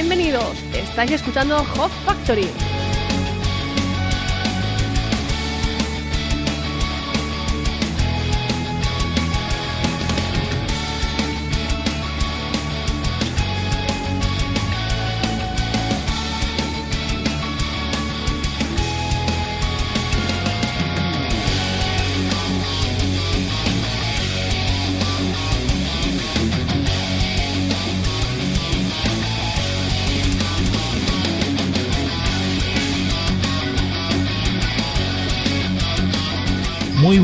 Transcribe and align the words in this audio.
Bienvenidos, 0.00 0.62
estáis 0.74 1.10
escuchando 1.10 1.58
Hot 1.74 1.90
Factory. 2.06 2.46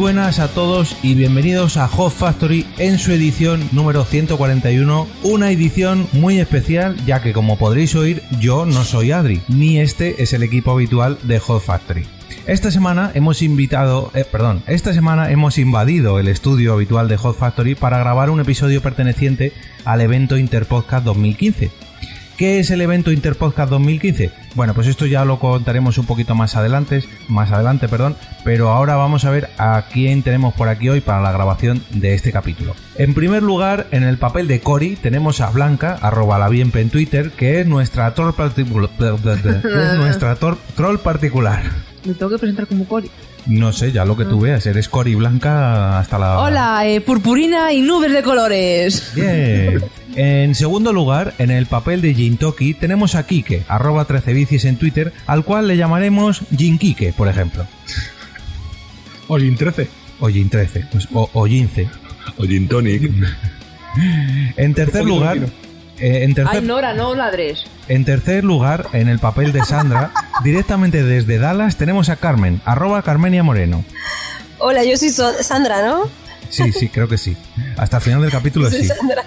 Buenas 0.05 0.39
a 0.39 0.49
todos 0.49 0.99
y 1.03 1.15
bienvenidos 1.15 1.79
a 1.79 1.89
Hot 1.89 2.13
Factory 2.13 2.67
en 2.77 2.99
su 2.99 3.11
edición 3.13 3.67
número 3.73 4.05
141, 4.05 5.09
una 5.23 5.51
edición 5.51 6.07
muy 6.13 6.41
especial 6.41 6.95
ya 7.07 7.23
que 7.23 7.33
como 7.33 7.57
podréis 7.57 7.95
oír 7.95 8.23
yo 8.39 8.67
no 8.67 8.85
soy 8.85 9.13
Adri, 9.13 9.41
ni 9.49 9.81
este 9.81 10.23
es 10.23 10.35
el 10.35 10.43
equipo 10.43 10.73
habitual 10.73 11.17
de 11.23 11.39
Hot 11.39 11.63
Factory. 11.63 12.05
Esta 12.47 12.71
semana 12.71 13.13
hemos 13.15 13.41
invitado, 13.41 14.11
eh, 14.13 14.27
perdón, 14.31 14.63
esta 14.67 14.93
semana 14.93 15.31
hemos 15.31 15.57
invadido 15.57 16.19
el 16.19 16.29
estudio 16.29 16.75
habitual 16.75 17.09
de 17.09 17.17
Hot 17.17 17.39
Factory 17.39 17.75
para 17.75 17.97
grabar 17.97 18.29
un 18.29 18.41
episodio 18.41 18.83
perteneciente 18.83 19.55
al 19.87 20.03
evento 20.03 20.37
Interpodcast 20.37 21.07
2015 21.07 21.71
¿Qué 22.37 22.59
es 22.59 22.73
el 22.73 22.81
evento 22.81 23.13
Interpodcast 23.13 23.71
2015? 23.71 24.33
Bueno, 24.57 24.75
pues 24.75 24.89
esto 24.89 25.07
ya 25.07 25.25
lo 25.25 25.39
contaremos 25.39 25.99
un 25.99 26.07
poquito 26.07 26.35
más 26.35 26.57
adelante, 26.57 27.05
más 27.29 27.53
adelante, 27.53 27.89
perdón, 27.89 28.17
pero 28.43 28.71
ahora 28.71 28.97
vamos 28.97 29.25
a 29.25 29.31
ver 29.31 29.51
a 29.57 29.85
quién 29.93 30.25
tenemos 30.25 30.53
por 30.55 30.69
aquí 30.69 30.89
hoy 30.89 31.01
para 31.01 31.23
la 31.23 31.31
grabación 31.31 31.85
de 31.91 32.15
este 32.15 32.33
capítulo. 32.33 32.75
En 32.97 33.15
primer 33.15 33.45
lugar, 33.45 33.87
en 33.93 34.03
el 34.03 34.19
papel 34.19 34.49
de 34.49 34.61
Cory 34.61 34.97
tenemos 34.97 35.41
a 35.41 35.51
Blanca, 35.51 35.97
arroba 36.03 36.41
la 36.41 36.49
bienpe 36.49 36.81
en 36.81 36.91
Twitter, 36.91 37.31
que 37.31 37.61
es 37.61 37.67
nuestra 37.69 38.13
troll, 38.15 38.35
nuestra 39.97 40.35
troll 40.35 40.99
particular. 40.99 41.63
Me 42.05 42.15
tengo 42.15 42.33
que 42.33 42.39
presentar 42.39 42.67
como 42.67 42.85
Cory. 42.85 43.11
No 43.47 43.73
sé, 43.73 43.93
ya 43.93 44.05
lo 44.05 44.17
que 44.17 44.25
tú 44.25 44.41
veas, 44.41 44.65
eres 44.67 44.89
Cory 44.89 45.15
Blanca 45.15 45.99
hasta 45.99 46.19
la... 46.19 46.39
Hola, 46.39 46.87
eh, 46.87 47.01
purpurina 47.01 47.73
y 47.73 47.83
nubes 47.83 48.13
de 48.13 48.23
colores. 48.23 49.13
Bien. 49.15 49.85
En 50.17 50.55
segundo 50.55 50.93
lugar, 50.93 51.35
en 51.39 51.51
el 51.51 51.67
papel 51.67 52.01
de 52.01 52.15
Jintoki 52.15 52.73
tenemos 52.73 53.15
a 53.15 53.27
Kike, 53.27 53.65
arroba 53.69 54.07
13 54.07 54.33
bicis 54.33 54.65
en 54.65 54.77
Twitter, 54.77 55.13
al 55.27 55.45
cual 55.45 55.69
le 55.69 55.77
llamaremos 55.77 56.43
Jinkike, 56.57 57.13
por 57.13 57.29
ejemplo. 57.29 57.67
O 59.29 59.39
Jin 59.39 59.57
13. 59.57 59.89
O 60.21 60.29
Jin 60.29 60.49
13, 60.49 60.87
pues, 60.91 61.09
o, 61.13 61.29
o 61.33 61.47
Jince. 61.47 61.89
O 62.39 62.45
Gin 62.45 62.69
Tonic. 62.69 63.11
En 64.57 64.75
tercer 64.75 65.05
lugar... 65.05 65.39
eh, 66.05 66.25
en 66.25 66.35
tercer, 66.35 66.59
Ay, 66.61 66.67
Nora, 66.67 66.93
no 66.95 67.15
ladres. 67.15 67.65
En 67.89 68.05
tercer 68.05 68.45
lugar, 68.45 68.87
en 68.93 69.09
el 69.09 69.19
papel 69.19 69.53
de 69.53 69.65
Sandra, 69.65 70.11
directamente 70.45 71.03
desde 71.03 71.39
Dallas 71.39 71.77
tenemos 71.77 72.09
a 72.11 72.17
Carmen, 72.17 72.61
arroba 72.65 73.03
Carmenia 73.03 73.43
Moreno. 73.43 73.85
Hola, 74.59 74.85
yo 74.85 74.97
soy 74.97 75.11
So- 75.11 75.43
Sandra, 75.43 75.87
¿no? 75.87 76.03
Sí, 76.51 76.73
sí, 76.73 76.89
creo 76.89 77.09
que 77.09 77.19
sí. 77.19 77.37
Hasta 77.77 77.97
el 77.97 78.03
final 78.03 78.21
del 78.23 78.31
capítulo 78.31 78.71
Soy 78.71 78.83
sí. 78.83 78.89
Sandra. 78.89 79.25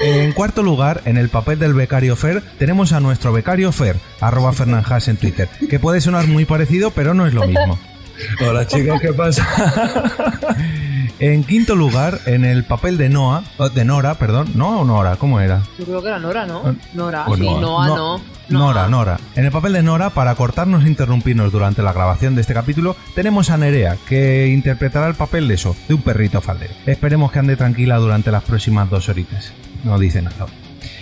En 0.00 0.32
cuarto 0.32 0.62
lugar, 0.62 1.00
en 1.06 1.16
el 1.16 1.28
papel 1.28 1.58
del 1.58 1.72
becario 1.74 2.16
Fer, 2.16 2.42
tenemos 2.58 2.92
a 2.92 3.00
nuestro 3.00 3.32
becario 3.32 3.72
Fer, 3.72 3.96
arroba 4.20 4.52
Fernanjas 4.52 5.08
en 5.08 5.16
Twitter, 5.16 5.48
que 5.70 5.78
puede 5.80 6.00
sonar 6.00 6.26
muy 6.26 6.44
parecido, 6.44 6.90
pero 6.90 7.14
no 7.14 7.26
es 7.26 7.34
lo 7.34 7.46
mismo. 7.46 7.78
Hola 8.46 8.66
chicos, 8.66 9.00
¿qué 9.00 9.12
pasa? 9.12 9.46
En 11.20 11.42
quinto 11.42 11.74
lugar, 11.74 12.20
en 12.26 12.44
el 12.44 12.62
papel 12.62 12.96
de 12.96 13.08
Noah, 13.08 13.42
oh, 13.56 13.68
de 13.68 13.84
Nora, 13.84 14.14
perdón, 14.14 14.52
Noah 14.54 14.76
o 14.76 14.84
Nora, 14.84 15.16
¿cómo 15.16 15.40
era? 15.40 15.64
Yo 15.76 15.84
creo 15.84 16.00
que 16.00 16.06
era 16.08 16.20
Nora, 16.20 16.46
¿no? 16.46 16.76
Nora, 16.94 17.24
o 17.26 17.34
sí, 17.34 17.42
Noa. 17.42 17.60
Noa, 17.60 17.86
No- 17.88 18.18
no. 18.18 18.58
Nora. 18.60 18.86
Nora. 18.88 19.18
En 19.34 19.44
el 19.44 19.50
papel 19.50 19.72
de 19.72 19.82
Nora, 19.82 20.10
para 20.10 20.36
cortarnos 20.36 20.84
e 20.84 20.88
interrumpirnos 20.88 21.50
durante 21.50 21.82
la 21.82 21.92
grabación 21.92 22.36
de 22.36 22.42
este 22.42 22.54
capítulo, 22.54 22.94
tenemos 23.16 23.50
a 23.50 23.56
Nerea, 23.56 23.96
que 24.08 24.46
interpretará 24.46 25.08
el 25.08 25.16
papel 25.16 25.48
de 25.48 25.54
eso, 25.54 25.74
de 25.88 25.94
un 25.94 26.02
perrito 26.02 26.40
faldero. 26.40 26.72
Esperemos 26.86 27.32
que 27.32 27.40
ande 27.40 27.56
tranquila 27.56 27.96
durante 27.96 28.30
las 28.30 28.44
próximas 28.44 28.88
dos 28.88 29.08
horitas. 29.08 29.52
No 29.82 29.98
dice 29.98 30.22
nada. 30.22 30.46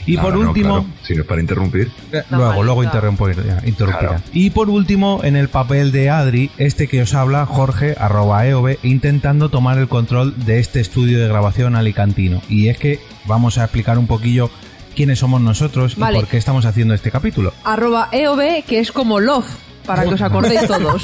Y 0.07 0.17
por 0.17 0.35
no, 0.35 0.41
último, 0.49 0.75
claro, 0.83 0.87
si 1.03 1.15
no 1.15 1.23
es 1.23 1.27
para 1.27 1.41
interrumpir. 1.41 1.91
eh, 2.13 2.23
No, 2.31 2.37
luego, 2.39 2.51
vale, 2.53 2.65
luego 2.65 2.81
claro. 2.83 2.97
interrumpirá, 3.11 3.63
interrumpirá. 3.67 4.09
Claro. 4.09 4.23
Y 4.33 4.51
por 4.51 4.71
último, 4.71 5.21
en 5.25 5.37
el 5.37 5.49
papel 5.49 5.91
de 5.93 6.11
Adri, 6.11 6.51
este 6.59 6.87
que 6.89 7.03
os 7.03 7.13
habla, 7.15 7.45
Jorge, 7.47 7.97
arroba 7.99 8.47
EOB, 8.47 8.77
intentando 8.85 9.49
tomar 9.49 9.79
el 9.79 9.89
control 9.89 10.35
de 10.47 10.61
este 10.61 10.81
estudio 10.81 11.21
de 11.21 11.29
grabación 11.29 11.75
alicantino. 11.77 12.41
Y 12.49 12.69
es 12.69 12.79
que 12.79 13.01
vamos 13.27 13.59
a 13.59 13.65
explicar 13.65 13.99
un 13.99 14.07
poquillo 14.07 14.51
quiénes 14.95 15.19
somos 15.19 15.41
nosotros 15.41 15.97
Vale. 15.97 16.17
y 16.19 16.21
por 16.21 16.29
qué 16.31 16.37
estamos 16.39 16.65
haciendo 16.65 16.95
este 16.95 17.11
capítulo. 17.11 17.53
Arroba 17.65 18.09
EOB, 18.13 18.65
que 18.67 18.79
es 18.79 18.93
como 18.93 19.21
love, 19.21 19.47
para 19.85 20.05
que 20.05 20.15
os 20.15 20.23
acordéis 20.23 20.67
todos. 20.67 21.03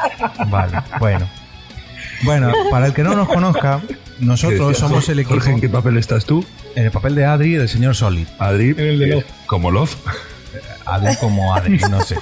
Vale, 0.48 0.78
bueno. 0.98 1.28
Bueno, 2.22 2.52
para 2.70 2.86
el 2.86 2.94
que 2.94 3.02
no 3.02 3.14
nos 3.14 3.28
conozca, 3.28 3.80
¿Qué 3.86 3.96
nosotros 4.20 4.68
decías, 4.68 4.78
somos 4.78 5.08
el 5.08 5.18
equipo 5.18 5.34
Jorge, 5.34 5.50
¿en 5.50 5.60
qué 5.60 5.68
papel 5.68 5.98
estás 5.98 6.24
tú? 6.24 6.44
En 6.74 6.84
el 6.84 6.90
papel 6.90 7.14
de 7.14 7.24
Adri 7.24 7.54
y 7.54 7.56
del 7.56 7.68
señor 7.68 7.94
Solid. 7.94 8.26
Adri. 8.38 8.70
En 8.70 8.80
el 8.80 8.98
de 8.98 9.04
eh, 9.04 9.08
Love. 9.08 9.24
Como 9.46 9.70
Love. 9.70 9.96
Adri 10.86 11.16
como 11.16 11.54
Adri, 11.54 11.78
no 11.90 12.00
sé. 12.02 12.16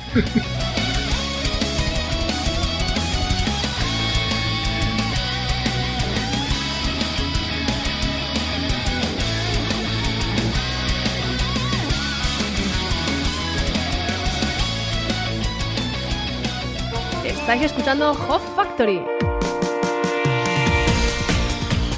Estáis 17.24 17.62
escuchando 17.62 18.14
Hot 18.14 18.42
Factory. 18.56 19.02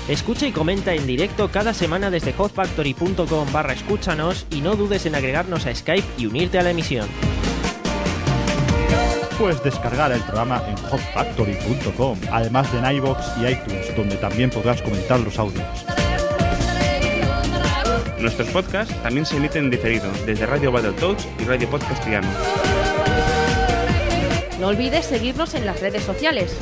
Escucha 0.09 0.47
y 0.47 0.53
comenta 0.53 0.93
en 0.93 1.07
directo 1.07 1.51
cada 1.51 1.73
semana 1.73 2.11
desde 2.11 2.35
hotfactory.com 2.35 3.53
barra 3.53 3.73
escúchanos 3.73 4.47
y 4.51 4.61
no 4.61 4.77
dudes 4.77 5.07
en 5.07 5.15
agregarnos 5.15 5.65
a 5.65 5.75
Skype 5.75 6.07
y 6.19 6.27
unirte 6.27 6.59
a 6.59 6.63
la 6.63 6.71
emisión. 6.71 7.09
Puedes 9.39 9.65
descargar 9.65 10.13
el 10.13 10.21
programa 10.21 10.63
en 10.69 10.77
hotfactory.com, 10.77 12.19
además 12.31 12.71
de 12.71 12.79
en 12.79 12.97
iVoox 12.97 13.19
y 13.41 13.47
iTunes, 13.47 13.97
donde 13.97 14.17
también 14.17 14.51
podrás 14.51 14.83
comentar 14.83 15.21
los 15.21 15.39
audios. 15.39 15.65
Nuestros 18.19 18.49
podcasts 18.49 18.95
también 19.03 19.25
se 19.25 19.39
emiten 19.39 19.65
en 19.65 19.71
diferido 19.71 20.11
desde 20.27 20.45
Radio 20.45 20.71
Battletoads 20.71 21.27
y 21.39 21.45
Radio 21.45 21.69
Podcastiano. 21.71 22.29
No 24.61 24.69
olvides 24.69 25.07
seguirnos 25.07 25.55
en 25.55 25.67
las 25.67 25.81
redes 25.81 26.05
sociales. 26.05 26.57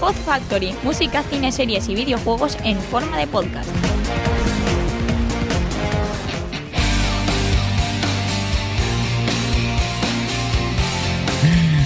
Hot 0.00 0.14
Factory, 0.14 0.74
música, 0.82 1.22
cine, 1.22 1.52
series 1.52 1.88
y 1.90 1.94
videojuegos 1.94 2.56
en 2.64 2.78
forma 2.78 3.18
de 3.18 3.26
podcast. 3.26 3.68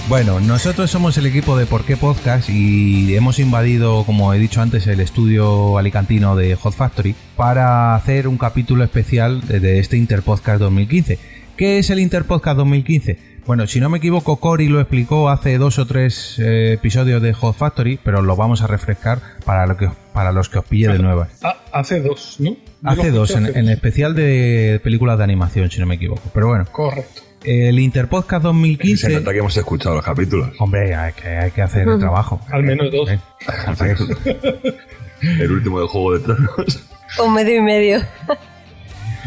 Bueno, 0.07 0.39
nosotros 0.39 0.91
somos 0.91 1.17
el 1.17 1.25
equipo 1.25 1.57
de 1.57 1.65
Por 1.65 1.83
qué 1.83 1.97
Podcast 1.97 2.47
y 2.49 3.15
hemos 3.15 3.39
invadido, 3.39 4.03
como 4.05 4.33
he 4.33 4.39
dicho 4.39 4.61
antes, 4.61 4.85
el 4.87 4.99
estudio 4.99 5.77
alicantino 5.77 6.35
de 6.35 6.55
Hot 6.55 6.73
Factory 6.73 7.15
para 7.35 7.95
hacer 7.95 8.27
un 8.27 8.37
capítulo 8.37 8.83
especial 8.83 9.41
de, 9.47 9.79
este 9.79 9.97
Interpodcast 9.97 10.61
2015. 10.61 11.17
¿Qué 11.57 11.79
es 11.79 11.89
el 11.89 11.99
Interpodcast 11.99 12.55
2015? 12.55 13.34
Bueno, 13.45 13.67
si 13.67 13.79
no 13.79 13.89
me 13.89 13.99
equivoco, 13.99 14.37
Cory 14.37 14.67
lo 14.67 14.79
explicó 14.79 15.29
hace 15.29 15.59
dos 15.59 15.77
o 15.77 15.85
tres 15.85 16.39
eh, 16.39 16.73
episodios 16.73 17.21
de 17.21 17.31
Hot 17.33 17.55
Factory, 17.55 17.99
pero 18.03 18.23
lo 18.23 18.35
vamos 18.35 18.63
a 18.63 18.67
refrescar 18.67 19.19
para, 19.45 19.67
lo 19.67 19.77
que, 19.77 19.87
para 20.13 20.31
los 20.31 20.49
que 20.49 20.57
os 20.57 20.65
pille 20.65 20.87
de 20.87 20.97
nuevas. 20.97 21.29
Ah, 21.43 21.55
hace 21.71 22.01
dos, 22.01 22.37
¿no? 22.39 22.51
Yo 22.51 22.57
Hace 22.83 23.11
dos, 23.11 23.31
en, 23.35 23.69
especial 23.69 24.15
de 24.15 24.81
películas 24.83 25.19
de 25.19 25.25
animación, 25.25 25.69
si 25.69 25.79
no 25.79 25.85
me 25.85 25.95
equivoco. 25.95 26.23
Pero 26.33 26.47
bueno. 26.47 26.65
Correcto. 26.71 27.21
el 27.43 27.77
Interpodcast 27.77 28.41
Se 28.41 28.47
2015... 28.47 29.09
nota 29.09 29.31
que 29.31 29.39
hemos 29.39 29.55
escuchado 29.55 29.95
los 29.95 30.05
capítulos. 30.05 30.49
Hombre, 30.57 30.95
hay 30.95 31.13
que, 31.13 31.27
hay 31.27 31.51
que 31.51 31.61
hacer 31.61 31.87
el 31.87 31.99
trabajo. 31.99 32.41
Al 32.49 32.63
menos 32.63 32.91
dos. 32.91 33.09
Eh, 33.11 33.19
El 35.39 35.51
último 35.51 35.79
de 35.79 35.87
Juego 35.87 36.13
de 36.13 36.19
Tronos. 36.19 36.83
Un 37.23 37.33
medio 37.33 37.57
y 37.57 37.61
medio. 37.61 38.01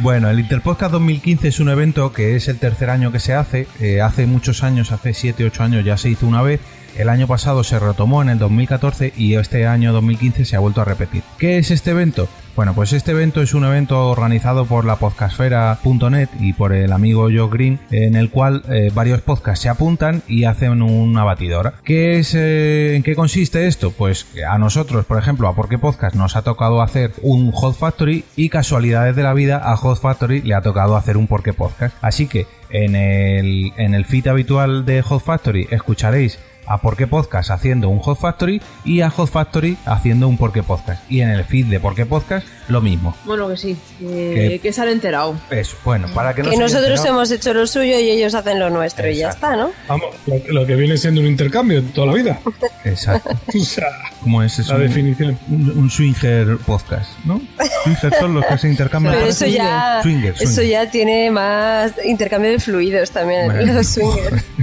Bueno, 0.00 0.30
el 0.30 0.38
Interpodcast 0.38 0.92
2015 0.92 1.48
es 1.48 1.58
un 1.58 1.70
evento 1.70 2.12
que 2.12 2.36
es 2.36 2.46
el 2.46 2.58
tercer 2.58 2.88
año 2.88 3.10
que 3.10 3.18
se 3.18 3.34
hace. 3.34 3.66
Eh, 3.80 4.00
hace 4.00 4.26
muchos 4.26 4.62
años, 4.62 4.92
hace 4.92 5.12
7, 5.12 5.44
8 5.44 5.62
años 5.64 5.84
ya 5.84 5.96
se 5.96 6.08
hizo 6.08 6.26
una 6.28 6.40
vez. 6.40 6.60
El 6.96 7.08
año 7.08 7.26
pasado 7.26 7.64
se 7.64 7.80
retomó 7.80 8.22
en 8.22 8.28
el 8.28 8.38
2014 8.38 9.12
y 9.16 9.34
este 9.34 9.66
año 9.66 9.92
2015 9.92 10.44
se 10.44 10.54
ha 10.54 10.60
vuelto 10.60 10.82
a 10.82 10.84
repetir. 10.84 11.24
¿Qué 11.38 11.58
es 11.58 11.72
este 11.72 11.90
evento? 11.90 12.28
Bueno, 12.58 12.74
pues 12.74 12.92
este 12.92 13.12
evento 13.12 13.40
es 13.40 13.54
un 13.54 13.62
evento 13.62 14.08
organizado 14.08 14.66
por 14.66 14.84
la 14.84 14.96
podcastfera.net 14.96 16.28
y 16.40 16.54
por 16.54 16.72
el 16.72 16.92
amigo 16.92 17.28
Joe 17.32 17.48
Green, 17.48 17.78
en 17.92 18.16
el 18.16 18.30
cual 18.30 18.64
eh, 18.68 18.90
varios 18.92 19.20
podcasts 19.20 19.62
se 19.62 19.68
apuntan 19.68 20.24
y 20.26 20.42
hacen 20.42 20.82
una 20.82 21.22
batidora. 21.22 21.74
¿Qué 21.84 22.18
es, 22.18 22.34
eh, 22.34 22.96
¿En 22.96 23.04
qué 23.04 23.14
consiste 23.14 23.68
esto? 23.68 23.92
Pues 23.92 24.26
a 24.44 24.58
nosotros, 24.58 25.04
por 25.04 25.18
ejemplo, 25.18 25.46
a 25.46 25.54
Por 25.54 25.68
qué 25.68 25.78
Podcast 25.78 26.16
nos 26.16 26.34
ha 26.34 26.42
tocado 26.42 26.82
hacer 26.82 27.12
un 27.22 27.52
Hot 27.52 27.76
Factory 27.76 28.24
y 28.34 28.48
casualidades 28.48 29.14
de 29.14 29.22
la 29.22 29.34
vida 29.34 29.62
a 29.62 29.76
Hot 29.76 30.00
Factory 30.00 30.42
le 30.42 30.56
ha 30.56 30.60
tocado 30.60 30.96
hacer 30.96 31.16
un 31.16 31.28
Por 31.28 31.44
qué 31.44 31.52
Podcast. 31.52 31.94
Así 32.02 32.26
que 32.26 32.48
en 32.70 32.96
el, 32.96 33.72
en 33.76 33.94
el 33.94 34.04
feed 34.04 34.26
habitual 34.26 34.84
de 34.84 35.00
Hot 35.02 35.22
Factory 35.22 35.68
escucharéis 35.70 36.40
a 36.68 36.78
Por 36.78 36.96
qué 36.96 37.06
Podcast 37.06 37.50
haciendo 37.50 37.88
un 37.88 37.98
Hot 38.00 38.18
Factory 38.18 38.60
y 38.84 39.00
a 39.00 39.10
Hot 39.10 39.30
Factory 39.30 39.76
haciendo 39.86 40.28
un 40.28 40.36
Por 40.36 40.52
qué 40.52 40.62
Podcast. 40.62 41.02
Y 41.10 41.20
en 41.22 41.30
el 41.30 41.44
feed 41.44 41.66
de 41.66 41.80
Por 41.80 41.94
qué 41.94 42.06
Podcast 42.06 42.46
lo 42.68 42.80
mismo. 42.80 43.16
Bueno, 43.24 43.48
que 43.48 43.56
sí, 43.56 43.76
que, 43.98 44.60
que 44.62 44.72
se 44.72 44.82
han 44.82 44.88
enterado. 44.88 45.34
Eso, 45.50 45.76
bueno, 45.84 46.08
para 46.14 46.34
que 46.34 46.42
no 46.42 46.50
Que 46.50 46.56
se 46.56 46.62
nosotros 46.62 46.90
enterado- 46.98 47.08
hemos 47.16 47.30
hecho 47.30 47.54
lo 47.54 47.66
suyo 47.66 47.98
y 47.98 48.10
ellos 48.10 48.34
hacen 48.34 48.58
lo 48.58 48.68
nuestro 48.70 49.08
y 49.08 49.16
ya 49.16 49.30
está, 49.30 49.56
¿no? 49.56 49.70
Vamos, 49.88 50.08
lo, 50.26 50.38
lo 50.60 50.66
que 50.66 50.74
viene 50.76 50.96
siendo 50.98 51.20
un 51.22 51.26
intercambio 51.26 51.82
toda 51.82 52.08
la 52.08 52.12
vida. 52.14 52.40
Exacto. 52.84 53.30
O 53.58 53.64
sea, 53.64 53.86
¿Cómo 54.22 54.42
es 54.42 54.58
eso? 54.58 54.74
la 54.74 54.80
definición. 54.80 55.38
Un, 55.48 55.70
un 55.78 55.90
swinger 55.90 56.58
podcast, 56.58 57.10
¿no? 57.24 57.40
Swinger 57.84 58.14
son 58.20 58.34
los 58.34 58.44
que 58.44 58.58
se 58.58 58.68
intercambian. 58.68 59.14
Pero 59.14 59.26
eso 59.26 59.46
ya, 59.46 60.00
Swinger, 60.02 60.34
eso 60.38 60.62
ya 60.62 60.90
tiene 60.90 61.30
más 61.30 61.92
intercambio 62.04 62.50
de 62.50 62.58
fluidos 62.60 63.10
también, 63.10 63.46
Bueno. 63.46 63.72
los 63.72 63.86
swingers. 63.86 64.44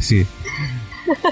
Sí. 0.00 0.26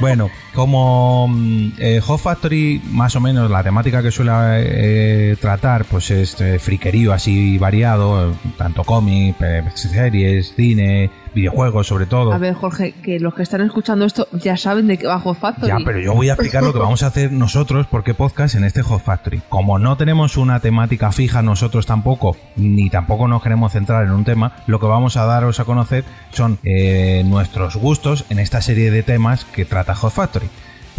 Bueno, 0.01 0.31
como 0.55 1.29
mm, 1.29 1.73
eh, 1.79 2.01
Factory, 2.01 2.81
más 2.91 3.17
o 3.17 3.21
menos 3.21 3.51
la 3.51 3.63
temática 3.63 4.03
que 4.03 4.11
suele 4.11 4.33
eh, 4.33 5.37
tratar, 5.41 5.85
pues 5.85 6.11
es 6.11 6.41
eh, 6.41 6.59
friquerío 6.59 7.13
así 7.13 7.59
variado, 7.59 8.31
eh, 8.31 8.35
tanto 8.57 8.85
cómic, 8.85 9.37
eh, 9.41 9.63
series, 9.75 10.55
cine, 10.55 11.11
videojuegos 11.35 11.87
sobre 11.87 12.07
todo. 12.07 12.33
A 12.33 12.39
ver, 12.39 12.55
Jorge, 12.55 12.93
que 13.03 13.21
los 13.21 13.35
que 13.35 13.43
están 13.43 13.61
escuchando 13.61 14.05
esto 14.05 14.29
ya 14.33 14.57
saben 14.57 14.87
de 14.87 14.99
qué 14.99 15.07
va 15.07 15.19
Hot 15.21 15.39
Factory. 15.39 15.69
Ya, 15.69 15.79
pero 15.85 16.01
yo 16.01 16.15
voy 16.15 16.29
a 16.29 16.35
explicar 16.35 16.63
lo 16.63 16.73
que 16.73 16.79
vamos 16.79 17.03
a 17.03 17.09
hacer 17.09 17.33
nosotros, 17.33 17.87
porque 17.87 18.15
podcast 18.15 18.55
en 18.55 18.65
este 18.65 18.83
Hot 18.83 19.03
Factory. 19.03 19.43
Como 19.49 19.79
no 19.79 19.97
tenemos 19.97 20.37
una 20.37 20.61
temática 20.61 21.13
fija 21.13 21.43
nosotros 21.43 21.87
tampoco, 21.87 22.37
ni 22.57 22.91
tampoco 22.91 23.29
nos 23.29 23.43
queremos 23.43 23.73
centrar 23.73 24.05
en 24.05 24.13
un 24.13 24.25
tema, 24.25 24.53
lo 24.67 24.81
que 24.81 24.87
vamos 24.87 25.17
a 25.17 25.25
daros 25.25 25.61
a 25.61 25.65
conocer 25.65 26.05
son 26.31 26.59
eh, 26.65 27.23
nuestros 27.27 27.77
gustos 27.77 28.25
en 28.31 28.39
esta 28.39 28.61
serie 28.61 28.91
de 28.91 29.03
temas 29.03 29.45
que 29.45 29.65
trata 29.65 29.95
Hot 29.95 30.13
Factory. 30.13 30.49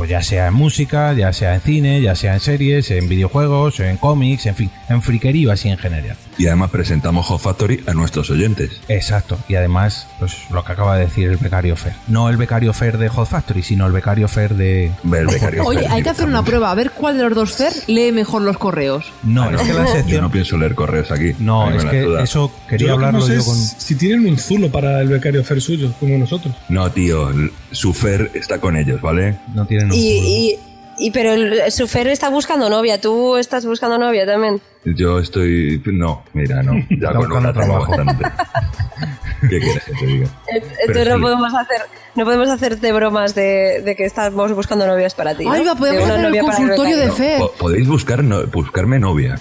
Pues 0.01 0.09
ya 0.09 0.23
sea 0.23 0.47
en 0.47 0.55
música, 0.55 1.13
ya 1.13 1.31
sea 1.31 1.53
en 1.53 1.61
cine, 1.61 2.01
ya 2.01 2.15
sea 2.15 2.33
en 2.33 2.39
series, 2.39 2.89
en 2.89 3.07
videojuegos, 3.07 3.79
en 3.81 3.97
cómics, 3.97 4.47
en 4.47 4.55
fin, 4.55 4.71
en 4.89 5.03
friquerío 5.03 5.51
así 5.51 5.69
en 5.69 5.77
general. 5.77 6.17
Y 6.39 6.47
además 6.47 6.71
presentamos 6.71 7.27
Hot 7.27 7.39
Factory 7.39 7.83
a 7.85 7.93
nuestros 7.93 8.31
oyentes. 8.31 8.81
Exacto, 8.87 9.37
y 9.47 9.53
además, 9.53 10.07
pues 10.17 10.37
lo 10.49 10.65
que 10.65 10.71
acaba 10.71 10.97
de 10.97 11.05
decir 11.05 11.29
el 11.29 11.37
becario 11.37 11.75
Fer. 11.75 11.93
No 12.07 12.29
el 12.29 12.37
becario 12.37 12.73
Fer 12.73 12.97
de 12.97 13.09
Hot 13.09 13.27
Factory, 13.29 13.61
sino 13.61 13.85
el 13.85 13.93
becario 13.93 14.27
Fer 14.27 14.55
de... 14.55 14.91
Ver 15.03 15.27
becario 15.27 15.65
Oye, 15.65 15.81
Fer 15.81 15.91
hay 15.91 16.01
que 16.01 16.09
hacer 16.09 16.27
una 16.27 16.43
prueba, 16.43 16.71
a 16.71 16.73
ver 16.73 16.89
cuál 16.89 17.17
de 17.17 17.23
los 17.25 17.35
dos 17.35 17.51
Fer 17.53 17.71
lee 17.85 18.11
mejor 18.11 18.41
los 18.41 18.57
correos. 18.57 19.05
No, 19.21 19.43
Ah, 19.43 19.51
es 19.53 19.61
que 19.61 19.73
la 19.73 19.85
Yo 19.85 19.91
sección... 19.91 20.21
no 20.21 20.31
pienso 20.31 20.57
leer 20.57 20.73
correos 20.73 21.11
aquí. 21.11 21.33
No, 21.37 21.69
es 21.69 21.85
que 21.85 22.01
duda. 22.01 22.23
eso 22.23 22.51
Yo 22.63 22.67
quería 22.67 22.87
lo 22.87 22.93
que 22.97 23.05
hablarlo 23.05 23.19
no 23.19 23.25
sé 23.27 23.35
yo 23.35 23.45
con... 23.45 23.55
si 23.55 23.93
tienen 23.93 24.25
un 24.27 24.39
zulo 24.39 24.71
para 24.71 24.99
el 24.99 25.09
becario 25.09 25.43
Fer 25.43 25.61
suyo, 25.61 25.93
como 25.99 26.17
nosotros. 26.17 26.55
No, 26.69 26.89
tío, 26.89 27.29
l- 27.71 27.75
su 27.75 27.93
Fer 27.93 28.31
está 28.33 28.59
con 28.59 28.75
ellos, 28.77 29.01
¿vale? 29.01 29.37
No 29.53 29.65
tienen 29.65 29.87
un 29.91 29.93
Y, 29.93 29.99
y, 29.99 30.59
y 31.07 31.11
pero 31.11 31.33
el 31.33 31.71
Sufer 31.71 32.07
está 32.07 32.29
buscando 32.29 32.69
novia, 32.69 32.99
tú 33.01 33.37
estás 33.37 33.65
buscando 33.65 33.97
novia 33.97 34.25
también. 34.25 34.61
Yo 34.85 35.19
estoy... 35.19 35.81
No, 35.85 36.23
mira, 36.33 36.61
no. 36.63 36.73
Ya 36.89 37.13
con 37.13 37.31
una 37.31 37.53
trabajo. 37.53 37.91
bastante. 37.91 38.25
¿Qué 39.49 39.59
quieres 39.59 39.83
que 39.83 39.93
te 39.93 40.05
diga? 40.05 40.27
Entonces 40.53 40.79
Pero 40.87 41.09
no 41.11 41.15
sí. 41.17 41.21
podemos 41.23 41.53
hacer, 41.55 41.81
no 42.15 42.25
podemos 42.25 42.49
hacerte 42.49 42.91
bromas 42.93 43.33
de, 43.33 43.81
de 43.83 43.95
que 43.95 44.05
estamos 44.05 44.53
buscando 44.53 44.85
novias 44.85 45.15
para 45.15 45.33
ti. 45.35 45.45
¿no? 45.45 45.51
Ay, 45.51 45.65
va, 45.65 45.73
podemos 45.75 46.03
hacer 46.03 46.15
el 46.17 46.21
novia 46.23 46.43
para 46.43 46.57
consultorio 46.57 46.97
de. 46.97 47.11
Fer. 47.11 47.39
Po- 47.39 47.51
Podéis 47.57 47.87
buscar 47.87 48.23
no- 48.23 48.45
buscarme 48.47 48.99
novia. 48.99 49.39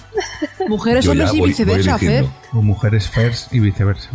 Mujeres, 0.67 1.07
hombres 1.07 1.33
y 1.35 1.39
voy- 1.39 1.49
viceversa, 1.49 1.97
voy 1.97 2.07
Fer. 2.07 2.25
O 2.53 2.61
mujeres 2.63 3.09
Fers 3.09 3.47
y 3.51 3.59
viceversa. 3.59 4.09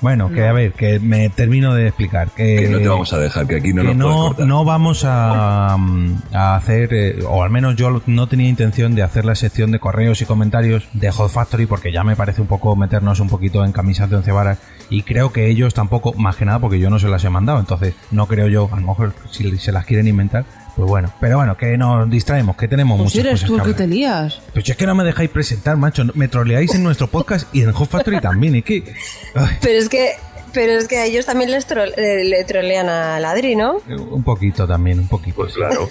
Bueno, 0.00 0.30
que 0.32 0.46
a 0.46 0.52
ver, 0.52 0.72
que 0.72 0.98
me 0.98 1.28
termino 1.28 1.74
de 1.74 1.88
explicar. 1.88 2.30
Que, 2.30 2.56
Que 2.56 2.68
no 2.68 2.78
te 2.78 2.88
vamos 2.88 3.12
a 3.12 3.18
dejar, 3.18 3.46
que 3.46 3.56
aquí 3.56 3.72
no 3.72 3.82
que 3.82 3.88
nos 3.88 3.96
no, 3.96 4.22
cortar. 4.28 4.46
no 4.46 4.64
vamos 4.64 5.04
a, 5.04 5.76
mm, 5.78 6.22
a 6.32 6.56
hacer, 6.56 6.94
eh, 6.94 7.18
o 7.28 7.42
al 7.42 7.50
menos 7.50 7.76
yo 7.76 8.00
no 8.06 8.26
tenía 8.26 8.48
intención 8.48 8.94
de 8.94 9.02
hacer 9.02 9.24
la 9.24 9.34
sección 9.34 9.70
de 9.70 9.78
correos 9.78 10.22
y 10.22 10.24
comentarios 10.24 10.88
de 10.94 11.10
Hot 11.10 11.30
Factory 11.30 11.66
porque 11.66 11.92
ya 11.92 12.02
me 12.02 12.16
parece 12.16 12.40
un 12.40 12.46
poco 12.48 12.74
meternos 12.76 13.20
un 13.20 13.28
poquito 13.28 13.64
en 13.64 13.72
camisas 13.72 14.08
de 14.08 14.16
once 14.16 14.32
varas 14.32 14.58
y 14.88 15.02
creo 15.02 15.32
que 15.32 15.48
ellos 15.48 15.74
tampoco, 15.74 16.14
más 16.14 16.36
que 16.36 16.44
nada 16.44 16.58
porque 16.58 16.80
yo 16.80 16.90
no 16.90 16.98
se 16.98 17.08
las 17.08 17.24
he 17.24 17.30
mandado, 17.30 17.60
entonces 17.60 17.94
no 18.10 18.26
creo 18.26 18.48
yo, 18.48 18.68
a 18.72 18.80
lo 18.80 18.86
mejor 18.86 19.12
si 19.30 19.56
se 19.58 19.70
las 19.72 19.84
quieren 19.84 20.08
inventar, 20.08 20.44
pues 20.76 20.88
bueno. 20.88 21.12
Pero 21.20 21.36
bueno, 21.36 21.56
que 21.56 21.76
nos 21.76 22.08
distraemos, 22.10 22.56
que 22.56 22.68
tenemos 22.68 22.98
Pues 22.98 23.14
muchas 23.14 23.18
eres 23.26 23.32
cosas 23.40 23.46
tú 23.48 23.54
el 23.56 23.62
que 23.62 23.68
que 23.68 23.74
te 23.74 23.86
lías. 23.86 24.40
Pues 24.52 24.68
es 24.68 24.76
que 24.76 24.86
no 24.86 24.94
me 24.94 25.04
dejáis 25.04 25.30
presentar, 25.30 25.76
macho. 25.76 26.04
Me 26.14 26.28
troleáis 26.28 26.74
en 26.74 26.82
nuestro 26.82 27.06
podcast 27.08 27.54
y 27.54 27.62
en 27.62 27.72
Hot 27.72 27.88
Factory 27.88 28.20
también. 28.20 28.54
Es 28.56 28.64
que. 28.64 28.94
ay, 29.34 29.56
Pero 29.60 29.78
es 29.78 29.88
que, 29.88 30.12
pero 30.52 30.72
es 30.72 30.88
que 30.88 30.98
a 30.98 31.04
ellos 31.06 31.26
también 31.26 31.50
les 31.50 31.68
tro- 31.68 31.94
le, 31.96 32.24
le 32.24 32.44
trolean 32.44 32.88
a 32.88 33.20
Ladri, 33.20 33.54
¿no? 33.56 33.76
un 33.88 34.22
poquito 34.24 34.66
también, 34.66 34.98
un 35.00 35.08
poquito. 35.08 35.36
Pues 35.36 35.54
claro. 35.54 35.88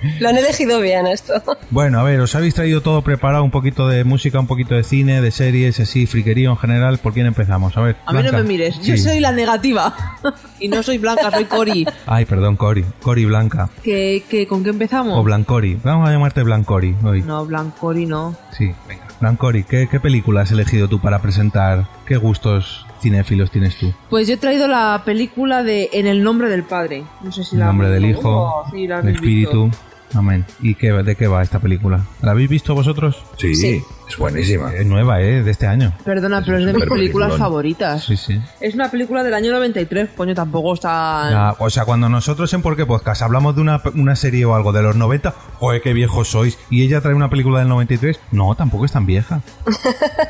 Lo 0.20 0.28
han 0.28 0.36
elegido 0.38 0.80
bien 0.80 1.06
esto. 1.06 1.34
Bueno, 1.70 2.00
a 2.00 2.02
ver, 2.02 2.20
os 2.20 2.34
habéis 2.34 2.54
traído 2.54 2.80
todo 2.80 3.02
preparado: 3.02 3.44
un 3.44 3.50
poquito 3.50 3.88
de 3.88 4.04
música, 4.04 4.38
un 4.40 4.46
poquito 4.46 4.74
de 4.74 4.84
cine, 4.84 5.20
de 5.20 5.30
series, 5.30 5.80
así, 5.80 6.06
friquerío 6.06 6.50
en 6.50 6.56
general. 6.56 6.98
¿Por 6.98 7.12
quién 7.12 7.26
empezamos? 7.26 7.76
A 7.76 7.80
ver. 7.82 7.96
A 8.06 8.12
mí 8.12 8.22
no 8.22 8.32
me 8.32 8.42
mires. 8.44 8.80
Yo 8.82 8.96
soy 8.96 9.20
la 9.20 9.32
negativa. 9.32 9.94
y 10.60 10.68
no 10.68 10.82
soy 10.82 10.98
Blanca, 10.98 11.30
soy 11.30 11.44
Cori. 11.44 11.86
Ay, 12.06 12.24
perdón, 12.24 12.56
Cori. 12.56 12.84
Cori 13.02 13.24
Blanca. 13.24 13.68
¿Que, 13.82 14.22
que, 14.28 14.46
¿Con 14.46 14.64
qué 14.64 14.70
empezamos? 14.70 15.18
O 15.18 15.22
Blancori. 15.22 15.78
Vamos 15.82 16.08
a 16.08 16.12
llamarte 16.12 16.42
Blancori 16.42 16.94
hoy. 17.04 17.22
No, 17.22 17.44
Blancori 17.46 18.06
no. 18.06 18.36
Sí, 18.56 18.72
venga. 18.86 19.04
Blancori, 19.20 19.64
¿qué, 19.64 19.88
¿qué 19.90 19.98
película 19.98 20.42
has 20.42 20.52
elegido 20.52 20.86
tú 20.88 21.00
para 21.00 21.20
presentar? 21.20 21.88
¿Qué 22.06 22.16
gustos 22.16 22.86
cinéfilos 23.02 23.50
tienes 23.50 23.76
tú? 23.76 23.92
Pues 24.10 24.28
yo 24.28 24.34
he 24.34 24.36
traído 24.36 24.68
la 24.68 25.02
película 25.04 25.62
de 25.64 25.90
En 25.92 26.06
el 26.06 26.22
nombre 26.22 26.48
del 26.48 26.62
padre. 26.62 27.02
No 27.22 27.32
sé 27.32 27.42
si 27.44 27.56
En 27.56 27.60
la 27.60 27.66
nombre 27.66 27.88
del 27.88 28.04
visto. 28.06 28.20
Hijo, 28.20 28.30
Oh, 28.30 28.64
sí, 28.70 28.86
la 28.86 29.02
del 29.02 29.16
habéis 29.16 29.20
visto. 29.20 29.70
Amén. 30.14 30.44
¿Y 30.60 30.74
qué, 30.74 30.92
de 30.92 31.16
qué 31.16 31.26
va 31.26 31.42
esta 31.42 31.58
película? 31.58 32.04
¿La 32.22 32.32
habéis 32.32 32.48
visto 32.48 32.74
vosotros? 32.74 33.22
Sí, 33.36 33.54
Sí. 33.54 33.82
Es 34.08 34.16
buenísima. 34.16 34.72
Es 34.74 34.86
nueva, 34.86 35.20
¿eh? 35.20 35.42
De 35.42 35.50
este 35.50 35.66
año. 35.66 35.92
Perdona, 36.04 36.42
pero 36.44 36.58
es 36.58 36.64
de 36.66 36.72
mis 36.72 36.84
películas 36.86 37.36
favoritas. 37.36 38.04
Sí, 38.04 38.16
sí. 38.16 38.40
Es 38.60 38.74
una 38.74 38.90
película 38.90 39.22
del 39.22 39.34
año 39.34 39.52
93, 39.52 40.10
coño, 40.16 40.34
tampoco 40.34 40.74
está... 40.74 41.28
Ya, 41.30 41.54
o 41.58 41.70
sea, 41.70 41.84
cuando 41.84 42.08
nosotros 42.08 42.52
en 42.54 42.62
Por 42.62 42.76
qué 42.76 42.86
Podcast 42.86 43.22
hablamos 43.22 43.54
de 43.54 43.60
una, 43.60 43.82
una 43.94 44.16
serie 44.16 44.44
o 44.44 44.54
algo 44.54 44.72
de 44.72 44.82
los 44.82 44.96
90, 44.96 45.30
joder, 45.58 45.82
qué 45.82 45.92
viejos 45.92 46.28
sois. 46.28 46.58
Y 46.70 46.82
ella 46.84 47.00
trae 47.00 47.14
una 47.14 47.28
película 47.30 47.58
del 47.60 47.68
93, 47.68 48.18
no, 48.32 48.54
tampoco 48.54 48.84
es 48.84 48.92
tan 48.92 49.04
vieja. 49.06 49.40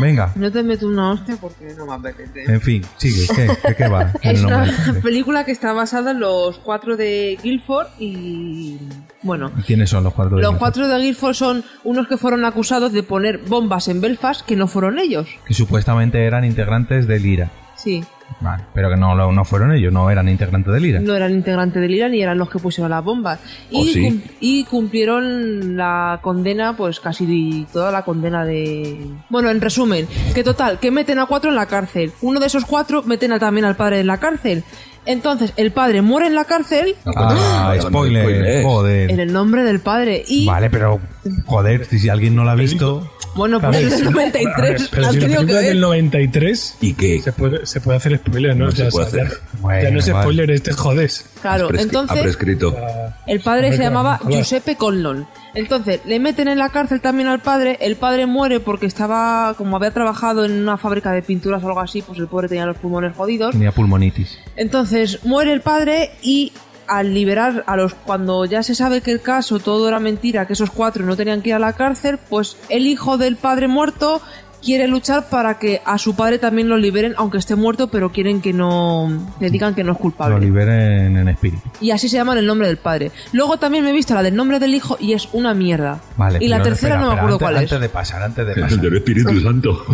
Venga, 0.00 0.30
No 0.36 0.50
te 0.52 0.62
meto 0.62 0.86
una 0.86 1.10
hostia 1.12 1.36
porque 1.40 1.74
no 1.76 1.84
me 1.86 1.94
apetece. 1.94 2.44
en 2.44 2.60
fin, 2.60 2.84
sigue, 2.98 3.26
¿qué, 3.34 3.68
¿de 3.68 3.74
qué 3.76 3.88
va? 3.88 4.12
Es 4.22 4.42
una 4.42 4.64
película 5.02 5.44
que 5.44 5.50
está 5.50 5.72
basada 5.72 6.12
en 6.12 6.20
los 6.20 6.58
cuatro 6.58 6.96
de 6.96 7.36
Guilford 7.42 7.88
y... 7.98 8.78
Bueno, 9.22 9.50
¿Y 9.58 9.62
¿Quiénes 9.62 9.90
son 9.90 10.04
los 10.04 10.14
cuatro 10.14 10.36
de 10.36 10.42
los 10.42 10.50
Guildford? 10.52 10.58
cuatro 10.60 10.88
de 10.88 10.98
Guilford 11.02 11.34
son 11.34 11.64
unos 11.82 12.06
que 12.06 12.16
fueron 12.16 12.44
acusados 12.44 12.77
de 12.80 13.02
poner 13.02 13.38
bombas 13.38 13.88
en 13.88 14.00
Belfast 14.00 14.42
que 14.46 14.56
no 14.56 14.66
fueron 14.68 14.98
ellos. 14.98 15.28
Que 15.46 15.54
supuestamente 15.54 16.24
eran 16.24 16.44
integrantes 16.44 17.06
del 17.08 17.26
IRA. 17.26 17.50
Sí, 17.76 18.02
Vale, 18.40 18.62
pero 18.74 18.90
que 18.90 18.96
no, 18.96 19.14
no 19.32 19.44
fueron 19.46 19.72
ellos, 19.72 19.90
no 19.92 20.10
eran 20.10 20.28
integrantes 20.28 20.72
del 20.74 20.84
IRA. 20.84 21.00
no 21.00 21.14
eran 21.16 21.32
integrantes 21.32 21.80
del 21.80 21.94
IRA 21.94 22.08
ni 22.10 22.20
eran 22.22 22.36
los 22.36 22.50
que 22.50 22.58
pusieron 22.58 22.90
las 22.90 23.02
bombas. 23.02 23.40
¿Oh, 23.72 23.82
Y, 23.84 23.88
sí? 23.92 24.02
cum- 24.04 24.20
y 24.40 24.64
cumplieron 24.64 25.76
la 25.78 26.18
condena, 26.22 26.76
pues 26.76 27.00
casi 27.00 27.66
toda 27.72 27.90
la 27.90 28.02
condena 28.02 28.44
de... 28.44 28.98
Bueno, 29.30 29.48
en 29.50 29.60
resumen, 29.60 30.06
que 30.34 30.44
total, 30.44 30.78
que 30.78 30.90
meten 30.90 31.18
a 31.20 31.26
cuatro 31.26 31.48
en 31.50 31.56
la 31.56 31.66
cárcel. 31.66 32.12
Uno 32.20 32.38
de 32.40 32.46
esos 32.46 32.64
cuatro 32.66 33.02
meten 33.02 33.32
a- 33.32 33.38
también 33.38 33.64
al 33.64 33.76
padre 33.76 34.00
en 34.00 34.06
la 34.06 34.18
cárcel. 34.18 34.62
Entonces, 35.06 35.54
el 35.56 35.70
padre 35.72 36.02
muere 36.02 36.26
en 36.26 36.34
la 36.34 36.44
cárcel 36.44 36.94
Ah, 37.06 37.72
Dando 37.78 37.88
spoiler, 37.88 38.62
joder. 38.62 39.10
en 39.10 39.20
el 39.20 39.32
nombre 39.32 39.62
del 39.64 39.80
padre. 39.80 40.22
Y, 40.28 40.44
Vale, 40.44 40.68
pero 40.68 41.00
joder, 41.46 41.86
si, 41.86 41.98
si 41.98 42.08
alguien 42.08 42.34
no 42.34 42.44
la 42.44 42.52
ha 42.52 42.56
visto, 42.56 43.10
bueno, 43.34 43.60
pues 43.60 43.76
es 43.76 43.90
del 43.90 43.98
si- 44.00 44.04
93. 44.06 44.88
Pero 44.90 45.12
si 45.12 45.20
la 45.20 45.26
película 45.26 45.60
del 45.60 45.80
93, 45.80 46.76
¿Y 46.80 46.94
qué? 46.94 47.20
se 47.22 47.32
puede, 47.32 47.66
se 47.66 47.80
puede 47.80 47.98
hacer 47.98 48.16
spoiler, 48.18 48.56
¿no? 48.56 48.66
No 48.66 48.70
se 48.72 48.84
ya, 48.84 48.88
puede 48.90 49.06
hacer. 49.06 49.28
ya- 49.28 49.58
Bueno, 49.60 49.82
ya 49.82 49.90
no 49.90 49.98
es 49.98 50.08
vale. 50.10 50.22
spoiler, 50.22 50.50
este 50.50 50.72
jodes. 50.72 51.26
Claro, 51.40 51.68
Prescri- 51.68 51.78
Ha 51.78 51.82
entonces 51.82 52.22
prescrito. 52.22 52.76
el 53.26 53.40
padre 53.40 53.76
se 53.76 53.82
llamaba. 53.82 54.20
Giuseppe 54.28 54.76
Conlon. 54.76 55.26
Entonces, 55.54 56.00
le 56.04 56.20
meten 56.20 56.46
en 56.48 56.58
la 56.58 56.68
cárcel 56.68 57.00
también 57.00 57.28
al 57.28 57.40
padre. 57.40 57.78
El 57.80 57.96
padre 57.96 58.26
muere 58.26 58.60
porque 58.60 58.86
estaba, 58.86 59.54
como 59.56 59.76
había 59.76 59.90
trabajado 59.90 60.44
en 60.44 60.52
una 60.52 60.76
fábrica 60.76 61.10
de 61.12 61.22
pinturas 61.22 61.62
o 61.64 61.68
algo 61.68 61.80
así, 61.80 62.02
pues 62.02 62.18
el 62.18 62.28
pobre 62.28 62.48
tenía 62.48 62.66
los 62.66 62.76
pulmones 62.76 63.16
jodidos. 63.16 63.52
tenía 63.52 63.72
pulmonitis. 63.72 64.38
Entonces 64.56 65.20
muere 65.24 65.52
el 65.52 65.60
padre 65.62 66.10
y 66.22 66.52
al 66.88 67.14
liberar 67.14 67.64
a 67.66 67.76
los 67.76 67.94
cuando 67.94 68.44
ya 68.44 68.62
se 68.62 68.74
sabe 68.74 69.00
que 69.00 69.12
el 69.12 69.20
caso 69.20 69.58
todo 69.58 69.88
era 69.88 70.00
mentira, 70.00 70.46
que 70.46 70.54
esos 70.54 70.70
cuatro 70.70 71.04
no 71.04 71.16
tenían 71.16 71.42
que 71.42 71.50
ir 71.50 71.54
a 71.54 71.58
la 71.58 71.74
cárcel, 71.74 72.18
pues 72.28 72.56
el 72.68 72.86
hijo 72.86 73.18
del 73.18 73.36
padre 73.36 73.68
muerto 73.68 74.20
quiere 74.60 74.88
luchar 74.88 75.28
para 75.28 75.58
que 75.58 75.80
a 75.84 75.98
su 75.98 76.16
padre 76.16 76.38
también 76.38 76.68
lo 76.68 76.76
liberen, 76.76 77.14
aunque 77.16 77.38
esté 77.38 77.54
muerto, 77.54 77.88
pero 77.88 78.10
quieren 78.10 78.40
que 78.40 78.52
no 78.52 79.08
le 79.38 79.50
digan 79.50 79.74
que 79.74 79.84
no 79.84 79.92
es 79.92 79.98
Lo 79.98 80.02
culpable. 80.02 80.40
liberen 80.40 81.16
en 81.16 81.28
espíritu. 81.28 81.62
Y 81.80 81.92
así 81.92 82.08
se 82.08 82.16
llama 82.16 82.36
el 82.36 82.44
nombre 82.44 82.66
del 82.66 82.76
padre. 82.76 83.12
Luego 83.32 83.58
también 83.58 83.84
me 83.84 83.90
he 83.90 83.92
visto 83.92 84.14
la 84.14 84.22
del 84.22 84.34
nombre 84.34 84.58
del 84.58 84.74
hijo 84.74 84.96
y 84.98 85.12
es 85.12 85.28
una 85.32 85.54
mierda. 85.54 86.00
Vale. 86.16 86.38
y 86.42 86.48
la 86.48 86.60
tercera 86.60 86.94
espera, 86.96 87.00
no 87.00 87.06
me 87.12 87.12
acuerdo 87.20 87.34
antes, 87.36 87.44
cuál 87.46 87.54
es. 87.56 87.60
Antes 87.72 87.80
de 87.80 87.88
pasar, 87.88 88.22
antes 88.22 88.46
de 88.46 88.52
El 88.54 88.60
pasar. 88.62 88.80
del 88.80 88.96
Espíritu 88.96 89.40
Santo. 89.40 89.84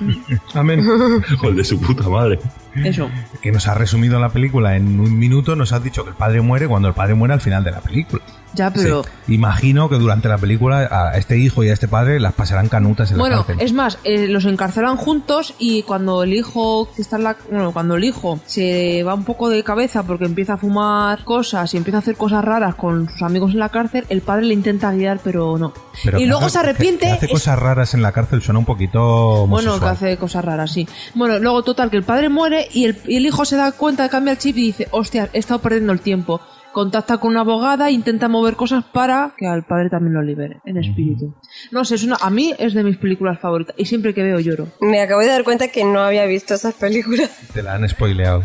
Amén. 0.54 0.86
o 1.42 1.48
el 1.48 1.56
de 1.56 1.64
su 1.64 1.80
puta 1.80 2.08
madre. 2.08 2.38
Eso. 2.76 3.10
Que 3.42 3.52
nos 3.52 3.66
ha 3.68 3.74
resumido 3.74 4.18
la 4.20 4.30
película 4.30 4.76
en 4.76 4.98
un 5.00 5.18
minuto, 5.18 5.56
nos 5.56 5.72
has 5.72 5.82
dicho 5.84 6.04
que 6.04 6.10
el 6.10 6.16
padre 6.16 6.40
muere 6.40 6.66
cuando 6.68 6.88
el 6.88 6.94
padre 6.94 7.14
muere 7.14 7.34
al 7.34 7.40
final 7.40 7.62
de 7.64 7.70
la 7.70 7.80
película. 7.80 8.22
Ya, 8.54 8.70
pero 8.70 9.02
Sí. 9.02 9.34
Imagino 9.34 9.88
que 9.88 9.96
durante 9.96 10.28
la 10.28 10.36
película 10.36 10.86
a 10.90 11.16
este 11.16 11.38
hijo 11.38 11.64
y 11.64 11.70
a 11.70 11.72
este 11.72 11.88
padre 11.88 12.20
las 12.20 12.34
pasarán 12.34 12.68
canutas 12.68 13.10
en 13.10 13.16
Bueno, 13.16 13.36
la 13.36 13.44
cárcel. 13.46 13.64
es 13.64 13.72
más, 13.72 13.98
eh, 14.04 14.28
los 14.28 14.44
encarcelan 14.44 14.96
juntos 14.98 15.54
y 15.58 15.84
cuando 15.84 16.22
el 16.22 16.34
hijo 16.34 16.86
que 16.94 17.00
está 17.00 17.16
en 17.16 17.24
la, 17.24 17.36
bueno, 17.50 17.72
cuando 17.72 17.94
el 17.94 18.04
hijo 18.04 18.40
se 18.44 19.02
va 19.04 19.14
un 19.14 19.24
poco 19.24 19.48
de 19.48 19.64
cabeza 19.64 20.02
porque 20.02 20.26
empieza 20.26 20.54
a 20.54 20.56
fumar 20.58 21.24
cosas 21.24 21.72
y 21.72 21.78
empieza 21.78 21.96
a 21.98 22.00
hacer 22.00 22.16
cosas 22.16 22.44
raras 22.44 22.74
con 22.74 23.08
sus 23.08 23.22
amigos 23.22 23.52
en 23.52 23.58
la 23.60 23.70
cárcel, 23.70 24.04
el 24.10 24.20
padre 24.20 24.44
le 24.44 24.52
intenta 24.54 24.92
guiar, 24.92 25.20
pero 25.24 25.56
no. 25.56 25.72
Pero 26.04 26.20
y 26.20 26.26
luego 26.26 26.42
hace- 26.46 26.50
se 26.50 26.58
arrepiente. 26.58 27.06
que 27.06 27.12
hace 27.12 27.26
es- 27.26 27.32
cosas 27.32 27.58
raras 27.58 27.94
en 27.94 28.02
la 28.02 28.12
cárcel, 28.12 28.42
suena 28.42 28.58
un 28.58 28.66
poquito 28.66 29.46
bueno, 29.46 29.80
que 29.80 29.86
hace 29.86 30.16
cosas 30.18 30.44
raras, 30.44 30.70
sí. 30.72 30.86
Bueno, 31.14 31.38
luego 31.38 31.62
total, 31.62 31.88
que 31.90 31.96
el 31.96 32.02
padre 32.04 32.28
muere 32.28 32.61
y 32.72 32.84
el, 32.84 32.96
y 33.06 33.16
el 33.16 33.26
hijo 33.26 33.44
se 33.44 33.56
da 33.56 33.72
cuenta, 33.72 34.08
cambia 34.08 34.32
el 34.32 34.38
chip 34.38 34.56
y 34.58 34.66
dice, 34.66 34.88
hostia, 34.90 35.28
he 35.32 35.38
estado 35.38 35.60
perdiendo 35.60 35.92
el 35.92 36.00
tiempo. 36.00 36.40
Contacta 36.72 37.18
con 37.18 37.32
una 37.32 37.40
abogada, 37.40 37.90
intenta 37.90 38.28
mover 38.28 38.56
cosas 38.56 38.82
para 38.82 39.34
que 39.36 39.46
al 39.46 39.62
padre 39.64 39.90
también 39.90 40.14
lo 40.14 40.22
libere, 40.22 40.60
en 40.64 40.78
espíritu. 40.78 41.34
No 41.70 41.84
sé, 41.84 41.96
es 41.96 42.04
una, 42.04 42.16
a 42.18 42.30
mí 42.30 42.54
es 42.58 42.72
de 42.72 42.82
mis 42.82 42.96
películas 42.96 43.38
favoritas 43.38 43.74
y 43.78 43.84
siempre 43.84 44.14
que 44.14 44.22
veo 44.22 44.40
lloro. 44.40 44.68
Me 44.80 45.02
acabo 45.02 45.20
de 45.20 45.26
dar 45.26 45.44
cuenta 45.44 45.68
que 45.68 45.84
no 45.84 46.00
había 46.00 46.24
visto 46.24 46.54
esas 46.54 46.72
películas. 46.74 47.30
Te 47.52 47.62
la 47.62 47.74
han 47.74 47.86
spoileado. 47.86 48.42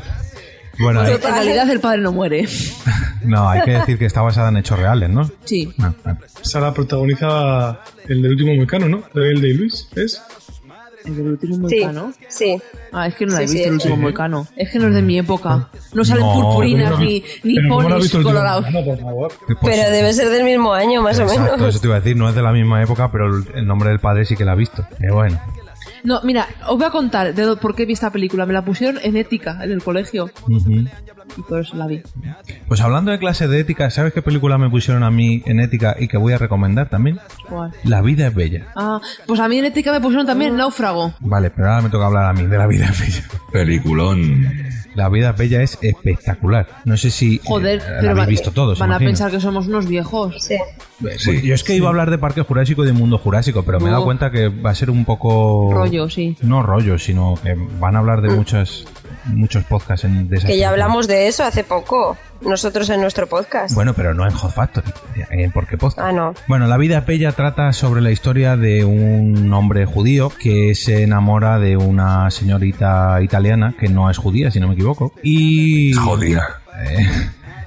Bueno, 0.80 1.02
hay- 1.02 1.14
En 1.14 1.22
realidad 1.22 1.70
el 1.70 1.80
padre 1.80 2.02
no 2.02 2.12
muere. 2.12 2.46
no, 3.24 3.48
hay 3.50 3.62
que 3.62 3.72
decir 3.72 3.98
que 3.98 4.06
está 4.06 4.22
basada 4.22 4.50
en 4.50 4.58
hechos 4.58 4.78
reales, 4.78 5.10
¿no? 5.10 5.32
Sí. 5.46 5.74
Ah, 5.80 5.94
ah. 6.06 6.18
Esa 6.42 6.60
la 6.60 6.74
protagoniza 6.74 7.80
el 8.10 8.22
del 8.22 8.32
último 8.32 8.54
mecano, 8.56 8.90
¿no? 8.90 9.04
El 9.16 9.40
de 9.42 9.54
Luis, 9.54 9.88
¿es? 9.96 10.22
El 11.08 11.16
del 11.16 11.28
último 11.28 11.56
Sí, 11.70 11.76
moicano. 11.80 12.14
sí. 12.28 12.58
Ah, 12.92 13.08
es 13.08 13.16
que 13.16 13.26
no 13.26 13.34
la 13.34 13.42
he 13.44 13.48
Sí, 13.48 13.54
visto 13.56 13.64
sí, 13.64 13.68
el 13.70 13.74
último 13.76 13.96
sí. 13.96 14.02
moicano. 14.02 14.48
Es 14.56 14.70
que 14.72 14.80
no 14.80 14.88
es 14.90 14.94
de 14.94 15.02
mi 15.02 15.18
época. 15.18 15.70
No 15.94 16.04
salen 16.06 16.24
No, 16.26 16.34
purpurinas 16.34 16.92
pero- 16.92 17.00
ni, 17.00 17.24
ni 17.44 17.56
pero 17.56 17.70
¿cómo 17.70 17.82
no 17.90 17.96
has 17.96 18.10
ponis 18.10 18.26
colorados. 18.26 18.66
Pero 19.62 19.92
debe 19.92 20.14
ser 20.14 20.30
del 20.30 20.44
mismo 20.44 20.74
año, 20.74 21.02
más 21.02 21.18
o 21.20 21.24
Exacto, 21.24 21.54
menos. 21.58 21.70
eso 21.70 21.80
te 21.80 21.88
iba 21.88 21.96
a 21.96 22.00
decir, 22.00 22.16
no 22.18 22.30
es 22.30 22.36
de 22.36 22.42
la 22.42 22.52
misma 22.52 22.82
época, 22.84 23.12
pero 23.12 23.28
el, 23.28 23.46
el 23.56 23.66
nombre 23.68 23.90
del 23.90 24.00
padre 24.00 24.26
sí 24.26 24.36
que 24.36 24.46
la 24.46 24.52
ha 24.52 24.56
visto. 24.56 24.86
Pero 25.00 25.16
bueno. 25.16 25.40
No, 26.04 26.22
mira, 26.24 26.48
os 26.68 26.78
voy 26.78 26.86
a 26.86 26.90
contar 26.90 27.34
de 27.34 27.56
por 27.56 27.76
qué 27.76 27.86
vi 27.86 27.94
esta 27.94 28.12
película. 28.12 28.46
Me 28.46 28.54
la 28.54 28.64
pusieron 28.64 29.00
en 29.04 29.18
ética 29.18 29.60
en 29.64 29.72
el 29.72 29.84
colegio 29.84 30.30
y 31.38 31.42
por 31.42 31.60
eso 31.62 31.76
la 31.76 31.88
vi. 31.88 32.02
Pues 32.68 32.82
hablando 32.82 33.12
de 33.12 33.20
clase 33.20 33.48
de 33.48 33.60
ética, 33.60 33.90
¿sabes 33.90 34.14
qué 34.14 34.22
película 34.22 34.58
me 34.58 34.70
pusieron 34.70 35.04
a 35.04 35.12
mí 35.12 35.44
en 35.46 35.60
ética 35.60 35.96
y 36.00 36.08
que 36.08 36.18
voy 36.18 36.34
a 36.34 36.38
recomendar 36.38 36.90
también? 36.90 37.20
¿Cuál? 37.50 37.72
La 37.84 38.02
vida 38.02 38.28
es 38.28 38.34
bella. 38.36 38.68
Ah, 38.76 39.00
pues 39.26 39.40
a 39.40 39.48
mí 39.48 39.58
en 39.58 39.66
ética 39.66 39.92
me 39.92 40.00
pusieron 40.02 40.26
también 40.26 40.56
Náufrago. 40.56 41.14
Vale, 41.20 41.50
pero 41.52 41.68
ahora 41.70 41.82
me 41.82 41.90
toca 41.90 42.06
hablar 42.08 42.26
a 42.26 42.34
mí 42.34 42.46
de 42.46 42.58
La 42.58 42.68
vida 42.68 42.86
es 42.86 43.00
bella. 43.00 43.24
Peliculón. 43.52 44.68
La 44.96 45.10
vida 45.10 45.30
es 45.32 45.38
bella 45.38 45.62
es 45.62 45.78
espectacular. 45.82 46.68
No 46.86 46.98
sé 46.98 47.12
si 47.12 47.40
Joder, 47.44 47.80
eh, 47.80 47.84
la 47.92 48.00
pero 48.00 48.12
habéis 48.12 48.26
va- 48.26 48.30
visto 48.30 48.52
todos. 48.52 48.80
van 48.80 48.92
a 48.94 49.00
pensar 49.00 49.30
que 49.30 49.40
somos 49.40 49.68
unos 49.68 49.88
viejos. 49.88 50.36
Sí. 50.44 50.56
Sí. 51.18 51.42
Yo 51.44 51.54
es 51.54 51.64
que 51.64 51.76
iba 51.76 51.88
a 51.88 51.90
hablar 51.90 52.10
de 52.10 52.18
Parque 52.18 52.42
Jurásico 52.42 52.84
y 52.84 52.88
de 52.88 52.94
Mundo 52.94 53.18
Jurásico, 53.18 53.64
pero 53.64 53.80
me 53.80 53.88
he 53.88 53.92
dado 53.92 54.02
Oh. 54.02 54.06
cuenta 54.06 54.32
que 54.32 54.48
va 54.50 54.72
a 54.72 54.76
ser 54.76 54.90
un 54.90 55.06
poco... 55.06 55.70
Rollo, 55.74 56.10
sí. 56.10 56.36
No 56.42 56.64
rollo, 56.64 56.98
sino 56.98 57.36
que 57.44 57.56
van 57.80 57.96
a 57.96 58.00
hablar 58.00 58.22
de 58.22 58.30
muchas, 58.30 58.86
muchos 59.26 59.64
podcasts 59.66 60.06
en, 60.06 60.28
de 60.30 60.38
esas 60.38 60.50
Que 60.50 60.58
ya 60.58 60.70
hablamos 60.70 61.08
de 61.08 61.28
eso 61.28 61.44
hace 61.44 61.64
poco. 61.64 62.18
Nosotros 62.42 62.90
en 62.92 63.02
nuestro 63.02 63.28
podcast. 63.28 63.74
Bueno, 63.74 63.94
pero 63.96 64.14
no 64.14 64.24
en 64.26 64.32
Hot 64.32 64.52
Factory, 64.54 64.92
en 65.32 65.52
Por 65.52 65.68
qué 65.68 65.76
Podcast. 65.78 66.00
Ah, 66.08 66.12
no. 66.12 66.34
Bueno, 66.48 66.68
La 66.68 66.78
vida 66.78 67.02
bella 67.02 67.32
trata 67.32 67.74
sobre 67.74 68.00
la 68.02 68.12
historia 68.12 68.56
de 68.58 68.86
un 68.86 69.52
hombre 69.54 69.86
judío 69.86 70.30
que 70.30 70.76
se 70.76 71.02
enamora 71.04 71.58
de 71.60 71.78
una 71.78 72.30
señorita 72.32 73.20
italiana 73.24 73.74
que 73.80 73.88
no 73.90 74.10
es 74.12 74.18
judía, 74.18 74.52
si 74.52 74.60
no 74.60 74.68
me 74.68 74.74
equivoco. 74.76 75.14
Y... 75.24 75.94
Jodida. 75.94 76.62
Eh, 76.88 77.08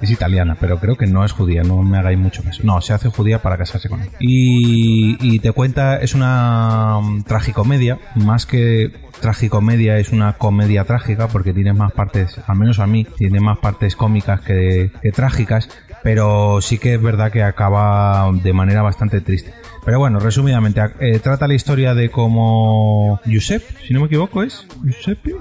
es 0.01 0.11
italiana, 0.11 0.57
pero 0.59 0.79
creo 0.79 0.95
que 0.95 1.07
no 1.07 1.23
es 1.23 1.31
judía, 1.31 1.63
no 1.63 1.81
me 1.83 1.97
hagáis 1.97 2.17
mucho 2.17 2.43
caso. 2.43 2.61
No, 2.63 2.81
se 2.81 2.93
hace 2.93 3.09
judía 3.09 3.41
para 3.41 3.57
casarse 3.57 3.89
con 3.89 4.01
él. 4.01 4.09
Y, 4.19 5.17
y 5.21 5.39
te 5.39 5.51
cuenta, 5.51 5.97
es 5.99 6.13
una 6.13 6.99
mm, 7.01 7.23
tragicomedia, 7.23 7.99
más 8.15 8.45
que 8.45 8.91
tragicomedia, 9.19 9.97
es 9.97 10.11
una 10.11 10.33
comedia 10.33 10.85
trágica, 10.85 11.27
porque 11.27 11.53
tiene 11.53 11.73
más 11.73 11.91
partes, 11.91 12.39
al 12.47 12.57
menos 12.57 12.79
a 12.79 12.87
mí, 12.87 13.05
tiene 13.17 13.39
más 13.39 13.59
partes 13.59 13.95
cómicas 13.95 14.41
que, 14.41 14.91
que 15.01 15.11
trágicas, 15.11 15.69
pero 16.03 16.61
sí 16.61 16.77
que 16.77 16.95
es 16.95 17.01
verdad 17.01 17.31
que 17.31 17.43
acaba 17.43 18.31
de 18.31 18.53
manera 18.53 18.81
bastante 18.81 19.21
triste. 19.21 19.53
Pero 19.85 19.99
bueno, 19.99 20.19
resumidamente, 20.19 20.81
eh, 20.99 21.19
trata 21.19 21.47
la 21.47 21.55
historia 21.55 21.95
de 21.95 22.09
cómo 22.09 23.19
Giuseppe, 23.25 23.65
si 23.87 23.93
no 23.93 24.01
me 24.01 24.07
equivoco, 24.07 24.43
es 24.43 24.67
Giuseppe. 24.83 25.35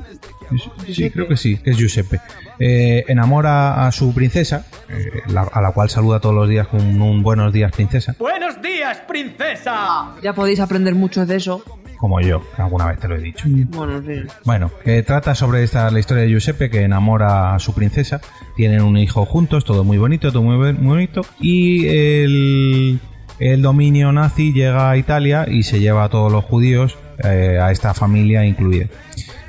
Sí, 0.92 1.10
creo 1.10 1.28
que 1.28 1.36
sí, 1.36 1.56
que 1.58 1.70
es 1.70 1.76
Giuseppe. 1.76 2.20
Eh, 2.58 3.04
enamora 3.08 3.86
a 3.86 3.92
su 3.92 4.12
princesa, 4.14 4.66
eh, 4.88 5.22
la- 5.28 5.48
a 5.52 5.60
la 5.60 5.72
cual 5.72 5.88
saluda 5.90 6.20
todos 6.20 6.34
los 6.34 6.48
días 6.48 6.66
con 6.68 6.80
un 7.00 7.22
buenos 7.22 7.52
días, 7.52 7.72
princesa, 7.72 8.14
¡Buenos 8.18 8.60
días, 8.60 8.98
princesa! 9.08 10.10
Ya 10.22 10.32
podéis 10.34 10.60
aprender 10.60 10.94
mucho 10.94 11.24
de 11.26 11.36
eso. 11.36 11.62
como 11.98 12.18
yo, 12.22 12.42
que 12.56 12.62
alguna 12.62 12.86
vez 12.86 12.98
te 12.98 13.08
lo 13.08 13.16
he 13.16 13.20
dicho. 13.20 13.44
Bueno, 13.46 14.00
sí. 14.00 14.22
Bueno, 14.46 14.70
que 14.84 15.02
trata 15.02 15.34
sobre 15.34 15.62
esta, 15.62 15.90
la 15.90 15.98
historia 16.00 16.22
de 16.22 16.30
Giuseppe 16.30 16.70
que 16.70 16.80
enamora 16.82 17.54
a 17.54 17.58
su 17.58 17.74
princesa. 17.74 18.22
Tienen 18.56 18.80
un 18.80 18.96
hijo 18.96 19.26
juntos, 19.26 19.66
todo 19.66 19.84
muy 19.84 19.98
bonito, 19.98 20.32
todo 20.32 20.40
muy 20.42 20.72
bonito. 20.72 21.20
Y 21.40 21.86
el, 21.88 23.00
el 23.38 23.60
dominio 23.60 24.12
nazi 24.12 24.52
llega 24.54 24.90
a 24.90 24.96
Italia 24.96 25.46
y 25.46 25.62
se 25.62 25.78
lleva 25.80 26.04
a 26.04 26.08
todos 26.08 26.32
los 26.32 26.42
judíos, 26.42 26.96
eh, 27.22 27.58
a 27.60 27.70
esta 27.70 27.92
familia 27.92 28.46
incluida. 28.46 28.86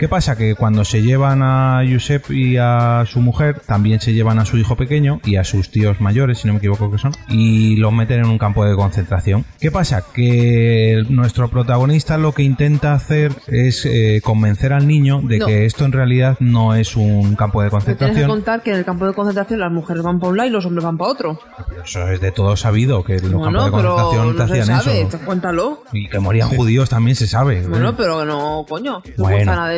¿Qué 0.02 0.08
pasa? 0.08 0.36
Que 0.36 0.56
cuando 0.56 0.84
se 0.84 1.04
llevan 1.04 1.44
a 1.44 1.84
Josep 1.88 2.32
y 2.32 2.58
a 2.58 3.04
su 3.06 3.20
mujer, 3.22 3.60
también 3.68 4.00
se 4.02 4.14
llevan 4.16 4.40
a 4.40 4.46
su 4.48 4.58
hijo 4.58 4.76
pequeño 4.76 5.20
y 5.24 5.36
a 5.36 5.44
sus 5.44 5.70
tíos 5.70 6.02
mayores, 6.02 6.40
si 6.40 6.48
no 6.48 6.54
me 6.54 6.58
equivoco 6.58 6.90
que 6.90 6.98
son, 6.98 7.12
y 7.30 7.76
los 7.76 7.94
meten 7.94 8.22
en 8.22 8.26
un 8.26 8.40
campo 8.40 8.66
de 8.66 8.76
concentración. 8.76 9.46
¿Qué 9.60 9.70
pasa? 9.70 10.04
Que 10.12 11.04
nuestro 11.08 11.50
protagonista 11.50 12.18
lo 12.18 12.32
que 12.32 12.42
intenta 12.42 12.94
hacer 12.94 13.32
es 13.46 13.86
eh, 13.86 14.22
convencer 14.24 14.74
al 14.74 14.88
niño 14.88 15.22
de 15.24 15.38
No. 15.38 15.46
que 15.46 15.66
esto 15.68 15.86
en 15.86 15.92
realidad 15.92 16.36
no 16.40 16.74
es 16.74 16.96
un 16.96 17.36
campo 17.36 17.62
de 17.62 17.68
Me 17.68 17.70
tienes 17.70 17.86
que 17.86 17.92
concentración. 18.00 18.28
contar 18.32 18.64
que 18.64 18.72
en 18.72 18.78
el 18.78 18.86
campo 18.86 19.06
de 19.06 19.14
concentración 19.14 19.60
las 19.60 19.72
mujeres 19.72 20.02
van 20.02 20.20
para 20.20 20.32
un 20.32 20.38
lado 20.38 20.50
y 20.50 20.52
los 20.52 20.66
hombres 20.66 20.84
van 20.84 20.98
para 20.98 21.12
otro. 21.12 21.40
Eso 21.86 22.08
es 22.08 22.20
de 22.20 22.32
todo 22.32 22.58
sabido, 22.58 23.04
que 23.04 23.18
en 23.18 23.30
los 23.30 23.34
Bueno, 23.40 23.60
campos 23.66 23.66
de 23.84 23.88
pero 23.88 23.96
concentración 23.96 24.32
te 24.36 24.40
no 24.40 24.48
se 24.48 24.62
hacían 24.62 24.82
sabe, 24.82 25.02
eso. 25.04 25.20
cuéntalo. 25.24 25.84
Y 25.94 26.10
que 26.10 26.18
morían 26.20 26.50
judíos 26.50 26.90
también 26.90 27.16
se 27.16 27.28
sabe. 27.28 27.68
Bueno, 27.68 27.96
pero 27.96 28.26
no, 28.26 28.66
coño, 28.68 28.94
no 28.94 29.24
Bueno. 29.24 29.36
cuesta 29.36 29.56
nada 29.56 29.70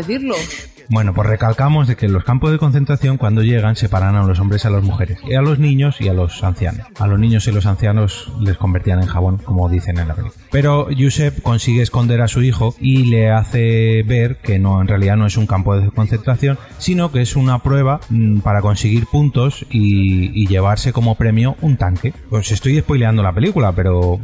Bueno, 0.89 1.13
pues 1.13 1.27
recalcamos 1.27 1.87
de 1.87 1.95
que 1.95 2.09
los 2.09 2.23
campos 2.23 2.51
de 2.51 2.57
concentración 2.57 3.17
cuando 3.17 3.41
llegan 3.41 3.75
separan 3.75 4.15
a 4.15 4.23
los 4.23 4.39
hombres 4.39 4.63
y 4.63 4.67
a 4.67 4.71
las 4.71 4.83
mujeres, 4.83 5.17
y 5.25 5.33
a 5.33 5.41
los 5.41 5.59
niños 5.59 6.01
y 6.01 6.09
a 6.09 6.13
los 6.13 6.43
ancianos. 6.43 6.85
A 6.99 7.07
los 7.07 7.19
niños 7.19 7.47
y 7.47 7.51
los 7.51 7.65
ancianos 7.65 8.31
les 8.39 8.57
convertían 8.57 9.01
en 9.01 9.07
jabón, 9.07 9.37
como 9.37 9.69
dicen 9.69 9.97
en 9.97 10.09
la 10.09 10.15
película. 10.15 10.43
Pero 10.51 10.87
Josep 10.95 11.41
consigue 11.41 11.81
esconder 11.81 12.21
a 12.21 12.27
su 12.27 12.41
hijo 12.41 12.75
y 12.79 13.05
le 13.05 13.31
hace 13.31 14.03
ver 14.03 14.37
que 14.37 14.59
no, 14.59 14.81
en 14.81 14.87
realidad 14.87 15.15
no 15.15 15.25
es 15.25 15.37
un 15.37 15.47
campo 15.47 15.75
de 15.77 15.89
concentración, 15.89 16.57
sino 16.77 17.11
que 17.11 17.21
es 17.21 17.35
una 17.35 17.59
prueba 17.59 18.01
mm, 18.09 18.39
para 18.39 18.61
conseguir 18.61 19.05
puntos 19.07 19.65
y, 19.69 20.31
y 20.39 20.47
llevarse 20.47 20.93
como 20.93 21.15
premio 21.15 21.55
un 21.61 21.77
tanque. 21.77 22.13
Os 22.29 22.51
estoy 22.51 22.79
spoileando 22.79 23.23
la 23.23 23.33
película, 23.33 23.71
pero 23.71 24.19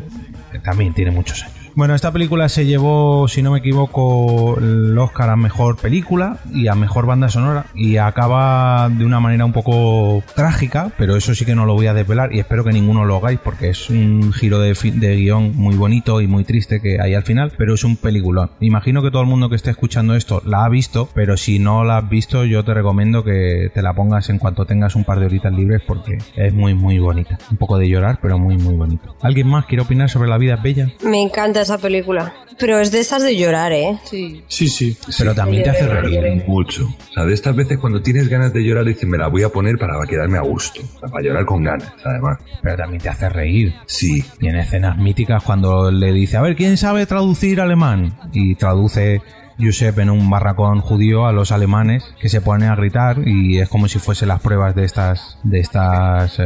también 0.64 0.94
tiene 0.94 1.12
muchos 1.12 1.44
años. 1.44 1.59
Bueno, 1.76 1.96
esta 1.96 2.12
película 2.12 2.50
se 2.50 2.66
llevó, 2.66 3.28
si 3.28 3.42
no 3.42 3.52
me 3.52 3.60
equivoco, 3.60 4.58
el 4.60 4.98
Oscar 4.98 5.30
a 5.30 5.36
mejor 5.36 5.78
película 5.78 6.38
y 6.54 6.68
a 6.68 6.76
mejor 6.76 7.06
banda 7.06 7.30
sonora. 7.30 7.66
Y 7.74 7.98
acaba 7.98 8.90
de 8.90 9.06
una 9.06 9.20
manera 9.20 9.46
un 9.46 9.54
poco 9.54 10.24
trágica, 10.36 10.92
pero 10.98 11.16
eso 11.16 11.34
sí 11.36 11.46
que 11.46 11.56
no 11.56 11.66
lo 11.66 11.74
voy 11.74 11.88
a 11.88 11.94
desvelar 11.94 12.34
y 12.34 12.40
espero 12.40 12.64
que 12.64 12.74
ninguno 12.74 13.06
lo 13.06 13.18
hagáis 13.18 13.40
porque 13.40 13.70
es 13.70 13.90
un 13.90 14.34
giro 14.34 14.60
de, 14.60 14.74
de 14.74 15.16
guion 15.16 15.56
muy 15.56 15.76
bonito 15.76 16.22
y 16.22 16.28
muy 16.28 16.44
triste 16.44 16.82
que 16.82 17.00
hay 17.02 17.14
al 17.14 17.24
final, 17.24 17.54
pero 17.58 17.74
es 17.74 17.84
un 17.84 17.96
peliculón. 17.96 18.52
Imagino 18.60 19.02
que 19.02 19.12
todo 19.12 19.22
el 19.22 19.28
mundo 19.28 19.50
que 19.50 19.56
esté 19.56 19.72
escuchando 19.72 20.16
esto 20.16 20.42
la 20.46 20.66
ha 20.66 20.70
visto, 20.70 21.10
pero 21.14 21.38
si 21.38 21.60
no 21.60 21.84
la 21.84 21.98
has 22.00 22.10
visto, 22.10 22.46
yo 22.46 22.64
te 22.64 22.74
recomiendo 22.74 23.24
que 23.24 23.72
te 23.74 23.82
la 23.82 23.94
pongas 23.94 24.30
en 24.30 24.40
cuanto 24.40 24.66
tengas 24.66 24.96
un 24.96 25.04
par 25.04 25.20
de 25.20 25.26
horitas 25.26 25.54
libres 25.54 25.82
porque 25.86 26.18
es 26.36 26.54
muy, 26.54 26.74
muy 26.74 27.00
bonita. 27.00 27.38
Un 27.52 27.58
poco 27.58 27.78
de 27.78 27.88
llorar, 27.88 28.20
pero 28.22 28.38
muy, 28.38 28.58
muy 28.58 28.76
bonito. 28.76 29.16
¿Alguien 29.22 29.48
más 29.48 29.66
quiere 29.66 29.84
opinar 29.84 30.10
sobre 30.10 30.30
La 30.30 30.38
vida 30.38 30.56
es 30.56 30.64
bella? 30.64 30.92
Me 31.04 31.22
encanta 31.22 31.66
esa 31.70 31.82
película. 31.82 32.34
Pero 32.58 32.80
es 32.80 32.92
de 32.92 33.00
esas 33.00 33.24
de 33.24 33.38
llorar, 33.38 33.72
¿eh? 33.72 33.98
Sí. 34.04 34.44
Sí, 34.48 34.68
sí. 34.68 34.98
Pero 35.18 35.34
también 35.34 35.64
te 35.64 35.70
hace 35.70 35.88
reír. 35.88 36.44
Mucho. 36.46 36.86
O 36.86 37.14
sea, 37.14 37.24
de 37.24 37.34
estas 37.34 37.56
veces 37.56 37.78
cuando 37.78 38.02
tienes 38.02 38.28
ganas 38.28 38.52
de 38.52 38.62
llorar, 38.62 38.86
dices, 38.86 39.08
me 39.08 39.18
la 39.18 39.28
voy 39.28 39.44
a 39.44 39.50
poner 39.50 39.78
para 39.78 39.94
quedarme 40.06 40.38
a 40.38 40.42
gusto. 40.42 40.82
O 40.82 41.00
sea, 41.00 41.10
para 41.10 41.24
llorar 41.24 41.46
con 41.46 41.64
ganas, 41.64 41.92
además. 42.04 42.38
Pero 42.62 42.76
también 42.76 43.02
te 43.02 43.10
hace 43.10 43.30
reír. 43.30 43.74
Sí. 43.86 44.24
Y 44.42 44.48
en 44.48 44.58
escenas 44.58 44.98
míticas 44.98 45.42
cuando 45.44 45.90
le 45.90 46.12
dice, 46.12 46.38
a 46.38 46.42
ver, 46.42 46.56
¿quién 46.56 46.76
sabe 46.76 47.06
traducir 47.06 47.62
alemán? 47.62 48.18
Y 48.34 48.56
traduce 48.56 49.22
Josep 49.60 50.00
en 50.00 50.10
un 50.10 50.30
barracón 50.30 50.80
judío 50.82 51.26
a 51.28 51.32
los 51.34 51.52
alemanes 51.52 52.04
que 52.20 52.30
se 52.30 52.42
ponen 52.42 52.70
a 52.70 52.76
gritar 52.76 53.28
y 53.28 53.60
es 53.60 53.68
como 53.70 53.88
si 53.88 54.00
fuese 54.00 54.26
las 54.26 54.40
pruebas 54.42 54.74
de 54.76 54.86
estas, 54.86 55.38
de 55.44 55.60
estas, 55.60 56.40
eh, 56.40 56.44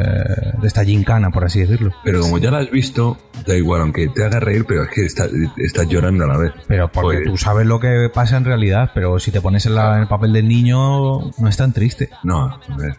de 0.61 0.67
esta 0.67 0.83
gincana, 0.83 1.29
por 1.29 1.45
así 1.45 1.59
decirlo. 1.61 1.91
Pero 2.03 2.21
como 2.21 2.37
ya 2.39 2.51
la 2.51 2.59
has 2.59 2.71
visto, 2.71 3.17
da 3.45 3.55
igual, 3.55 3.81
aunque 3.81 4.07
te 4.07 4.23
haga 4.25 4.39
reír, 4.39 4.65
pero 4.67 4.83
es 4.83 4.89
que 4.89 5.05
está- 5.05 5.27
estás 5.57 5.87
llorando 5.87 6.23
a 6.23 6.27
la 6.27 6.37
vez. 6.37 6.51
Pero 6.67 6.91
porque 6.91 7.17
Pues- 7.19 7.29
tú 7.29 7.37
sabes 7.37 7.65
lo 7.67 7.79
que 7.79 8.09
pasa 8.13 8.37
en 8.37 8.45
realidad, 8.45 8.91
pero 8.93 9.19
si 9.19 9.31
te 9.31 9.41
pones 9.41 9.65
en, 9.65 9.75
la- 9.75 9.95
en 9.95 10.01
el 10.01 10.07
papel 10.07 10.33
del 10.33 10.47
niño, 10.47 11.19
no 11.37 11.47
es 11.49 11.57
tan 11.57 11.71
triste. 11.73 12.09
No, 12.23 12.45
a 12.47 12.59
ver. 12.77 12.97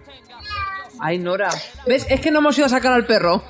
Ay, 1.00 1.18
Nora. 1.18 1.50
¿Ves? 1.86 2.06
Es 2.08 2.20
que 2.20 2.30
no 2.30 2.38
hemos 2.38 2.56
ido 2.56 2.66
a 2.66 2.70
sacar 2.70 2.92
al 2.94 3.04
perro. 3.04 3.42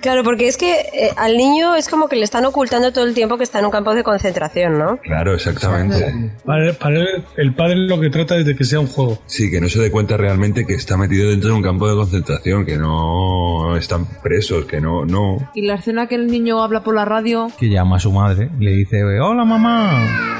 Claro, 0.00 0.22
porque 0.24 0.48
es 0.48 0.56
que 0.56 0.72
eh, 0.72 1.10
al 1.16 1.36
niño 1.36 1.74
es 1.74 1.88
como 1.88 2.08
que 2.08 2.16
le 2.16 2.24
están 2.24 2.44
ocultando 2.44 2.92
todo 2.92 3.04
el 3.04 3.14
tiempo 3.14 3.36
que 3.36 3.44
está 3.44 3.58
en 3.58 3.66
un 3.66 3.70
campo 3.70 3.94
de 3.94 4.02
concentración, 4.02 4.78
¿no? 4.78 4.98
Claro, 4.98 5.34
exactamente. 5.34 6.32
Para, 6.44 6.72
para 6.74 7.00
él, 7.00 7.24
el 7.36 7.54
padre 7.54 7.76
lo 7.76 8.00
que 8.00 8.10
trata 8.10 8.36
es 8.36 8.46
de 8.46 8.54
que 8.54 8.64
sea 8.64 8.80
un 8.80 8.86
juego. 8.86 9.18
Sí, 9.26 9.50
que 9.50 9.60
no 9.60 9.68
se 9.68 9.80
dé 9.80 9.90
cuenta 9.90 10.16
realmente 10.16 10.66
que 10.66 10.74
está 10.74 10.96
metido 10.96 11.30
dentro 11.30 11.50
de 11.50 11.56
un 11.56 11.62
campo 11.62 11.88
de 11.88 11.94
concentración, 11.94 12.64
que 12.64 12.76
no 12.76 13.76
están 13.76 14.06
presos, 14.22 14.66
que 14.66 14.80
no, 14.80 15.04
no. 15.04 15.50
Y 15.54 15.62
la 15.62 15.74
escena 15.74 16.06
que 16.06 16.14
el 16.14 16.28
niño 16.28 16.62
habla 16.62 16.82
por 16.82 16.94
la 16.94 17.04
radio. 17.04 17.48
Que 17.58 17.68
llama 17.68 17.96
a 17.96 18.00
su 18.00 18.12
madre 18.12 18.50
le 18.58 18.72
dice, 18.72 19.02
hola 19.20 19.44
mamá. 19.44 20.37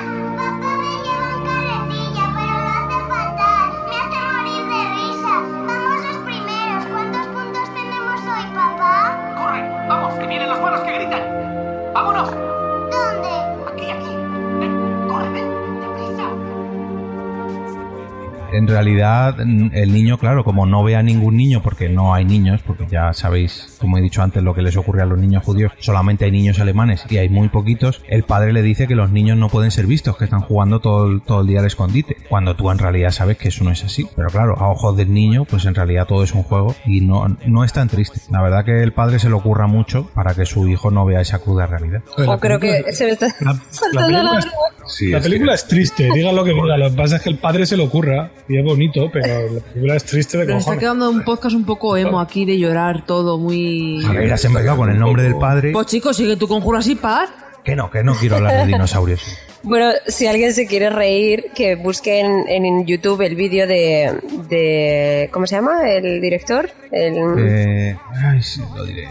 Realidad, 18.79 19.37
mm, 19.45 19.71
el 19.73 19.93
niño, 19.93 20.19
claro, 20.19 20.45
como 20.45 20.67
no 20.67 20.85
ve 20.85 20.97
a 20.97 21.03
ningún 21.03 21.37
niño, 21.37 21.63
porque 21.63 21.89
no 21.89 22.15
hay 22.15 22.25
niños, 22.25 22.61
porque 22.67 22.87
ya 22.89 23.13
sabéis, 23.13 23.77
como 23.81 23.99
he 23.99 24.01
dicho 24.01 24.23
antes, 24.23 24.43
lo 24.43 24.55
que 24.55 24.63
les 24.63 24.77
ocurre 24.77 25.03
a 25.03 25.07
los 25.07 25.19
niños 25.19 25.45
judíos, 25.45 25.73
solamente 25.81 26.25
hay 26.25 26.31
niños 26.31 26.61
alemanes 26.61 27.05
y 27.09 27.19
hay 27.19 27.29
muy 27.29 27.49
poquitos, 27.49 28.03
el 28.09 28.23
padre 28.23 28.53
le 28.53 28.63
dice 28.63 28.87
que 28.87 28.95
los 28.95 29.11
niños 29.11 29.37
no 29.37 29.49
pueden 29.49 29.71
ser 29.71 29.87
vistos, 29.87 30.17
que 30.17 30.25
están 30.25 30.41
jugando 30.41 30.81
todo 30.81 31.07
el, 31.07 31.23
todo 31.23 31.41
el 31.41 31.47
día 31.47 31.61
al 31.61 31.67
escondite, 31.67 32.17
cuando 32.29 32.55
tú 32.55 32.71
en 32.71 32.79
realidad 32.79 33.11
sabes 33.11 33.37
que 33.37 33.49
eso 33.49 33.65
no 33.65 33.71
es 33.73 33.85
así. 33.85 34.07
Pero 34.15 34.29
claro, 34.29 34.57
a 34.59 34.69
ojos 34.69 34.97
del 34.97 35.13
niño, 35.13 35.45
pues 35.45 35.65
en 35.65 35.75
realidad 35.75 36.07
todo 36.07 36.23
es 36.23 36.33
un 36.33 36.43
juego 36.43 36.75
y 36.87 37.01
no, 37.01 37.27
no 37.47 37.65
es 37.65 37.73
tan 37.73 37.89
triste. 37.89 38.21
La 38.31 38.43
verdad 38.43 38.65
que 38.65 38.83
el 38.83 38.93
padre 38.93 39.19
se 39.19 39.29
lo 39.29 39.39
ocurra 39.39 39.67
mucho 39.67 40.11
para 40.15 40.35
que 40.35 40.45
su 40.45 40.69
hijo 40.69 40.91
no 40.91 41.05
vea 41.05 41.21
esa 41.21 41.39
cruda 41.39 41.67
realidad. 41.67 42.03
O 42.17 42.39
creo 42.39 42.61
que 42.61 42.93
se 42.93 43.07
me 43.07 43.13
está 43.13 43.29
La 43.41 43.59
la 43.93 44.07
película, 44.07 44.39
es, 44.39 45.03
la 45.03 45.21
película 45.21 45.55
es 45.55 45.67
triste, 45.67 46.09
diga 46.13 46.33
lo 46.33 46.45
que 46.45 46.53
diga. 46.53 46.77
Lo 46.77 46.91
que 46.91 46.97
pasa 46.97 47.17
es 47.17 47.23
que 47.23 47.31
el 47.31 47.39
padre 47.39 47.67
se 47.67 47.77
lo 47.77 47.85
ocurra 47.85 48.31
y 48.49 48.59
es 48.59 48.65
bonito, 48.69 49.11
pero 49.13 49.51
la 49.53 49.61
película 49.61 49.97
es 49.97 50.05
triste 50.05 50.39
de 50.39 50.45
Pero 50.47 50.59
está 50.59 50.65
cojones. 50.73 50.81
quedando 50.81 51.11
un 51.11 51.25
podcast 51.25 51.57
un 51.57 51.65
poco 51.65 51.97
emo 51.97 52.21
aquí 52.21 52.45
de 52.45 52.59
llorar 52.59 53.05
todo, 53.07 53.39
muy. 53.39 54.05
A 54.05 54.13
ver, 54.13 54.33
has 54.33 54.45
empezado 54.45 54.77
con 54.77 54.91
el 54.91 54.99
nombre 54.99 55.23
del 55.23 55.37
padre. 55.37 55.73
Pues 55.73 55.87
chicos, 55.87 56.17
sigue 56.17 56.37
tu 56.37 56.47
conjuro 56.47 56.79
así, 56.79 56.95
paz. 56.95 57.31
Que 57.65 57.75
no, 57.77 57.91
que 57.91 58.03
no 58.05 58.15
quiero 58.15 58.37
hablar 58.37 58.61
de 58.67 58.67
dinosaurios. 58.73 59.21
Bueno, 59.65 59.91
si 60.07 60.27
alguien 60.27 60.53
se 60.55 60.67
quiere 60.67 60.89
reír, 60.89 61.47
que 61.55 61.75
busque 61.75 62.21
en, 62.21 62.49
en 62.49 62.87
YouTube 62.87 63.21
el 63.23 63.35
vídeo 63.35 63.67
de, 63.67 64.13
de... 64.49 65.29
¿Cómo 65.33 65.47
se 65.47 65.57
llama? 65.57 65.91
¿El 65.91 66.21
director? 66.21 66.71
El, 66.93 67.17
Eh, 67.39 67.97
ay, 68.25 68.41
sí, 68.43 68.63
lo 68.75 68.85
diré. 68.85 69.09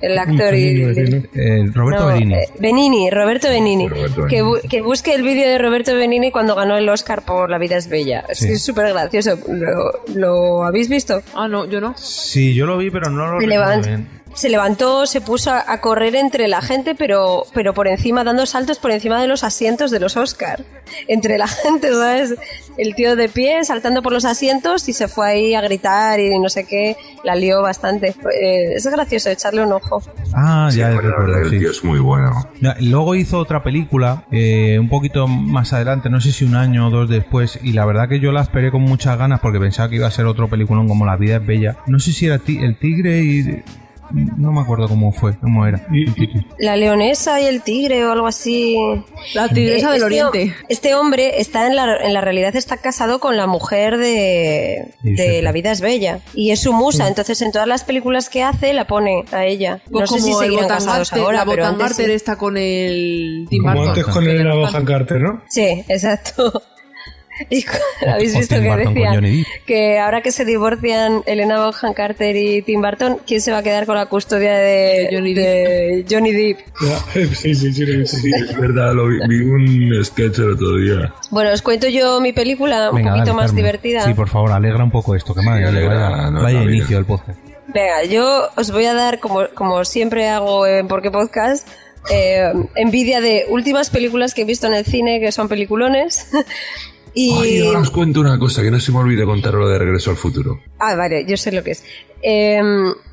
el 0.00 0.18
actor 0.18 0.54
y... 0.54 0.82
Eh, 1.34 1.64
Roberto 1.72 2.00
No, 2.04 2.06
Benini. 2.08 2.34
eh, 2.34 2.48
Benini, 2.58 3.10
Roberto 3.10 3.48
Benini. 3.48 3.88
Roberto 3.88 4.26
Que, 4.26 4.36
Benigni. 4.42 4.60
bu- 4.60 4.68
que 4.68 4.80
busque 4.80 5.14
el 5.14 5.22
vídeo 5.22 5.46
de 5.48 5.58
Roberto 5.58 5.94
Benini 5.94 6.30
cuando 6.32 6.54
ganó 6.54 6.76
el 6.76 6.88
Oscar 6.88 7.22
por 7.24 7.50
La 7.50 7.58
vida 7.58 7.76
es 7.76 7.88
bella. 7.88 8.24
Es 8.28 8.38
Sí. 8.38 8.46
que 8.48 8.52
es 8.54 8.62
súper 8.62 8.88
gracioso. 8.92 9.38
¿Lo, 9.48 9.92
lo 10.14 10.64
habéis 10.64 10.88
visto? 10.88 11.22
Ah, 11.34 11.48
no, 11.48 11.66
yo 11.66 11.80
no. 11.80 11.94
Sí, 11.98 12.54
yo 12.54 12.66
lo 12.66 12.78
vi, 12.78 12.90
pero 12.90 13.10
no 13.10 13.26
lo 13.26 13.38
recuerdo 13.38 13.82
bien. 13.82 14.08
Se 14.36 14.50
levantó, 14.50 15.06
se 15.06 15.20
puso 15.20 15.50
a, 15.50 15.64
a 15.66 15.80
correr 15.80 16.14
entre 16.14 16.46
la 16.46 16.60
gente, 16.60 16.94
pero, 16.94 17.44
pero 17.54 17.72
por 17.74 17.88
encima, 17.88 18.22
dando 18.22 18.44
saltos 18.46 18.78
por 18.78 18.90
encima 18.90 19.20
de 19.20 19.26
los 19.28 19.42
asientos 19.42 19.90
de 19.90 19.98
los 19.98 20.16
Oscar. 20.16 20.62
Entre 21.08 21.38
la 21.38 21.48
gente, 21.48 21.90
¿sabes? 21.90 22.34
El 22.76 22.94
tío 22.94 23.16
de 23.16 23.28
pie 23.28 23.64
saltando 23.64 24.02
por 24.02 24.12
los 24.12 24.24
asientos 24.24 24.88
y 24.88 24.92
se 24.92 25.08
fue 25.08 25.26
ahí 25.26 25.54
a 25.54 25.62
gritar 25.62 26.20
y 26.20 26.38
no 26.38 26.48
sé 26.50 26.66
qué. 26.66 26.96
La 27.24 27.34
lió 27.34 27.62
bastante. 27.62 28.08
Eh, 28.08 28.74
es 28.74 28.86
gracioso, 28.86 29.30
echarle 29.30 29.64
un 29.64 29.72
ojo. 29.72 30.02
Ah, 30.34 30.68
ya 30.72 30.90
la 30.90 31.00
recuerdo, 31.00 31.26
verdad, 31.26 31.42
el 31.42 31.50
sí. 31.50 31.58
tío 31.58 31.70
es 31.70 31.82
muy 31.82 31.98
bueno. 31.98 32.30
Ya, 32.60 32.76
Luego 32.80 33.14
hizo 33.14 33.38
otra 33.38 33.62
película, 33.62 34.24
eh, 34.30 34.78
un 34.78 34.88
poquito 34.90 35.26
más 35.26 35.72
adelante, 35.72 36.10
no 36.10 36.20
sé 36.20 36.32
si 36.32 36.44
un 36.44 36.54
año 36.56 36.88
o 36.88 36.90
dos 36.90 37.08
después, 37.08 37.58
y 37.62 37.72
la 37.72 37.86
verdad 37.86 38.08
que 38.08 38.20
yo 38.20 38.32
la 38.32 38.42
esperé 38.42 38.70
con 38.70 38.82
muchas 38.82 39.18
ganas 39.18 39.40
porque 39.40 39.58
pensaba 39.58 39.88
que 39.88 39.96
iba 39.96 40.06
a 40.06 40.10
ser 40.10 40.26
otro 40.26 40.48
peliculón 40.48 40.88
como 40.88 41.06
La 41.06 41.16
vida 41.16 41.36
es 41.36 41.46
bella. 41.46 41.78
No 41.86 41.98
sé 41.98 42.12
si 42.12 42.26
era 42.26 42.38
El 42.46 42.76
Tigre 42.78 43.20
y... 43.22 43.62
No 44.12 44.52
me 44.52 44.60
acuerdo 44.60 44.88
cómo 44.88 45.12
fue, 45.12 45.36
cómo 45.38 45.66
era. 45.66 45.86
La 46.58 46.76
leonesa 46.76 47.40
y 47.40 47.46
el 47.46 47.62
tigre 47.62 48.04
o 48.04 48.12
algo 48.12 48.26
así. 48.26 48.76
La 49.34 49.48
tigresa 49.48 49.92
del 49.92 50.02
este, 50.02 50.06
oriente. 50.06 50.54
Este 50.68 50.94
hombre 50.94 51.40
está 51.40 51.66
en 51.66 51.76
la, 51.76 51.96
en 51.96 52.14
la 52.14 52.20
realidad 52.20 52.54
está 52.56 52.76
casado 52.78 53.18
con 53.18 53.36
la 53.36 53.46
mujer 53.46 53.96
de, 53.98 54.94
de 55.02 55.42
La 55.42 55.52
vida 55.52 55.72
es 55.72 55.80
bella. 55.80 56.20
Y 56.34 56.50
es 56.50 56.60
su 56.60 56.72
musa, 56.72 57.08
entonces 57.08 57.40
en 57.42 57.52
todas 57.52 57.68
las 57.68 57.84
películas 57.84 58.28
que 58.28 58.42
hace 58.42 58.72
la 58.72 58.86
pone 58.86 59.24
a 59.32 59.44
ella. 59.44 59.80
Pues 59.90 60.10
no 60.10 60.16
sé 60.16 60.22
si 60.22 60.30
el 60.32 60.36
seguirán 60.36 60.68
casados 60.68 61.12
ahora, 61.12 61.38
la 61.38 61.44
pero 61.44 61.64
antes 61.64 61.76
Botangarter 61.78 62.06
sí. 62.06 62.12
está 62.12 62.36
con 62.36 62.56
el 62.56 63.46
Tim 63.48 63.62
Como 63.62 63.82
antes 63.82 64.04
con 64.04 64.26
el 64.28 64.48
Bohan 64.48 64.84
Carter, 64.84 65.20
¿no? 65.20 65.42
Sí, 65.48 65.84
exacto. 65.88 66.62
Y 67.50 67.64
habéis 68.08 68.34
o 68.34 68.38
visto 68.38 68.54
que 68.56 68.60
Depp. 68.62 69.46
que 69.66 69.98
ahora 69.98 70.22
que 70.22 70.32
se 70.32 70.44
divorcian 70.44 71.22
Elena 71.26 71.64
Bonham 71.64 71.92
Carter 71.94 72.34
y 72.36 72.62
Tim 72.62 72.80
Burton, 72.80 73.18
¿quién 73.26 73.40
se 73.40 73.52
va 73.52 73.58
a 73.58 73.62
quedar 73.62 73.86
con 73.86 73.96
la 73.96 74.06
custodia 74.06 74.54
de 74.54 75.08
Johnny 75.12 75.34
Depp? 75.34 76.06
Johnny 76.10 76.32
Depp. 76.32 76.58
Sí, 77.34 77.54
sí, 77.54 77.72
sí. 77.72 78.06
Sí, 78.06 78.30
es 78.34 78.58
verdad, 78.58 78.94
lo 78.94 79.08
vi, 79.08 79.18
vi 79.28 79.40
un 79.40 80.04
sketch 80.04 80.38
el 80.38 80.52
otro 80.52 80.76
día. 80.76 81.12
Bueno, 81.30 81.50
os 81.52 81.62
cuento 81.62 81.88
yo 81.88 82.20
mi 82.20 82.32
película 82.32 82.90
un 82.90 82.96
Venga, 82.96 83.10
poquito 83.12 83.26
dale, 83.26 83.36
más 83.36 83.46
Carmen. 83.46 83.56
divertida. 83.56 84.02
Sí, 84.02 84.14
por 84.14 84.28
favor, 84.28 84.52
alegra 84.52 84.82
un 84.84 84.90
poco 84.90 85.14
esto, 85.14 85.34
que 85.34 85.42
madre, 85.42 85.66
Sí, 85.66 85.72
mía, 85.72 85.80
alegra, 85.80 86.08
vaya, 86.10 86.30
no, 86.30 86.42
vaya 86.42 86.62
inicio 86.62 86.96
del 86.96 87.06
podcast. 87.06 87.38
Venga, 87.68 88.04
yo 88.04 88.48
os 88.56 88.70
voy 88.70 88.86
a 88.86 88.94
dar, 88.94 89.18
como, 89.18 89.46
como 89.54 89.84
siempre 89.84 90.28
hago 90.28 90.66
en 90.66 90.88
Porque 90.88 91.10
Podcast, 91.10 91.68
eh, 92.10 92.52
envidia 92.74 93.20
de 93.20 93.44
últimas 93.48 93.90
películas 93.90 94.32
que 94.34 94.42
he 94.42 94.44
visto 94.44 94.66
en 94.66 94.74
el 94.74 94.84
cine, 94.84 95.20
que 95.20 95.32
son 95.32 95.48
peliculones. 95.48 96.28
y... 97.16 97.32
Ay, 97.42 97.66
ahora 97.66 97.80
os 97.80 97.90
cuento 97.90 98.20
una 98.20 98.38
cosa, 98.38 98.62
que 98.62 98.70
no 98.70 98.78
se 98.78 98.92
me 98.92 98.98
olvide 98.98 99.24
contar 99.24 99.54
lo 99.54 99.66
de 99.68 99.78
Regreso 99.78 100.10
al 100.10 100.16
Futuro. 100.16 100.60
Ah, 100.78 100.94
vale, 100.94 101.24
yo 101.26 101.36
sé 101.36 101.50
lo 101.50 101.64
que 101.64 101.72
es. 101.72 101.82
Eh, 102.22 102.60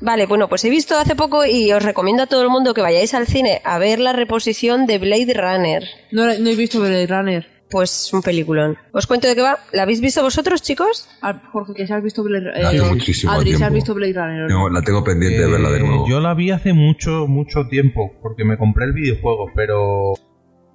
vale, 0.00 0.26
bueno, 0.26 0.48
pues 0.48 0.64
he 0.64 0.70
visto 0.70 0.96
hace 0.96 1.16
poco 1.16 1.44
y 1.44 1.72
os 1.72 1.82
recomiendo 1.82 2.22
a 2.22 2.26
todo 2.26 2.42
el 2.42 2.50
mundo 2.50 2.74
que 2.74 2.82
vayáis 2.82 3.14
al 3.14 3.26
cine 3.26 3.60
a 3.64 3.78
ver 3.78 3.98
la 3.98 4.12
reposición 4.12 4.86
de 4.86 4.98
Blade 4.98 5.34
Runner. 5.34 5.82
No, 6.12 6.26
no 6.26 6.50
he 6.50 6.54
visto 6.54 6.78
Blade 6.80 7.06
Runner. 7.06 7.46
Pues 7.70 8.12
un 8.12 8.22
peliculón. 8.22 8.76
¿Os 8.92 9.06
cuento 9.06 9.26
de 9.26 9.34
qué 9.34 9.40
va? 9.42 9.58
¿La 9.72 9.82
habéis 9.82 10.00
visto 10.00 10.22
vosotros, 10.22 10.62
chicos? 10.62 11.08
Ah, 11.22 11.42
Jorge, 11.50 11.72
que 11.74 11.86
se 11.86 11.94
has 11.94 12.02
visto 12.04 12.22
Blade 12.22 12.52
Runner. 12.52 12.66
Hace 12.66 12.82
muchísimo 12.82 13.32
Adri, 13.32 13.56
¿se 13.56 13.64
has 13.64 13.72
visto 13.72 13.94
Blade 13.94 14.12
Runner? 14.12 14.50
no? 14.50 14.68
La 14.68 14.82
tengo 14.82 15.02
pendiente 15.02 15.40
de 15.40 15.50
verla 15.50 15.70
de 15.70 15.78
Eh, 15.78 15.82
nuevo. 15.82 16.06
Yo 16.08 16.20
la 16.20 16.34
vi 16.34 16.50
hace 16.52 16.72
mucho, 16.72 17.26
mucho 17.26 17.66
tiempo, 17.68 18.12
porque 18.22 18.44
me 18.44 18.58
compré 18.58 18.84
el 18.84 18.92
videojuego, 18.92 19.50
pero 19.56 20.12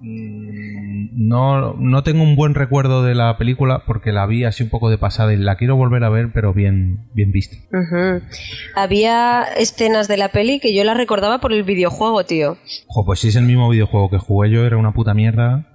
no, 0.02 1.74
no 1.74 2.02
tengo 2.02 2.22
un 2.22 2.34
buen 2.34 2.54
recuerdo 2.54 3.02
de 3.02 3.14
la 3.14 3.36
película 3.36 3.84
porque 3.86 4.12
la 4.12 4.26
vi 4.26 4.44
así 4.44 4.62
un 4.62 4.70
poco 4.70 4.88
de 4.88 4.96
pasada 4.96 5.32
y 5.34 5.36
la 5.36 5.56
quiero 5.56 5.76
volver 5.76 6.04
a 6.04 6.08
ver, 6.08 6.30
pero 6.32 6.54
bien, 6.54 7.10
bien 7.12 7.32
vista. 7.32 7.56
Había 8.74 9.42
escenas 9.56 10.08
de 10.08 10.16
la 10.16 10.30
peli 10.30 10.58
que 10.58 10.74
yo 10.74 10.84
la 10.84 10.94
recordaba 10.94 11.40
por 11.40 11.52
el 11.52 11.64
videojuego, 11.64 12.24
tío. 12.24 12.56
Ojo, 12.88 13.04
pues 13.04 13.20
si 13.20 13.28
es 13.28 13.36
el 13.36 13.44
mismo 13.44 13.68
videojuego 13.68 14.08
que 14.08 14.18
jugué 14.18 14.50
yo, 14.50 14.64
era 14.64 14.78
una 14.78 14.92
puta 14.92 15.12
mierda. 15.12 15.66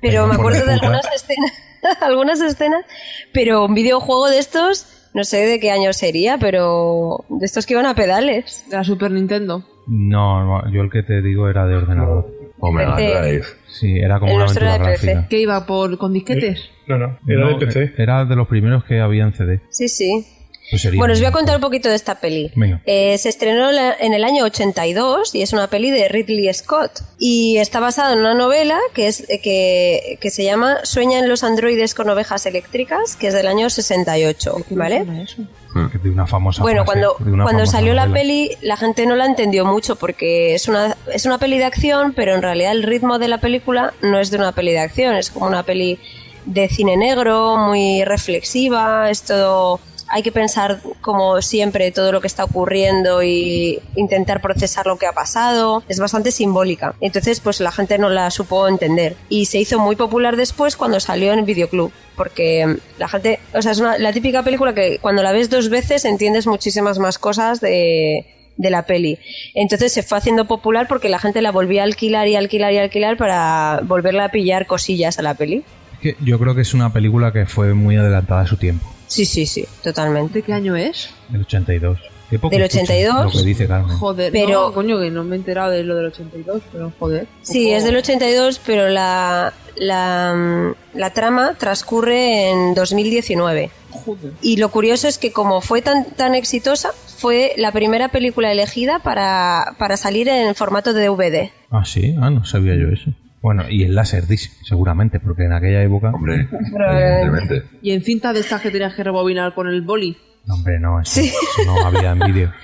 Pero 0.00 0.26
me 0.26 0.34
acuerdo 0.36 0.64
de 0.64 0.72
algunas 0.72 1.06
escenas, 1.14 1.52
algunas 2.00 2.40
escenas, 2.40 2.86
pero 3.34 3.66
un 3.66 3.74
videojuego 3.74 4.30
de 4.30 4.38
estos, 4.38 5.10
no 5.12 5.24
sé 5.24 5.44
de 5.46 5.60
qué 5.60 5.70
año 5.70 5.92
sería, 5.92 6.38
pero 6.38 7.26
de 7.28 7.44
estos 7.44 7.66
que 7.66 7.74
iban 7.74 7.84
a 7.84 7.94
pedales. 7.94 8.64
De 8.70 8.76
la 8.76 8.84
Super 8.84 9.10
Nintendo. 9.10 9.62
No, 9.86 10.44
no, 10.44 10.72
yo 10.72 10.80
el 10.80 10.90
que 10.90 11.02
te 11.02 11.20
digo 11.20 11.48
era 11.48 11.66
de 11.66 11.76
ordenador. 11.76 12.39
O 12.60 12.70
Mega 12.72 12.96
PC. 12.96 13.20
Drive. 13.20 13.46
Sí, 13.68 13.98
era 13.98 14.18
como 14.18 14.30
El 14.32 14.36
una 14.36 14.44
nuestro 14.44 14.66
aventura 14.66 14.84
era 14.84 14.92
de 14.92 14.98
PC. 14.98 15.06
gráfica. 15.12 15.28
¿Qué 15.28 15.38
iba 15.40 15.66
por 15.66 15.98
con 15.98 16.12
disquetes? 16.12 16.60
No, 16.86 16.98
no, 16.98 17.18
era 17.26 17.40
No, 17.50 17.58
de 17.58 17.66
PC. 17.66 17.94
Era 17.98 18.24
de 18.24 18.36
los 18.36 18.46
primeros 18.48 18.84
que 18.84 19.00
había 19.00 19.24
en 19.24 19.32
CD. 19.32 19.60
Sí, 19.70 19.88
sí. 19.88 20.26
Pues 20.70 20.94
Bueno, 20.94 21.14
os 21.14 21.18
voy 21.18 21.26
a 21.26 21.32
contar 21.32 21.56
un 21.56 21.60
poquito 21.62 21.88
de 21.88 21.96
esta 21.96 22.20
peli. 22.20 22.52
Eh, 22.86 23.18
se 23.18 23.28
estrenó 23.28 23.70
en 23.72 24.14
el 24.14 24.22
año 24.22 24.44
82 24.44 25.34
y 25.34 25.42
es 25.42 25.52
una 25.52 25.66
peli 25.66 25.90
de 25.90 26.06
Ridley 26.08 26.52
Scott. 26.54 27.00
Y 27.18 27.56
está 27.56 27.80
basada 27.80 28.12
en 28.12 28.20
una 28.20 28.34
novela 28.34 28.78
que, 28.94 29.08
es, 29.08 29.28
eh, 29.28 29.40
que, 29.40 30.16
que 30.20 30.30
se 30.30 30.44
llama 30.44 30.76
Sueñan 30.84 31.28
los 31.28 31.42
androides 31.42 31.94
con 31.94 32.08
ovejas 32.08 32.46
eléctricas, 32.46 33.16
que 33.16 33.28
es 33.28 33.34
del 33.34 33.48
año 33.48 33.68
68, 33.68 34.54
¿vale? 34.70 35.04
que 35.04 35.42
de 35.74 36.10
una 36.10 36.26
famosa 36.26 36.62
Bueno, 36.62 36.84
frase, 36.84 37.00
cuando, 37.00 37.14
cuando 37.16 37.44
famosa 37.46 37.72
salió 37.72 37.94
la 37.94 38.08
peli, 38.08 38.56
la 38.60 38.76
gente 38.76 39.06
no 39.06 39.14
la 39.16 39.26
entendió 39.26 39.64
mucho 39.64 39.96
porque 39.96 40.54
es 40.54 40.68
una, 40.68 40.96
es 41.12 41.26
una 41.26 41.38
peli 41.38 41.58
de 41.58 41.64
acción, 41.64 42.12
pero 42.14 42.34
en 42.34 42.42
realidad 42.42 42.72
el 42.72 42.82
ritmo 42.82 43.18
de 43.18 43.28
la 43.28 43.38
película 43.38 43.94
no 44.02 44.18
es 44.18 44.30
de 44.30 44.38
una 44.38 44.52
peli 44.52 44.72
de 44.72 44.80
acción, 44.80 45.14
es 45.14 45.30
como 45.30 45.46
una 45.46 45.62
peli 45.62 45.98
de 46.46 46.68
cine 46.68 46.96
negro, 46.96 47.56
muy 47.56 48.04
reflexiva, 48.04 49.10
es 49.10 49.22
todo... 49.22 49.80
Hay 50.12 50.24
que 50.24 50.32
pensar 50.32 50.80
como 51.00 51.40
siempre 51.42 51.90
todo 51.92 52.12
lo 52.12 52.20
que 52.20 52.26
está 52.26 52.44
ocurriendo 52.44 53.22
y 53.22 53.78
intentar 53.96 54.40
procesar 54.40 54.86
lo 54.86 54.96
que 54.98 55.06
ha 55.06 55.12
pasado. 55.12 55.82
Es 55.88 55.98
bastante 55.98 56.30
simbólica. 56.30 56.94
Entonces, 57.00 57.40
pues 57.40 57.60
la 57.60 57.72
gente 57.72 57.98
no 57.98 58.08
la 58.10 58.30
supo 58.30 58.68
entender. 58.68 59.16
Y 59.28 59.46
se 59.46 59.58
hizo 59.58 59.78
muy 59.78 59.96
popular 59.96 60.36
después 60.36 60.76
cuando 60.76 61.00
salió 61.00 61.32
en 61.32 61.44
videoclub. 61.44 61.90
Porque 62.16 62.76
la 62.98 63.08
gente, 63.08 63.40
o 63.54 63.62
sea, 63.62 63.72
es 63.72 63.80
una- 63.80 63.96
la 63.98 64.12
típica 64.12 64.42
película 64.42 64.74
que 64.74 64.98
cuando 64.98 65.22
la 65.22 65.32
ves 65.32 65.48
dos 65.50 65.70
veces 65.70 66.04
entiendes 66.04 66.46
muchísimas 66.46 66.98
más 66.98 67.18
cosas 67.18 67.60
de, 67.60 68.26
de 68.58 68.70
la 68.70 68.84
peli. 68.84 69.18
Entonces 69.54 69.92
se 69.92 70.02
fue 70.02 70.18
haciendo 70.18 70.44
popular 70.46 70.86
porque 70.86 71.08
la 71.08 71.18
gente 71.18 71.40
la 71.40 71.50
volvía 71.50 71.80
a 71.80 71.84
alquilar 71.84 72.28
y 72.28 72.36
alquilar 72.36 72.72
y 72.74 72.78
alquilar 72.78 73.16
para 73.16 73.80
volverla 73.84 74.26
a 74.26 74.28
pillar 74.30 74.66
cosillas 74.66 75.18
a 75.18 75.22
la 75.22 75.32
peli. 75.34 75.64
Es 75.94 75.98
que 76.00 76.16
yo 76.22 76.38
creo 76.38 76.54
que 76.54 76.60
es 76.60 76.74
una 76.74 76.92
película 76.92 77.32
que 77.32 77.46
fue 77.46 77.72
muy 77.72 77.96
adelantada 77.96 78.42
a 78.42 78.46
su 78.46 78.56
tiempo, 78.58 78.86
Sí, 79.10 79.24
sí, 79.24 79.44
sí, 79.44 79.66
totalmente. 79.82 80.34
¿De 80.34 80.42
qué 80.42 80.52
año 80.52 80.76
es? 80.76 81.10
del 81.30 81.40
82. 81.42 81.98
Qué 82.30 82.38
poco 82.38 82.52
Del 82.54 82.62
escucho 82.62 82.84
82. 82.84 83.24
Lo 83.24 83.40
que 83.40 83.44
dice 83.44 83.66
Carmen. 83.66 83.96
Joder, 83.98 84.30
Pero- 84.30 84.68
no, 84.68 84.72
coño, 84.72 85.00
que 85.00 85.10
no 85.10 85.24
me 85.24 85.34
he 85.34 85.38
enterado 85.40 85.72
de 85.72 85.82
lo 85.82 85.96
del 85.96 86.06
82, 86.06 86.62
pero 86.72 86.92
joder. 86.96 87.26
Sí, 87.42 87.64
poco- 87.64 87.76
es 87.76 87.82
del 87.84 87.96
82, 87.96 88.60
pero 88.64 88.88
la, 88.88 89.52
la, 89.74 90.72
la 90.94 91.10
trama 91.12 91.54
transcurre 91.58 92.50
en 92.50 92.74
2019. 92.74 93.70
Joder. 93.90 94.32
Y 94.42 94.58
lo 94.58 94.68
curioso 94.70 95.08
es 95.08 95.18
que 95.18 95.32
como 95.32 95.60
fue 95.60 95.82
tan, 95.82 96.04
tan 96.14 96.36
exitosa, 96.36 96.90
fue 97.18 97.52
la 97.56 97.72
primera 97.72 98.10
película 98.10 98.52
elegida 98.52 99.00
para, 99.00 99.74
para 99.78 99.96
salir 99.96 100.28
en 100.28 100.54
formato 100.54 100.92
de 100.92 101.08
DVD. 101.08 101.50
Ah, 101.72 101.84
sí, 101.84 102.14
ah, 102.20 102.30
no 102.30 102.44
sabía 102.44 102.76
yo 102.76 102.86
eso. 102.88 103.10
Bueno, 103.42 103.64
y 103.70 103.84
el 103.84 103.94
Laserdisc, 103.94 104.52
seguramente, 104.64 105.18
porque 105.20 105.44
en 105.44 105.52
aquella 105.54 105.82
época. 105.82 106.10
Hombre, 106.10 106.46
Probablemente. 106.72 107.14
evidentemente. 107.54 107.78
Y 107.82 107.92
en 107.92 108.02
cinta 108.02 108.32
de 108.32 108.40
estas 108.40 108.60
que 108.60 108.70
tenías 108.70 108.94
que 108.94 109.02
rebobinar 109.02 109.54
con 109.54 109.66
el 109.68 109.80
boli. 109.82 110.16
No, 110.46 110.54
hombre, 110.54 110.78
no, 110.78 111.00
eso, 111.00 111.20
Sí. 111.20 111.28
eso 111.28 111.64
no 111.66 111.86
había 111.86 112.10
en 112.12 112.18
vídeo. 112.20 112.52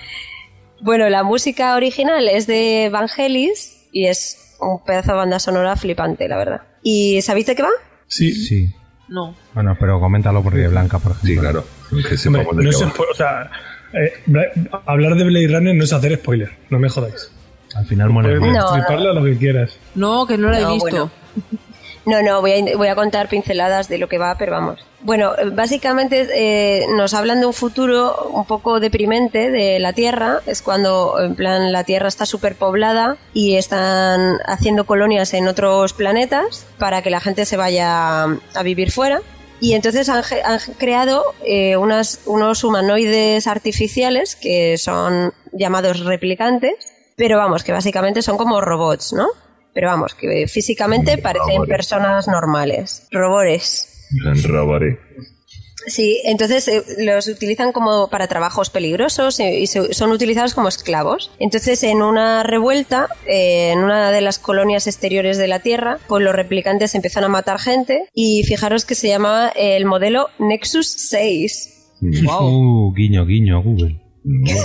Bueno, 0.82 1.08
la 1.08 1.22
música 1.22 1.74
original 1.74 2.28
es 2.28 2.46
de 2.46 2.90
Vangelis 2.92 3.88
y 3.92 4.06
es 4.08 4.56
un 4.60 4.84
pedazo 4.84 5.12
de 5.12 5.16
banda 5.16 5.38
sonora 5.38 5.74
flipante, 5.74 6.28
la 6.28 6.36
verdad. 6.36 6.60
¿Y 6.82 7.22
sabéis 7.22 7.46
de 7.46 7.56
qué 7.56 7.62
va? 7.62 7.70
Sí. 8.08 8.32
Sí. 8.34 8.68
No. 9.08 9.34
Bueno, 9.54 9.74
pero 9.80 9.98
coméntalo 10.00 10.42
porque 10.42 10.68
Blanca, 10.68 10.98
por 10.98 11.12
ejemplo. 11.12 11.30
Sí, 11.34 11.38
claro. 11.38 11.64
Que 11.88 12.28
Hombre, 12.28 12.64
no 12.64 12.70
es 12.70 12.82
o 12.82 13.14
sea, 13.14 13.50
eh, 13.94 14.12
Bla- 14.26 14.50
hablar 14.84 15.14
de 15.14 15.24
Blade 15.24 15.48
Runner 15.48 15.74
no 15.74 15.82
es 15.84 15.92
hacer 15.94 16.14
spoiler, 16.16 16.50
no 16.68 16.78
me 16.78 16.90
jodáis. 16.90 17.32
Al 17.76 17.86
final 17.86 18.10
muere. 18.10 18.38
Puedes 18.38 18.54
No, 18.54 19.12
lo 19.12 19.24
que 19.24 19.36
quieras. 19.36 19.76
No, 19.94 20.26
que 20.26 20.38
no 20.38 20.50
la 20.50 20.58
he 20.58 20.62
No, 20.62 20.72
visto. 20.74 20.88
bueno. 20.90 21.10
No, 22.06 22.22
no, 22.22 22.40
voy 22.40 22.52
a, 22.52 22.76
voy 22.76 22.86
a 22.86 22.94
contar 22.94 23.28
pinceladas 23.28 23.88
de 23.88 23.98
lo 23.98 24.08
que 24.08 24.16
va, 24.16 24.36
pero 24.38 24.52
vamos. 24.52 24.78
Bueno, 25.00 25.32
básicamente 25.54 26.28
eh, 26.34 26.86
nos 26.96 27.14
hablan 27.14 27.40
de 27.40 27.46
un 27.46 27.52
futuro 27.52 28.30
un 28.32 28.44
poco 28.44 28.78
deprimente 28.78 29.50
de 29.50 29.80
la 29.80 29.92
Tierra. 29.92 30.38
Es 30.46 30.62
cuando, 30.62 31.16
en 31.20 31.34
plan, 31.34 31.72
la 31.72 31.82
Tierra 31.82 32.06
está 32.06 32.24
superpoblada 32.24 33.16
y 33.34 33.56
están 33.56 34.38
haciendo 34.46 34.86
colonias 34.86 35.34
en 35.34 35.48
otros 35.48 35.94
planetas 35.94 36.64
para 36.78 37.02
que 37.02 37.10
la 37.10 37.18
gente 37.18 37.44
se 37.44 37.56
vaya 37.56 38.22
a 38.22 38.62
vivir 38.62 38.92
fuera. 38.92 39.20
Y 39.58 39.72
entonces 39.72 40.08
han, 40.08 40.22
han 40.44 40.60
creado 40.78 41.24
eh, 41.44 41.76
unas, 41.76 42.20
unos 42.26 42.62
humanoides 42.62 43.48
artificiales 43.48 44.36
que 44.36 44.78
son 44.78 45.32
llamados 45.52 46.04
replicantes, 46.04 46.74
pero 47.16 47.36
vamos, 47.38 47.64
que 47.64 47.72
básicamente 47.72 48.22
son 48.22 48.36
como 48.36 48.60
robots, 48.60 49.12
¿no? 49.12 49.26
Pero 49.74 49.88
vamos, 49.88 50.14
que 50.14 50.46
físicamente 50.48 51.18
parecen 51.18 51.54
robores. 51.56 51.76
personas 51.76 52.28
normales. 52.28 53.06
Robores. 53.10 54.06
Robari. 54.44 54.96
Sí, 55.88 56.20
entonces 56.24 56.66
eh, 56.66 56.82
los 56.98 57.28
utilizan 57.28 57.70
como 57.72 58.08
para 58.08 58.26
trabajos 58.26 58.70
peligrosos 58.70 59.38
y, 59.38 59.44
y 59.44 59.66
se- 59.68 59.94
son 59.94 60.10
utilizados 60.10 60.52
como 60.54 60.68
esclavos. 60.68 61.30
Entonces, 61.38 61.82
en 61.84 62.02
una 62.02 62.42
revuelta, 62.42 63.08
eh, 63.26 63.70
en 63.72 63.78
una 63.80 64.10
de 64.10 64.20
las 64.20 64.38
colonias 64.40 64.86
exteriores 64.88 65.38
de 65.38 65.46
la 65.46 65.60
Tierra, 65.60 65.98
pues 66.08 66.24
los 66.24 66.34
replicantes 66.34 66.94
empiezan 66.96 67.22
a 67.24 67.28
matar 67.28 67.58
gente 67.60 68.08
y 68.12 68.42
fijaros 68.44 68.84
que 68.84 68.94
se 68.96 69.08
llamaba 69.08 69.48
el 69.50 69.84
modelo 69.84 70.28
Nexus 70.40 70.88
6. 71.10 71.92
Uh, 72.02 72.92
guiño, 72.94 73.24
guiño, 73.26 73.62
Google. 73.62 74.00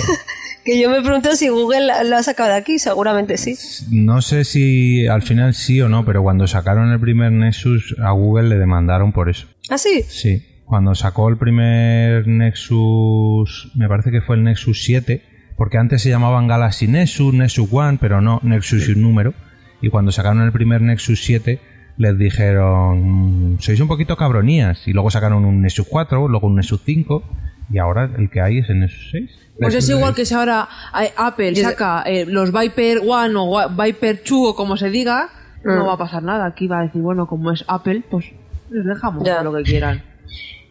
Que 0.65 0.79
yo 0.79 0.89
me 0.89 1.01
pregunto 1.01 1.35
si 1.35 1.47
Google 1.49 1.87
la- 1.87 2.03
lo 2.03 2.15
ha 2.17 2.23
sacado 2.23 2.49
de 2.49 2.55
aquí, 2.55 2.77
seguramente 2.79 3.37
sí. 3.37 3.55
No 3.91 4.21
sé 4.21 4.43
si 4.43 5.07
al 5.07 5.21
final 5.23 5.53
sí 5.55 5.81
o 5.81 5.89
no, 5.89 6.05
pero 6.05 6.21
cuando 6.21 6.45
sacaron 6.47 6.91
el 6.91 6.99
primer 6.99 7.31
Nexus 7.31 7.95
a 8.03 8.11
Google 8.11 8.49
le 8.49 8.57
demandaron 8.57 9.11
por 9.11 9.29
eso. 9.29 9.47
¿Ah, 9.69 9.77
sí? 9.79 10.03
Sí, 10.07 10.43
cuando 10.65 10.93
sacó 10.93 11.29
el 11.29 11.37
primer 11.37 12.27
Nexus, 12.27 13.71
me 13.75 13.87
parece 13.87 14.11
que 14.11 14.21
fue 14.21 14.35
el 14.35 14.43
Nexus 14.43 14.83
7, 14.83 15.23
porque 15.57 15.77
antes 15.77 16.01
se 16.01 16.09
llamaban 16.09 16.47
Galaxy 16.47 16.87
Nexus, 16.87 17.33
Nexus 17.33 17.67
One, 17.71 17.97
pero 17.99 18.21
no, 18.21 18.39
Nexus 18.43 18.87
y 18.87 18.91
un 18.93 19.01
número. 19.01 19.33
Y 19.81 19.89
cuando 19.89 20.11
sacaron 20.11 20.41
el 20.43 20.51
primer 20.51 20.81
Nexus 20.81 21.23
7, 21.23 21.59
les 21.97 22.17
dijeron, 22.17 23.53
"Mm, 23.55 23.59
sois 23.59 23.79
un 23.79 23.87
poquito 23.87 24.15
cabronías. 24.15 24.87
Y 24.87 24.93
luego 24.93 25.11
sacaron 25.11 25.43
un 25.45 25.61
Nexus 25.61 25.87
4, 25.89 26.27
luego 26.27 26.47
un 26.47 26.55
Nexus 26.55 26.81
5, 26.85 27.23
y 27.71 27.77
ahora 27.79 28.09
el 28.17 28.29
que 28.29 28.41
hay 28.41 28.59
es 28.59 28.69
el 28.69 28.79
Nexus 28.81 29.09
6. 29.11 29.31
Pues 29.59 29.75
es 29.75 29.89
igual 29.89 30.15
que 30.15 30.25
si 30.25 30.33
ahora 30.33 30.67
eh, 31.01 31.11
Apple 31.15 31.55
saca 31.55 32.03
eh, 32.05 32.25
los 32.25 32.51
Viper 32.51 32.99
One 33.07 33.33
o 33.37 33.69
Viper 33.69 34.21
2 34.27 34.31
o 34.49 34.55
como 34.55 34.75
se 34.77 34.89
diga, 34.89 35.29
no 35.63 35.83
Mm. 35.83 35.87
va 35.87 35.93
a 35.93 35.97
pasar 35.97 36.23
nada. 36.23 36.45
Aquí 36.47 36.67
va 36.67 36.79
a 36.79 36.83
decir, 36.83 37.01
bueno, 37.01 37.27
como 37.27 37.51
es 37.51 37.63
Apple, 37.67 38.01
pues 38.09 38.25
Les 38.71 38.85
dejamos 38.85 39.27
lo 39.43 39.53
que 39.53 39.63
quieran. 39.63 40.01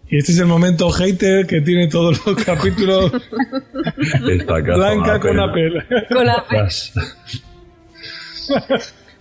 Y 0.08 0.16
este 0.18 0.32
es 0.32 0.38
el 0.40 0.46
momento 0.46 0.90
hater 0.90 1.46
que 1.46 1.60
tiene 1.60 1.86
todos 1.86 2.26
los 2.26 2.34
capítulos. 2.44 3.12
Blanca 4.46 5.20
con 5.20 5.38
Apple. 5.38 5.78
Apple. 5.78 6.06
Con 6.08 6.28
Apple. 6.28 6.68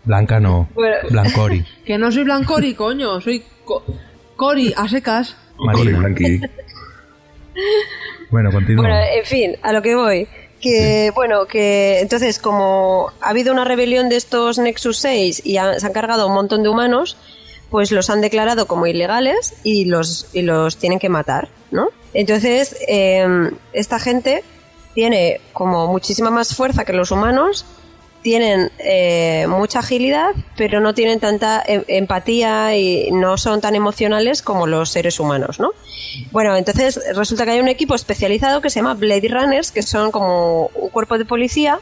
Blanca 0.05 0.39
no. 0.39 0.69
Bueno. 0.73 0.95
Blancori. 1.11 1.63
Que 1.85 1.97
no 1.97 2.11
soy 2.11 2.23
Blancori, 2.23 2.73
coño. 2.73 3.21
Soy 3.21 3.43
Co- 3.65 3.83
Cori, 4.35 4.73
a 4.75 4.87
secas. 4.87 5.35
Cori 5.57 5.93
Blanqui. 5.93 6.41
Bueno, 8.29 8.51
continúa. 8.51 8.87
Bueno, 8.87 8.99
en 8.99 9.25
fin, 9.25 9.57
a 9.61 9.73
lo 9.73 9.81
que 9.81 9.95
voy. 9.95 10.27
Que, 10.61 11.11
bueno, 11.15 11.45
que 11.45 11.99
entonces 11.99 12.37
como 12.37 13.11
ha 13.21 13.29
habido 13.29 13.53
una 13.53 13.63
rebelión 13.63 14.09
de 14.09 14.17
estos 14.17 14.57
Nexus 14.59 14.97
6 14.97 15.41
y 15.45 15.53
se 15.53 15.59
han 15.59 15.93
cargado 15.93 16.27
un 16.27 16.33
montón 16.33 16.63
de 16.63 16.69
humanos, 16.69 17.17
pues 17.69 17.91
los 17.91 18.09
han 18.09 18.21
declarado 18.21 18.67
como 18.67 18.85
ilegales 18.85 19.53
y 19.63 19.85
los, 19.85 20.27
y 20.33 20.41
los 20.41 20.77
tienen 20.77 20.99
que 20.99 21.09
matar, 21.09 21.47
¿no? 21.71 21.89
Entonces, 22.13 22.75
eh, 22.87 23.25
esta 23.73 23.99
gente 23.99 24.43
tiene 24.93 25.39
como 25.53 25.87
muchísima 25.87 26.29
más 26.29 26.55
fuerza 26.55 26.83
que 26.83 26.93
los 26.93 27.11
humanos, 27.11 27.65
tienen 28.21 28.71
eh, 28.79 29.45
mucha 29.47 29.79
agilidad, 29.79 30.31
pero 30.57 30.81
no 30.81 30.93
tienen 30.93 31.19
tanta 31.19 31.63
em- 31.65 31.83
empatía 31.87 32.75
y 32.77 33.11
no 33.11 33.37
son 33.37 33.61
tan 33.61 33.75
emocionales 33.75 34.41
como 34.41 34.67
los 34.67 34.89
seres 34.89 35.19
humanos, 35.19 35.59
¿no? 35.59 35.71
Bueno, 36.31 36.55
entonces 36.55 36.99
resulta 37.15 37.45
que 37.45 37.51
hay 37.51 37.59
un 37.59 37.67
equipo 37.67 37.95
especializado 37.95 38.61
que 38.61 38.69
se 38.69 38.79
llama 38.79 38.93
Blade 38.93 39.29
Runners, 39.29 39.71
que 39.71 39.83
son 39.83 40.11
como 40.11 40.67
un 40.75 40.89
cuerpo 40.89 41.17
de 41.17 41.25
policía 41.25 41.79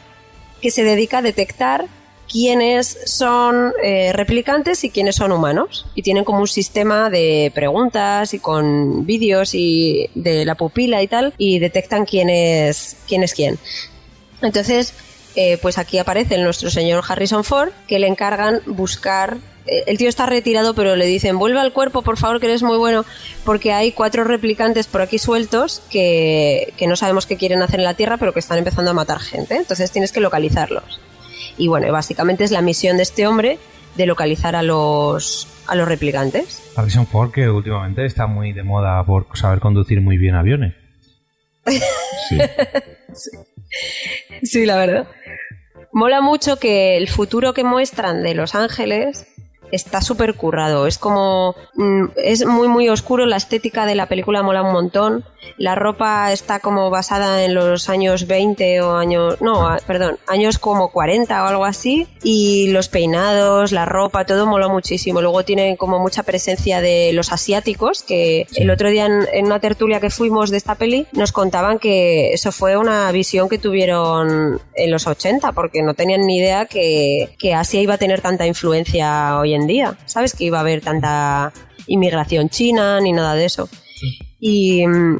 que 0.61 0.71
se 0.71 0.83
dedica 0.83 1.19
a 1.19 1.21
detectar 1.21 1.85
quiénes 2.29 2.97
son 3.05 3.73
eh, 3.83 4.11
replicantes 4.13 4.83
y 4.83 4.89
quiénes 4.89 5.15
son 5.15 5.31
humanos. 5.31 5.85
Y 5.95 6.01
tienen 6.01 6.23
como 6.23 6.39
un 6.39 6.47
sistema 6.47 7.09
de 7.09 7.51
preguntas 7.55 8.33
y 8.33 8.39
con 8.39 9.05
vídeos 9.05 9.53
y 9.53 10.09
de 10.13 10.45
la 10.45 10.55
pupila 10.55 11.01
y 11.01 11.07
tal, 11.07 11.33
y 11.37 11.59
detectan 11.59 12.05
quién 12.05 12.29
es 12.29 12.97
quién. 13.07 13.23
Es 13.23 13.33
quién. 13.33 13.57
Entonces, 14.41 14.93
eh, 15.37 15.57
pues 15.61 15.77
aquí 15.77 15.97
aparece 15.99 16.37
nuestro 16.39 16.69
señor 16.69 17.03
Harrison 17.07 17.43
Ford, 17.43 17.69
que 17.87 17.99
le 17.99 18.07
encargan 18.07 18.59
buscar. 18.65 19.37
eh, 19.67 19.83
El 19.87 19.97
tío 19.97 20.09
está 20.09 20.25
retirado, 20.25 20.73
pero 20.73 20.95
le 20.95 21.05
dicen: 21.05 21.37
Vuelve 21.37 21.59
al 21.59 21.71
cuerpo, 21.73 22.01
por 22.01 22.17
favor, 22.17 22.39
que 22.39 22.47
eres 22.47 22.63
muy 22.63 22.77
bueno, 22.77 23.05
porque 23.45 23.71
hay 23.71 23.91
cuatro 23.91 24.23
replicantes 24.23 24.87
por 24.87 25.01
aquí 25.01 25.19
sueltos 25.19 25.81
que, 25.91 26.73
que 26.77 26.87
no 26.87 26.95
sabemos 26.95 27.25
qué 27.25 27.37
quieren 27.37 27.61
hacer 27.61 27.79
en 27.79 27.85
la 27.85 27.93
Tierra, 27.93 28.17
pero 28.17 28.33
que 28.33 28.39
están 28.39 28.57
empezando 28.57 28.91
a 28.91 28.93
matar 28.93 29.19
gente. 29.19 29.55
Entonces 29.55 29.91
tienes 29.91 30.11
que 30.11 30.19
localizarlos. 30.19 30.99
Y 31.57 31.67
bueno, 31.67 31.91
básicamente 31.91 32.43
es 32.43 32.51
la 32.51 32.61
misión 32.61 32.97
de 32.97 33.03
este 33.03 33.25
hombre 33.27 33.57
de 33.95 34.05
localizar 34.05 34.55
a 34.55 34.61
los, 34.61 35.47
a 35.65 35.73
los 35.75 35.87
replicantes. 35.87 36.61
Harrison 36.75 37.07
Ford, 37.07 37.31
que 37.31 37.49
últimamente 37.49 38.05
está 38.05 38.27
muy 38.27 38.53
de 38.53 38.61
moda 38.63 39.03
por 39.03 39.25
saber 39.35 39.59
conducir 39.59 40.01
muy 40.01 40.17
bien 40.17 40.35
aviones. 40.35 40.73
Sí, 42.29 42.37
la 44.65 44.77
verdad. 44.77 45.07
Mola 45.91 46.21
mucho 46.21 46.57
que 46.57 46.97
el 46.97 47.07
futuro 47.07 47.53
que 47.53 47.63
muestran 47.63 48.23
de 48.23 48.33
Los 48.35 48.55
Ángeles 48.55 49.25
está 49.71 50.01
súper 50.01 50.35
currado. 50.35 50.87
Es 50.87 50.97
como. 50.97 51.55
mm, 51.75 52.05
es 52.17 52.45
muy, 52.45 52.67
muy 52.67 52.89
oscuro. 52.89 53.25
La 53.25 53.37
estética 53.37 53.85
de 53.85 53.95
la 53.95 54.07
película 54.07 54.43
mola 54.43 54.63
un 54.63 54.73
montón. 54.73 55.25
La 55.57 55.75
ropa 55.75 56.31
está 56.31 56.59
como 56.59 56.89
basada 56.89 57.43
en 57.43 57.55
los 57.55 57.89
años 57.89 58.27
20 58.27 58.81
o 58.81 58.95
años. 58.95 59.41
No, 59.41 59.75
perdón, 59.85 60.17
años 60.27 60.59
como 60.59 60.91
40 60.91 61.43
o 61.43 61.47
algo 61.47 61.65
así. 61.65 62.07
Y 62.23 62.69
los 62.71 62.89
peinados, 62.89 63.71
la 63.71 63.85
ropa, 63.85 64.25
todo 64.25 64.45
mola 64.45 64.67
muchísimo. 64.67 65.21
Luego 65.21 65.43
tienen 65.43 65.77
como 65.77 65.99
mucha 65.99 66.23
presencia 66.23 66.81
de 66.81 67.11
los 67.13 67.31
asiáticos, 67.31 68.03
que 68.03 68.47
el 68.55 68.69
otro 68.69 68.89
día 68.89 69.05
en, 69.05 69.27
en 69.31 69.45
una 69.45 69.59
tertulia 69.59 69.99
que 69.99 70.09
fuimos 70.09 70.49
de 70.49 70.57
esta 70.57 70.75
peli 70.75 71.07
nos 71.13 71.31
contaban 71.31 71.79
que 71.79 72.33
eso 72.33 72.51
fue 72.51 72.77
una 72.77 73.11
visión 73.11 73.49
que 73.49 73.57
tuvieron 73.57 74.61
en 74.75 74.91
los 74.91 75.07
80, 75.07 75.51
porque 75.51 75.81
no 75.81 75.93
tenían 75.93 76.21
ni 76.21 76.37
idea 76.37 76.65
que, 76.65 77.35
que 77.37 77.53
Asia 77.53 77.81
iba 77.81 77.95
a 77.95 77.97
tener 77.97 78.21
tanta 78.21 78.45
influencia 78.45 79.37
hoy 79.39 79.53
en 79.53 79.56
día. 79.65 79.97
¿Sabes? 80.05 80.35
Que 80.35 80.43
iba 80.43 80.57
a 80.57 80.61
haber 80.61 80.81
tanta 80.81 81.53
inmigración 81.87 82.49
china 82.49 82.99
ni 83.01 83.13
nada 83.13 83.33
de 83.33 83.45
eso. 83.45 83.69
Y, 84.39 84.85
mm, 84.85 85.17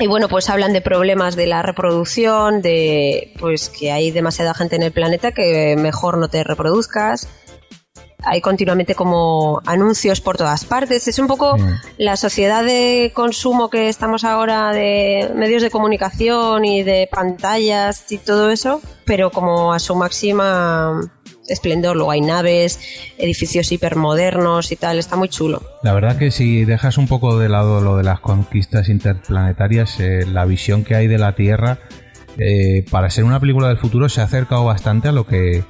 y 0.00 0.06
bueno, 0.06 0.28
pues 0.28 0.48
hablan 0.48 0.72
de 0.72 0.80
problemas 0.80 1.34
de 1.34 1.46
la 1.46 1.62
reproducción, 1.62 2.62
de 2.62 3.34
pues 3.40 3.68
que 3.68 3.90
hay 3.90 4.10
demasiada 4.12 4.54
gente 4.54 4.76
en 4.76 4.82
el 4.82 4.92
planeta 4.92 5.32
que 5.32 5.74
mejor 5.76 6.18
no 6.18 6.28
te 6.28 6.44
reproduzcas. 6.44 7.28
Hay 8.24 8.40
continuamente 8.40 8.94
como 8.94 9.60
anuncios 9.66 10.20
por 10.20 10.36
todas 10.36 10.64
partes. 10.64 11.08
Es 11.08 11.18
un 11.18 11.26
poco 11.26 11.56
la 11.98 12.16
sociedad 12.16 12.64
de 12.64 13.12
consumo 13.14 13.70
que 13.70 13.88
estamos 13.88 14.24
ahora 14.24 14.72
de 14.72 15.30
medios 15.34 15.62
de 15.62 15.70
comunicación 15.70 16.64
y 16.64 16.82
de 16.82 17.08
pantallas 17.10 18.10
y 18.10 18.18
todo 18.18 18.50
eso, 18.50 18.80
pero 19.04 19.30
como 19.30 19.72
a 19.72 19.78
su 19.78 19.94
máxima 19.94 21.00
esplendor. 21.48 21.96
Luego 21.96 22.10
hay 22.10 22.20
naves, 22.20 22.80
edificios 23.18 23.72
hipermodernos 23.72 24.72
y 24.72 24.76
tal. 24.76 24.98
Está 24.98 25.16
muy 25.16 25.28
chulo. 25.28 25.62
La 25.82 25.92
verdad 25.92 26.18
que 26.18 26.30
si 26.30 26.64
dejas 26.64 26.98
un 26.98 27.08
poco 27.08 27.38
de 27.38 27.48
lado 27.48 27.80
lo 27.80 27.96
de 27.96 28.04
las 28.04 28.20
conquistas 28.20 28.88
interplanetarias, 28.88 30.00
eh, 30.00 30.24
la 30.26 30.44
visión 30.44 30.84
que 30.84 30.94
hay 30.94 31.06
de 31.06 31.18
la 31.18 31.34
Tierra, 31.34 31.78
eh, 32.38 32.84
para 32.90 33.10
ser 33.10 33.24
una 33.24 33.40
película 33.40 33.68
del 33.68 33.78
futuro 33.78 34.08
se 34.08 34.20
ha 34.20 34.24
acercado 34.24 34.64
bastante 34.64 35.08
a 35.08 35.12
lo 35.12 35.26
que 35.26 35.64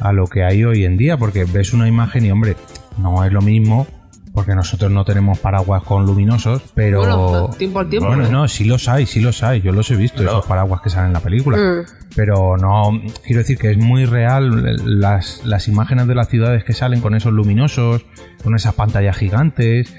a 0.00 0.12
lo 0.12 0.26
que 0.26 0.44
hay 0.44 0.64
hoy 0.64 0.84
en 0.84 0.96
día, 0.96 1.16
porque 1.16 1.44
ves 1.44 1.72
una 1.72 1.88
imagen 1.88 2.26
y 2.26 2.30
hombre, 2.30 2.56
no 2.98 3.24
es 3.24 3.32
lo 3.32 3.40
mismo, 3.40 3.86
porque 4.34 4.56
nosotros 4.56 4.90
no 4.90 5.04
tenemos 5.04 5.38
paraguas 5.38 5.84
con 5.84 6.04
luminosos, 6.04 6.60
pero 6.74 6.98
Bueno, 6.98 7.50
tiempo 7.56 7.78
al 7.78 7.88
tiempo. 7.88 8.08
bueno, 8.08 8.26
¿eh? 8.26 8.30
no, 8.32 8.48
sí 8.48 8.64
los 8.64 8.88
hay, 8.88 9.06
sí 9.06 9.20
los 9.20 9.44
hay, 9.44 9.60
yo 9.60 9.70
los 9.70 9.88
he 9.92 9.96
visto, 9.96 10.24
esos 10.24 10.44
paraguas 10.44 10.80
que 10.82 10.90
salen 10.90 11.08
en 11.08 11.12
la 11.12 11.20
película. 11.20 11.56
Mm. 11.56 11.86
Pero 12.16 12.56
no, 12.56 13.00
quiero 13.24 13.38
decir 13.38 13.56
que 13.56 13.70
es 13.70 13.78
muy 13.78 14.06
real 14.06 14.76
las, 15.00 15.44
las 15.44 15.68
imágenes 15.68 16.08
de 16.08 16.16
las 16.16 16.28
ciudades 16.28 16.64
que 16.64 16.72
salen 16.72 17.00
con 17.00 17.14
esos 17.14 17.32
luminosos, 17.32 18.04
con 18.42 18.56
esas 18.56 18.74
pantallas 18.74 19.16
gigantes. 19.16 19.94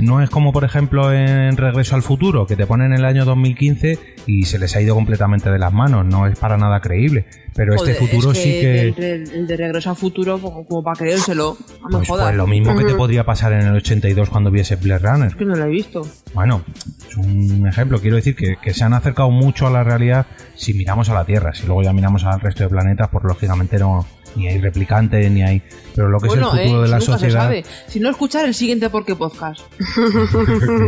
No 0.00 0.22
es 0.22 0.30
como, 0.30 0.52
por 0.52 0.64
ejemplo, 0.64 1.12
en 1.12 1.56
Regreso 1.56 1.94
al 1.94 2.02
Futuro, 2.02 2.46
que 2.46 2.56
te 2.56 2.66
ponen 2.66 2.92
el 2.92 3.04
año 3.04 3.24
2015 3.24 3.98
y 4.26 4.44
se 4.44 4.58
les 4.58 4.74
ha 4.74 4.80
ido 4.80 4.94
completamente 4.94 5.50
de 5.50 5.58
las 5.58 5.72
manos. 5.72 6.06
No 6.06 6.26
es 6.26 6.38
para 6.38 6.56
nada 6.56 6.80
creíble. 6.80 7.26
Pero 7.54 7.76
Joder, 7.76 7.94
este 7.94 8.06
futuro 8.06 8.32
es 8.32 8.38
sí 8.38 8.50
que... 8.50 8.80
El, 8.88 8.94
de- 8.94 9.14
el 9.38 9.46
de 9.46 9.56
regreso 9.58 9.90
al 9.90 9.96
futuro, 9.96 10.38
como, 10.38 10.64
como 10.64 10.82
para 10.82 10.96
creérselo. 10.96 11.56
No 11.82 11.88
me 11.88 11.96
Pues, 11.98 12.08
jodas. 12.08 12.26
pues 12.28 12.36
lo 12.36 12.46
mismo 12.46 12.74
que 12.76 12.84
te 12.84 12.94
podría 12.94 13.24
pasar 13.24 13.52
en 13.52 13.60
el 13.66 13.74
82 13.76 14.30
cuando 14.30 14.50
viese 14.50 14.76
Blade 14.76 15.06
Runner. 15.06 15.28
Es 15.28 15.34
que 15.34 15.44
no 15.44 15.54
lo 15.54 15.64
he 15.64 15.68
visto. 15.68 16.00
Bueno, 16.32 16.62
es 17.08 17.16
un 17.16 17.66
ejemplo. 17.68 18.00
Quiero 18.00 18.16
decir 18.16 18.34
que, 18.34 18.56
que 18.62 18.72
se 18.72 18.84
han 18.84 18.94
acercado 18.94 19.30
mucho 19.30 19.66
a 19.66 19.70
la 19.70 19.84
realidad 19.84 20.26
si 20.54 20.72
miramos 20.72 21.10
a 21.10 21.14
la 21.14 21.26
Tierra. 21.26 21.52
Si 21.52 21.66
luego 21.66 21.82
ya 21.82 21.92
miramos 21.92 22.24
al 22.24 22.40
resto 22.40 22.62
de 22.62 22.70
planetas, 22.70 23.08
pues 23.12 23.24
lógicamente 23.24 23.78
no 23.78 24.06
ni 24.36 24.48
hay 24.48 24.58
replicantes, 24.60 25.30
ni 25.30 25.42
hay... 25.42 25.62
Pero 25.94 26.08
lo 26.08 26.18
que 26.20 26.28
bueno, 26.28 26.48
es 26.48 26.54
el 26.54 26.60
futuro 26.60 26.80
eh, 26.80 26.82
de 26.84 26.88
la 26.88 26.98
nunca 26.98 27.12
sociedad... 27.12 27.32
se 27.32 27.62
sabe. 27.62 27.64
Si 27.88 28.00
no 28.00 28.10
escuchar 28.10 28.44
el 28.46 28.54
siguiente 28.54 28.88
porque 28.90 29.14
podcast. 29.16 29.60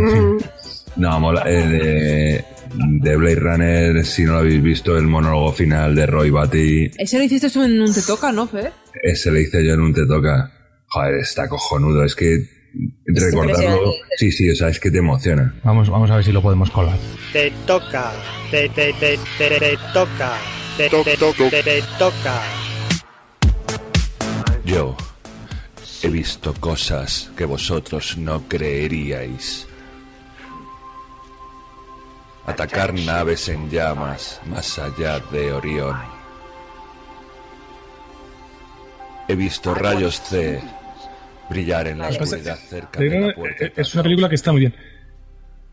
No, 0.97 1.19
mola. 1.19 1.43
eh, 1.47 1.67
de, 1.67 2.45
de 3.01 3.17
Blade 3.17 3.35
Runner, 3.35 4.05
si 4.07 4.23
no 4.23 4.33
lo 4.35 4.39
habéis 4.39 4.63
visto, 4.63 4.97
el 4.97 5.09
monólogo 5.09 5.53
final 5.53 5.95
de 5.97 6.07
Roy 6.07 6.31
Batty, 6.31 6.91
Ese 6.97 7.19
lo 7.19 7.25
hiciste 7.25 7.51
tú 7.51 7.65
en 7.65 7.81
un 7.81 7.93
Te 7.93 8.03
Toca, 8.03 8.31
¿no, 8.31 8.47
Fer? 8.47 8.73
ese 9.03 9.33
le 9.33 9.43
hice 9.43 9.65
yo 9.67 9.75
en 9.75 9.81
un 9.81 9.93
Te 9.93 10.07
Toca. 10.07 10.53
Joder, 10.87 11.17
está 11.17 11.49
cojonudo. 11.49 12.05
Es 12.05 12.15
que 12.15 12.49
recordarlo. 13.07 13.93
Sí, 14.17 14.31
sí, 14.31 14.49
o 14.51 14.55
sea, 14.55 14.69
es 14.69 14.79
que 14.79 14.93
te 14.93 14.99
emociona. 14.99 15.53
Vamos, 15.65 15.91
vamos 15.91 16.09
a 16.13 16.17
ver 16.17 16.25
si 16.25 16.31
lo 16.31 16.41
podemos 16.41 16.71
colar. 16.71 16.97
Te 17.33 17.53
toca, 17.67 18.13
te, 18.53 18.69
te, 18.69 18.93
te, 18.93 19.19
te, 19.37 19.49
te 19.59 19.79
toca, 19.93 20.35
te, 20.77 20.89
te, 20.89 21.17
te, 21.51 21.63
te 21.65 21.83
toca. 21.99 22.41
Yo 24.65 24.97
he 26.03 26.09
visto 26.09 26.55
cosas 26.55 27.31
que 27.37 27.45
vosotros 27.45 28.17
no 28.17 28.49
creeríais. 28.49 29.67
Atacar 32.47 32.95
naves 32.95 33.49
en 33.49 33.71
llamas 33.71 34.41
más 34.47 34.79
allá 34.79 35.19
de 35.33 35.53
Orión. 35.53 35.97
He 39.29 39.35
visto 39.35 39.75
rayos 39.75 40.21
C 40.21 40.61
brillar 41.49 41.89
en 41.89 41.99
la 41.99 42.09
pasa 42.09 42.23
oscuridad 42.25 42.59
cerca 42.59 43.01
de 43.01 43.21
la 43.21 43.35
puerta. 43.35 43.65
eh, 43.67 43.73
es 43.77 43.95
una 43.95 44.03
película 44.03 44.29
que 44.29 44.35
está 44.35 44.53
muy 44.53 44.61
bien. 44.61 44.75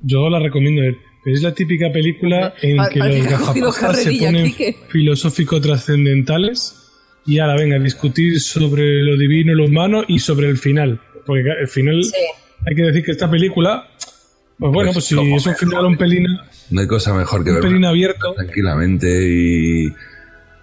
Yo 0.01 0.29
la 0.29 0.39
recomiendo 0.39 0.81
ver. 0.81 0.97
Es 1.25 1.41
la 1.41 1.53
típica 1.53 1.91
película 1.91 2.55
en 2.61 2.77
que 2.89 2.99
los 2.99 3.27
gafapajas 3.27 4.03
se 4.03 4.13
ponen 4.13 4.53
filosófico-trascendentales 4.89 6.80
y 7.25 7.39
ahora 7.39 7.55
venga 7.55 7.77
discutir 7.79 8.39
sobre 8.41 9.03
lo 9.03 9.17
divino 9.17 9.53
y 9.53 9.55
lo 9.55 9.65
humano 9.65 10.03
y 10.07 10.19
sobre 10.19 10.47
el 10.47 10.57
final. 10.57 10.99
Porque 11.25 11.43
el 11.59 11.67
final, 11.67 12.01
hay 12.65 12.75
que 12.75 12.81
decir 12.81 13.03
que 13.03 13.11
esta 13.11 13.29
película, 13.29 13.87
pues 14.57 14.71
bueno, 14.73 14.91
pues, 14.91 14.95
Pues, 14.95 15.05
si 15.05 15.15
¿cómo 15.15 15.37
es 15.37 15.45
un 15.45 15.55
final 15.55 15.85
un 15.85 15.97
pelín, 15.97 16.25
No 16.69 16.81
hay 16.81 16.87
cosa 16.87 17.13
mejor 17.13 17.43
que 17.43 17.49
un 17.51 17.55
ver 17.57 17.63
pelín 17.63 17.85
abierto. 17.85 18.33
tranquilamente 18.33 19.07
y 19.29 19.93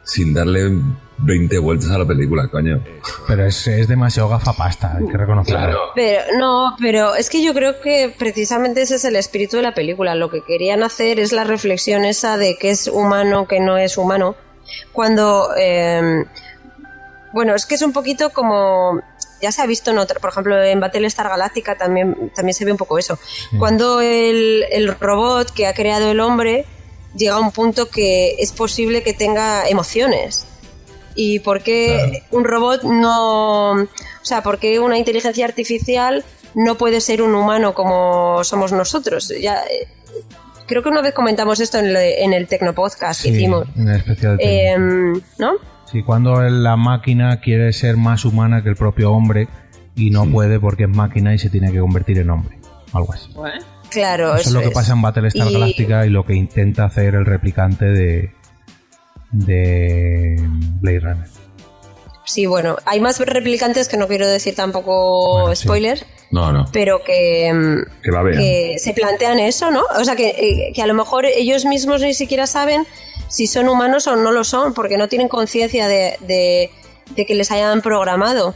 sin 0.03 0.33
darle 0.33 0.71
20 1.19 1.59
vueltas 1.59 1.91
a 1.91 1.99
la 1.99 2.07
película, 2.07 2.49
coño. 2.49 2.83
Pero 3.27 3.45
es, 3.45 3.67
es 3.67 3.87
demasiado 3.89 4.29
gafapasta, 4.31 4.97
hay 4.97 5.07
que 5.07 5.17
reconocerlo. 5.19 5.79
Pero 5.95 6.23
no, 6.39 6.77
pero 6.81 7.15
es 7.15 7.29
que 7.29 7.45
yo 7.45 7.53
creo 7.53 7.81
que 7.81 8.15
precisamente 8.19 8.83
ese 8.83 8.95
es 8.97 9.05
el 9.05 9.17
espíritu 9.17 9.57
de 9.57 9.63
la 9.65 9.75
película. 9.75 10.15
Lo 10.15 10.31
que 10.31 10.43
querían 10.43 10.83
hacer 10.83 11.21
es 11.21 11.33
la 11.33 11.45
reflexión 11.45 12.05
esa 12.05 12.37
de 12.39 12.57
qué 12.59 12.71
es 12.71 12.89
humano, 12.89 13.47
qué 13.47 13.61
no 13.61 13.77
es 13.77 13.99
humano. 13.99 14.35
Cuando, 14.93 15.49
eh, 15.59 16.25
bueno, 17.39 17.55
es 17.55 17.67
que 17.67 17.77
es 17.77 17.83
un 17.83 17.93
poquito 17.93 18.31
como 18.31 19.01
ya 19.41 19.53
se 19.53 19.63
ha 19.63 19.67
visto 19.67 19.93
en 19.93 19.99
otra, 19.99 20.19
por 20.19 20.31
ejemplo, 20.31 20.61
en 20.61 20.81
Battlestar 20.81 21.29
Galáctica 21.29 21.77
también, 21.79 22.33
también 22.35 22.55
se 22.55 22.65
ve 22.65 22.73
un 22.73 22.79
poco 22.79 22.99
eso. 22.99 23.17
Cuando 23.61 24.01
el, 24.01 24.65
el 24.73 24.89
robot 24.99 25.53
que 25.53 25.69
ha 25.69 25.73
creado 25.75 26.11
el 26.11 26.19
hombre 26.19 26.65
llega 27.17 27.35
a 27.35 27.39
un 27.39 27.53
punto 27.53 27.89
que 27.89 28.35
es 28.41 28.51
posible 28.51 29.05
que 29.05 29.13
tenga 29.15 29.69
emociones. 29.69 30.47
¿Y 31.15 31.39
por 31.39 31.63
qué 31.63 32.25
un 32.33 32.43
robot 32.45 32.83
no... 32.83 33.73
O 33.75 33.87
sea, 34.23 34.43
por 34.43 34.59
qué 34.59 34.81
una 34.81 34.99
inteligencia 34.99 35.45
artificial 35.45 36.25
no 36.55 36.77
puede 36.77 37.01
ser 37.01 37.23
un 37.23 37.35
humano 37.37 37.75
como 37.75 38.43
somos 38.43 38.73
nosotros? 38.73 39.33
Ya, 39.41 39.63
eh, 39.71 39.87
creo 40.67 40.83
que 40.83 40.89
una 40.89 41.01
vez 41.03 41.15
comentamos 41.15 41.61
esto 41.61 41.79
en, 41.79 41.87
el- 41.87 41.97
en 41.97 42.33
el 42.33 42.49
Tecnopodcast 42.49 43.23
que 43.23 43.29
hicimos. 43.29 43.69
en 43.77 43.89
el 43.89 43.97
especial 43.99 44.37
Em, 44.41 45.13
¿No? 45.39 45.53
Sí, 45.91 46.03
cuando 46.03 46.41
la 46.43 46.77
máquina 46.77 47.41
quiere 47.41 47.73
ser 47.73 47.97
más 47.97 48.25
humana 48.25 48.63
que 48.63 48.69
el 48.69 48.77
propio 48.77 49.13
hombre 49.13 49.49
y 49.97 50.11
no 50.11 50.27
puede 50.27 50.61
porque 50.61 50.85
es 50.85 50.89
máquina 50.91 51.35
y 51.35 51.39
se 51.39 51.49
tiene 51.51 51.73
que 51.73 51.81
convertir 51.81 52.19
en 52.19 52.31
hombre. 52.31 52.59
Algo 52.93 53.13
así. 53.13 53.31
Claro. 53.91 54.37
Eso 54.37 54.49
es 54.51 54.55
lo 54.55 54.61
que 54.61 54.71
pasa 54.71 54.93
en 54.93 55.01
Battlestar 55.03 55.49
Y- 55.49 55.53
Galactica 55.53 56.07
y 56.07 56.11
lo 56.11 56.25
que 56.27 56.35
intenta 56.35 56.85
hacer 56.85 57.15
el 57.15 57.25
replicante 57.25 57.87
de, 57.87 58.31
de 59.33 60.37
Blade 60.81 61.01
Runner. 61.01 61.27
Sí, 62.25 62.45
bueno, 62.45 62.77
hay 62.85 63.01
más 63.01 63.19
replicantes 63.21 63.89
que 63.89 63.97
no 63.97 64.07
quiero 64.07 64.29
decir 64.29 64.55
tampoco 64.55 65.51
spoiler, 65.55 66.05
No, 66.31 66.53
no. 66.53 66.67
pero 66.73 67.03
que, 67.03 67.51
mm, 67.55 68.03
Que 68.03 68.11
la 68.11 68.23
vean. 68.23 68.39
que 68.39 68.75
se 68.79 68.93
plantean 68.93 69.39
eso, 69.39 69.71
¿no? 69.71 69.81
O 69.99 70.05
sea, 70.05 70.15
que, 70.15 70.29
eh, 70.29 70.73
que 70.75 70.83
a 70.83 70.87
lo 70.87 70.93
mejor 70.93 71.25
ellos 71.25 71.65
mismos 71.65 72.03
ni 72.03 72.13
siquiera 72.13 72.47
saben 72.47 72.87
si 73.29 73.47
son 73.47 73.69
humanos 73.69 74.07
o 74.07 74.17
no 74.17 74.33
lo 74.33 74.45
son, 74.45 74.75
porque 74.75 74.97
no 74.99 75.09
tienen 75.09 75.29
conciencia 75.29 75.87
de, 75.89 76.17
de- 76.21 76.71
de 77.15 77.27
que 77.27 77.35
les 77.35 77.51
hayan 77.51 77.81
programado. 77.83 78.55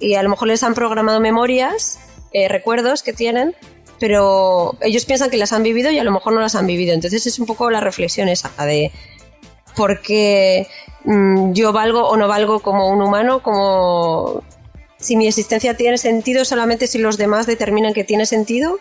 Y 0.00 0.14
a 0.14 0.22
lo 0.22 0.28
mejor 0.30 0.48
les 0.48 0.62
han 0.62 0.74
programado 0.74 1.20
memorias, 1.20 1.98
eh, 2.32 2.48
recuerdos 2.48 3.02
que 3.02 3.12
tienen, 3.12 3.54
pero 4.00 4.76
ellos 4.80 5.04
piensan 5.04 5.30
que 5.30 5.36
las 5.36 5.52
han 5.52 5.62
vivido 5.62 5.90
y 5.90 5.98
a 5.98 6.04
lo 6.04 6.10
mejor 6.10 6.32
no 6.32 6.40
las 6.40 6.54
han 6.54 6.66
vivido. 6.66 6.94
Entonces 6.94 7.26
es 7.26 7.38
un 7.38 7.46
poco 7.46 7.70
la 7.70 7.80
reflexión 7.80 8.28
esa 8.28 8.50
de 8.66 8.90
por 9.76 10.00
qué 10.02 10.66
mm, 11.04 11.52
yo 11.52 11.72
valgo 11.72 12.06
o 12.08 12.16
no 12.16 12.28
valgo 12.28 12.60
como 12.60 12.88
un 12.88 13.02
humano, 13.02 13.42
como 13.42 14.42
si 14.98 15.16
mi 15.16 15.26
existencia 15.26 15.76
tiene 15.76 15.98
sentido 15.98 16.44
solamente 16.44 16.86
si 16.86 16.98
los 16.98 17.16
demás 17.18 17.46
determinan 17.46 17.92
que 17.94 18.04
tiene 18.04 18.26
sentido. 18.26 18.78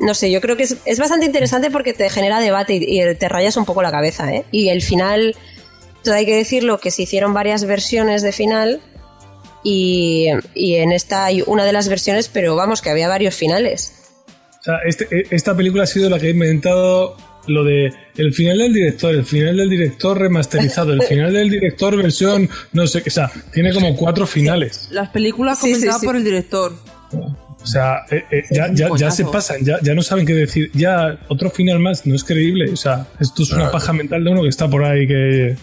No 0.00 0.14
sé, 0.14 0.30
yo 0.30 0.40
creo 0.40 0.56
que 0.56 0.62
es, 0.64 0.76
es 0.86 0.98
bastante 0.98 1.26
interesante 1.26 1.70
porque 1.70 1.92
te 1.92 2.08
genera 2.10 2.40
debate 2.40 2.74
y, 2.74 3.00
y 3.00 3.14
te 3.14 3.28
rayas 3.28 3.56
un 3.56 3.64
poco 3.66 3.82
la 3.82 3.90
cabeza, 3.90 4.32
¿eh? 4.34 4.44
Y 4.50 4.68
el 4.70 4.80
final, 4.82 5.36
todo 6.02 6.14
hay 6.14 6.24
que 6.26 6.34
decirlo, 6.36 6.78
que 6.78 6.90
se 6.90 7.02
hicieron 7.02 7.34
varias 7.34 7.64
versiones 7.64 8.22
de 8.22 8.32
final 8.32 8.80
y, 9.62 10.28
y 10.54 10.76
en 10.76 10.92
esta 10.92 11.24
hay 11.26 11.42
una 11.46 11.64
de 11.64 11.72
las 11.74 11.88
versiones, 11.88 12.28
pero 12.28 12.56
vamos, 12.56 12.80
que 12.80 12.90
había 12.90 13.08
varios 13.08 13.34
finales. 13.34 13.92
O 14.60 14.62
sea, 14.62 14.74
este- 14.86 15.06
eh, 15.10 15.26
esta 15.30 15.54
película 15.56 15.84
ha 15.84 15.86
sido 15.86 16.08
la 16.08 16.18
que 16.18 16.28
ha 16.28 16.30
inventado 16.30 17.16
lo 17.46 17.64
de 17.64 17.90
el 18.16 18.32
final 18.34 18.58
del 18.58 18.72
director, 18.72 19.14
el 19.14 19.24
final 19.24 19.56
del 19.56 19.68
director 19.70 20.18
remasterizado, 20.18 20.92
el 20.92 21.02
final 21.02 21.32
del 21.32 21.48
director 21.50 21.96
versión, 21.96 22.48
no 22.72 22.86
sé, 22.86 23.02
qué, 23.02 23.08
o 23.08 23.12
sea, 23.12 23.30
tiene 23.52 23.72
como 23.72 23.96
cuatro 23.96 24.26
finales. 24.26 24.88
Las 24.90 25.08
películas 25.10 25.58
Sí, 25.58 25.66
sí, 25.68 25.72
comentadas 25.72 26.00
sí. 26.00 26.06
por 26.06 26.16
el 26.16 26.24
director. 26.24 26.72
O 27.62 27.66
sea, 27.66 28.04
eh, 28.10 28.24
eh, 28.30 28.42
ya, 28.50 28.68
ya, 28.72 28.88
ya 28.96 29.10
se 29.10 29.24
pasan, 29.26 29.62
ya, 29.64 29.78
ya 29.82 29.94
no 29.94 30.02
saben 30.02 30.24
qué 30.26 30.32
decir. 30.32 30.70
Ya, 30.72 31.18
otro 31.28 31.50
final 31.50 31.78
más, 31.78 32.06
no 32.06 32.14
es 32.14 32.24
creíble. 32.24 32.70
O 32.72 32.76
sea, 32.76 33.06
esto 33.20 33.42
es 33.42 33.50
una 33.52 33.70
paja 33.70 33.92
mental 33.92 34.24
de 34.24 34.30
uno 34.30 34.42
que 34.42 34.48
está 34.48 34.68
por 34.68 34.82
ahí 34.84 35.06
que... 35.06 35.56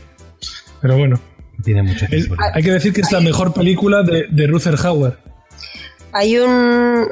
Pero 0.82 0.98
bueno. 0.98 1.20
Tiene 1.64 1.82
mucho 1.82 2.06
Es- 2.12 2.30
hay 2.54 2.62
que 2.62 2.72
decir 2.72 2.94
que 2.94 3.02
es 3.02 3.12
la 3.12 3.20
mejor 3.20 3.52
película 3.54 4.04
de, 4.04 4.28
de 4.30 4.46
Ruther 4.48 4.76
Hauer. 4.84 5.18
Hay 6.12 6.38
un, 6.38 7.08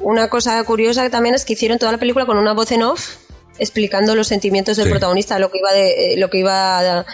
una 0.00 0.28
cosa 0.28 0.62
curiosa 0.64 1.02
que 1.02 1.10
también 1.10 1.34
es 1.34 1.46
que 1.46 1.54
hicieron 1.54 1.78
toda 1.78 1.90
la 1.92 1.98
película 1.98 2.26
con 2.26 2.36
una 2.36 2.52
voz 2.52 2.70
en 2.72 2.82
off 2.82 3.16
explicando 3.58 4.14
los 4.14 4.26
sentimientos 4.28 4.76
del 4.76 4.86
Sí. 4.86 4.90
protagonista, 4.90 5.38
lo 5.38 5.50
que 5.50 5.58
iba 5.58 5.72
de, 5.72 6.14
eh, 6.14 6.16
lo 6.18 6.28
que 6.30 6.38
iba 6.38 7.04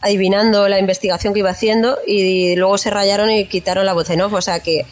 adivinando, 0.00 0.68
la 0.68 0.78
investigación 0.78 1.32
que 1.34 1.40
iba 1.40 1.50
haciendo 1.50 1.98
y 2.06 2.56
luego 2.56 2.78
se 2.78 2.90
rayaron 2.90 3.30
y 3.30 3.46
quitaron 3.46 3.86
la 3.86 3.92
voz 3.94 4.10
en 4.10 4.20
off, 4.20 4.32
o 4.32 4.42
sea 4.42 4.60
que 4.60 4.86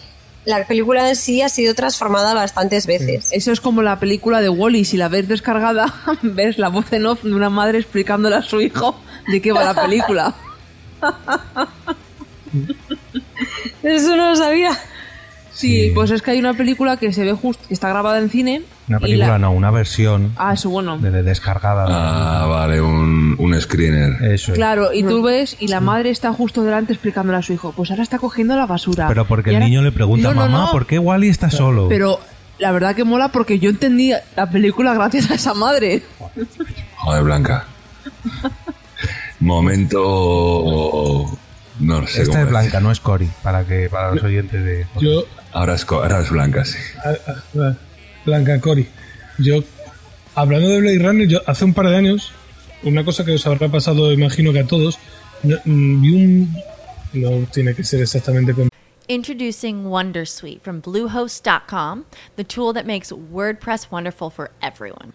la 0.46 0.64
película 0.64 1.08
en 1.08 1.16
sí 1.16 1.42
ha 1.42 1.48
sido 1.48 1.74
transformada 1.74 2.32
bastantes 2.32 2.86
veces. 2.86 3.28
Eso 3.32 3.50
es 3.52 3.60
como 3.60 3.82
la 3.82 3.98
película 3.98 4.40
de 4.40 4.48
Wally. 4.48 4.84
Si 4.84 4.96
la 4.96 5.08
ves 5.08 5.28
descargada, 5.28 5.92
ves 6.22 6.56
la 6.56 6.68
voz 6.68 6.92
en 6.92 7.04
off 7.06 7.24
de 7.24 7.34
una 7.34 7.50
madre 7.50 7.78
explicándole 7.78 8.36
a 8.36 8.42
su 8.42 8.60
hijo 8.60 8.98
de 9.26 9.42
qué 9.42 9.52
va 9.52 9.64
la 9.64 9.74
película. 9.74 10.34
Eso 13.82 14.16
no 14.16 14.30
lo 14.30 14.36
sabía. 14.36 14.70
Sí, 15.56 15.90
pues 15.94 16.10
es 16.10 16.20
que 16.20 16.32
hay 16.32 16.38
una 16.38 16.52
película 16.52 16.98
que 16.98 17.14
se 17.14 17.24
ve 17.24 17.32
justo, 17.32 17.64
que 17.66 17.72
está 17.72 17.88
grabada 17.88 18.18
en 18.18 18.28
cine. 18.28 18.62
Una 18.88 19.00
película 19.00 19.28
la- 19.28 19.38
no, 19.38 19.52
una 19.52 19.70
versión 19.70 20.32
Ah, 20.36 20.52
eso 20.52 20.68
bueno. 20.68 20.98
de, 20.98 21.10
de 21.10 21.22
descargada. 21.22 21.86
Ah, 21.88 22.44
vale, 22.46 22.82
un, 22.82 23.36
un 23.38 23.58
screener. 23.60 24.22
Eso 24.32 24.52
es. 24.52 24.56
Claro, 24.58 24.92
y 24.92 25.02
tú 25.02 25.22
ves 25.22 25.56
y 25.58 25.68
la 25.68 25.80
madre 25.80 26.10
está 26.10 26.30
justo 26.34 26.62
delante 26.62 26.92
explicándole 26.92 27.38
a 27.38 27.42
su 27.42 27.54
hijo, 27.54 27.72
pues 27.74 27.90
ahora 27.90 28.02
está 28.02 28.18
cogiendo 28.18 28.54
la 28.54 28.66
basura. 28.66 29.08
Pero 29.08 29.24
porque 29.24 29.50
Y 29.50 29.54
el 29.54 29.62
ahora- 29.62 29.66
niño 29.68 29.80
le 29.82 29.92
pregunta, 29.92 30.28
No, 30.28 30.34
no, 30.34 30.40
mamá, 30.42 30.66
no. 30.66 30.72
¿por 30.72 30.84
qué 30.86 30.98
Wally 30.98 31.28
está 31.30 31.50
solo? 31.50 31.88
Pero 31.88 32.20
la 32.58 32.70
verdad 32.72 32.94
que 32.94 33.04
mola 33.04 33.28
porque 33.32 33.58
yo 33.58 33.70
entendí 33.70 34.12
la 34.36 34.50
película 34.50 34.92
gracias 34.92 35.30
a 35.30 35.34
esa 35.36 35.54
madre. 35.54 36.02
Joder, 36.96 37.22
Blanca. 37.24 37.64
Momento. 39.96 41.26
No 41.78 42.06
sé 42.06 42.22
Esta 42.22 42.40
es 42.42 42.48
Blanca, 42.48 42.80
no 42.80 42.90
es 42.90 43.00
Cory, 43.00 43.28
para 43.42 43.64
que 43.64 43.90
para 43.90 44.14
los 44.14 44.24
oyentes 44.24 44.64
de... 44.64 44.86
Yo, 44.98 45.24
Ahora 45.56 45.74
es, 45.74 45.86
co- 45.86 46.02
ahora 46.02 46.20
es 46.20 46.28
Blanca, 46.30 46.66
sí. 46.66 46.76
Ah, 47.02 47.14
ah, 47.58 47.74
Blanca 48.26 48.60
Cori. 48.60 48.86
Yo, 49.38 49.64
hablando 50.34 50.68
de 50.68 50.80
Blade 50.82 50.98
Runner, 50.98 51.26
yo 51.26 51.40
hace 51.46 51.64
un 51.64 51.72
par 51.72 51.88
de 51.88 51.96
años, 51.96 52.30
una 52.82 53.06
cosa 53.06 53.24
que 53.24 53.32
os 53.32 53.46
habrá 53.46 53.68
pasado, 53.70 54.12
imagino 54.12 54.52
que 54.52 54.60
a 54.60 54.66
todos, 54.66 54.98
no- 55.42 55.56
mm, 55.64 56.02
vi 56.02 56.10
un. 56.14 56.56
No 57.14 57.46
tiene 57.50 57.74
que 57.74 57.82
ser 57.84 58.02
exactamente 58.02 58.52
con. 58.52 58.68
Introducing 59.08 59.84
Wondersuite 59.86 60.60
from 60.60 60.80
Bluehost.com, 60.82 62.04
the 62.36 62.44
tool 62.44 62.74
that 62.74 62.84
makes 62.84 63.10
WordPress 63.10 63.90
wonderful 63.90 64.28
for 64.28 64.50
everyone. 64.60 65.14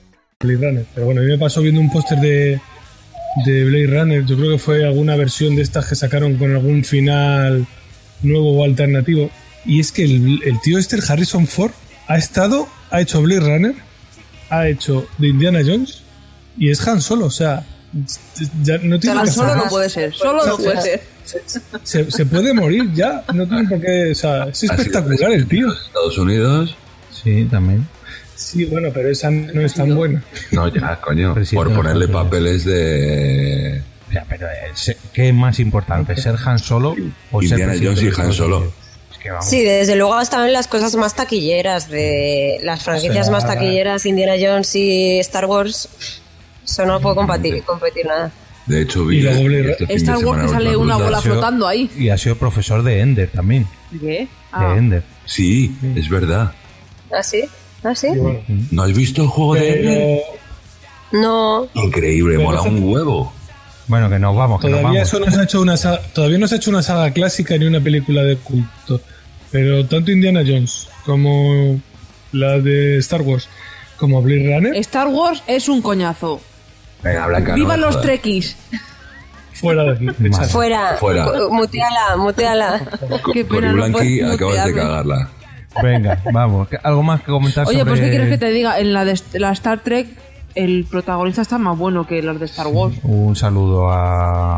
Blade 0.41 0.67
Runner. 0.67 0.85
Pero 0.93 1.05
bueno, 1.05 1.21
a 1.21 1.23
mí 1.23 1.29
me 1.29 1.37
pasó 1.37 1.61
viendo 1.61 1.81
un 1.81 1.91
póster 1.91 2.19
de, 2.19 2.59
de 3.45 3.63
Blade 3.65 3.87
Runner. 3.87 4.25
Yo 4.25 4.37
creo 4.37 4.51
que 4.51 4.59
fue 4.59 4.85
alguna 4.85 5.15
versión 5.15 5.55
de 5.55 5.61
estas 5.61 5.87
que 5.87 5.95
sacaron 5.95 6.35
con 6.35 6.51
algún 6.51 6.83
final 6.83 7.65
nuevo 8.21 8.59
o 8.59 8.63
alternativo. 8.63 9.29
Y 9.65 9.79
es 9.79 9.91
que 9.91 10.03
el, 10.03 10.41
el 10.43 10.59
tío 10.61 10.77
el 10.77 10.85
Harrison 11.07 11.47
Ford, 11.47 11.71
ha 12.07 12.17
estado, 12.17 12.67
ha 12.89 13.01
hecho 13.01 13.21
Blade 13.21 13.41
Runner, 13.41 13.75
ha 14.49 14.67
hecho 14.67 15.07
de 15.17 15.29
Indiana 15.29 15.61
Jones 15.65 16.01
y 16.57 16.69
es 16.69 16.85
Han 16.87 17.01
Solo. 17.01 17.27
O 17.27 17.31
sea, 17.31 17.63
ya 18.63 18.77
no 18.79 18.99
tiene 18.99 19.21
Han 19.21 19.31
Solo 19.31 19.55
no 19.55 19.65
puede 19.65 19.89
ser. 19.89 20.13
Solo 20.13 20.45
no 20.45 20.57
puede 20.57 20.81
ser. 20.81 21.01
Se, 21.83 22.11
se 22.11 22.25
puede 22.25 22.53
morir 22.53 22.91
ya. 22.93 23.23
No 23.33 23.47
tiene 23.47 23.69
por 23.69 23.79
qué. 23.79 24.11
O 24.11 24.15
sea, 24.15 24.45
es 24.45 24.63
espectacular 24.63 25.31
el 25.31 25.47
tío. 25.47 25.71
Estados 25.71 26.17
Unidos. 26.17 26.75
Sí, 27.23 27.47
también. 27.49 27.87
Sí, 28.41 28.65
bueno, 28.65 28.89
pero 28.93 29.09
esa 29.09 29.29
no 29.29 29.61
es 29.61 29.73
tan 29.73 29.95
buena. 29.95 30.23
No, 30.51 30.67
ya, 30.67 30.99
coño. 31.01 31.35
Por 31.53 31.73
ponerle 31.73 32.07
papeles 32.07 32.65
de. 32.65 33.81
Ya, 34.11 34.25
pero 34.27 34.47
eh, 34.47 34.97
¿qué 35.13 35.29
es 35.29 35.33
más 35.33 35.59
importante? 35.59 36.17
¿Ser 36.17 36.35
Han 36.45 36.59
Solo 36.59 36.95
o 37.31 37.41
ser 37.41 37.51
Indiana 37.59 37.73
Jones 37.81 38.01
y 38.03 38.21
Han 38.21 38.33
Solo. 38.33 38.57
Unidos? 38.57 38.73
Es 39.11 39.17
que 39.19 39.31
vamos. 39.31 39.45
Sí, 39.49 39.63
desde 39.63 39.95
luego 39.95 40.15
en 40.19 40.53
las 40.53 40.67
cosas 40.67 40.95
más 40.95 41.15
taquilleras 41.15 41.89
de 41.89 42.59
las 42.63 42.83
franquicias 42.83 43.27
sea, 43.27 43.31
más 43.31 43.45
taquilleras, 43.47 44.05
Indiana 44.05 44.33
Jones 44.41 44.75
y 44.75 45.19
Star 45.19 45.45
Wars. 45.45 45.87
Eso 46.65 46.85
no 46.85 46.99
puedo 46.99 47.15
competir, 47.15 47.63
competir 47.63 48.05
nada. 48.05 48.31
De 48.65 48.81
hecho, 48.81 49.05
vi. 49.05 49.25
Este 49.25 49.95
Star 49.95 50.17
Wars 50.17 50.41
que 50.43 50.47
sale 50.49 50.75
una 50.75 50.97
bola 50.97 51.21
sido- 51.21 51.33
flotando 51.33 51.67
ahí. 51.67 51.89
Y 51.97 52.09
ha 52.09 52.17
sido 52.17 52.35
profesor 52.35 52.83
de 52.83 52.99
Ender 52.99 53.29
también. 53.29 53.65
¿Qué? 53.99 54.27
Ah. 54.51 54.73
De 54.73 54.77
Ender. 54.77 55.03
Sí, 55.25 55.75
es 55.95 56.09
verdad. 56.09 56.51
¿Ah, 57.13 57.23
sí? 57.23 57.43
¿Ah, 57.83 57.95
sí? 57.95 58.07
¿No 58.71 58.83
has 58.83 58.93
visto 58.93 59.23
el 59.23 59.27
juego 59.27 59.55
de 59.55 59.73
Ender? 59.79 60.21
No. 61.11 61.67
Increíble, 61.73 62.35
Pero 62.37 62.47
mola 62.49 62.61
un 62.61 62.83
huevo. 62.83 63.33
Bueno, 63.87 64.09
que 64.09 64.19
nos 64.19 64.35
vamos, 64.35 64.61
que 64.61 64.67
nos 64.69 64.79
Todavía 64.79 65.01
vamos. 65.01 65.13
eso 65.13 65.19
no 65.25 65.31
se 65.31 65.39
ha 65.39 65.43
hecho 65.43 65.61
una 65.61 65.75
saga, 65.77 66.01
todavía 66.13 66.37
no 66.37 66.47
se 66.47 66.55
ha 66.55 66.57
hecho 66.57 66.69
una 66.69 66.81
saga 66.83 67.11
clásica 67.11 67.57
ni 67.57 67.65
una 67.65 67.79
película 67.81 68.23
de 68.23 68.37
culto. 68.37 69.01
Pero 69.51 69.85
tanto 69.85 70.11
Indiana 70.11 70.41
Jones 70.47 70.87
como 71.05 71.81
la 72.31 72.59
de 72.59 72.97
Star 72.99 73.21
Wars 73.21 73.49
como 73.97 74.21
Blade 74.21 74.55
Runner 74.55 74.75
Star 74.77 75.07
Wars 75.09 75.43
es 75.47 75.67
un 75.67 75.81
coñazo. 75.81 76.39
Venga, 77.03 77.27
Blanca. 77.27 77.55
¡Viva 77.55 77.75
no 77.75 77.87
los 77.87 77.95
jodas. 77.95 78.05
trekkies! 78.05 78.55
fuera 79.53 79.83
de 79.83 79.91
aquí. 79.91 80.07
Fuera. 80.49 80.95
Fuera. 80.97 81.27
Muteala, 81.49 82.15
muteala. 82.17 82.81
Qué 83.33 83.43
pena, 83.43 83.73
no 83.73 83.75
Blanqui, 83.89 84.21
acabas 84.21 84.65
de 84.65 84.73
cagarla. 84.73 85.29
Venga, 85.81 86.21
vamos. 86.33 86.67
¿Qué- 86.67 86.77
¿Algo 86.83 87.03
más 87.03 87.21
que 87.21 87.27
comentar 87.31 87.67
Oye, 87.67 87.79
sobre 87.79 87.91
pues 87.91 88.01
¿qué 88.01 88.09
quieres 88.09 88.29
que 88.29 88.37
te 88.37 88.49
diga? 88.51 88.79
En 88.79 88.93
la 88.93 89.05
de 89.05 89.19
la 89.33 89.51
Star 89.51 89.79
Trek, 89.83 90.07
el 90.55 90.85
protagonista 90.89 91.41
está 91.41 91.57
más 91.57 91.77
bueno 91.77 92.05
que 92.05 92.21
los 92.21 92.39
de 92.39 92.45
Star 92.45 92.67
Wars. 92.67 92.95
Un 93.03 93.35
saludo 93.35 93.89
a... 93.91 94.57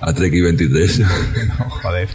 A 0.00 0.12
Treki 0.12 0.40
23. 0.40 1.00
No, 1.58 1.70
joder. 1.70 2.08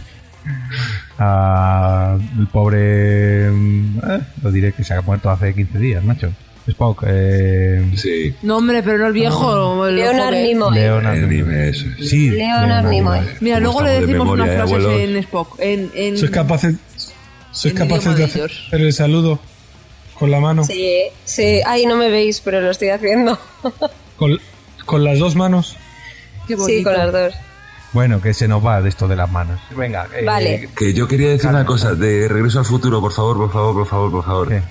A 1.18 2.16
el 2.38 2.46
pobre... 2.48 3.50
mm, 3.50 3.98
eh, 3.98 4.20
lo 4.42 4.52
diré 4.52 4.72
que 4.72 4.84
se 4.84 4.94
ha 4.94 5.00
muerto 5.02 5.30
hace 5.30 5.54
15 5.54 5.78
días, 5.78 6.04
macho. 6.04 6.30
Spock. 6.68 7.04
Eh, 7.06 7.82
sí. 7.96 8.34
No, 8.42 8.58
hombre, 8.58 8.82
pero 8.82 8.98
no 8.98 9.06
el 9.06 9.12
viejo. 9.14 9.86
el 9.86 9.96
Leonard. 9.96 10.34
Nimoy. 10.34 10.74
Leonard 10.74 11.18
Nimoy. 11.26 11.54
eso. 11.70 11.86
Sí, 12.02 12.28
Leonard 12.30 12.86
Nimoy. 12.90 13.20
Mira, 13.40 13.58
luego 13.58 13.82
le 13.82 13.90
de 13.90 14.00
decimos 14.02 14.26
memoria, 14.26 14.44
unas 14.44 14.54
eh, 14.54 14.58
frases 14.58 14.74
abuelos? 14.76 15.00
en 15.00 15.16
Spock. 15.16 15.56
En, 15.60 15.90
en... 15.94 16.18
¿Sois 16.18 16.30
capaces, 16.30 16.76
sois 17.60 17.74
capaces 17.74 18.16
de 18.16 18.24
hacer 18.24 18.50
el 18.72 18.92
saludo 18.92 19.38
con 20.18 20.30
la 20.30 20.40
mano? 20.40 20.64
Sí, 20.64 21.02
sí. 21.24 21.60
Ay, 21.66 21.86
no 21.86 21.96
me 21.96 22.08
veis, 22.10 22.40
pero 22.40 22.60
lo 22.60 22.70
estoy 22.70 22.88
haciendo. 22.90 23.38
Con, 24.16 24.36
con 24.84 25.04
las 25.04 25.18
dos 25.20 25.36
manos. 25.36 25.76
Qué 26.48 26.56
Sí, 26.56 26.82
con 26.82 26.92
las 26.92 27.12
dos. 27.12 27.34
Bueno, 27.92 28.20
que 28.20 28.34
se 28.34 28.48
nos 28.48 28.64
va 28.64 28.82
de 28.82 28.88
esto 28.88 29.06
de 29.06 29.14
las 29.16 29.30
manos. 29.30 29.60
Venga. 29.76 30.08
eh, 30.14 30.24
Vale. 30.24 30.68
Que 30.76 30.92
yo 30.92 31.06
quería 31.06 31.28
decir 31.28 31.48
una 31.50 31.64
cosa, 31.64 31.94
de 31.94 32.26
Regreso 32.28 32.58
al 32.58 32.64
Futuro, 32.64 33.00
por 33.00 33.12
favor, 33.12 33.36
por 33.36 33.52
favor, 33.52 33.74
por 33.74 33.86
favor, 33.86 34.10
por 34.10 34.24
favor. 34.24 34.48
¿Qué? 34.48 34.62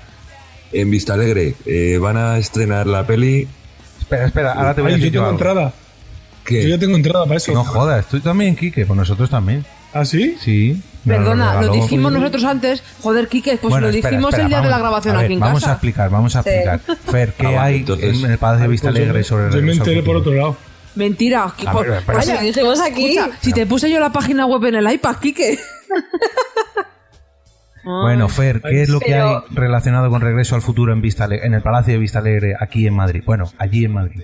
En 0.73 0.91
Vista 0.91 1.13
Alegre 1.13 1.55
eh, 1.65 1.97
van 1.97 2.17
a 2.17 2.37
estrenar 2.37 2.87
la 2.87 3.07
peli 3.07 3.47
Espera, 3.99 4.25
espera, 4.25 4.53
ahora 4.53 4.73
te 4.75 4.81
voy 4.81 4.91
a 4.91 4.95
Ay, 4.95 4.99
decir 5.01 5.13
yo 5.13 5.19
tengo 5.21 5.25
algo. 5.29 5.37
entrada. 5.39 5.73
Yo 6.49 6.67
ya 6.69 6.77
tengo 6.79 6.95
entrada 6.97 7.25
para 7.25 7.37
eso. 7.37 7.51
No 7.53 7.63
jodas, 7.63 8.05
tú 8.07 8.19
también, 8.19 8.55
Quique, 8.55 8.85
pues 8.85 8.97
nosotros 8.97 9.29
también. 9.29 9.65
¿Ah, 9.99 10.05
sí? 10.05 10.35
Sí. 10.39 10.81
Perdona, 11.05 11.61
lo 11.61 11.71
dijimos 11.73 12.11
nosotros 12.11 12.43
antes. 12.43 12.83
Joder, 13.01 13.27
Quique, 13.29 13.57
pues 13.61 13.71
Bueno, 13.71 13.87
lo 13.87 13.93
espera, 13.93 14.09
dijimos 14.09 14.29
espera, 14.33 14.43
el 14.43 14.49
día 14.49 14.57
de 14.57 14.61
vamos- 14.63 14.71
la 14.71 14.79
grabación 14.79 15.15
a 15.15 15.17
ver, 15.19 15.25
aquí 15.25 15.33
en 15.35 15.39
Vamos 15.39 15.63
a 15.63 15.65
casa. 15.65 15.71
explicar, 15.73 16.09
vamos 16.09 16.35
a 16.35 16.43
Sí. 16.43 16.49
explicar. 16.49 16.79
Fer, 17.11 17.33
¿qué 17.33 17.47
Ah, 17.47 17.63
hay 17.63 17.75
entonces- 17.77 18.23
en 18.23 18.31
el 18.31 18.37
Palacio 18.37 18.63
de 18.63 18.69
Vista 18.71 18.89
Alegre 18.89 19.23
sobre 19.23 19.55
Yo 19.55 19.61
me 19.61 19.71
enteré 19.73 20.03
por 20.03 20.15
otro 20.17 20.33
lado. 20.33 20.57
Mentira. 20.95 21.53
que 21.57 21.67
A 21.67 21.71
por- 21.71 21.87
ver, 21.87 21.99
espera. 21.99 22.17
Pues 22.17 22.27
lo 22.33 22.41
dijimos 22.41 22.81
aquí. 22.81 23.17
Escucha, 23.17 23.37
si 23.41 23.53
te 23.53 23.65
puse 23.67 23.89
yo 23.89 23.99
la 23.99 24.11
página 24.11 24.45
web 24.47 24.65
en 24.65 24.75
el 24.75 24.91
iPad, 24.91 25.15
Quique. 25.17 25.57
Bueno, 27.83 28.27
Fer, 28.27 28.61
¿qué 28.61 28.81
es 28.81 28.89
lo 28.89 28.99
que 28.99 29.11
Pero- 29.11 29.45
hay 29.47 29.55
relacionado 29.55 30.09
con 30.09 30.19
Regreso 30.19 30.55
al 30.55 30.61
Futuro 30.61 30.91
en 30.91 31.01
Vista 31.01 31.25
en 31.31 31.53
el 31.53 31.61
Palacio 31.61 31.93
de 31.93 31.99
Vista 31.99 32.19
Alegre 32.19 32.53
aquí 32.59 32.85
en 32.85 32.93
Madrid? 32.95 33.23
Bueno, 33.25 33.45
allí 33.57 33.85
en 33.85 33.93
Madrid. 33.93 34.21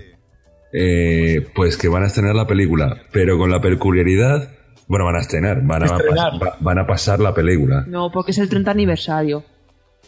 eh, 0.75 1.45
pues 1.53 1.77
que 1.77 1.87
van 1.87 2.01
a 2.03 2.07
estrenar 2.07 2.33
la 2.35 2.47
película, 2.47 2.97
pero 3.11 3.37
con 3.37 3.51
la 3.51 3.61
peculiaridad, 3.61 4.49
bueno, 4.87 5.05
van 5.05 5.15
a 5.15 5.19
estrenar, 5.19 5.61
van 5.63 5.83
a, 5.83 5.85
Estrenar. 5.85 6.33
pas- 6.33 6.55
van 6.59 6.79
a 6.79 6.85
pasar 6.87 7.19
la 7.19 7.33
película. 7.33 7.83
No, 7.87 8.11
porque 8.11 8.31
es 8.31 8.37
el 8.37 8.49
30 8.49 8.71
aniversario. 8.71 9.43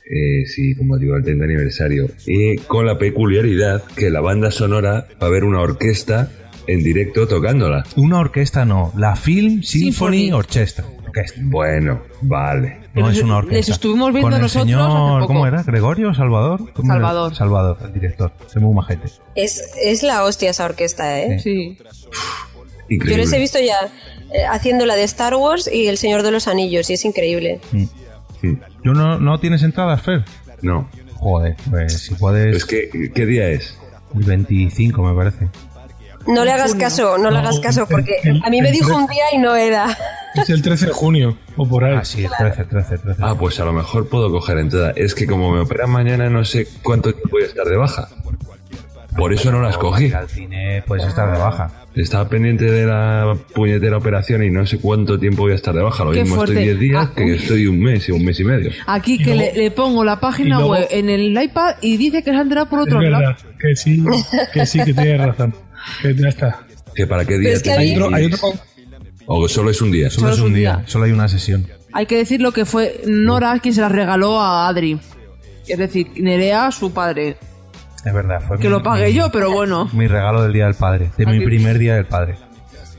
Eh, 0.07 0.45
sí, 0.45 0.75
como 0.75 0.97
digo, 0.97 1.15
el 1.15 1.23
30 1.23 1.45
aniversario. 1.45 2.07
Y 2.27 2.57
con 2.57 2.85
la 2.85 2.97
peculiaridad 2.97 3.83
que 3.95 4.09
la 4.11 4.21
banda 4.21 4.51
sonora 4.51 5.07
va 5.21 5.25
a 5.25 5.25
haber 5.25 5.43
una 5.43 5.61
orquesta 5.61 6.29
en 6.67 6.83
directo 6.83 7.27
tocándola. 7.27 7.83
Una 7.95 8.19
orquesta 8.19 8.65
no, 8.65 8.91
la 8.97 9.15
Film 9.15 9.63
Symphony, 9.63 9.91
Symphony. 9.91 10.31
Orchestra. 10.33 10.85
Orquesta. 11.07 11.39
Bueno, 11.43 12.01
vale. 12.21 12.81
No 12.93 13.09
es 13.09 13.21
una 13.21 13.35
les 13.41 13.45
orquesta. 13.45 13.71
estuvimos 13.73 14.11
viendo 14.13 14.27
Con 14.27 14.33
el 14.35 14.41
nosotros 14.41 14.67
señor, 14.69 14.81
hace 14.89 14.97
poco. 15.21 15.27
¿Cómo 15.27 15.47
era? 15.47 15.63
¿Gregorio? 15.63 16.13
¿Salvador? 16.13 16.71
¿Cómo 16.73 16.91
era? 16.93 17.01
Salvador. 17.01 17.35
Salvador, 17.35 17.77
el 17.85 17.93
director. 17.93 18.31
Es 18.47 18.55
muy 18.57 18.73
majete. 18.75 19.07
Es, 19.35 19.73
es 19.83 20.03
la 20.03 20.23
hostia 20.23 20.51
esa 20.51 20.65
orquesta, 20.65 21.19
¿eh? 21.19 21.39
Sí. 21.39 21.77
Yo 21.79 21.85
Increíble. 22.89 23.23
les 23.23 23.33
he 23.33 23.39
visto 23.39 23.57
ya 23.59 23.75
haciendo 24.49 24.85
la 24.85 24.95
de 24.95 25.03
Star 25.03 25.35
Wars 25.35 25.69
y 25.71 25.87
El 25.87 25.97
Señor 25.97 26.23
de 26.23 26.31
los 26.31 26.47
Anillos 26.47 26.89
y 26.89 26.93
es 26.93 27.05
increíble. 27.05 27.59
¿Tú 28.83 28.93
no, 28.93 29.19
no 29.19 29.39
tienes 29.39 29.63
entradas, 29.63 30.01
Fer? 30.01 30.23
No. 30.61 30.89
Joder, 31.15 31.55
pues 31.69 31.99
si 31.99 32.15
puedes... 32.15 32.55
Es 32.55 32.65
que, 32.65 33.11
¿qué 33.13 33.25
día 33.25 33.49
es? 33.49 33.77
El 34.15 34.23
25, 34.23 35.01
me 35.01 35.15
parece. 35.15 35.49
No 36.27 36.43
le 36.43 36.51
hagas 36.51 36.73
caso, 36.75 37.17
no 37.17 37.29
le 37.29 37.37
hagas 37.37 37.59
caso 37.59 37.87
porque 37.87 38.15
a 38.43 38.49
mí 38.49 38.61
me 38.61 38.71
dijo 38.71 38.95
un 38.95 39.05
día 39.07 39.25
y 39.33 39.37
no 39.37 39.55
era. 39.55 39.95
Es 40.35 40.49
el 40.49 40.61
13 40.61 40.87
de 40.87 40.91
junio, 40.91 41.37
o 41.55 41.67
por 41.67 41.83
ahí. 41.83 41.95
Ah, 41.95 42.03
sí, 42.03 42.23
el 42.25 42.31
13, 42.35 42.65
13, 42.65 42.97
13. 42.97 43.21
Ah, 43.23 43.35
pues 43.37 43.59
a 43.59 43.65
lo 43.65 43.73
mejor 43.73 44.09
puedo 44.09 44.31
coger 44.31 44.57
entrada. 44.57 44.91
Es 44.95 45.13
que 45.13 45.27
como 45.27 45.51
me 45.51 45.59
operan 45.59 45.89
mañana 45.91 46.29
no 46.29 46.43
sé 46.43 46.67
cuánto 46.81 47.13
tiempo 47.13 47.29
voy 47.31 47.43
a 47.43 47.45
estar 47.45 47.65
de 47.65 47.77
baja. 47.77 48.09
Por 49.15 49.33
eso 49.33 49.51
no 49.51 49.61
las 49.61 49.77
cogí. 49.77 50.11
Al 50.11 50.27
cine 50.27 50.83
puedes 50.87 51.05
estar 51.05 51.31
de 51.31 51.37
baja. 51.37 51.71
Estaba 51.95 52.27
pendiente 52.27 52.65
de 52.65 52.85
la 52.85 53.37
puñetera 53.53 53.95
operación 53.97 54.43
y 54.43 54.49
no 54.49 54.65
sé 54.65 54.79
cuánto 54.79 55.17
tiempo 55.17 55.43
voy 55.43 55.53
a 55.53 55.55
estar 55.55 55.73
de 55.73 55.81
baja. 55.81 56.03
Lo 56.03 56.11
Qué 56.11 56.21
mismo 56.21 56.35
fuerte. 56.35 56.53
estoy 56.53 56.65
10 56.65 56.79
días 56.79 57.07
Ah, 57.09 57.13
que 57.15 57.23
uy. 57.23 57.31
estoy 57.37 57.67
un 57.67 57.79
mes 57.79 58.09
y 58.09 58.11
un 58.11 58.25
mes 58.25 58.39
y 58.39 58.43
medio. 58.43 58.71
Aquí 58.85 59.17
que 59.17 59.33
luego- 59.33 59.51
le, 59.55 59.63
le 59.63 59.71
pongo 59.71 60.03
la 60.03 60.19
página 60.19 60.57
luego- 60.57 60.71
web 60.73 60.87
en 60.91 61.09
el 61.09 61.41
iPad 61.41 61.75
y 61.81 61.95
dice 61.97 62.21
que 62.21 62.31
se 62.31 62.35
ha 62.35 62.41
enterado 62.41 62.67
por 62.69 62.79
Es 62.79 62.85
otro 62.87 63.01
lado. 63.01 63.35
que 63.59 63.75
sí, 63.77 64.03
que 64.53 64.65
sí, 64.65 64.79
que 64.83 64.93
tienes 64.93 65.21
razón. 65.25 65.53
Que 66.01 66.13
ya 66.15 66.27
está. 66.27 66.59
¿Que 66.93 67.07
para 67.07 67.23
qué 67.25 67.37
día 67.37 67.53
es 67.53 67.63
que? 67.63 67.71
Hay 67.71 67.93
otro, 67.95 68.13
hay 68.13 68.25
otro, 68.25 68.39
O 69.27 69.47
solo 69.47 69.69
es 69.71 69.81
un 69.81 69.91
día. 69.91 70.09
Solo, 70.09 70.33
es 70.33 70.39
un 70.39 70.53
día. 70.53 70.83
solo 70.87 71.05
hay 71.05 71.11
una 71.11 71.27
sesión. 71.29 71.65
Hay 71.93 72.05
que 72.07 72.17
decir 72.17 72.41
lo 72.41 72.51
que 72.51 72.65
fue 72.65 73.01
Nora 73.07 73.57
quien 73.59 73.73
se 73.73 73.79
la 73.81 73.87
regaló 73.89 74.39
a 74.39 74.67
Adri. 74.67 74.99
Es 75.67 75.77
decir, 75.77 76.07
Nerea, 76.17 76.71
su 76.71 76.93
padre. 76.93 77.37
Es 78.05 78.13
verdad, 78.13 78.39
fue 78.47 78.57
Que 78.57 78.65
mi- 78.65 78.69
lo 78.69 78.83
pagué 78.83 79.07
mi- 79.07 79.13
yo, 79.13 79.31
pero 79.31 79.51
bueno. 79.51 79.89
Mi 79.93 80.07
regalo 80.07 80.43
del 80.43 80.53
Día 80.53 80.65
del 80.65 80.75
Padre, 80.75 81.09
de 81.17 81.25
mi 81.25 81.43
primer 81.43 81.79
Día 81.79 81.95
del 81.95 82.05
Padre. 82.05 82.35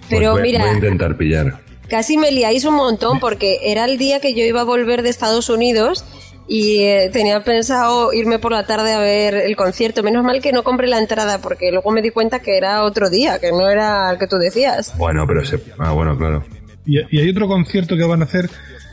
Pero 0.09 0.33
Pues 0.33 0.43
voy, 0.43 0.43
mira, 0.43 0.61
voy 0.61 0.71
a 0.71 0.75
intentar 0.75 1.17
pillar. 1.17 1.59
casi 1.89 2.17
me 2.19 2.31
liáis 2.33 2.65
un 2.65 2.75
montón 2.75 3.21
porque 3.21 3.59
era 3.63 3.85
el 3.85 3.99
día 3.99 4.21
que 4.21 4.35
yo 4.35 4.45
iba 4.45 4.61
a 4.61 4.65
volver 4.65 5.03
de 5.03 5.09
Estados 5.09 5.49
Unidos 5.49 6.05
y 6.49 6.83
eh, 6.83 7.11
tenía 7.13 7.43
pensado 7.43 8.13
irme 8.13 8.39
por 8.39 8.53
la 8.53 8.67
tarde 8.67 8.93
a 8.93 8.99
ver 9.01 9.35
el 9.35 9.57
concierto. 9.57 10.03
Menos 10.05 10.23
mal 10.25 10.41
que 10.41 10.53
no 10.53 10.63
compré 10.65 10.87
la 10.89 10.99
entrada 10.99 11.41
porque 11.41 11.71
luego 11.73 11.91
me 11.93 12.03
di 12.03 12.11
cuenta 12.11 12.39
que 12.41 12.57
era 12.57 12.83
otro 12.85 13.11
día, 13.11 13.39
que 13.41 13.51
no 13.51 13.69
era 13.69 14.11
el 14.13 14.19
que 14.19 14.27
tú 14.29 14.37
decías. 14.37 14.95
Bueno, 14.97 15.25
pero 15.27 15.45
se... 15.45 15.61
Ah, 15.79 15.93
bueno, 15.93 16.17
claro. 16.17 16.45
Y, 16.85 16.99
y 17.17 17.21
hay 17.21 17.31
otro 17.31 17.49
concierto 17.49 17.97
que 17.97 18.05
van 18.05 18.23
a 18.23 18.27
hacer 18.27 18.49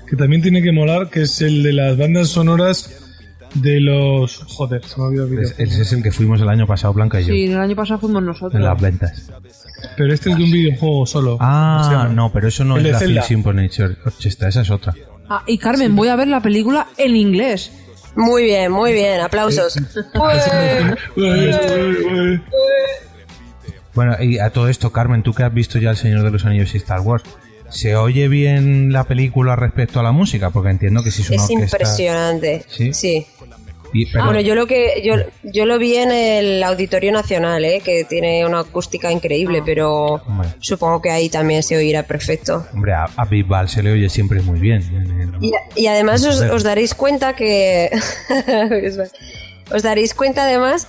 que 0.09 0.15
también 0.15 0.41
tiene 0.41 0.61
que 0.63 0.71
molar, 0.71 1.09
que 1.09 1.21
es 1.23 1.41
el 1.41 1.61
de 1.63 1.73
las 1.73 1.95
bandas 1.97 2.29
sonoras 2.29 3.02
de 3.53 3.79
los... 3.79 4.43
Joder, 4.47 4.83
se 4.83 4.97
me 4.97 5.03
ha 5.03 5.07
olvidado 5.07 5.27
el. 5.29 5.39
Ese 5.39 5.81
es 5.81 5.93
el 5.93 6.03
que 6.03 6.11
fuimos 6.11 6.41
el 6.41 6.49
año 6.49 6.67
pasado, 6.67 6.93
Blanca 6.93 7.21
y 7.21 7.25
yo. 7.25 7.33
Sí, 7.33 7.45
el 7.45 7.59
año 7.59 7.75
pasado 7.75 7.99
fuimos 7.99 8.23
nosotros. 8.23 8.55
En 8.55 8.63
las 8.63 8.79
ventas. 8.79 9.31
Pero 9.97 10.13
este 10.13 10.31
es 10.31 10.37
de 10.37 10.43
un 10.43 10.51
videojuego 10.51 11.05
solo. 11.05 11.37
Ah, 11.39 12.09
no, 12.13 12.31
pero 12.31 12.47
eso 12.47 12.63
no 12.63 12.77
El 12.77 12.85
es 12.85 12.99
de 12.99 13.07
la. 13.07 13.21
Phil 13.21 13.27
Symphony 13.27 13.69
Orchestra, 14.05 14.49
esa 14.49 14.61
es 14.61 14.69
otra. 14.71 14.93
Ah, 15.29 15.43
y 15.47 15.57
Carmen, 15.57 15.95
voy 15.95 16.09
a 16.09 16.15
ver 16.15 16.27
la 16.27 16.41
película 16.41 16.87
en 16.97 17.15
inglés. 17.15 17.71
Muy 18.15 18.43
bien, 18.43 18.71
muy 18.71 18.93
bien, 18.93 19.21
aplausos. 19.21 19.75
Bueno, 23.95 24.15
y 24.21 24.39
a 24.39 24.49
todo 24.49 24.69
esto, 24.69 24.91
Carmen, 24.91 25.21
tú 25.23 25.33
que 25.33 25.43
has 25.43 25.53
visto 25.53 25.77
ya 25.77 25.91
El 25.91 25.97
Señor 25.97 26.23
de 26.23 26.31
los 26.31 26.45
Anillos 26.45 26.73
y 26.73 26.77
Star 26.77 27.01
Wars, 27.01 27.23
¿se 27.73 27.95
oye 27.95 28.27
bien 28.27 28.91
la 28.93 29.03
película 29.03 29.55
respecto 29.55 29.99
a 29.99 30.03
la 30.03 30.11
música? 30.11 30.49
Porque 30.51 30.69
entiendo 30.69 31.03
que 31.03 31.11
si 31.11 31.21
es 31.23 31.29
una 31.29 31.35
Es 31.37 31.49
orquesta... 31.49 31.63
impresionante. 31.77 32.63
¿Sí? 32.69 32.93
Sí. 32.93 33.25
Y- 33.95 34.07
pero- 34.07 34.25
Bueno, 34.25 34.39
yo 34.41 34.55
lo 34.55 34.65
que 34.65 35.01
yo, 35.03 35.13
yo 35.43 35.65
lo 35.67 35.77
vi 35.77 35.97
en 35.97 36.11
el 36.11 36.63
Auditorio 36.63 37.11
Nacional, 37.11 37.63
¿eh? 37.63 37.79
que 37.85 38.03
tiene 38.05 38.43
una 38.43 38.61
acústica 38.61 39.11
increíble, 39.11 39.61
pero 39.63 40.15
Hombre, 40.25 40.47
supongo 40.59 40.99
que 40.99 41.11
ahí 41.11 41.29
también 41.29 41.61
se 41.61 41.77
oirá 41.77 42.01
perfecto. 42.01 42.65
hombre, 42.73 42.93
a, 42.93 43.05
a 43.15 43.25
Bisbal 43.25 43.69
se 43.69 43.83
le 43.83 43.91
oye 43.91 44.09
siempre 44.09 44.41
muy 44.41 44.59
bien. 44.59 44.81
Y, 45.41 45.51
y 45.75 45.85
además 45.87 46.25
os, 46.25 46.41
os 46.41 46.63
daréis 46.63 46.95
cuenta 46.95 47.35
que 47.35 47.91
os 49.71 49.83
daréis 49.83 50.13
cuenta 50.13 50.43
además 50.43 50.87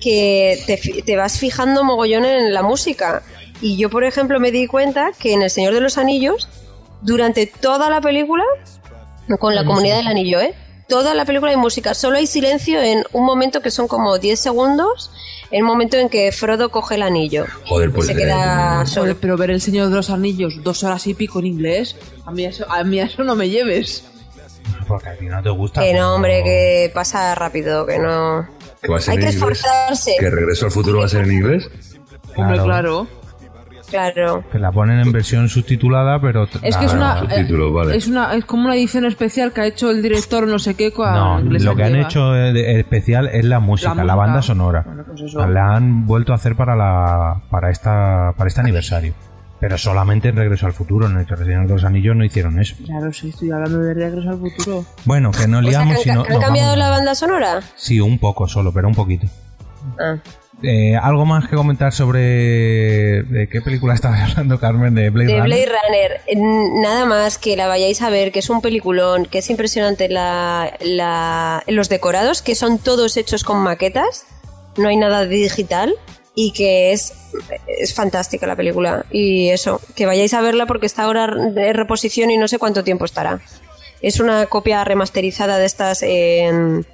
que 0.00 0.58
te, 0.66 0.76
te 1.02 1.16
vas 1.16 1.38
fijando 1.38 1.82
mogollón 1.84 2.24
en 2.24 2.52
la 2.52 2.62
música. 2.62 3.22
Y 3.60 3.76
yo, 3.76 3.88
por 3.90 4.04
ejemplo, 4.04 4.40
me 4.40 4.50
di 4.50 4.66
cuenta 4.66 5.12
que 5.18 5.32
en 5.32 5.42
El 5.42 5.50
Señor 5.50 5.74
de 5.74 5.80
los 5.80 5.96
Anillos, 5.98 6.48
durante 7.02 7.46
toda 7.46 7.88
la 7.90 8.00
película, 8.00 8.44
con 9.38 9.54
la 9.54 9.64
comunidad 9.64 9.96
del 9.96 10.06
anillo, 10.06 10.40
¿eh? 10.40 10.54
Toda 10.86 11.14
la 11.14 11.24
película 11.24 11.50
hay 11.50 11.56
música, 11.56 11.94
solo 11.94 12.18
hay 12.18 12.26
silencio 12.26 12.82
en 12.82 13.04
un 13.12 13.24
momento 13.24 13.62
que 13.62 13.70
son 13.70 13.88
como 13.88 14.18
10 14.18 14.38
segundos, 14.38 15.10
en 15.50 15.62
un 15.62 15.68
momento 15.68 15.96
en 15.96 16.10
que 16.10 16.30
Frodo 16.30 16.70
coge 16.70 16.96
el 16.96 17.02
anillo. 17.02 17.46
Joder, 17.66 17.90
pues... 17.90 18.06
Se 18.08 18.12
eh, 18.12 18.16
queda 18.16 18.84
solo. 18.84 19.02
Joder, 19.02 19.16
pero 19.16 19.36
ver 19.38 19.50
El 19.50 19.62
Señor 19.62 19.88
de 19.88 19.94
los 19.94 20.10
Anillos 20.10 20.62
dos 20.62 20.84
horas 20.84 21.06
y 21.06 21.14
pico 21.14 21.38
en 21.38 21.46
inglés, 21.46 21.96
a 22.26 22.30
mí 22.32 22.44
eso, 22.44 22.70
a 22.70 22.84
mí 22.84 23.00
eso 23.00 23.24
no 23.24 23.34
me 23.34 23.48
lleves. 23.48 24.04
Porque 24.86 25.08
a 25.08 25.16
ti 25.16 25.24
no 25.24 25.42
te 25.42 25.48
gusta. 25.48 25.80
Que 25.80 25.94
no, 25.94 26.16
hombre, 26.16 26.42
que 26.44 26.90
pasa 26.92 27.34
rápido, 27.34 27.86
que 27.86 27.98
no... 27.98 28.46
que 28.82 28.92
va 28.92 28.98
a 28.98 29.00
ser 29.00 29.12
Hay 29.12 29.16
en 29.16 29.20
que 29.20 29.26
inglés. 29.28 29.34
esforzarse. 29.36 30.16
¿Que 30.20 30.28
Regreso 30.28 30.66
al 30.66 30.70
Futuro 30.72 30.98
va 30.98 31.06
a 31.06 31.08
ser 31.08 31.22
en 31.22 31.32
inglés? 31.32 31.66
Hombre, 32.36 32.56
claro. 32.56 32.64
Claro. 32.64 33.23
Que 34.50 34.58
la 34.58 34.72
ponen 34.72 34.98
en 35.00 35.12
versión 35.12 35.48
subtitulada, 35.48 36.20
pero... 36.20 36.48
Es 36.62 36.76
que 36.76 36.84
es 36.86 36.92
una, 36.92 37.20
eh, 37.30 37.46
vale. 37.72 37.96
es 37.96 38.06
una 38.08 38.34
es 38.34 38.44
como 38.44 38.64
una 38.64 38.74
edición 38.74 39.04
especial 39.04 39.52
que 39.52 39.60
ha 39.60 39.66
hecho 39.66 39.90
el 39.90 40.02
director 40.02 40.46
no 40.48 40.58
sé 40.58 40.74
qué 40.74 40.92
con 40.92 41.12
No, 41.12 41.40
lo 41.40 41.76
que 41.76 41.84
han 41.84 41.96
hecho 41.96 42.34
eh, 42.36 42.52
de- 42.52 42.80
especial 42.80 43.28
es 43.32 43.44
la 43.44 43.60
música, 43.60 43.90
la, 43.94 44.02
música. 44.02 44.14
banda 44.14 44.42
sonora. 44.42 44.82
Bueno, 44.86 45.04
pues 45.06 45.20
eso. 45.22 45.46
La 45.46 45.74
han 45.74 46.06
vuelto 46.06 46.32
a 46.32 46.36
hacer 46.36 46.56
para 46.56 46.74
la 46.76 47.42
para 47.50 47.70
esta 47.70 48.32
para 48.36 48.48
este 48.48 48.60
aniversario. 48.60 49.14
Pero 49.60 49.78
solamente 49.78 50.28
en 50.28 50.36
Regreso 50.36 50.66
al 50.66 50.72
Futuro, 50.74 51.06
en 51.06 51.16
el 51.16 51.24
que 51.26 51.36
Señor 51.36 51.66
de 51.66 51.72
los 51.72 51.84
Anillos 51.84 52.14
no 52.14 52.24
hicieron 52.24 52.60
eso. 52.60 52.74
Claro, 52.84 53.10
sí, 53.12 53.30
estoy 53.30 53.50
hablando 53.50 53.78
de 53.78 53.94
Regreso 53.94 54.28
al 54.30 54.38
Futuro. 54.38 54.84
Bueno, 55.06 55.30
que 55.30 55.46
no 55.48 55.60
O 55.60 55.62
sea, 55.62 55.70
que 55.70 55.70
liamos 55.70 56.06
han, 56.06 56.40
cambiado 56.40 56.70
vamos. 56.72 56.78
la 56.78 56.90
banda 56.90 57.14
sonora? 57.14 57.60
Sí, 57.76 57.98
un 58.00 58.18
poco 58.18 58.46
solo, 58.46 58.72
pero 58.72 58.88
un 58.88 58.94
poquito. 58.94 59.26
Ah. 59.98 60.16
Eh, 60.62 60.96
¿Algo 60.96 61.26
más 61.26 61.46
que 61.48 61.56
comentar 61.56 61.92
sobre 61.92 63.22
de 63.22 63.48
qué 63.50 63.60
película 63.60 63.92
estabas 63.94 64.20
hablando, 64.30 64.58
Carmen? 64.58 64.94
De 64.94 65.10
Blade 65.10 65.26
De 65.32 65.40
Runner. 65.40 65.46
Blade 65.46 65.66
Runner, 65.66 66.20
eh, 66.26 66.36
nada 66.82 67.04
más 67.04 67.36
que 67.38 67.56
la 67.56 67.66
vayáis 67.66 68.00
a 68.02 68.08
ver, 68.10 68.32
que 68.32 68.38
es 68.38 68.48
un 68.48 68.62
peliculón, 68.62 69.26
que 69.26 69.38
es 69.38 69.50
impresionante 69.50 70.08
la, 70.08 70.72
la- 70.80 71.62
los 71.66 71.88
decorados, 71.88 72.40
que 72.40 72.54
son 72.54 72.78
todos 72.78 73.16
hechos 73.16 73.44
con 73.44 73.58
maquetas, 73.58 74.24
no 74.78 74.88
hay 74.88 74.96
nada 74.96 75.26
digital 75.26 75.94
y 76.34 76.52
que 76.52 76.92
es, 76.92 77.12
es 77.66 77.94
fantástica 77.94 78.46
la 78.46 78.56
película. 78.56 79.04
Y 79.10 79.50
eso, 79.50 79.80
que 79.94 80.06
vayáis 80.06 80.32
a 80.34 80.40
verla 80.40 80.66
porque 80.66 80.86
está 80.86 81.02
ahora 81.02 81.26
de 81.26 81.72
reposición 81.72 82.30
y 82.30 82.38
no 82.38 82.48
sé 82.48 82.58
cuánto 82.58 82.82
tiempo 82.84 83.04
estará. 83.04 83.40
Es 84.02 84.18
una 84.20 84.46
copia 84.46 84.82
remasterizada 84.84 85.58
de 85.58 85.66
estas 85.66 86.02
en, 86.02 86.84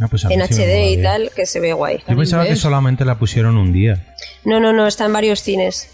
Ah, 0.00 0.06
pues 0.08 0.24
en 0.24 0.40
HD 0.40 0.92
y 0.92 1.02
tal, 1.02 1.30
que 1.34 1.46
se 1.46 1.60
ve 1.60 1.72
guay. 1.72 1.98
Yo 2.08 2.16
pensaba 2.16 2.46
que 2.46 2.56
solamente 2.56 3.04
la 3.04 3.18
pusieron 3.18 3.56
un 3.56 3.72
día. 3.72 4.14
No, 4.44 4.60
no, 4.60 4.72
no, 4.72 4.86
está 4.86 5.06
en 5.06 5.12
varios 5.12 5.42
cines. 5.42 5.88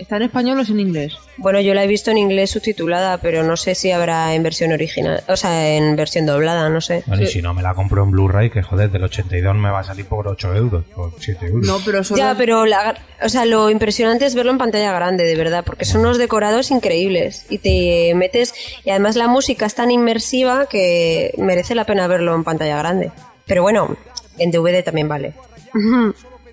¿Está 0.00 0.16
en 0.16 0.22
español 0.22 0.58
o 0.58 0.62
es 0.62 0.70
en 0.70 0.80
inglés? 0.80 1.12
Bueno, 1.36 1.60
yo 1.60 1.74
la 1.74 1.84
he 1.84 1.86
visto 1.86 2.10
en 2.10 2.16
inglés 2.18 2.50
subtitulada, 2.50 3.18
pero 3.18 3.42
no 3.42 3.56
sé 3.56 3.74
si 3.74 3.90
habrá 3.90 4.34
en 4.34 4.42
versión 4.42 4.72
original, 4.72 5.22
o 5.28 5.36
sea, 5.36 5.76
en 5.76 5.94
versión 5.94 6.24
doblada, 6.26 6.68
no 6.70 6.80
sé. 6.80 7.02
Bueno, 7.06 7.22
y 7.22 7.26
si 7.26 7.42
no 7.42 7.52
me 7.52 7.62
la 7.62 7.74
compro 7.74 8.02
en 8.02 8.10
Blu-ray, 8.10 8.50
que 8.50 8.62
joder, 8.62 8.90
del 8.90 9.04
82 9.04 9.54
me 9.56 9.70
va 9.70 9.80
a 9.80 9.84
salir 9.84 10.06
por 10.06 10.26
8 10.26 10.54
euros, 10.54 10.84
por 10.94 11.12
7 11.18 11.46
euros. 11.46 11.66
No, 11.66 11.78
pero 11.84 12.02
solo 12.02 12.18
Ya, 12.18 12.34
pero 12.36 12.64
la- 12.66 12.96
o 13.22 13.28
sea, 13.28 13.44
lo 13.44 13.68
impresionante 13.70 14.24
es 14.24 14.34
verlo 14.34 14.50
en 14.52 14.58
pantalla 14.58 14.92
grande, 14.92 15.24
de 15.24 15.36
verdad, 15.36 15.64
porque 15.64 15.84
son 15.84 16.00
unos 16.00 16.16
decorados 16.18 16.70
increíbles 16.70 17.44
y 17.50 17.58
te 17.58 18.14
metes 18.14 18.54
y 18.84 18.90
además 18.90 19.16
la 19.16 19.28
música 19.28 19.66
es 19.66 19.74
tan 19.74 19.90
inmersiva 19.90 20.66
que 20.66 21.34
merece 21.36 21.74
la 21.74 21.84
pena 21.84 22.06
verlo 22.06 22.34
en 22.34 22.44
pantalla 22.44 22.78
grande. 22.78 23.12
Pero 23.46 23.62
bueno, 23.62 23.96
en 24.38 24.50
DVD 24.50 24.82
también 24.82 25.08
vale. 25.08 25.34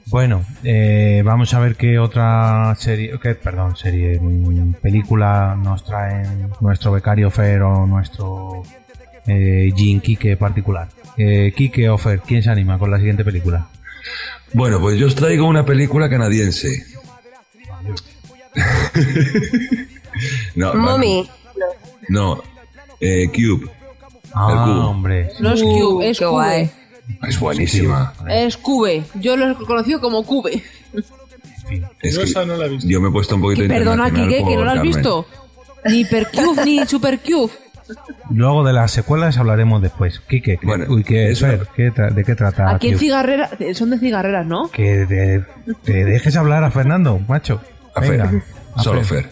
Bueno, 0.10 0.44
eh, 0.64 1.22
vamos 1.26 1.54
a 1.54 1.60
ver 1.60 1.76
qué 1.76 2.00
otra 2.00 2.74
serie, 2.78 3.12
qué, 3.22 3.36
perdón, 3.36 3.76
serie, 3.76 4.18
mm, 4.20 4.76
película 4.76 5.58
nos 5.62 5.84
trae 5.84 6.24
nuestro 6.62 6.94
becario 6.94 7.30
Fer 7.30 7.62
o 7.64 7.86
nuestro 7.86 8.64
eh, 9.26 9.70
Jean 9.76 10.00
Kike 10.00 10.38
particular. 10.38 10.88
Eh, 11.18 11.52
Kike 11.56 11.90
o 11.90 11.98
Fer, 11.98 12.22
¿quién 12.22 12.42
se 12.42 12.50
anima 12.50 12.80
con 12.80 12.90
la 12.90 12.98
siguiente 12.98 13.26
película? 13.26 13.68
Bueno, 14.54 14.80
pues 14.80 14.98
yo 14.98 15.08
os 15.08 15.16
traigo 15.16 15.46
una 15.46 15.66
película 15.66 16.10
canadiense. 16.10 16.86
no, 20.56 20.74
Mommy. 20.74 21.30
No, 22.08 22.42
eh, 23.02 23.28
Cube. 23.28 23.70
Ah, 24.34 24.52
El 24.52 24.58
cubo. 24.74 24.88
hombre. 24.90 25.30
no 25.42 25.52
es 25.52 25.62
Uh, 25.62 25.66
Cube, 25.66 26.10
es 26.10 26.20
qué 26.20 26.26
guay. 26.26 26.72
Es 27.28 27.40
buenísima. 27.40 28.14
Es 28.30 28.58
Cube. 28.58 29.04
Yo 29.16 29.36
lo 29.38 29.52
he 29.52 29.56
conocido 29.56 30.00
como 30.02 30.24
Cube. 30.24 30.62
Es 32.02 32.14
Yo 32.16 32.20
que 32.22 32.26
esa 32.26 32.46
no 32.46 32.56
la 32.58 32.66
he 32.66 32.70
visto. 32.70 32.88
yo 32.88 33.02
me 33.02 33.10
he 33.10 33.12
puesto 33.12 33.36
un 33.36 33.42
poquito 33.42 33.68
perdona, 33.68 34.10
Kike, 34.12 34.38
que 34.46 34.56
no 34.56 34.64
lo 34.64 34.70
has 34.70 34.76
Carmen. 34.76 34.94
visto. 34.94 35.28
Ni 35.86 36.00
Hypercube 36.02 36.66
ni 36.66 36.86
Supercube. 36.86 37.52
Luego 38.32 38.66
de 38.66 38.74
las 38.74 38.92
secuelas 38.92 39.38
hablaremos 39.38 39.82
después. 39.82 40.20
Kike, 40.20 40.60
Bueno, 40.64 40.86
uy, 40.90 41.04
¿qué, 41.04 41.30
es 41.32 41.40
Fer, 41.40 41.56
una- 41.62 41.70
¿qué 41.76 41.92
tra- 41.94 42.12
¿de 42.14 42.24
qué 42.26 42.36
trata? 42.36 42.70
Aquí 42.76 42.90
en? 42.90 43.00
Cigarrera, 43.00 43.50
son 43.74 43.90
de 43.92 44.00
cigarreras, 44.00 44.46
¿no? 44.46 44.70
Que 44.72 45.06
te, 45.08 45.46
te 45.84 46.04
dejes 46.06 46.36
hablar 46.36 46.64
a 46.66 46.72
Fernando, 46.72 47.20
macho. 47.28 47.62
A 47.96 48.02
Venga, 48.02 48.28
Fer. 48.30 48.44
a 48.76 48.84
Solo 48.84 49.04
Fer. 49.04 49.30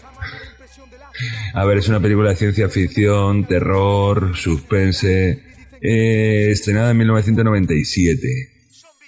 A 1.54 1.64
ver, 1.64 1.78
es 1.78 1.88
una 1.88 2.00
película 2.00 2.30
de 2.30 2.36
ciencia 2.36 2.68
ficción, 2.68 3.44
terror, 3.44 4.36
suspense, 4.36 5.42
eh, 5.88 6.50
estrenada 6.50 6.90
en 6.90 6.96
1997. 6.98 8.50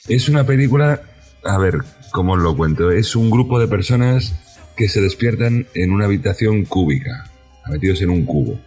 Es 0.08 0.28
una 0.28 0.44
película, 0.44 1.02
a 1.44 1.58
ver, 1.58 1.78
¿cómo 2.12 2.34
os 2.34 2.38
lo 2.38 2.56
cuento? 2.56 2.90
Es 2.92 3.16
un 3.16 3.30
grupo 3.30 3.58
de 3.58 3.66
personas 3.68 4.34
que 4.76 4.88
se 4.88 5.00
despiertan 5.00 5.66
en 5.74 5.90
una 5.92 6.04
habitación 6.04 6.64
cúbica, 6.64 7.30
metidos 7.68 8.00
en 8.02 8.10
un 8.10 8.24
cubo, 8.24 8.60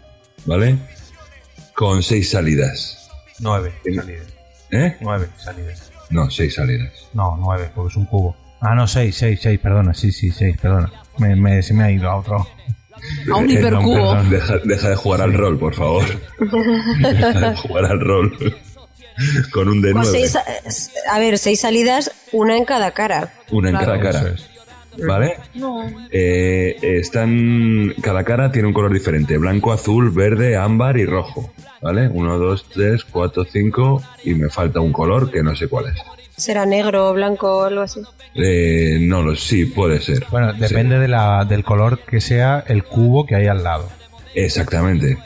¿vale? 0.46 0.76
Con 1.74 2.04
seis 2.04 2.30
salidas. 2.30 3.10
Nueve 3.40 3.72
En- 3.86 3.96
salidas. 3.96 4.28
¿Eh? 4.72 4.98
Nueve 5.02 5.28
salidas. 5.38 5.92
No, 6.10 6.30
seis 6.30 6.56
salidas. 6.56 6.92
No, 7.14 7.38
nueve, 7.40 7.72
porque 7.74 7.92
es 7.92 7.98
un 7.98 8.06
cubo. 8.06 8.36
Ah, 8.60 8.76
no, 8.76 8.88
seis, 8.88 9.16
seis, 9.16 9.40
seis, 9.42 9.60
perdona, 9.60 9.94
sí, 9.94 10.12
sí, 10.12 10.32
seis, 10.32 10.58
perdona. 10.62 10.92
Me, 11.18 11.36
me- 11.36 11.64
se 11.64 11.74
me 11.74 11.84
ha 11.86 11.92
ido 11.92 12.10
a 12.10 12.18
otro. 12.18 12.46
A 13.32 13.38
un 13.38 13.50
Eh, 13.50 13.54
hipercubo. 13.54 13.94
perdón, 13.96 14.30
deja, 14.30 14.58
deja 14.64 14.90
de 14.90 14.96
jugar 14.96 15.22
al 15.22 15.34
rol, 15.34 15.58
por 15.60 15.74
favor. 15.76 16.04
deja 17.00 17.40
de 17.52 17.56
jugar 17.58 17.86
al 17.86 18.00
rol. 18.00 18.56
Con 19.52 19.68
un 19.70 19.82
de 19.82 19.92
Pues 19.92 20.10
nueve. 20.12 20.28
seis, 20.28 20.38
a 21.12 21.20
ver, 21.20 21.38
seis 21.38 21.60
salidas, 21.62 22.12
una 22.32 22.58
en 22.58 22.66
cada 22.66 22.92
cara. 22.92 23.34
Una 23.52 23.70
en 23.70 23.76
Claro. 23.78 24.00
cada 24.02 24.12
cara. 24.24 24.36
¿Vale? 25.08 25.38
No. 25.54 25.84
Eh, 26.12 26.76
están. 26.82 27.94
Cada 28.02 28.24
cara 28.24 28.52
tiene 28.52 28.68
un 28.68 28.74
color 28.74 28.92
diferente: 28.94 29.38
blanco, 29.38 29.72
azul, 29.72 30.10
verde, 30.12 30.58
ámbar 30.58 30.98
y 30.98 31.06
rojo. 31.06 31.54
¿Vale? 31.82 32.10
Uno, 32.10 32.38
dos, 32.38 32.66
tres, 32.70 33.04
cuatro, 33.06 33.46
cinco. 33.46 34.02
Y 34.24 34.34
me 34.34 34.50
falta 34.50 34.80
un 34.80 34.92
color 34.92 35.32
que 35.32 35.44
no 35.44 35.56
sé 35.56 35.68
cuál 35.68 35.88
es. 35.88 35.96
Será 36.42 36.66
negro, 36.66 37.14
blanco 37.14 37.58
o 37.60 37.64
algo 37.66 37.82
así. 37.82 38.02
Eh, 38.36 38.98
no 39.00 39.22
lo 39.22 39.36
sí, 39.36 39.66
puede 39.66 40.00
ser. 40.02 40.26
Bueno, 40.32 40.54
depende 40.54 40.98
de 40.98 41.08
la, 41.08 41.46
del 41.46 41.64
color 41.64 42.00
que 42.00 42.20
sea 42.20 42.64
el 42.68 42.84
cubo 42.84 43.26
que 43.26 43.36
hay 43.36 43.48
al 43.48 43.64
lado. 43.64 43.88
Exactamente. 44.34 45.18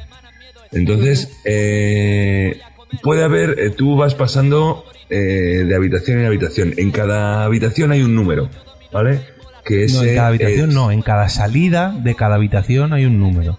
Entonces, 0.72 1.30
eh, 1.46 2.60
puede 3.02 3.24
haber, 3.24 3.56
eh, 3.60 3.70
tú 3.70 3.96
vas 3.96 4.14
pasando 4.16 4.84
eh, 5.10 5.64
de 5.68 5.76
habitación 5.76 6.20
en 6.20 6.26
habitación. 6.26 6.74
En 6.78 6.92
cada 6.92 7.46
habitación 7.46 7.92
hay 7.92 8.02
un 8.02 8.16
número, 8.16 8.50
¿vale? 8.92 9.22
Que 9.64 9.76
No, 9.88 10.02
ese 10.04 10.10
en 10.10 10.16
cada 10.16 10.28
habitación 10.28 10.70
es- 10.70 10.76
no, 10.76 10.92
en 10.92 11.02
cada 11.02 11.30
salida 11.30 11.96
de 11.98 12.16
cada 12.16 12.36
habitación 12.36 12.92
hay 12.94 13.06
un 13.06 13.20
número. 13.20 13.58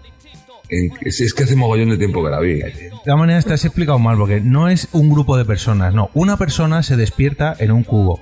En- 0.69 0.91
es, 1.01 1.21
es 1.21 1.33
que 1.33 1.43
hace 1.43 1.55
mogollón 1.55 1.89
de 1.89 1.97
tiempo 1.97 2.23
que 2.23 2.29
la 2.29 2.39
vi. 2.39 2.55
De 2.55 2.91
todas 3.05 3.19
maneras, 3.19 3.45
te 3.45 3.53
has 3.53 3.65
explicado 3.65 3.99
mal, 3.99 4.17
porque 4.17 4.41
no 4.41 4.69
es 4.69 4.87
un 4.91 5.09
grupo 5.09 5.37
de 5.37 5.45
personas, 5.45 5.93
no. 5.93 6.09
Una 6.13 6.37
persona 6.37 6.83
se 6.83 6.95
despierta 6.97 7.55
en 7.59 7.71
un 7.71 7.83
cubo 7.83 8.19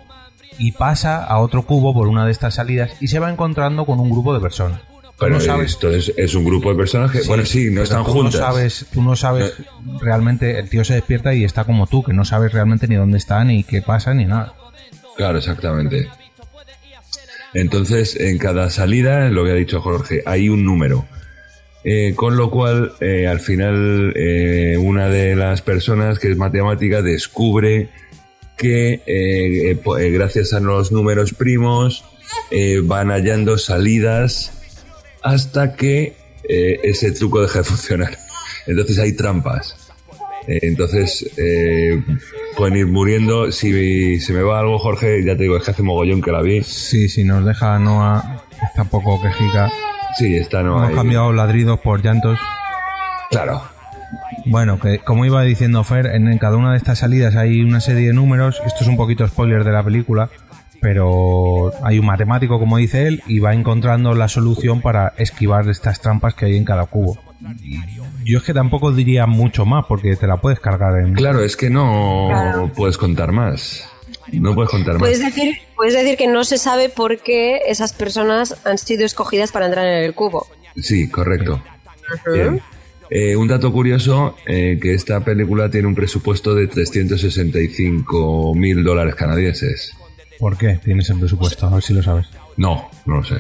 y 0.58 0.72
pasa 0.74 1.24
a 1.24 1.40
otro 1.40 1.66
cubo 1.66 1.94
por 1.94 2.08
una 2.08 2.26
de 2.26 2.32
estas 2.32 2.56
salidas 2.56 2.92
y 3.02 3.08
se 3.08 3.20
va 3.20 3.30
encontrando 3.32 3.86
con 3.86 4.00
un 4.00 4.10
grupo 4.10 4.34
de 4.34 4.40
personas. 4.40 4.80
Pero 5.18 5.32
no 5.36 5.40
sabes, 5.40 5.72
esto 5.72 5.90
es, 5.92 6.12
es 6.18 6.36
un 6.36 6.44
grupo 6.44 6.70
de 6.70 6.76
personas 6.76 7.10
que, 7.10 7.22
bueno, 7.22 7.46
sí, 7.46 7.70
no 7.72 7.82
están 7.84 8.04
tú 8.04 8.12
juntas. 8.12 8.34
No 8.34 8.48
sabes, 8.48 8.86
tú 8.92 9.02
no 9.02 9.16
sabes 9.16 9.54
realmente, 10.02 10.60
el 10.60 10.68
tío 10.70 10.84
se 10.84 10.96
despierta 10.96 11.34
y 11.34 11.46
está 11.46 11.64
como 11.64 11.88
tú, 11.88 12.04
que 12.04 12.12
no 12.12 12.26
sabes 12.26 12.52
realmente 12.52 12.86
ni 12.90 12.96
dónde 12.96 13.18
está, 13.18 13.42
ni 13.46 13.64
qué 13.64 13.82
pasa, 13.82 14.14
ni 14.14 14.26
nada. 14.26 14.54
Claro, 15.16 15.38
exactamente. 15.38 16.10
Entonces, 17.54 18.20
en 18.20 18.38
cada 18.38 18.70
salida, 18.70 19.30
lo 19.30 19.46
que 19.46 19.52
ha 19.52 19.56
dicho 19.56 19.82
Jorge, 19.82 20.22
hay 20.26 20.50
un 20.50 20.66
número. 20.66 21.06
Eh, 21.88 22.16
con 22.16 22.36
lo 22.36 22.50
cual, 22.50 22.94
eh, 23.00 23.28
al 23.28 23.40
final, 23.40 24.12
eh, 24.16 24.76
una 24.76 25.08
de 25.08 25.36
las 25.36 25.62
personas 25.62 26.18
que 26.18 26.32
es 26.32 26.36
matemática 26.36 27.04
descubre 27.04 27.90
que 28.58 29.02
eh, 29.06 29.78
eh, 30.00 30.10
gracias 30.10 30.54
a 30.54 30.60
los 30.60 30.92
números 30.92 31.34
primos 31.34 32.04
van 32.86 33.10
hallando 33.10 33.60
salidas 33.60 34.52
hasta 35.22 35.76
que 35.76 36.16
ese 36.44 37.12
truco 37.12 37.44
deja 37.44 37.60
de 37.60 37.66
funcionar. 37.66 38.18
Entonces 38.66 38.98
hay 38.98 39.14
trampas. 39.14 39.76
Entonces 40.48 41.30
pueden 42.58 42.78
ir 42.78 42.88
muriendo. 42.88 43.52
Si 43.52 44.20
se 44.20 44.34
me 44.34 44.42
va 44.42 44.60
algo, 44.60 44.80
Jorge, 44.80 45.24
ya 45.24 45.36
te 45.36 45.44
digo, 45.44 45.58
es 45.58 45.64
que 45.64 45.72
hace 45.72 45.84
mogollón 45.84 46.22
que 46.22 46.32
la 46.32 46.42
vi. 46.42 46.64
Sí, 46.64 47.10
si 47.10 47.24
nos 47.24 47.46
deja 47.46 47.78
Noah, 47.78 48.44
está 48.68 48.86
poco 48.86 49.22
quejica. 49.22 49.72
Sí, 50.18 50.38
Hemos 50.52 50.92
cambiado 50.92 51.32
ladridos 51.34 51.80
por 51.80 52.02
llantos. 52.02 52.40
Claro. 53.30 53.62
Bueno, 54.46 54.80
que 54.80 55.00
como 55.00 55.26
iba 55.26 55.42
diciendo 55.42 55.84
Fer, 55.84 56.06
en, 56.08 56.28
en 56.32 56.38
cada 56.38 56.56
una 56.58 56.72
de 56.72 56.78
estas 56.78 57.00
salidas 57.00 57.36
hay 57.36 57.62
una 57.62 57.80
serie 57.82 58.08
de 58.08 58.14
números. 58.14 58.62
Esto 58.66 58.84
es 58.84 58.88
un 58.88 58.96
poquito 58.98 59.28
spoiler 59.28 59.64
de 59.64 59.72
la 59.72 59.84
película, 59.84 60.30
pero 60.82 61.72
hay 61.84 62.00
un 62.00 62.06
matemático, 62.06 62.60
como 62.60 62.78
dice 62.78 63.08
él, 63.08 63.24
y 63.28 63.40
va 63.40 63.54
encontrando 63.54 64.14
la 64.14 64.28
solución 64.28 64.82
para 64.82 65.14
esquivar 65.18 65.68
estas 65.68 66.00
trampas 66.00 66.34
que 66.36 66.46
hay 66.46 66.56
en 66.58 66.64
cada 66.66 66.86
cubo. 66.86 67.18
Y 67.62 67.80
Yo 68.32 68.38
es 68.38 68.44
que 68.44 68.54
tampoco 68.54 68.92
diría 68.92 69.26
mucho 69.26 69.66
más, 69.66 69.86
porque 69.88 70.16
te 70.16 70.28
la 70.28 70.38
puedes 70.38 70.60
cargar 70.60 71.00
en... 71.00 71.14
Claro, 71.14 71.42
es 71.44 71.58
que 71.58 71.70
no 71.70 72.28
Claro. 72.30 72.72
puedes 72.74 72.98
contar 72.98 73.32
más. 73.32 73.90
No 74.32 74.56
puedes 74.56 74.72
contar 74.72 74.94
más. 74.94 75.02
Puedes 75.02 75.20
decir, 75.20 75.58
puedes 75.76 75.94
decir 75.94 76.18
que 76.18 76.28
no 76.28 76.44
se 76.44 76.58
sabe 76.58 76.90
por 76.90 77.20
qué 77.20 77.62
esas 77.68 77.94
personas 77.94 78.56
han 78.66 78.78
sido 78.78 79.06
escogidas 79.06 79.52
para 79.52 79.66
entrar 79.66 79.86
en 79.86 80.04
el 80.04 80.14
cubo. 80.14 80.48
Sí, 80.76 81.10
correcto. 81.10 81.62
Bien. 82.34 82.62
Eh, 83.10 83.36
un 83.36 83.48
dato 83.48 83.72
curioso, 83.72 84.36
eh, 84.48 84.80
que 84.82 84.94
esta 84.94 85.20
película 85.20 85.70
tiene 85.70 85.88
un 85.88 85.96
presupuesto 85.96 86.56
de 86.56 86.68
365 86.68 88.54
mil 88.56 88.84
dólares 88.84 89.16
canadienses. 89.16 89.94
¿Por 90.40 90.58
qué 90.58 90.80
tienes 90.84 91.10
el 91.10 91.20
presupuesto? 91.20 91.68
A 91.68 91.76
ver 91.76 91.84
si 91.84 91.94
lo 91.94 92.02
sabes. 92.02 92.28
No, 92.58 92.90
no 93.06 93.18
lo 93.18 93.24
sé. 93.24 93.36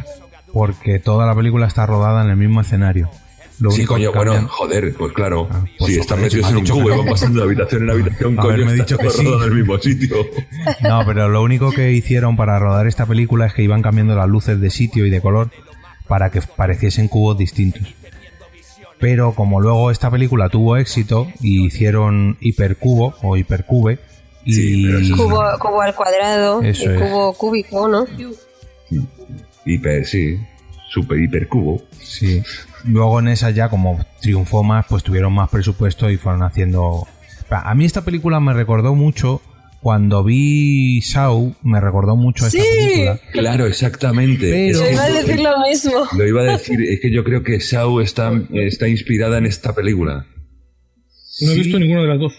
Porque 0.54 1.00
toda 1.00 1.26
la 1.26 1.36
película 1.36 1.68
está 1.68 1.86
rodada 1.86 2.24
en 2.24 2.30
el 2.30 2.38
mismo 2.38 2.62
escenario. 2.62 3.10
Lo 3.60 3.72
sí, 3.72 3.82
único 3.82 3.94
coño, 3.94 4.12
que 4.12 4.18
bueno, 4.18 4.34
cambian- 4.34 4.48
joder, 4.50 4.94
pues 4.96 5.14
claro. 5.14 5.48
pues 5.78 5.94
si 5.94 6.00
están 6.00 6.22
metidos 6.22 6.52
me 6.52 6.52
en 6.52 6.58
un 6.58 6.68
cubo 6.72 6.88
y 6.90 6.92
no. 6.92 6.98
van 7.04 7.08
pasando 7.08 7.40
de 7.40 7.46
habitación 7.46 7.84
en 7.84 7.90
habitación, 7.90 8.36
coño, 8.36 8.56
está 8.64 8.74
dicho 8.74 8.98
que 8.98 9.10
sí. 9.10 9.24
rodado 9.24 9.44
en 9.46 9.50
el 9.52 9.58
mismo 9.60 9.78
sitio. 9.80 10.16
No, 10.82 11.04
pero 11.06 11.30
lo 11.30 11.42
único 11.42 11.72
que 11.72 11.92
hicieron 11.94 12.36
para 12.36 12.60
rodar 12.60 12.86
esta 12.88 13.06
película 13.06 13.46
es 13.46 13.54
que 13.54 13.64
iban 13.64 13.82
cambiando 13.82 14.14
las 14.16 14.28
luces 14.28 14.60
de 14.60 14.70
sitio 14.70 15.06
y 15.06 15.10
de 15.10 15.22
color 15.22 15.52
para 16.08 16.30
que 16.32 16.42
pareciesen 16.42 17.08
cubos 17.08 17.38
distintos. 17.38 17.82
Pero 19.00 19.34
como 19.34 19.60
luego 19.62 19.92
esta 19.92 20.10
película 20.12 20.50
tuvo 20.50 20.78
éxito 20.78 21.28
y 21.42 21.66
hicieron 21.66 22.38
hipercubo 22.42 23.14
o 23.22 23.38
hipercube 23.38 24.00
y 24.46 25.12
Cubo, 25.12 25.44
cubo 25.60 25.82
al 25.82 25.96
cuadrado 25.96 26.62
Eso 26.62 26.92
y 26.92 26.96
es. 26.96 27.02
cubo 27.02 27.34
cúbico, 27.34 27.88
¿no? 27.88 28.06
Hiper, 29.66 30.06
sí. 30.06 30.38
Super 30.90 31.20
hiper 31.20 31.48
cubo. 31.48 31.82
Sí. 32.00 32.42
Luego 32.88 33.20
en 33.20 33.28
esa 33.30 33.50
ya 33.52 33.70
como 33.70 34.06
triunfó 34.22 34.64
más, 34.64 34.86
pues 34.88 35.04
tuvieron 35.04 35.34
más 35.34 35.50
presupuesto 35.50 36.10
y 36.10 36.18
fueron 36.18 36.44
haciendo... 36.44 37.08
A 37.50 37.74
mí 37.76 37.86
esta 37.86 38.04
película 38.04 38.40
me 38.40 38.54
recordó 38.54 38.96
mucho, 38.96 39.42
cuando 39.82 40.24
vi 40.24 41.02
Saw, 41.02 41.54
me 41.64 41.80
recordó 41.80 42.16
mucho 42.16 42.46
a 42.46 42.48
esta 42.48 42.62
Sí. 42.62 42.68
película. 42.68 43.20
Claro, 43.34 43.66
exactamente. 43.68 44.50
Pero- 44.52 44.80
Yo 44.80 44.92
iba 44.92 45.04
a 45.04 45.10
decir 45.12 45.40
lo 45.40 45.60
mismo. 45.68 45.92
Lo 46.18 46.28
iba 46.28 46.42
a 46.42 46.46
decir, 46.46 46.82
es 46.82 47.00
que 47.02 47.12
yo 47.12 47.24
creo 47.24 47.44
que 47.44 47.60
Shaw 47.60 48.00
está, 48.00 48.32
está 48.54 48.88
inspirada 48.88 49.38
en 49.38 49.46
esta 49.46 49.74
película. 49.74 50.26
No 51.42 51.52
he 51.52 51.56
visto 51.56 51.78
ninguna 51.80 52.02
de 52.02 52.08
las 52.08 52.20
dos. 52.20 52.34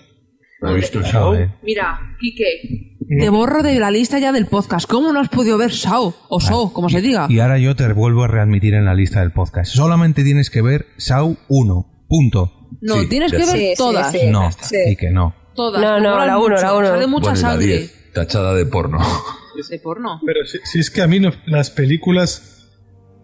¿No 0.61 0.69
has 0.71 0.75
visto 0.77 1.01
Shaw? 1.03 1.25
Joder. 1.31 1.51
Mira, 1.63 1.99
Quique, 2.19 2.97
te 3.19 3.29
borro 3.29 3.63
de 3.63 3.79
la 3.79 3.91
lista 3.91 4.19
ya 4.19 4.33
del 4.33 4.47
podcast. 4.47 4.89
¿Cómo 4.89 5.13
no 5.13 5.21
has 5.21 5.29
podido 5.29 5.59
ver 5.59 5.73
Sao 5.73 6.15
o 6.29 6.41
So, 6.41 6.73
como 6.73 6.89
se 6.89 7.01
diga? 7.01 7.27
Y 7.29 7.41
ahora 7.41 7.59
yo 7.59 7.77
te 7.77 7.93
vuelvo 7.93 8.25
a 8.25 8.29
readmitir 8.29 8.75
en 8.75 8.85
la 8.87 8.95
lista 8.95 9.21
del 9.21 9.33
podcast. 9.33 9.73
Solamente 9.75 10.25
tienes 10.25 10.51
que 10.51 10.63
ver 10.63 10.87
Saw 10.97 11.37
1. 11.49 12.05
Punto. 12.09 12.53
No, 12.81 12.95
Sí, 13.01 13.07
tienes 13.09 13.33
que 13.33 13.39
ver 13.39 13.47
Sí, 13.49 13.59
sí, 13.71 13.75
todas. 13.77 14.13
sí. 14.13 14.19
no, 14.31 14.51
Sí. 14.53 14.77
y 14.89 14.97
que 14.97 15.11
no. 15.11 15.35
Todas. 15.55 15.81
No, 15.83 16.01
no, 16.01 16.11
molan 16.11 16.27
la 16.27 16.39
uno, 16.39 16.49
mucho. 16.51 16.63
la 16.63 16.75
uno. 16.75 16.87
Sale 16.89 17.07
mucha 17.07 17.31
Bueno, 17.31 17.39
y 17.39 17.43
la 17.43 17.49
sangre. 17.51 17.67
10, 17.67 18.13
tachada 18.15 18.55
de 18.55 18.67
porno. 18.67 18.99
De 19.71 19.79
porno. 19.79 20.21
Pero 20.27 20.45
si, 20.45 20.59
si 20.65 20.79
es 20.81 20.91
que 20.91 21.01
a 21.01 21.07
mí 21.07 21.19
no- 21.19 21.33
las 21.47 21.71
películas, 21.71 22.69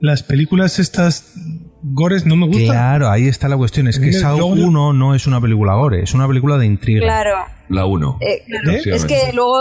las 0.00 0.22
películas 0.22 0.78
estas 0.78 1.34
gores 1.82 2.24
no 2.26 2.36
me 2.36 2.46
gustan. 2.46 2.66
Claro, 2.66 3.10
ahí 3.10 3.28
está 3.28 3.48
la 3.48 3.56
cuestión. 3.56 3.88
Es 3.88 3.98
que 3.98 4.12
yo- 4.12 4.46
1 4.46 4.92
no 4.92 5.14
es 5.14 5.26
una 5.26 5.40
película 5.40 5.74
gore, 5.74 6.02
es 6.02 6.14
una 6.14 6.26
película 6.26 6.56
de 6.58 6.66
intriga. 6.66 7.00
Claro. 7.02 7.36
La 7.68 7.86
1. 7.86 8.18
Eh, 8.20 8.42
¿Eh? 8.70 8.82
es 8.86 9.04
que 9.04 9.32
luego, 9.34 9.60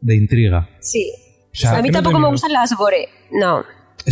De 0.00 0.14
intriga. 0.16 0.68
sí. 0.80 1.12
O 1.54 1.54
sea, 1.54 1.76
a 1.78 1.82
mí 1.82 1.90
tampoco 1.90 2.18
me 2.18 2.28
gustan 2.28 2.52
las 2.52 2.72
gore. 2.74 3.08
No. 3.30 3.58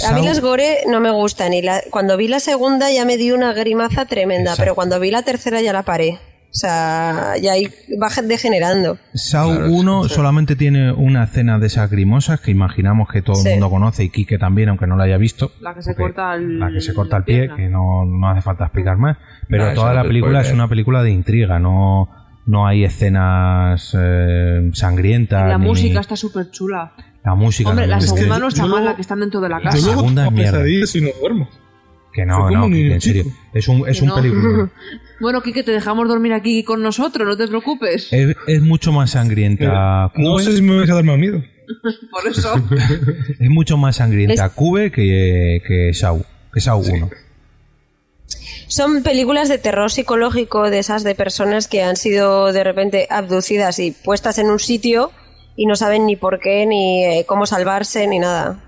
A 0.06 0.12
mí 0.12 0.22
las 0.24 0.40
gore 0.40 0.80
no 0.88 1.00
me 1.00 1.10
gustan. 1.10 1.52
Y 1.54 1.62
la- 1.62 1.80
cuando 1.90 2.16
vi 2.18 2.28
la 2.28 2.38
segunda 2.38 2.92
ya 2.92 3.04
me 3.06 3.16
di 3.16 3.32
una 3.32 3.52
grimaza 3.54 4.04
tremenda. 4.04 4.50
Exacto. 4.52 4.62
Pero 4.62 4.74
cuando 4.74 5.00
vi 5.00 5.10
la 5.10 5.22
tercera 5.22 5.60
ya 5.62 5.72
la 5.72 5.82
paré. 5.82 6.18
O 6.52 6.52
sea, 6.60 7.34
ya 7.40 7.52
ahí 7.52 7.68
va 8.02 8.08
degenerando. 8.24 8.98
Saw 9.14 9.50
Claro, 9.52 9.70
1 9.70 10.08
solamente 10.08 10.56
tiene 10.56 10.90
una 10.92 11.22
escena 11.24 11.60
de 11.60 11.68
esas 11.68 11.88
grimosas 11.90 12.40
que 12.40 12.50
imaginamos 12.50 13.08
que 13.08 13.22
todo 13.22 13.36
Sí. 13.36 13.48
el 13.48 13.54
mundo 13.54 13.70
conoce 13.70 14.02
y 14.04 14.10
Quique 14.10 14.36
también, 14.36 14.68
aunque 14.68 14.88
no 14.88 14.96
la 14.96 15.04
haya 15.04 15.16
visto. 15.16 15.52
La 15.60 15.74
que 15.74 15.82
se 15.82 15.94
corta 15.94 16.34
el- 16.34 16.58
La 16.58 16.72
que 16.72 16.80
se 16.80 16.92
corta 16.92 17.18
el 17.18 17.20
la 17.22 17.24
pie, 17.26 17.38
pierna. 17.42 17.56
que 17.56 17.68
no, 17.68 18.04
no 18.04 18.28
hace 18.30 18.42
falta 18.42 18.64
explicar 18.64 18.96
más. 18.96 19.16
Pero 19.48 19.68
No, 19.68 19.74
toda 19.74 19.88
no 19.90 19.94
la 19.94 20.02
película 20.02 20.40
es 20.40 20.52
una 20.52 20.66
película 20.68 21.02
de 21.04 21.10
intriga, 21.12 21.60
no, 21.60 22.08
no 22.46 22.66
hay 22.66 22.82
escenas 22.84 23.96
eh, 23.96 24.70
sangrientas. 24.72 25.46
La 25.48 25.56
ni- 25.58 25.66
música 25.66 26.00
está 26.00 26.16
súper 26.16 26.50
chula. 26.50 26.92
La 27.24 27.34
música. 27.34 27.70
Hombre, 27.70 27.86
la 27.86 27.96
no, 27.96 28.02
Es 28.02 28.10
que 28.10 28.16
segunda 28.18 28.38
no 28.40 28.48
está 28.48 28.62
yo 28.62 28.68
mal, 28.68 28.84
la 28.84 28.94
que 28.96 29.02
están 29.02 29.20
dentro 29.20 29.40
de 29.40 29.48
la 29.50 29.58
Yo 29.58 29.64
casa. 29.64 29.78
luego 29.78 30.00
segunda 30.00 30.26
es 30.26 30.32
mierda. 30.32 30.68
y 30.68 31.00
no 31.02 31.08
duermo. 31.20 31.48
Que 32.12 32.24
no, 32.26 32.50
no, 32.50 32.68
niño 32.68 32.94
en 32.94 33.00
serio. 33.00 33.24
Es 33.54 33.68
un, 33.68 33.88
es 33.88 33.98
Que 33.98 34.02
un 34.04 34.08
no. 34.08 34.14
película. 34.16 34.70
Bueno, 35.20 35.42
Quique, 35.42 35.62
te 35.62 35.70
dejamos 35.72 36.08
dormir 36.08 36.32
aquí 36.32 36.64
con 36.64 36.80
nosotros, 36.82 37.28
no 37.28 37.36
te 37.36 37.46
preocupes. 37.46 38.08
Es, 38.10 38.34
es 38.46 38.62
mucho 38.62 38.90
más 38.90 39.10
sangrienta. 39.10 40.10
No 40.16 40.32
Cube. 40.36 40.42
sé 40.44 40.56
si 40.56 40.62
me 40.62 40.78
vais 40.78 40.88
a 40.88 40.94
dar 40.94 41.04
más 41.04 41.18
miedo. 41.18 41.42
Por 42.10 42.26
eso. 42.26 42.54
Es 43.38 43.50
mucho 43.50 43.76
más 43.76 43.96
sangrienta 43.96 44.46
Es- 44.46 44.52
Cube 44.52 44.90
que, 44.90 45.60
que 45.68 45.92
Saw. 45.92 46.24
Que 46.54 46.60
Saw 46.62 46.80
1. 46.80 47.10
Son 48.68 49.02
películas 49.02 49.48
de 49.48 49.58
terror 49.58 49.90
psicológico 49.90 50.70
de 50.70 50.78
esas 50.78 51.02
de 51.04 51.14
personas 51.14 51.68
que 51.68 51.82
han 51.82 51.96
sido 51.96 52.52
de 52.52 52.62
repente 52.64 53.06
abducidas 53.10 53.78
y 53.78 53.90
puestas 53.90 54.38
en 54.38 54.46
un 54.48 54.58
sitio 54.60 55.10
y 55.56 55.66
no 55.66 55.74
saben 55.76 56.06
ni 56.06 56.16
por 56.16 56.38
qué, 56.40 56.64
ni 56.66 57.04
eh, 57.04 57.24
cómo 57.26 57.44
salvarse, 57.46 58.06
ni 58.06 58.20
nada. 58.20 58.58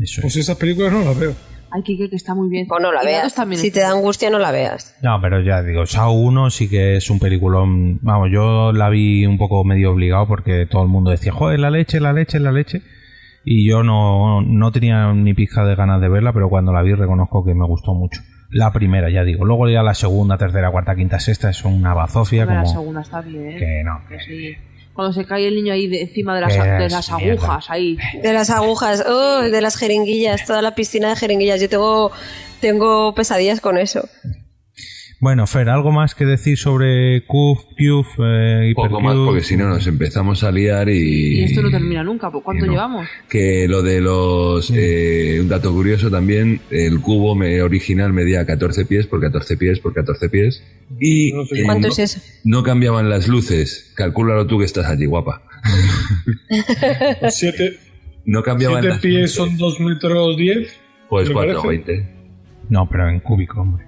Eso 0.00 0.20
Pues 0.22 0.36
es. 0.36 0.42
esas 0.44 0.56
películas 0.58 0.92
no 0.92 1.00
las 1.04 1.18
veo. 1.18 1.34
Ay, 1.70 1.82
Quique, 1.82 2.08
que 2.08 2.16
está 2.16 2.34
muy 2.34 2.48
bien. 2.48 2.66
O 2.70 2.78
no 2.78 2.92
la 2.92 3.02
Y 3.02 3.06
veas. 3.06 3.34
También 3.34 3.60
Si 3.60 3.70
te 3.70 3.80
da 3.80 3.90
angustia, 3.90 4.30
no 4.30 4.38
la 4.38 4.52
veas. 4.52 4.96
No, 5.02 5.18
pero 5.20 5.40
ya 5.40 5.62
digo, 5.62 5.86
Saw 5.86 6.12
1 6.12 6.50
sí 6.50 6.68
que 6.68 6.96
es 6.96 7.10
un 7.10 7.18
peliculón. 7.18 7.98
Vamos, 8.02 8.28
yo 8.32 8.72
la 8.72 8.88
vi 8.88 9.26
un 9.26 9.38
poco 9.38 9.64
medio 9.64 9.92
obligado 9.92 10.26
porque 10.26 10.66
todo 10.66 10.82
el 10.82 10.88
mundo 10.88 11.10
decía, 11.10 11.32
joder, 11.32 11.60
la 11.60 11.70
leche, 11.70 12.00
la 12.00 12.12
leche, 12.12 12.38
la 12.40 12.52
leche. 12.52 12.82
Y 13.44 13.68
yo 13.68 13.82
no, 13.82 14.42
no 14.42 14.72
tenía 14.72 15.12
ni 15.12 15.32
pizca 15.34 15.64
de 15.64 15.76
ganas 15.76 16.00
de 16.00 16.08
verla, 16.08 16.32
pero 16.32 16.48
cuando 16.48 16.72
la 16.72 16.82
vi 16.82 16.94
reconozco 16.94 17.44
que 17.44 17.54
me 17.54 17.64
gustó 17.64 17.94
mucho. 17.94 18.20
La 18.50 18.72
primera, 18.72 19.10
ya 19.10 19.24
digo. 19.24 19.44
Luego 19.44 19.68
ya 19.68 19.82
la 19.82 19.94
segunda, 19.94 20.38
tercera, 20.38 20.70
cuarta, 20.70 20.94
quinta, 20.94 21.18
sexta 21.18 21.50
es 21.50 21.64
una 21.64 21.94
bazofia 21.94 22.42
Hombre, 22.42 22.56
La 22.56 22.62
como... 22.62 22.72
segunda 22.74 23.00
está 23.00 23.20
bien. 23.20 23.56
Que 23.58 23.82
no, 23.84 24.00
Que 24.08 24.20
sí. 24.20 24.56
Cuando 24.96 25.12
se 25.12 25.24
cae 25.24 25.46
el 25.46 25.54
niño 25.54 25.72
ahí 25.74 25.86
de- 25.86 26.00
encima 26.00 26.34
de 26.34 26.40
las, 26.40 26.54
de 26.78 26.88
las 26.90 27.10
agujas, 27.10 27.66
ahí. 27.70 27.96
De 28.22 28.32
las 28.32 28.50
agujas, 28.50 29.04
oh, 29.06 29.40
de 29.42 29.60
las 29.60 29.76
jeringuillas, 29.76 30.44
toda 30.46 30.62
la 30.62 30.74
piscina 30.74 31.10
de 31.10 31.16
jeringuillas. 31.16 31.60
Yo 31.60 31.68
tengo, 31.68 32.10
tengo 32.60 33.14
pesadillas 33.14 33.60
con 33.60 33.76
eso. 33.78 34.08
Bueno, 35.18 35.46
Fer, 35.46 35.70
¿algo 35.70 35.92
más 35.92 36.14
que 36.14 36.26
decir 36.26 36.58
sobre 36.58 37.24
Cube, 37.24 37.62
Cube, 37.78 38.68
eh, 38.68 38.72
Poco 38.76 39.00
más, 39.00 39.14
porque 39.16 39.40
si 39.40 39.56
no 39.56 39.66
nos 39.66 39.86
empezamos 39.86 40.44
a 40.44 40.52
liar 40.52 40.90
y... 40.90 41.40
Y 41.40 41.44
esto 41.44 41.62
no 41.62 41.70
termina 41.70 42.04
nunca. 42.04 42.30
¿Por 42.30 42.42
¿Cuánto 42.42 42.66
no. 42.66 42.72
llevamos? 42.72 43.08
Que 43.26 43.66
lo 43.66 43.82
de 43.82 44.02
los... 44.02 44.70
eh, 44.74 45.38
un 45.40 45.48
dato 45.48 45.72
curioso 45.72 46.10
también, 46.10 46.60
el 46.70 47.00
cubo 47.00 47.34
me- 47.34 47.62
original 47.62 48.12
medía 48.12 48.44
14 48.44 48.84
pies 48.84 49.06
por 49.06 49.20
14 49.22 49.56
pies 49.56 49.80
por 49.80 49.94
14 49.94 50.28
pies. 50.28 50.62
Y 51.00 51.30
eh, 51.30 51.62
¿Cuánto 51.64 51.88
no, 51.88 51.92
es 51.94 51.98
eso? 51.98 52.20
no 52.44 52.62
cambiaban 52.62 53.08
las 53.08 53.26
luces. 53.26 53.92
Calcúlalo 53.96 54.46
tú 54.46 54.58
que 54.58 54.66
estás 54.66 54.84
allí, 54.84 55.06
guapa. 55.06 55.42
Siete, 57.30 57.78
No 58.26 58.42
cambiaban 58.42 58.82
siete 58.82 58.88
las 58.90 59.00
pies 59.00 59.32
son 59.32 59.56
2 59.56 59.80
metros 59.80 60.36
10. 60.36 60.76
Pues 61.08 61.28
me 61.30 61.34
4,20. 61.36 62.06
No, 62.68 62.86
pero 62.86 63.08
en 63.08 63.20
cúbico, 63.20 63.62
hombre. 63.62 63.85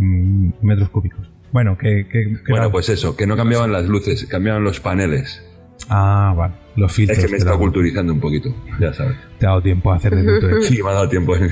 Mm, 0.00 0.50
metros 0.62 0.88
cúbicos. 0.90 1.28
Bueno, 1.52 1.76
que... 1.76 2.06
que- 2.10 2.36
que 2.44 2.52
Bueno, 2.52 2.70
pues 2.70 2.88
eso, 2.88 3.16
que 3.16 3.26
no 3.26 3.36
cambiaban 3.36 3.72
las 3.72 3.84
luces, 3.86 4.24
cambiaban 4.26 4.62
los 4.64 4.80
paneles. 4.80 5.42
Ah, 5.88 6.32
vale. 6.36 6.54
Los 6.76 6.92
Es 6.92 6.96
filtros. 6.96 7.18
que 7.18 7.28
me 7.28 7.36
está 7.38 7.56
culturizando 7.56 8.12
un 8.12 8.20
poquito, 8.20 8.54
ya 8.80 8.92
sabes. 8.94 9.16
Te 9.38 9.46
ha 9.46 9.50
dado 9.50 9.62
tiempo 9.62 9.92
a 9.92 9.96
hacer 9.96 10.14
de. 10.14 10.62
Sí, 10.62 10.82
me 10.82 10.90
ha 10.90 10.92
dado 10.94 11.08
tiempo. 11.08 11.34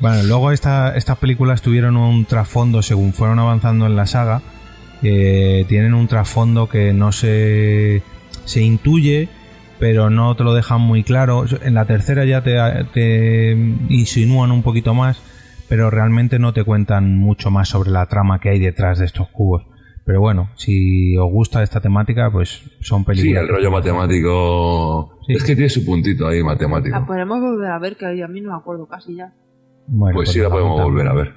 Bueno, 0.00 0.22
luego 0.22 0.50
esta- 0.50 0.96
estas 0.96 1.18
películas 1.18 1.60
tuvieron 1.60 1.96
un 1.96 2.24
trasfondo 2.24 2.80
según 2.80 3.12
fueron 3.12 3.38
avanzando 3.38 3.84
en 3.86 3.96
la 3.96 4.06
saga. 4.06 4.40
eh, 5.02 5.64
tienen 5.68 5.92
un 5.94 6.08
trasfondo 6.08 6.68
que 6.68 6.92
no 6.92 7.12
se, 7.12 8.02
se 8.44 8.60
intuye, 8.62 9.28
pero 9.78 10.08
no 10.10 10.34
te 10.36 10.44
lo 10.44 10.52
dejan 10.54 10.80
muy 10.80 11.02
claro. 11.04 11.44
En 11.62 11.74
la 11.74 11.84
tercera 11.86 12.24
ya 12.26 12.42
te, 12.42 12.56
te 12.94 13.52
insinúan 13.88 14.52
un 14.52 14.62
poquito 14.62 14.92
más, 14.94 15.20
pero 15.70 15.88
realmente 15.88 16.38
no 16.38 16.52
te 16.52 16.64
cuentan 16.64 17.16
mucho 17.16 17.50
más 17.50 17.68
sobre 17.70 17.90
la 17.90 18.04
trama 18.06 18.40
que 18.40 18.50
hay 18.50 18.58
detrás 18.58 18.98
de 18.98 19.06
estos 19.06 19.28
cubos. 19.28 19.62
Pero 20.04 20.20
bueno, 20.20 20.50
si 20.56 21.16
os 21.16 21.30
gusta 21.30 21.62
esta 21.62 21.80
temática, 21.80 22.30
pues 22.32 22.62
son 22.80 23.00
Sí, 23.00 23.06
películas. 23.06 23.42
el 23.44 23.48
rollo 23.48 23.70
matemático. 23.70 25.18
Es 25.28 25.44
que 25.44 25.54
tiene 25.54 25.68
su 25.70 25.84
puntito 25.84 26.26
ahí 26.26 26.42
matemático. 26.42 26.98
La 26.98 27.06
podemos 27.06 27.40
volver 27.40 27.70
a 27.70 27.78
ver, 27.78 27.96
que 27.96 28.06
a 28.06 28.28
mí 28.28 28.40
no 28.40 28.50
me 28.50 28.56
acuerdo 28.58 28.86
casi 28.88 29.14
ya. 29.16 29.32
Bueno, 29.86 30.16
pues 30.16 30.30
sí, 30.30 30.40
la 30.40 30.50
podemos 30.50 30.82
volver 30.82 31.06
a 31.06 31.12
ver. 31.14 31.34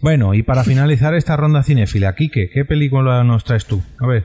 Bueno, 0.00 0.34
y 0.34 0.42
para 0.42 0.64
finalizar 0.64 1.14
esta 1.14 1.36
ronda 1.36 1.62
cinéfila, 1.62 2.14
Quique, 2.16 2.50
¿qué 2.52 2.64
película 2.64 3.22
nos 3.22 3.44
traes 3.44 3.66
tú? 3.66 3.80
A 4.00 4.06
ver. 4.08 4.24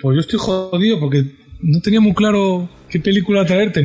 Pues 0.00 0.14
yo 0.14 0.20
estoy 0.20 0.38
jodido 0.38 0.98
porque 0.98 1.24
no 1.62 1.80
tenía 1.82 2.00
muy 2.00 2.14
claro 2.14 2.68
qué 2.88 2.98
película 3.00 3.44
traerte. 3.44 3.84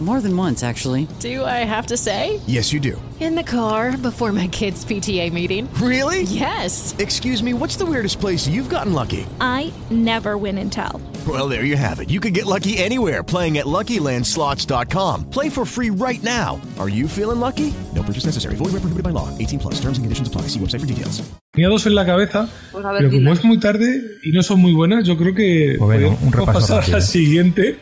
More 0.00 0.20
than 0.20 0.36
once, 0.36 0.62
actually. 0.62 1.08
Do 1.20 1.42
I 1.42 1.64
have 1.64 1.86
to 1.86 1.96
say? 1.96 2.38
Yes, 2.46 2.70
you 2.70 2.80
do. 2.80 3.00
In 3.18 3.34
the 3.34 3.42
car 3.42 3.96
before 3.96 4.30
my 4.30 4.46
kids' 4.46 4.84
PTA 4.84 5.32
meeting. 5.32 5.72
Really? 5.80 6.24
Yes. 6.24 6.94
Excuse 6.98 7.42
me, 7.42 7.54
what's 7.54 7.76
the 7.78 7.86
weirdest 7.86 8.20
place 8.20 8.46
you've 8.46 8.68
gotten 8.68 8.92
lucky? 8.92 9.26
I 9.40 9.72
never 9.90 10.36
win 10.36 10.58
and 10.58 10.70
tell. 10.70 11.00
Well, 11.26 11.48
there 11.48 11.64
you 11.64 11.78
have 11.78 11.98
it. 12.00 12.10
You 12.10 12.20
can 12.20 12.34
get 12.34 12.44
lucky 12.44 12.76
anywhere 12.76 13.22
playing 13.24 13.56
at 13.56 13.64
LuckyLandSlots.com. 13.64 15.30
Play 15.30 15.48
for 15.48 15.64
free 15.64 15.88
right 15.88 16.22
now. 16.22 16.60
Are 16.78 16.90
you 16.90 17.08
feeling 17.08 17.40
lucky? 17.40 17.72
No 17.94 18.02
purchase 18.02 18.26
necessary. 18.26 18.54
Void 18.56 18.72
where 18.74 18.80
prohibited 18.84 19.02
by 19.02 19.10
law. 19.16 19.30
18 19.38 19.58
plus. 19.58 19.74
Terms 19.80 19.96
and 19.96 20.04
conditions 20.04 20.28
apply. 20.28 20.42
See 20.48 20.60
website 20.60 20.80
for 20.80 20.86
details. 20.86 21.22
Tenía 21.54 21.68
dos 21.70 21.86
en 21.86 21.94
la 21.94 22.04
cabeza, 22.04 22.50
Pues 22.70 22.84
ver, 22.84 22.96
pero 22.98 23.10
como 23.10 23.32
es 23.32 23.42
muy 23.42 23.58
tarde 23.58 23.98
y 24.22 24.30
no 24.32 24.42
son 24.42 24.60
muy 24.60 24.74
buenas, 24.74 25.06
yo 25.06 25.16
creo 25.16 25.34
que 25.34 25.76
Pues 25.78 25.88
venga, 25.88 26.14
podemos 26.14 26.22
un 26.22 26.32
repaso 26.32 26.52
pasar 26.60 26.76
a 26.76 26.80
rápido. 26.80 26.98
la 26.98 27.02
siguiente, 27.02 27.78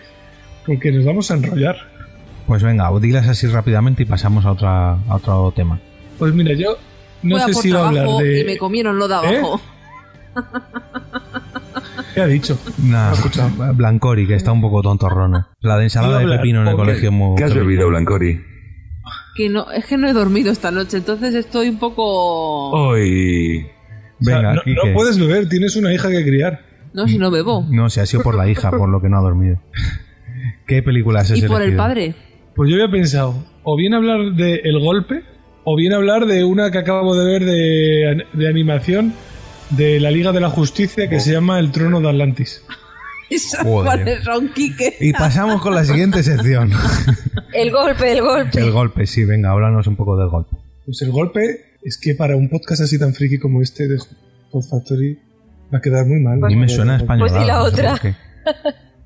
porque 0.64 0.92
nos 0.92 1.04
vamos 1.04 1.28
a 1.32 1.34
enrollar. 1.34 1.76
Pues 2.46 2.62
venga, 2.62 2.90
dilas 3.00 3.26
así 3.28 3.46
rápidamente 3.46 4.02
y 4.02 4.06
pasamos 4.06 4.44
a, 4.44 4.52
otra, 4.52 4.92
a 4.92 5.16
otro 5.16 5.52
tema. 5.54 5.80
Pues 6.18 6.34
mira, 6.34 6.54
yo 6.54 6.76
no 7.22 7.36
Voy 7.36 7.42
a 7.42 7.46
sé 7.46 7.52
por 7.52 7.62
si 7.62 7.68
iba 7.70 7.80
a 7.80 7.88
hablar 7.88 8.06
de... 8.18 8.40
y 8.40 8.44
me 8.44 8.58
comieron 8.58 8.98
lo 8.98 9.08
de 9.08 9.14
¿Eh? 9.14 9.38
abajo. 9.38 9.60
¿Qué 12.14 12.20
ha 12.20 12.26
dicho? 12.26 12.58
Nah, 12.78 13.12
Blancori, 13.74 14.26
que 14.26 14.34
está 14.34 14.52
un 14.52 14.60
poco 14.60 14.82
tontorrono. 14.82 15.48
La 15.60 15.78
de 15.78 15.84
ensalada 15.84 16.18
de 16.18 16.36
pepino 16.36 16.62
en 16.62 16.68
el 16.68 16.76
colegio 16.76 17.10
muy... 17.10 17.36
¿Qué 17.36 17.44
has 17.44 17.54
bebido, 17.54 17.88
Blancori? 17.88 18.40
Que 19.36 19.48
no, 19.48 19.70
es 19.72 19.86
que 19.86 19.96
no 19.96 20.06
he 20.06 20.12
dormido 20.12 20.52
esta 20.52 20.70
noche, 20.70 20.98
entonces 20.98 21.34
estoy 21.34 21.68
un 21.68 21.78
poco... 21.78 22.70
Hoy. 22.70 23.66
O 24.20 24.24
sea, 24.24 24.36
Venga, 24.36 24.54
no, 24.54 24.62
no 24.64 24.94
puedes 24.94 25.18
beber, 25.18 25.48
tienes 25.48 25.74
una 25.76 25.92
hija 25.92 26.08
que 26.08 26.22
criar. 26.22 26.60
No, 26.92 27.08
si 27.08 27.18
no 27.18 27.30
bebo. 27.32 27.66
No, 27.68 27.90
si 27.90 27.98
ha 27.98 28.06
sido 28.06 28.22
por 28.22 28.36
la 28.36 28.48
hija, 28.48 28.70
por 28.70 28.88
lo 28.88 29.00
que 29.00 29.08
no 29.08 29.18
ha 29.18 29.22
dormido. 29.22 29.60
¿Qué 30.66 30.82
películas 30.82 31.30
has 31.30 31.38
Y 31.38 31.42
por 31.42 31.62
el 31.62 31.74
padre. 31.74 32.14
Pues 32.54 32.70
yo 32.70 32.76
había 32.76 32.90
pensado, 32.90 33.34
o 33.62 33.76
bien 33.76 33.94
hablar 33.94 34.34
de 34.34 34.60
El 34.64 34.78
Golpe, 34.78 35.22
o 35.64 35.76
bien 35.76 35.92
hablar 35.92 36.26
de 36.26 36.44
una 36.44 36.70
que 36.70 36.78
acabo 36.78 37.16
de 37.16 37.24
ver 37.24 37.44
de, 37.44 38.24
de 38.32 38.48
animación 38.48 39.12
de 39.70 39.98
la 40.00 40.10
Liga 40.10 40.32
de 40.32 40.40
la 40.40 40.50
Justicia 40.50 41.08
que 41.08 41.20
se 41.20 41.32
llama 41.32 41.58
El 41.58 41.72
Trono 41.72 42.00
de 42.00 42.08
Atlantis. 42.08 42.62
Joder. 43.62 44.20
Y 45.00 45.12
pasamos 45.12 45.60
con 45.60 45.74
la 45.74 45.84
siguiente 45.84 46.22
sección. 46.22 46.70
El 47.52 47.70
golpe, 47.70 48.10
el 48.10 48.20
golpe. 48.20 48.60
el 48.60 48.72
golpe, 48.72 49.06
sí, 49.06 49.24
venga, 49.24 49.52
háblanos 49.52 49.86
un 49.86 49.94
poco 49.94 50.16
del 50.16 50.28
golpe. 50.28 50.56
Pues 50.84 51.00
el 51.02 51.12
golpe 51.12 51.76
es 51.84 52.00
que 52.02 52.16
para 52.16 52.34
un 52.34 52.48
podcast 52.48 52.82
así 52.82 52.98
tan 52.98 53.14
friki 53.14 53.38
como 53.38 53.62
este 53.62 53.86
de 53.86 53.96
Hot 54.50 54.64
Factory 54.68 55.16
va 55.72 55.78
a 55.78 55.80
quedar 55.80 56.04
muy 56.04 56.20
mal. 56.20 56.42
A 56.42 56.48
mí 56.48 56.56
me 56.56 56.68
suena 56.68 56.96
español. 56.96 57.28
Pues 57.28 57.42
y 57.42 57.46
la 57.46 57.62
otra. 57.62 57.94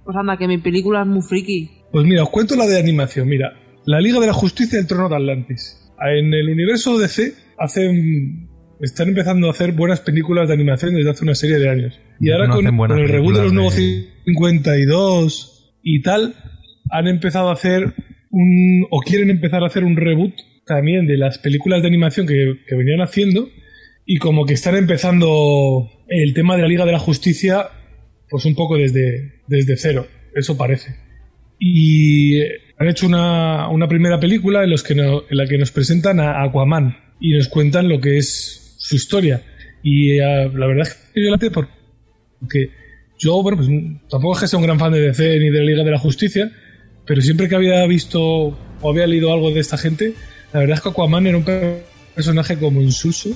Pues 0.04 0.16
anda, 0.16 0.38
que 0.38 0.48
mi 0.48 0.56
película 0.56 1.02
es 1.02 1.06
muy 1.06 1.20
friki. 1.20 1.77
Pues 1.92 2.06
mira, 2.06 2.22
os 2.22 2.30
cuento 2.30 2.56
la 2.56 2.66
de 2.66 2.78
animación. 2.78 3.28
Mira, 3.28 3.54
la 3.84 4.00
Liga 4.00 4.20
de 4.20 4.26
la 4.26 4.32
Justicia 4.32 4.76
y 4.76 4.80
el 4.80 4.86
Trono 4.86 5.08
de 5.08 5.16
Atlantis. 5.16 5.76
En 6.00 6.32
el 6.32 6.48
universo 6.50 6.98
DC 6.98 7.32
hacen, 7.58 8.48
están 8.80 9.08
empezando 9.08 9.48
a 9.48 9.50
hacer 9.50 9.72
buenas 9.72 10.00
películas 10.00 10.48
de 10.48 10.54
animación 10.54 10.94
desde 10.94 11.10
hace 11.10 11.24
una 11.24 11.34
serie 11.34 11.58
de 11.58 11.68
años. 11.68 12.00
Y 12.20 12.28
No 12.28 12.34
ahora 12.34 12.48
con, 12.48 12.66
el 12.98 13.08
reboot 13.08 13.36
de 13.36 13.42
los 13.42 13.52
nuevos 13.52 13.74
películas 13.74 14.14
52 14.26 15.74
y 15.82 16.02
tal, 16.02 16.34
han 16.90 17.08
empezado 17.08 17.48
a 17.48 17.54
hacer 17.54 17.94
un, 18.30 18.86
o 18.90 19.00
quieren 19.00 19.30
empezar 19.30 19.62
a 19.62 19.66
hacer 19.66 19.84
un 19.84 19.96
reboot 19.96 20.34
también 20.66 21.06
de 21.06 21.16
las 21.16 21.38
películas 21.38 21.82
de 21.82 21.88
animación 21.88 22.26
que, 22.26 22.58
que 22.66 22.76
venían 22.76 23.00
haciendo 23.00 23.48
y 24.04 24.18
como 24.18 24.44
que 24.44 24.54
están 24.54 24.76
empezando 24.76 25.90
el 26.08 26.34
tema 26.34 26.56
de 26.56 26.62
la 26.62 26.68
Liga 26.68 26.84
de 26.84 26.92
la 26.92 26.98
Justicia 26.98 27.68
pues 28.28 28.44
un 28.44 28.54
poco 28.54 28.76
desde, 28.76 29.42
desde 29.46 29.76
cero, 29.76 30.06
eso 30.34 30.56
parece. 30.56 31.07
Y 31.58 32.40
han 32.40 32.88
hecho 32.88 33.06
una, 33.06 33.68
una 33.68 33.88
primera 33.88 34.18
película 34.20 34.62
en, 34.64 34.70
los 34.70 34.82
que 34.82 34.94
no- 34.94 35.22
en 35.28 35.36
la 35.36 35.46
que 35.46 35.58
nos 35.58 35.70
presentan 35.72 36.20
a 36.20 36.42
Aquaman 36.42 36.96
y 37.20 37.32
nos 37.32 37.48
cuentan 37.48 37.88
lo 37.88 38.00
que 38.00 38.18
es 38.18 38.74
su 38.78 38.94
historia. 38.96 39.42
Y 39.82 40.12
eh, 40.12 40.50
la 40.54 40.66
verdad 40.66 40.86
es 40.86 40.94
que 41.14 41.24
yo 41.24 41.30
la 41.30 41.50
por- 41.50 41.68
porque 42.40 42.70
yo, 43.18 43.42
bueno, 43.42 43.56
pues 43.58 43.68
tampoco 44.08 44.34
es 44.34 44.40
que 44.42 44.46
sea 44.48 44.58
un 44.58 44.64
gran 44.64 44.78
fan 44.78 44.92
de 44.92 45.00
DC 45.00 45.38
ni 45.40 45.50
de 45.50 45.58
la 45.58 45.64
Liga 45.64 45.82
de 45.84 45.90
la 45.90 45.98
Justicia, 45.98 46.50
pero 47.04 47.20
siempre 47.20 47.48
que 47.48 47.56
había 47.56 47.84
visto 47.86 48.20
o 48.80 48.90
había 48.90 49.06
leído 49.08 49.32
algo 49.32 49.50
de 49.50 49.58
esta 49.60 49.76
gente, 49.76 50.14
la 50.52 50.60
verdad 50.60 50.76
es 50.76 50.82
que 50.82 50.88
Aquaman 50.90 51.26
era 51.26 51.36
un 51.36 51.44
per- 51.44 51.82
personaje 52.14 52.56
como 52.56 52.80
insulso 52.80 53.30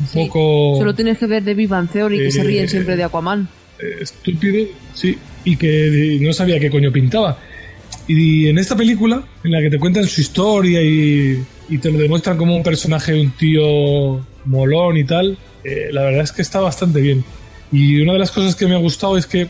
un 0.00 0.06
poco 0.26 0.76
Solo 0.78 0.94
tienes 0.94 1.18
que 1.18 1.26
ver 1.26 1.42
de 1.44 1.54
Big 1.54 1.68
Bang 1.68 1.88
Theory 1.88 2.18
que 2.18 2.30
se 2.30 2.40
Eh, 2.40 2.44
ríen 2.44 2.68
siempre 2.68 2.96
de 2.96 3.04
Aquaman. 3.04 3.48
eh, 3.78 3.96
estúpido, 4.02 4.66
sí, 4.92 5.16
y 5.44 5.56
que 5.56 6.18
no 6.20 6.32
sabía 6.32 6.58
qué 6.60 6.68
coño 6.70 6.90
pintaba. 6.92 7.38
Y 8.06 8.48
en 8.48 8.58
esta 8.58 8.76
película, 8.76 9.22
en 9.42 9.52
la 9.52 9.60
que 9.60 9.70
te 9.70 9.78
cuentan 9.78 10.06
su 10.06 10.20
historia 10.20 10.82
y, 10.82 11.42
te 11.80 11.90
lo 11.90 11.98
demuestran 11.98 12.36
como 12.36 12.54
un 12.54 12.62
personaje, 12.62 13.18
un 13.18 13.30
tío 13.30 14.24
molón 14.44 14.96
y 14.98 15.04
tal, 15.04 15.38
eh, 15.64 15.88
la 15.90 16.02
verdad 16.02 16.22
es 16.22 16.32
que 16.32 16.42
está 16.42 16.60
bastante 16.60 17.00
bien. 17.00 17.24
Y 17.72 18.00
una 18.00 18.12
de 18.12 18.18
las 18.18 18.30
cosas 18.30 18.54
que 18.54 18.66
me 18.66 18.74
ha 18.74 18.78
gustado 18.78 19.16
es 19.16 19.26
que 19.26 19.48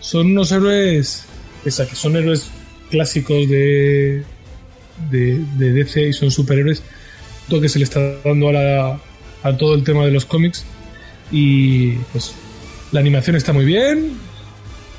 son 0.00 0.28
unos 0.28 0.50
héroes, 0.52 1.24
que 1.62 1.70
son 1.70 2.16
héroes 2.16 2.50
clásicos 2.90 3.48
de, 3.48 4.22
de, 5.10 5.72
DC 5.72 6.08
y 6.08 6.12
son 6.12 6.30
superhéroes, 6.30 6.82
lo 7.48 7.60
que 7.60 7.68
se 7.68 7.78
le 7.78 7.84
está 7.84 8.00
dando 8.24 8.48
a, 8.48 8.52
la- 8.52 9.00
a 9.42 9.56
todo 9.56 9.74
el 9.74 9.84
tema 9.84 10.04
de 10.06 10.12
los 10.12 10.24
cómics. 10.24 10.64
Y 11.30 11.92
pues 12.12 12.34
la 12.92 13.00
animación 13.00 13.36
está 13.36 13.52
muy 13.52 13.64
bien. 13.64 14.12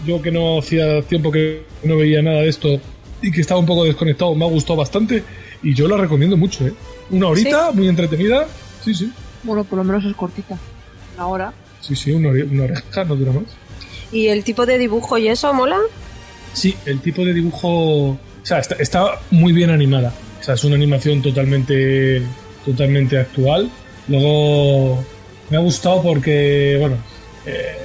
Yo 0.06 0.22
que 0.22 0.32
no 0.32 0.60
hacía 0.60 1.02
tiempo 1.02 1.32
que 1.32 1.64
no 1.84 1.98
veía 1.98 2.22
nada 2.22 2.42
de 2.42 2.50
esto 2.50 2.80
y 3.22 3.32
que 3.32 3.42
estaba 3.42 3.60
un 3.60 3.66
poco 3.66 3.84
desconectado, 3.84 4.36
me 4.36 4.46
ha 4.46 4.48
gustado 4.48 4.78
bastante 4.78 5.24
y 5.64 5.74
yo 5.74 5.88
la 5.88 5.98
recomiendo 5.98 6.38
mucho. 6.38 6.68
¿eh? 6.68 6.74
Una 7.10 7.28
horita, 7.28 7.72
muy 7.72 7.88
entretenida. 7.88 8.48
Sí, 8.84 8.94
sí. 8.94 9.12
Bueno, 9.44 9.64
por 9.64 9.78
lo 9.78 9.84
menos 9.84 10.06
es 10.06 10.16
cortita. 10.16 10.58
Una 11.16 11.28
hora. 11.28 11.54
Sí, 11.82 11.96
sí, 11.96 12.12
una, 12.12 12.30
una 12.30 12.64
oreja, 12.64 13.04
no 13.06 13.16
dura 13.16 13.32
más. 13.32 13.44
¿Y 14.12 14.28
el 14.28 14.44
tipo 14.44 14.66
de 14.66 14.78
dibujo 14.78 15.18
y 15.18 15.28
eso 15.28 15.54
mola? 15.54 15.80
Sí, 16.54 16.76
el 16.86 17.00
tipo 17.02 17.26
de 17.26 17.34
dibujo. 17.34 18.10
O 18.10 18.20
sea, 18.44 18.60
está, 18.60 18.76
está 18.76 19.20
muy 19.32 19.52
bien 19.52 19.70
animada. 19.70 20.14
O 20.40 20.44
sea, 20.44 20.56
es 20.56 20.64
una 20.64 20.76
animación 20.76 21.22
totalmente, 21.22 22.22
totalmente 22.66 23.18
actual. 23.18 23.70
Luego, 24.08 25.04
me 25.50 25.58
ha 25.58 25.60
gustado 25.60 26.02
porque, 26.02 26.78
bueno, 26.80 26.96
eh, 27.46 27.78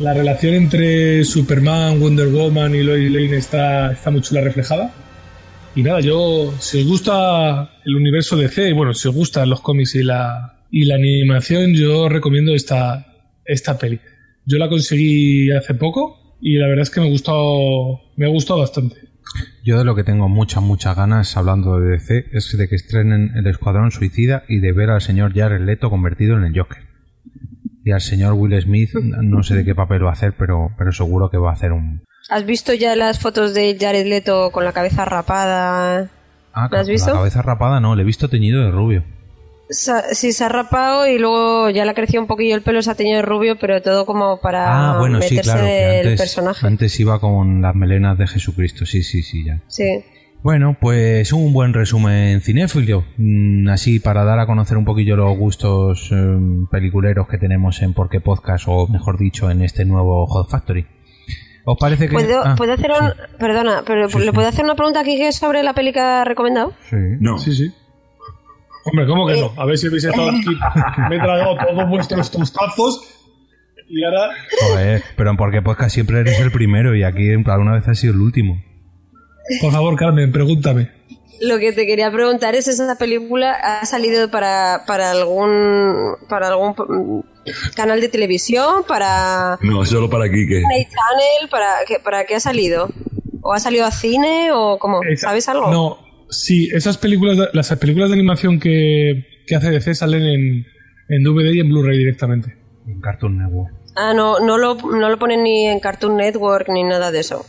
la 0.00 0.12
relación 0.12 0.54
entre 0.54 1.24
Superman, 1.24 2.00
Wonder 2.00 2.28
Woman 2.28 2.74
y 2.74 2.82
Lois 2.82 3.10
Lane 3.10 3.36
está, 3.36 3.92
está 3.92 4.10
muy 4.10 4.20
chula 4.20 4.40
reflejada. 4.40 4.92
Y 5.74 5.82
nada, 5.82 6.00
yo, 6.00 6.54
si 6.58 6.80
os 6.80 6.86
gusta 6.86 7.70
el 7.84 7.96
universo 7.96 8.36
DC, 8.36 8.70
y 8.70 8.72
bueno, 8.72 8.94
si 8.94 9.08
os 9.08 9.14
gustan 9.14 9.50
los 9.50 9.60
cómics 9.60 9.94
y 9.94 10.02
la, 10.02 10.64
y 10.70 10.84
la 10.84 10.94
animación, 10.94 11.74
yo 11.74 12.08
recomiendo 12.08 12.54
esta, 12.54 13.06
esta 13.44 13.78
peli. 13.78 14.00
Yo 14.44 14.58
la 14.58 14.68
conseguí 14.68 15.50
hace 15.50 15.74
poco 15.74 16.38
y 16.40 16.56
la 16.56 16.68
verdad 16.68 16.82
es 16.82 16.90
que 16.90 17.00
me 17.00 17.10
gustado, 17.10 18.00
me 18.16 18.26
ha 18.26 18.28
gustado 18.30 18.60
bastante. 18.60 18.96
Yo 19.64 19.78
de 19.78 19.84
lo 19.84 19.94
que 19.96 20.04
tengo 20.04 20.28
muchas, 20.28 20.62
muchas 20.62 20.96
ganas, 20.96 21.36
hablando 21.36 21.80
de 21.80 21.90
DC, 21.90 22.26
es 22.32 22.56
de 22.56 22.68
que 22.68 22.76
estrenen 22.76 23.32
El 23.34 23.46
Escuadrón 23.46 23.90
Suicida 23.90 24.44
y 24.48 24.60
de 24.60 24.72
ver 24.72 24.90
al 24.90 25.00
señor 25.00 25.34
Jared 25.34 25.60
Leto 25.60 25.90
convertido 25.90 26.36
en 26.36 26.44
el 26.44 26.58
Joker. 26.58 26.95
Y 27.86 27.92
al 27.92 28.00
señor 28.00 28.32
Will 28.32 28.60
Smith, 28.60 28.94
no 29.22 29.44
sé 29.44 29.54
de 29.54 29.64
qué 29.64 29.76
papel 29.76 30.04
va 30.04 30.10
a 30.10 30.14
hacer, 30.14 30.34
pero, 30.36 30.72
pero 30.76 30.90
seguro 30.90 31.30
que 31.30 31.38
va 31.38 31.50
a 31.50 31.52
hacer 31.52 31.70
un... 31.72 32.02
¿Has 32.28 32.44
visto 32.44 32.74
ya 32.74 32.96
las 32.96 33.20
fotos 33.20 33.54
de 33.54 33.76
Jared 33.80 34.08
Leto 34.08 34.50
con 34.50 34.64
la 34.64 34.72
cabeza 34.72 35.04
rapada? 35.04 36.10
Ah, 36.52 36.68
¿Lo 36.68 36.78
has 36.78 36.88
visto? 36.88 37.10
la 37.10 37.18
cabeza 37.18 37.42
rapada 37.42 37.78
no, 37.78 37.94
le 37.94 38.02
he 38.02 38.04
visto 38.04 38.28
teñido 38.28 38.60
de 38.64 38.72
rubio. 38.72 39.04
Sí, 39.68 40.32
se 40.32 40.44
ha 40.44 40.48
rapado 40.48 41.06
y 41.06 41.18
luego 41.18 41.70
ya 41.70 41.84
le 41.84 41.92
ha 41.92 41.94
crecido 41.94 42.20
un 42.20 42.26
poquillo 42.26 42.56
el 42.56 42.62
pelo, 42.62 42.82
se 42.82 42.90
ha 42.90 42.96
teñido 42.96 43.18
de 43.18 43.22
rubio, 43.22 43.56
pero 43.56 43.80
todo 43.80 44.04
como 44.04 44.40
para 44.40 44.94
ah, 44.94 44.98
bueno, 44.98 45.22
sí, 45.22 45.36
meterse 45.36 45.52
claro, 45.52 45.66
del 45.66 46.06
antes, 46.08 46.20
personaje. 46.20 46.66
antes 46.66 47.00
iba 47.00 47.20
con 47.20 47.62
las 47.62 47.74
melenas 47.76 48.18
de 48.18 48.26
Jesucristo, 48.26 48.84
sí, 48.84 49.04
sí, 49.04 49.22
sí, 49.22 49.44
ya. 49.44 49.60
Sí. 49.68 50.04
Bueno, 50.42 50.76
pues 50.80 51.32
un 51.32 51.52
buen 51.52 51.72
resumen 51.74 52.40
cinéfilo, 52.40 53.04
Mm, 53.16 53.68
así 53.68 53.98
para 53.98 54.24
dar 54.24 54.38
a 54.38 54.46
conocer 54.46 54.76
un 54.76 54.84
poquillo 54.84 55.16
los 55.16 55.36
gustos 55.36 56.08
eh, 56.12 56.38
peliculeros 56.70 57.26
que 57.26 57.38
tenemos 57.38 57.82
en 57.82 57.94
Porque 57.94 58.20
Podcast, 58.20 58.66
o 58.68 58.86
mejor 58.86 59.18
dicho, 59.18 59.50
en 59.50 59.62
este 59.62 59.84
nuevo 59.84 60.24
Hot 60.26 60.48
Factory. 60.48 60.86
¿Os 61.64 61.76
parece 61.80 62.06
que...? 62.08 62.14
¿Puedo, 62.14 62.42
Ah, 62.44 62.54
¿puedo 62.56 62.74
hacer 62.74 62.90
un... 62.92 63.12
Perdona, 63.40 63.82
pero 63.84 64.08
Sí, 64.08 64.18
¿le 64.20 64.26
sí. 64.26 64.30
puedo 64.30 64.46
hacer 64.46 64.64
una 64.64 64.76
pregunta 64.76 65.00
aquí 65.00 65.16
que 65.16 65.26
es 65.28 65.36
sobre 65.36 65.64
la 65.64 65.72
peli 65.74 65.92
que 65.92 65.98
ha 66.00 66.24
recomendado? 66.24 66.74
sí. 66.90 66.96
No. 67.18 67.38
Sí, 67.38 67.52
sí. 67.52 67.72
Hombre, 68.84 69.04
¿cómo 69.08 69.26
que 69.26 69.40
no? 69.40 69.50
A 69.60 69.64
ver 69.66 69.76
si 69.76 69.88
habéis 69.88 70.04
estado 70.04 70.28
aquí. 70.30 70.56
Me 71.10 71.16
he 71.16 71.18
tragado 71.18 71.56
todos 71.56 71.88
vuestros 71.88 72.30
tostazos 72.30 73.00
y 73.88 74.04
ahora. 74.04 74.28
Joder, 74.60 75.02
pero 75.16 75.30
en 75.32 75.36
Porque 75.36 75.60
Podcast 75.60 75.92
siempre 75.92 76.20
eres 76.20 76.38
el 76.38 76.52
primero 76.52 76.94
y 76.94 77.02
aquí 77.02 77.32
alguna 77.32 77.72
vez 77.72 77.88
has 77.88 77.98
sido 77.98 78.14
el 78.14 78.20
último. 78.20 78.62
Por 79.60 79.72
favor, 79.72 79.96
Carmen, 79.96 80.32
pregúntame. 80.32 80.90
Lo 81.40 81.58
que 81.58 81.72
te 81.72 81.86
quería 81.86 82.10
preguntar 82.10 82.54
es 82.54 82.66
esa 82.66 82.96
película 82.96 83.52
ha 83.52 83.84
salido 83.84 84.30
para, 84.30 84.84
para 84.86 85.10
algún 85.10 86.16
para 86.30 86.48
algún 86.48 86.74
canal 87.74 88.00
de 88.00 88.08
televisión, 88.08 88.84
para 88.88 89.58
No, 89.60 89.84
solo 89.84 90.08
para. 90.08 90.24
Disney 90.24 90.56
Channel, 90.62 91.50
para 91.50 91.66
qué, 91.86 91.98
para 92.02 92.24
qué 92.24 92.36
ha 92.36 92.40
salido? 92.40 92.88
¿O 93.42 93.52
ha 93.52 93.60
salido 93.60 93.84
a 93.84 93.90
cine 93.90 94.50
o 94.52 94.78
cómo? 94.78 95.00
¿Sabes 95.16 95.48
algo? 95.48 95.70
No, 95.70 95.98
sí, 96.30 96.70
esas 96.72 96.96
películas, 96.96 97.36
de- 97.36 97.48
las 97.52 97.68
películas 97.76 98.08
de 98.08 98.14
animación 98.14 98.58
que, 98.58 99.26
que 99.46 99.54
hace 99.56 99.70
DC 99.70 99.94
salen 99.94 100.22
en, 100.22 100.66
en 101.10 101.22
DVD 101.22 101.52
y 101.52 101.60
en 101.60 101.68
Blu-ray 101.68 101.98
directamente. 101.98 102.56
En 102.86 103.00
Cartoon 103.02 103.36
Network. 103.38 103.74
Ah, 103.94 104.14
no, 104.14 104.40
no 104.40 104.56
lo, 104.58 104.74
no 104.76 105.08
lo 105.10 105.18
ponen 105.18 105.42
ni 105.42 105.66
en 105.66 105.80
Cartoon 105.80 106.16
Network 106.16 106.68
ni 106.70 106.82
nada 106.82 107.10
de 107.12 107.20
eso. 107.20 107.44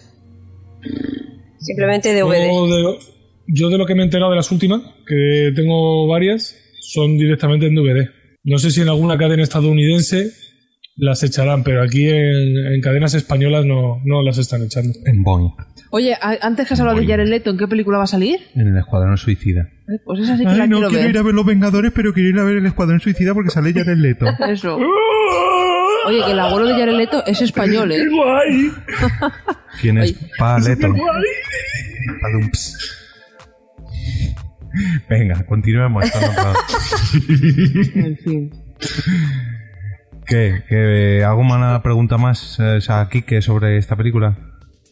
Simplemente 1.67 2.13
DVD. 2.13 2.47
Yo 2.47 2.67
de, 2.67 2.99
yo 3.47 3.69
de 3.69 3.77
lo 3.77 3.85
que 3.85 3.93
me 3.95 4.01
he 4.01 4.05
enterado 4.05 4.31
de 4.31 4.37
las 4.37 4.51
últimas, 4.51 4.81
que 5.05 5.51
tengo 5.55 6.07
varias, 6.07 6.55
son 6.81 7.17
directamente 7.17 7.67
en 7.67 7.75
DVD. 7.75 8.09
No 8.43 8.57
sé 8.57 8.71
si 8.71 8.81
en 8.81 8.89
alguna 8.89 9.17
cadena 9.17 9.43
estadounidense 9.43 10.31
las 10.95 11.21
echarán, 11.23 11.63
pero 11.63 11.83
aquí 11.83 12.09
en, 12.09 12.57
en 12.73 12.81
cadenas 12.81 13.13
españolas 13.13 13.65
no, 13.65 14.01
no 14.05 14.23
las 14.23 14.37
están 14.37 14.63
echando. 14.63 14.93
En 15.05 15.21
Boeing, 15.23 15.49
Oye, 15.91 16.15
antes 16.41 16.67
que 16.67 16.73
has 16.73 16.79
hablado 16.79 16.99
de 16.99 17.05
Jared 17.07 17.27
Leto, 17.29 17.49
¿en 17.51 17.57
qué 17.57 17.67
película 17.67 17.97
va 17.97 18.03
a 18.05 18.07
salir? 18.07 18.39
en 18.55 18.67
el 18.69 18.77
Escuadrón 18.77 19.17
Suicida. 19.17 19.69
Eh, 19.87 19.99
Pues 20.03 20.21
esa 20.21 20.35
sí 20.37 20.43
que 20.43 20.49
la 20.51 20.67
quiero 20.67 20.89
ver. 20.91 21.17
a 21.17 21.21
ver 21.23 21.33
Los 21.33 21.45
Vengadores, 21.45 21.91
pero 21.95 22.13
quiero 22.13 22.29
ir 22.29 22.39
a 22.39 22.43
ver 22.43 22.57
el 22.57 22.65
Escuadrón 22.65 22.99
Suicida 22.99 23.33
porque 23.33 23.51
sale 23.51 23.71
Jared 23.73 23.97
Leto. 23.97 24.25
Eso. 24.49 24.77
Oye, 26.05 26.23
que 26.23 26.31
el 26.31 26.39
abuelo 26.39 26.67
de 26.67 26.73
Jared 26.73 26.95
Leto 26.95 27.25
es 27.25 27.41
español, 27.41 27.91
¿eh? 27.91 28.05
guay! 28.09 28.71
¿Quién 29.81 29.97
es? 29.97 30.13
Pa 30.37 30.59
Leto. 30.59 30.87
guay! 30.93 31.23
Padumps. 32.21 32.77
Venga, 35.09 35.43
continuemos. 35.45 36.05
En 37.95 38.17
fin. 38.17 38.51
¿Qué? 40.25 40.63
¿Qué? 40.67 41.23
¿Alguna 41.23 41.81
pregunta 41.81 42.17
más 42.17 42.57
eh, 42.59 42.79
a 42.89 43.07
Kike 43.09 43.41
sobre 43.41 43.77
esta 43.77 43.95
película? 43.95 44.37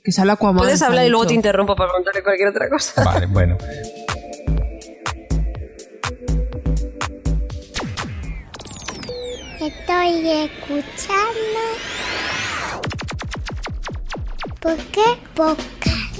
Que 0.03 0.12
sale 0.12 0.32
Aquaman. 0.32 0.58
Puedes 0.58 0.82
hablar 0.82 1.06
y 1.06 1.10
luego 1.10 1.28
te 1.28 1.34
interrumpo 1.34 1.76
para 1.76 1.89
preguntarle 1.89 2.24
cualquier 2.24 2.49
otra 2.49 2.70
cosa. 2.70 3.03
Vale, 3.03 3.26
bueno. 3.26 3.58
Estoy 9.66 10.30
escuchando. 10.30 11.61
¿Por 14.61 14.78
qué 14.78 15.03
podcast? 15.34 16.20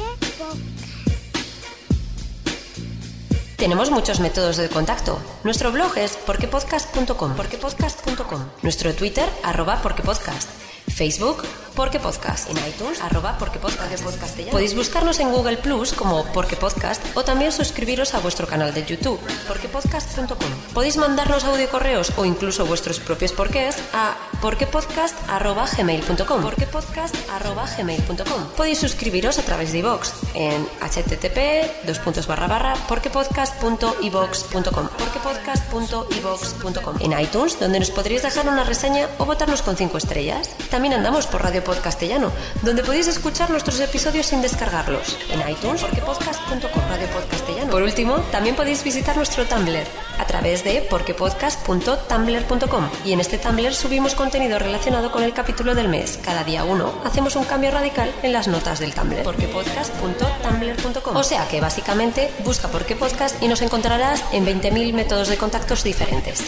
Tenemos 3.56 3.92
muchos 3.92 4.20
métodos 4.20 4.58
de 4.58 4.68
contacto. 4.70 5.20
Nuestro 5.44 5.72
blog 5.72 5.96
es 5.96 6.18
porquepodcast.com, 6.18 7.36
porquepodcast.com. 7.36 8.46
Nuestro 8.64 8.96
Twitter, 8.96 9.30
arroba 9.44 9.80
porquepodcast. 9.80 10.50
Facebook, 10.96 11.44
Porque 11.76 12.00
Podcast. 12.00 12.50
En 12.50 12.58
iTunes, 12.70 13.02
arroba 13.02 13.36
Porque 13.38 13.60
Podcast. 13.60 14.02
Podéis 14.50 14.74
buscarnos 14.76 15.20
en 15.20 15.30
Google 15.32 15.58
Plus 15.58 15.92
como 15.92 16.24
Porque 16.32 16.56
Podcast 16.56 17.04
o 17.16 17.26
también 17.26 17.52
suscribiros 17.52 18.14
a 18.14 18.20
vuestro 18.20 18.48
canal 18.48 18.74
de 18.74 18.86
YouTube, 18.86 19.20
porquepodcast.com. 19.46 20.38
Podéis 20.74 20.96
mandarnos 20.96 21.44
audio 21.44 21.70
correos 21.70 22.14
o 22.16 22.24
incluso 22.24 22.66
vuestros 22.66 23.02
propios 23.02 23.34
porqués 23.34 23.76
a 23.94 24.16
porquepodcast.gmail.com 24.42 26.42
porquepodcast.gmail.com 26.42 28.46
Podéis 28.56 28.80
suscribiros 28.80 29.38
a 29.38 29.44
través 29.44 29.74
de 29.74 29.80
iVoox 29.80 30.14
en 30.34 30.66
http 30.80 31.86
dos 31.86 32.00
puntos 32.00 32.26
barra 32.28 32.48
barra 32.48 32.74
porquepodcast.ivox.com 32.88 34.88
porquepodcast.ivox.com 34.88 36.96
En 37.02 37.20
iTunes, 37.20 37.60
donde 37.60 37.80
nos 37.80 37.92
podréis 37.92 38.22
dejar 38.22 38.48
una 38.48 38.64
reseña 38.64 39.10
o 39.18 39.26
votarnos 39.26 39.62
con 39.62 39.76
cinco 39.76 39.98
estrellas. 39.98 40.52
También 40.70 40.85
andamos 40.94 41.28
por 41.28 41.44
Radio 41.44 41.64
Podcastellano, 41.64 42.32
donde 42.62 42.84
podéis 42.84 43.08
escuchar 43.08 43.50
nuestros 43.50 43.80
episodios 43.80 44.28
sin 44.28 44.42
descargarlos. 44.42 45.18
En 45.32 45.40
iTunes, 45.50 45.82
porquepodcast.com, 45.82 46.82
Radio 46.90 47.08
Podcastellano. 47.08 47.72
Por 47.72 47.84
último, 47.84 48.16
también 48.32 48.56
podéis 48.56 48.84
visitar 48.84 49.18
nuestro 49.18 49.46
Tumblr 49.46 49.86
a 50.20 50.26
través 50.26 50.64
de 50.64 50.82
porquepodcast.tumblr.com. 50.90 52.90
Y 53.04 53.14
en 53.14 53.20
este 53.20 53.38
Tumblr 53.38 53.74
subimos 53.74 54.16
contenido 54.16 54.60
relacionado 54.60 55.12
con 55.12 55.24
el 55.24 55.34
capítulo 55.34 55.76
del 55.76 55.88
mes. 55.88 56.20
Cada 56.24 56.44
día 56.44 56.64
uno 56.64 56.94
hacemos 57.04 57.36
un 57.36 57.46
cambio 57.46 57.72
radical 57.72 58.14
en 58.24 58.34
las 58.34 58.48
notas 58.48 58.80
del 58.80 58.94
Tumblr. 58.94 59.24
porquepodcast.tumblr.com. 59.24 61.16
O 61.16 61.24
sea 61.24 61.48
que 61.48 61.62
básicamente 61.62 62.32
busca 62.44 62.68
por 62.68 62.86
qué 62.86 62.96
podcast 62.96 63.42
y 63.42 63.48
nos 63.48 63.62
encontrarás 63.62 64.24
en 64.32 64.46
20.000 64.46 64.94
métodos 64.94 65.30
de 65.30 65.38
contactos 65.38 65.84
diferentes. 65.84 66.44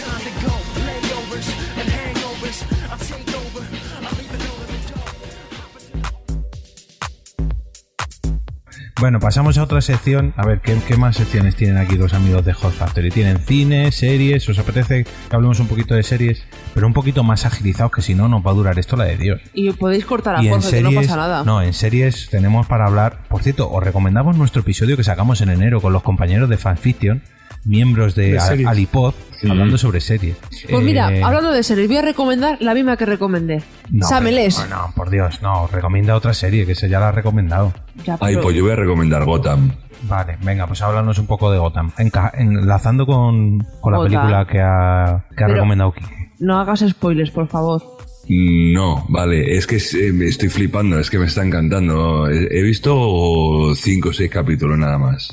Bueno, 8.99 9.19
pasamos 9.19 9.59
a 9.59 9.63
otra 9.63 9.79
sección. 9.81 10.33
A 10.37 10.45
ver, 10.47 10.59
¿qué, 10.59 10.75
qué 10.87 10.97
más 10.97 11.17
secciones 11.17 11.55
tienen 11.55 11.77
aquí 11.77 11.97
los 11.97 12.15
amigos 12.15 12.43
de 12.43 12.53
Hot 12.53 12.73
Factory? 12.73 13.11
¿Tienen 13.11 13.37
cine, 13.37 13.91
series? 13.91 14.49
¿Os 14.49 14.57
apetece 14.57 15.03
que 15.03 15.35
hablemos 15.35 15.59
un 15.59 15.67
poquito 15.67 15.93
de 15.93 16.01
series? 16.01 16.43
Pero 16.73 16.87
un 16.87 16.93
poquito 16.93 17.23
más 17.23 17.45
agilizados, 17.45 17.91
que 17.91 18.01
si 18.01 18.15
no, 18.15 18.27
nos 18.27 18.43
va 18.43 18.49
a 18.49 18.53
durar 18.55 18.79
esto 18.79 18.95
la 18.95 19.03
de 19.03 19.17
Dios. 19.17 19.41
Y 19.53 19.71
podéis 19.73 20.03
cortar 20.03 20.35
a 20.35 20.37
Jorge, 20.39 20.49
que 20.49 20.81
no 20.81 20.89
series, 20.89 20.95
pasa 20.95 21.15
nada. 21.15 21.43
no, 21.43 21.61
en 21.61 21.73
series 21.73 22.27
tenemos 22.31 22.65
para 22.65 22.87
hablar. 22.87 23.19
Por 23.29 23.43
cierto, 23.43 23.69
os 23.69 23.83
recomendamos 23.83 24.35
nuestro 24.35 24.61
episodio 24.61 24.97
que 24.97 25.03
sacamos 25.03 25.41
en 25.41 25.49
enero 25.49 25.79
con 25.79 25.93
los 25.93 26.01
compañeros 26.01 26.49
de 26.49 26.57
Fanfiction, 26.57 27.21
miembros 27.67 28.15
de, 28.15 28.31
De. 28.33 28.65
Alipod, 28.67 29.13
hablando 29.47 29.77
sobre 29.77 29.99
series. 30.01 30.35
Pues 30.69 30.83
mira, 30.83 31.13
Eh, 31.13 31.21
hablando 31.23 31.51
de 31.51 31.61
series, 31.63 31.87
voy 31.87 31.97
a 31.97 32.01
recomendar 32.01 32.57
la 32.61 32.73
misma 32.73 32.97
que 32.97 33.05
recomendé. 33.05 33.61
no, 33.91 34.07
Sameles. 34.07 34.55
pero- 34.55 34.69
No, 34.75 34.87
no, 34.87 34.93
por 34.95 35.09
Dios, 35.09 35.41
no, 35.41 35.67
recomienda 35.67 36.15
otra 36.15 36.33
serie, 36.33 36.65
que 36.65 36.71
esa 36.71 36.87
ya 36.87 36.99
la 36.99 37.09
ha 37.09 37.11
recomendado. 37.11 37.73
Ya, 38.05 38.17
Ay, 38.21 38.37
pues 38.41 38.55
yo 38.55 38.63
voy 38.63 38.71
a 38.71 38.75
recomendar 38.75 39.25
Gotham. 39.25 39.71
Vale, 40.03 40.37
venga, 40.43 40.67
pues 40.67 40.81
háblanos 40.81 41.17
un 41.17 41.25
poco 41.27 41.51
de 41.51 41.57
Gotham. 41.57 41.91
Enca- 41.97 42.31
enlazando 42.37 43.05
con, 43.05 43.59
con 43.81 43.93
la 43.93 43.99
película 44.03 44.47
que 44.49 44.59
ha, 44.61 45.25
que 45.35 45.43
ha 45.43 45.47
recomendado 45.47 45.91
Kike. 45.93 46.33
No 46.39 46.59
hagas 46.59 46.85
spoilers, 46.87 47.31
por 47.31 47.47
favor. 47.47 47.81
No, 48.29 49.05
vale, 49.09 49.55
es 49.57 49.65
que 49.65 49.77
eh, 49.77 50.11
me 50.11 50.25
estoy 50.25 50.49
flipando, 50.49 50.99
es 50.99 51.09
que 51.09 51.17
me 51.17 51.25
está 51.27 51.43
encantando. 51.45 52.29
He, 52.29 52.59
he 52.59 52.61
visto 52.61 53.73
cinco 53.75 54.09
o 54.09 54.13
seis 54.13 54.29
capítulos 54.29 54.77
nada 54.77 54.97
más. 54.97 55.29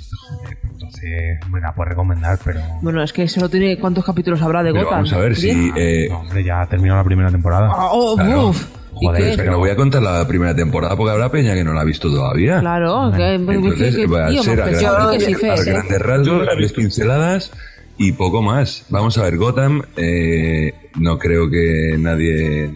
Entonces, 1.05 1.51
me 1.51 1.61
la 1.61 1.73
puedo 1.75 1.91
recomendar, 1.91 2.39
pero... 2.45 2.61
Bueno, 2.81 3.03
es 3.03 3.13
que 3.13 3.29
solo 3.29 3.49
tiene 3.49 3.79
cuántos 3.79 4.05
capítulos 4.05 4.41
habrá 4.43 4.63
de 4.63 4.73
Pero 4.73 4.85
Gotham. 4.85 4.99
vamos 4.99 5.13
a 5.13 5.19
ver 5.19 5.37
si... 5.37 5.71
Eh, 5.77 6.07
No, 6.09 6.21
hombre, 6.21 6.45
ya 6.45 6.63
ha 6.63 6.67
terminado 6.69 6.99
la 7.01 7.05
primera 7.05 7.31
temporada. 7.31 7.69
Ah, 7.71 7.89
oh, 7.93 8.17
claro. 8.17 8.49
uf. 8.49 8.67
¿Y 9.01 9.07
Joder, 9.07 9.23
qué? 9.31 9.37
pero 9.37 9.51
no 9.53 9.59
voy 9.59 9.71
a 9.71 9.77
contar 9.77 10.03
la 10.03 10.27
primera 10.27 10.55
temporada 10.55 10.97
porque 10.97 11.11
habrá 11.11 11.29
peña 11.31 11.55
que 11.55 11.65
no 11.65 11.73
la 11.75 11.81
ha 11.81 11.85
visto 11.85 12.09
todavía. 12.09 12.61
Claro, 12.61 13.11
que, 13.15 13.35
Entonces, 13.35 13.95
que- 13.97 14.03
que- 14.03 14.07
va 14.07 14.27
a 14.27 14.29
tío, 14.31 14.43
ser 14.45 14.61
a, 14.61 14.65
pues, 14.67 14.81
gran- 14.81 15.11
que 15.11 15.21
sí, 15.21 15.35
a 15.35 15.37
Fes, 15.39 15.67
¿eh? 15.67 15.71
grandes 15.73 15.99
rasgos, 16.01 16.49
a 16.49 16.75
pinceladas 16.77 17.53
y 17.99 18.13
poco 18.13 18.41
más. 18.41 18.87
Vamos 18.91 19.19
a 19.19 19.25
ver, 19.25 19.37
Gotham, 19.37 19.83
eh, 19.97 20.73
no 21.01 21.19
creo 21.19 21.51
que 21.51 21.97
nadie 21.99 22.71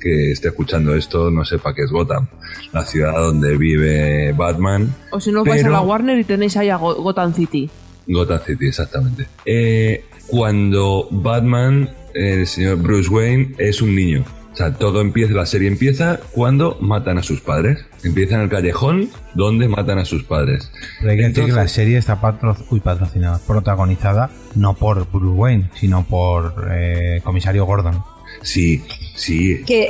que 0.00 0.32
esté 0.32 0.48
escuchando 0.48 0.94
esto 0.94 1.30
no 1.30 1.44
sepa 1.44 1.74
qué 1.74 1.82
es 1.82 1.90
Gotham. 1.90 2.26
La 2.72 2.84
ciudad 2.84 3.12
donde 3.12 3.56
vive 3.56 4.32
Batman. 4.32 4.94
O 5.10 5.20
si 5.20 5.32
no, 5.32 5.44
vais 5.44 5.60
a 5.60 5.64
Pero- 5.64 5.72
la 5.74 5.80
Warner 5.80 6.18
y 6.18 6.24
tenéis 6.24 6.56
ahí 6.56 6.68
a 6.70 6.76
Go- 6.76 6.94
Gotham 7.02 7.34
City. 7.34 7.68
Gotham 8.06 8.40
City, 8.46 8.66
exactamente. 8.68 9.26
Eh, 9.44 10.04
cuando 10.28 11.08
Batman, 11.10 11.90
el 12.14 12.46
señor 12.46 12.76
Bruce 12.76 13.08
Wayne, 13.10 13.54
es 13.58 13.82
un 13.82 13.94
niño. 13.94 14.24
O 14.52 14.56
sea, 14.58 14.72
todo 14.74 15.00
empieza, 15.00 15.32
la 15.34 15.46
serie 15.46 15.68
empieza 15.68 16.18
cuando 16.32 16.78
matan 16.80 17.18
a 17.18 17.22
sus 17.22 17.40
padres. 17.40 17.78
Empieza 18.02 18.34
en 18.36 18.40
el 18.42 18.48
callejón 18.48 19.08
donde 19.34 19.68
matan 19.68 19.98
a 19.98 20.04
sus 20.04 20.24
padres. 20.24 20.70
Pero 20.98 21.10
hay 21.12 21.16
que 21.16 21.22
decir 21.22 21.34
que 21.34 21.40
Entonces- 21.42 21.54
la 21.56 21.68
serie 21.68 21.98
está 21.98 22.20
patro- 22.20 22.56
uy, 22.70 22.80
patrocinada, 22.80 23.38
protagonizada 23.46 24.30
no 24.56 24.74
por 24.74 25.08
Bruce 25.12 25.26
Wayne, 25.36 25.70
sino 25.74 26.04
por 26.06 26.68
eh, 26.72 27.20
Comisario 27.22 27.66
Gordon. 27.66 28.02
Sí, 28.42 28.82
sí. 29.18 29.62
Que 29.66 29.88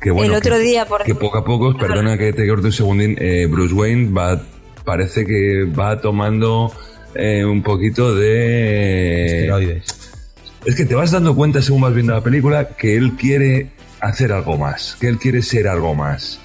Que 0.00 0.10
bueno, 0.10 0.32
el 0.32 0.38
otro 0.38 0.56
que, 0.56 0.62
día, 0.62 0.84
por 0.86 1.02
que 1.04 1.14
poco 1.14 1.38
a 1.38 1.44
poco, 1.44 1.76
perdona 1.76 2.16
que 2.18 2.32
te 2.32 2.46
corte 2.48 2.66
un 2.66 2.72
segundín, 2.72 3.16
eh, 3.20 3.46
Bruce 3.48 3.72
Wayne 3.74 4.10
va, 4.12 4.42
parece 4.84 5.24
que 5.24 5.64
va 5.64 6.00
tomando 6.00 6.72
eh, 7.14 7.44
un 7.44 7.62
poquito 7.62 8.14
de... 8.14 9.26
Esteroides. 9.26 9.84
Es 10.64 10.74
que 10.76 10.84
te 10.84 10.94
vas 10.94 11.10
dando 11.10 11.34
cuenta 11.36 11.60
según 11.62 11.82
vas 11.82 11.94
viendo 11.94 12.12
la 12.14 12.20
película 12.20 12.68
que 12.76 12.96
él 12.96 13.12
quiere 13.18 13.70
hacer 14.00 14.32
algo 14.32 14.56
más, 14.58 14.96
que 15.00 15.08
él 15.08 15.18
quiere 15.18 15.42
ser 15.42 15.68
algo 15.68 15.94
más. 15.94 16.40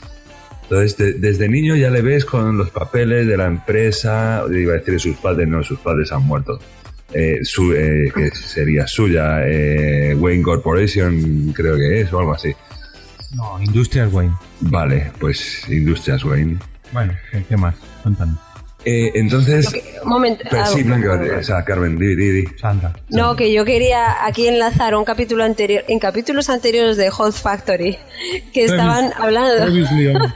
Entonces, 0.64 0.98
de- 0.98 1.14
desde 1.14 1.48
niño 1.48 1.76
ya 1.76 1.90
le 1.90 2.02
ves 2.02 2.26
con 2.26 2.58
los 2.58 2.70
papeles 2.72 3.26
de 3.26 3.38
la 3.38 3.46
empresa, 3.48 4.44
iba 4.52 4.74
a 4.74 4.78
decir 4.78 4.94
de 4.96 5.00
sus 5.00 5.16
padres, 5.18 5.48
no, 5.48 5.64
sus 5.64 5.80
padres 5.80 6.12
han 6.12 6.24
muerto. 6.24 6.60
Eh, 7.14 7.40
su, 7.44 7.74
eh, 7.74 8.12
que 8.14 8.32
sería 8.32 8.86
suya, 8.86 9.46
eh, 9.46 10.14
Wayne 10.16 10.44
Corporation, 10.44 11.54
creo 11.54 11.78
que 11.78 12.02
es, 12.02 12.12
o 12.12 12.20
algo 12.20 12.34
así. 12.34 12.54
No, 13.36 13.62
Industrial 13.62 14.10
Wayne. 14.12 14.34
Vale, 14.62 15.12
pues 15.20 15.68
Industrias 15.70 16.24
Wayne. 16.24 16.58
Bueno, 16.92 17.14
¿qué, 17.32 17.44
qué 17.48 17.58
más? 17.58 17.76
Cuéntanos. 18.04 18.38
Eh, 18.86 19.12
entonces, 19.16 19.74
un 20.04 20.10
momento. 20.10 20.44
pero 20.50 20.64
ah, 20.64 20.66
sí, 20.66 20.84
Blanca, 20.84 21.20
o 21.40 21.44
sea, 21.44 21.66
Carmen, 21.66 21.98
di, 21.98 22.16
di, 22.16 22.30
di. 22.30 22.48
Sandra. 22.58 22.94
No, 23.10 23.36
que 23.36 23.52
yo 23.52 23.66
quería 23.66 24.26
aquí 24.26 24.48
enlazar 24.48 24.96
un 24.96 25.04
capítulo 25.04 25.44
anterior, 25.44 25.84
en 25.90 26.00
capítulos 26.00 26.50
anteriores 26.50 26.96
de 26.96 27.10
Hot 27.10 27.34
Factory, 27.34 27.98
que 28.54 28.64
estaban 28.64 29.12
hablando. 29.18 29.66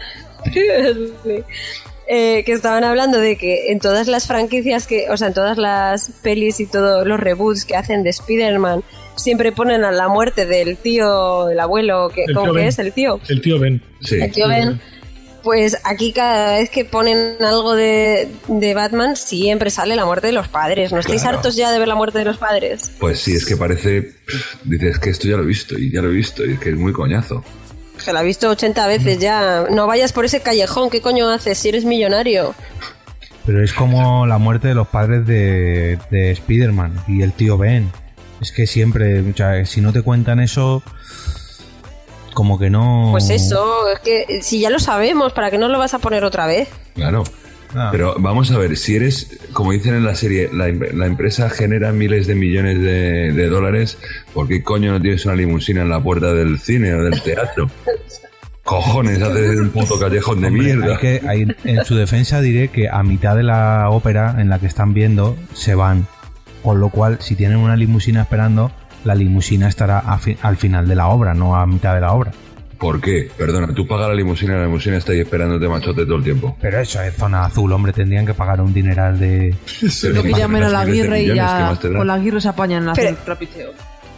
Eh, 2.08 2.43
que 2.45 2.52
estaban 2.52 2.84
hablando 2.84 3.20
de 3.20 3.38
que 3.38 3.72
en 3.72 3.80
todas 3.80 4.08
las 4.08 4.28
franquicias 4.28 4.86
que, 4.86 5.10
o 5.10 5.16
sea, 5.16 5.28
en 5.28 5.34
todas 5.34 5.58
las 5.58 6.10
pelis 6.22 6.60
y 6.60 6.66
todos 6.66 7.08
los 7.08 7.20
reboots 7.20 7.64
que 7.64 7.76
hacen 7.78 8.04
de 8.04 8.10
Spider-Man, 8.10 8.84
siempre 9.16 9.52
ponen 9.54 9.86
a 9.86 9.91
la 9.91 10.10
muerte 10.10 10.45
del 10.45 10.76
tío, 10.78 11.45
del 11.45 11.60
abuelo, 11.60 12.10
que, 12.10 12.26
El 12.26 12.34
¿cómo 12.36 12.54
que 12.54 12.68
es? 12.68 12.80
El 12.80 12.91
tío. 12.91 13.20
el 13.30 13.41
tío 13.41 13.60
Ben. 13.60 13.82
Sí. 14.02 14.16
El 14.16 14.32
tío 14.32 14.47
Ben. 14.49 14.82
Pues 15.43 15.78
aquí 15.86 16.12
cada 16.12 16.58
vez 16.58 16.70
que 16.70 16.86
ponen 16.86 17.38
algo 17.43 17.76
de, 17.76 18.28
de 18.47 18.74
Batman 18.76 19.16
siempre 19.16 19.70
sale 19.72 19.95
la 19.95 20.06
muerte 20.06 20.28
de 20.28 20.34
los 20.34 20.47
padres. 20.49 20.91
¿No 20.91 20.99
estáis 20.99 21.22
Claro. 21.22 21.38
hartos 21.38 21.56
ya 21.56 21.72
de 21.72 21.80
ver 21.80 21.88
la 21.88 21.95
muerte 21.95 22.20
de 22.20 22.26
los 22.26 22.38
padres? 22.38 22.91
Pues 22.99 23.20
sí, 23.22 23.34
es 23.36 23.45
que 23.45 23.56
parece. 23.58 24.12
Dices 24.66 24.99
que 24.99 25.10
esto 25.10 25.28
ya 25.28 25.38
lo 25.38 25.43
he 25.43 25.47
visto 25.47 25.78
y 25.80 25.91
ya 25.91 26.02
lo 26.02 26.10
he 26.10 26.14
visto 26.14 26.45
y 26.45 26.54
es 26.54 26.60
que 26.60 26.70
es 26.70 26.76
muy 26.76 26.93
coñazo. 26.93 27.43
Que 28.04 28.14
la 28.14 28.22
he 28.22 28.26
visto 28.26 28.49
80 28.49 28.88
veces 28.88 29.20
ya. 29.20 29.66
No 29.70 29.88
vayas 29.88 30.14
por 30.14 30.26
ese 30.26 30.41
callejón, 30.41 30.89
¿qué 30.89 31.02
coño 31.02 31.30
haces 31.30 31.58
si 31.58 31.70
eres 31.70 31.86
millonario? 31.86 32.56
Pero 33.45 33.64
es 33.64 33.74
como 33.74 34.26
la 34.28 34.38
muerte 34.38 34.68
de 34.68 34.76
los 34.76 34.88
padres 34.88 35.26
de, 35.26 35.97
de 36.10 36.32
Spider-Man 36.32 37.04
y 37.08 37.22
el 37.22 37.34
tío 37.34 37.58
Ben. 37.58 37.91
Es 38.39 38.52
que 38.52 38.66
siempre, 38.66 39.22
o 39.22 39.36
sea, 39.36 39.66
si 39.66 39.82
no 39.82 39.93
te 39.93 40.02
cuentan 40.02 40.39
eso, 40.39 40.84
como 42.34 42.58
que 42.58 42.70
no... 42.70 43.10
Pues 43.12 43.30
eso, 43.30 43.88
es 43.89 43.99
que 43.99 44.41
si 44.41 44.60
ya 44.60 44.70
lo 44.70 44.80
sabemos, 44.80 45.34
¿para 45.34 45.52
qué 45.52 45.58
no 45.58 45.68
lo 45.68 45.78
vas 45.78 45.93
a 45.93 45.99
poner 45.99 46.24
otra 46.24 46.47
vez? 46.47 46.70
Claro. 46.95 47.24
Ah. 47.76 47.89
Pero 47.91 48.15
vamos 48.19 48.51
a 48.51 48.57
ver, 48.57 48.76
si 48.78 48.95
eres, 48.95 49.39
como 49.53 49.72
dicen 49.72 49.93
en 49.95 50.03
la 50.05 50.15
serie, 50.15 50.49
la, 50.53 50.67
em- 50.67 50.80
la 50.93 51.05
empresa 51.05 51.49
genera 51.49 51.91
miles 51.91 52.28
de 52.28 52.36
millones 52.36 52.80
de, 52.82 53.32
de 53.34 53.47
dólares, 53.47 53.97
¿por 54.34 54.47
qué 54.47 54.61
coño 54.63 54.91
no 54.91 55.01
tienes 55.01 55.26
una 55.26 55.36
limusina 55.36 55.82
en 55.82 55.89
la 55.89 56.01
puerta 56.03 56.34
del 56.34 56.59
cine 56.59 56.93
o 56.93 57.03
del 57.03 57.22
teatro? 57.22 57.69
Cojones, 58.63 59.22
haces 59.22 59.59
un 59.59 59.69
puto 59.69 59.97
callejón 59.99 60.41
de 60.41 60.47
Hombre, 60.47 60.63
mierda. 60.63 60.91
hay 60.93 60.97
que- 60.99 61.22
hay- 61.28 61.47
en 61.63 61.84
su 61.86 61.95
defensa 61.95 62.41
diré 62.41 62.67
que 62.67 62.88
a 62.89 63.01
mitad 63.03 63.36
de 63.36 63.43
la 63.43 63.88
ópera 63.89 64.36
en 64.39 64.49
la 64.49 64.59
que 64.59 64.67
están 64.67 64.93
viendo 64.93 65.36
se 65.53 65.74
van. 65.76 66.05
Con 66.63 66.80
lo 66.80 66.89
cual, 66.89 67.17
si 67.22 67.36
tienen 67.36 67.57
una 67.57 67.76
limusina 67.76 68.22
esperando, 68.22 68.72
la 69.03 69.15
limusina 69.15 69.67
estará 69.67 69.99
fi- 70.19 70.38
al 70.43 70.57
final 70.57 70.88
de 70.88 70.95
la 70.95 71.07
obra, 71.07 71.34
no 71.34 71.55
a 71.55 71.65
mitad 71.65 71.95
de 71.95 72.01
la 72.01 72.11
obra. 72.13 72.32
¿Por 72.82 72.99
qué? 72.99 73.29
Perdona, 73.38 73.71
tú 73.75 73.86
pagas 73.88 74.09
la 74.09 74.15
limusina 74.15 74.53
y 74.53 74.57
la 74.57 74.63
limusina 74.65 74.97
está 74.97 75.11
ahí 75.11 75.19
esperándote 75.19 75.69
machote 75.69 76.03
todo 76.03 76.15
el 76.17 76.23
tiempo. 76.23 76.57
Pero 76.59 76.79
eso 76.79 76.99
es 77.03 77.13
zona 77.15 77.45
azul, 77.45 77.71
hombre, 77.71 77.93
tendrían 77.93 78.25
que 78.25 78.34
pagar 78.34 78.59
un 78.59 78.73
dineral 78.73 79.19
de... 79.19 79.55
Pero 80.01 80.23
Que 80.23 80.34
llamen 80.34 80.63
a 80.63 80.69
la 80.69 80.79
Aguirre 80.79 81.19
y 81.21 81.29
millones, 81.29 81.77
¿qué 81.79 81.88
ya 81.89 81.97
con 81.97 82.07
la 82.07 82.15
Aguirre 82.15 82.41
se 82.41 82.49
apañan 82.49 82.89
a 82.89 82.93
hacer 82.93 83.05
Pero- 83.05 83.17
el 83.17 83.23
trapiceo. 83.23 83.69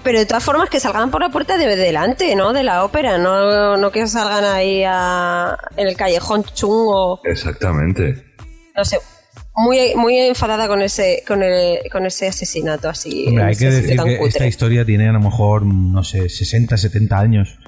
Pero 0.02 0.20
de 0.20 0.26
todas 0.26 0.44
formas 0.44 0.70
que 0.70 0.80
salgan 0.80 1.12
por 1.12 1.22
la 1.22 1.30
puerta 1.30 1.58
de 1.58 1.76
delante, 1.78 2.36
¿no? 2.36 2.52
De 2.54 2.64
la 2.64 2.84
ópera, 2.86 3.18
no, 3.18 3.76
no 3.78 3.92
que 3.92 4.08
salgan 4.08 4.44
ahí 4.46 4.84
a- 4.86 5.58
en 5.78 5.88
el 5.88 5.96
callejón 5.98 6.44
chungo. 6.54 7.20
Exactamente. 7.26 8.24
No 8.76 8.84
sé, 8.86 8.98
muy, 9.56 9.94
muy 9.96 10.18
enfadada 10.18 10.68
con 10.68 10.82
ese, 10.82 11.24
con 11.28 11.44
el, 11.44 11.80
con 11.92 12.06
ese 12.06 12.28
asesinato 12.28 12.90
así. 12.90 13.26
Hombre, 13.28 13.44
hay 13.46 13.56
que 13.56 13.70
decir 13.70 13.96
tan 13.98 14.06
que 14.08 14.18
cutre. 14.18 14.30
esta 14.30 14.48
historia 14.48 14.84
tiene 14.86 15.08
a 15.10 15.14
lo 15.14 15.20
mejor, 15.20 15.66
no 15.66 16.04
sé, 16.04 16.28
60, 16.30 16.76
70 16.78 17.18
años. 17.20 17.60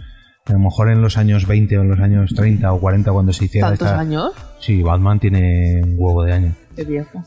A 0.48 0.54
lo 0.54 0.60
mejor 0.60 0.92
en 0.92 1.02
los 1.02 1.18
años 1.18 1.48
20 1.48 1.78
o 1.80 1.82
en 1.82 1.90
los 1.90 2.00
años 2.00 2.32
30 2.36 2.72
o 2.72 2.80
40 2.80 3.12
cuando 3.12 3.34
se 3.34 3.46
hiciera 3.46 3.70
¿Tantos 3.70 3.88
esta... 3.88 4.00
años? 4.00 4.32
Sí, 4.60 4.84
Batman 4.84 5.20
tiene 5.20 5.82
un 5.84 5.96
huevo 5.98 6.24
de 6.24 6.34
años. 6.34 6.56
Qué 6.76 6.84
viejo. 6.84 7.24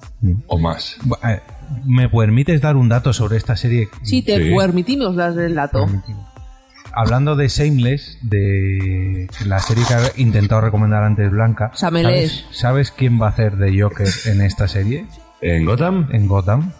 O 0.47 0.59
más. 0.59 0.97
Eh, 1.25 1.41
¿Me 1.85 2.09
permites 2.09 2.61
dar 2.61 2.77
un 2.77 2.89
dato 2.89 3.13
sobre 3.13 3.37
esta 3.37 3.57
serie? 3.57 3.89
Sí, 4.03 4.23
te 4.23 4.39
permitimos 4.55 5.17
las 5.17 5.35
del 5.35 5.55
dato. 5.57 5.87
Hablando 6.93 7.35
de 7.35 7.49
Shameless, 7.49 8.19
de 8.23 9.29
la 9.47 9.59
serie 9.61 9.85
que 9.87 9.95
ha 9.95 10.01
intentado 10.17 10.61
recomendar 10.61 11.03
antes 11.03 11.31
Blanca. 11.31 11.73
¿sabes, 11.75 12.45
sabes 12.53 12.91
quién 12.93 13.21
va 13.21 13.27
a 13.27 13.31
hacer 13.31 13.57
de 13.57 13.81
Joker 13.81 14.09
en 14.27 14.41
esta 14.43 14.69
serie? 14.69 15.07
¿En 15.41 15.65
Gotham? 15.65 16.09
En 16.13 16.29
Gotham. 16.29 16.73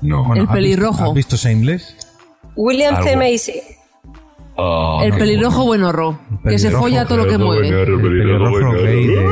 No. 0.00 0.24
El 0.24 0.30
¿has 0.30 0.34
visto- 0.38 0.52
pelirrojo. 0.54 1.04
¿Has 1.04 1.14
visto 1.14 1.36
Shameless? 1.36 1.96
William 2.56 3.02
C. 3.02 3.16
Macy. 3.16 3.60
Ah, 4.56 5.00
el 5.02 5.10
no, 5.10 5.18
pelirrojo 5.18 5.64
buenorro, 5.64 6.18
que 6.44 6.58
se 6.58 6.70
folla 6.70 7.04
todo 7.06 7.18
lo 7.18 7.26
que 7.26 7.38
mueve. 7.38 7.68
El 7.68 8.00
pelirrojo 8.00 8.50
bueno. 8.50 8.72
gay 8.72 9.06
de. 9.08 9.26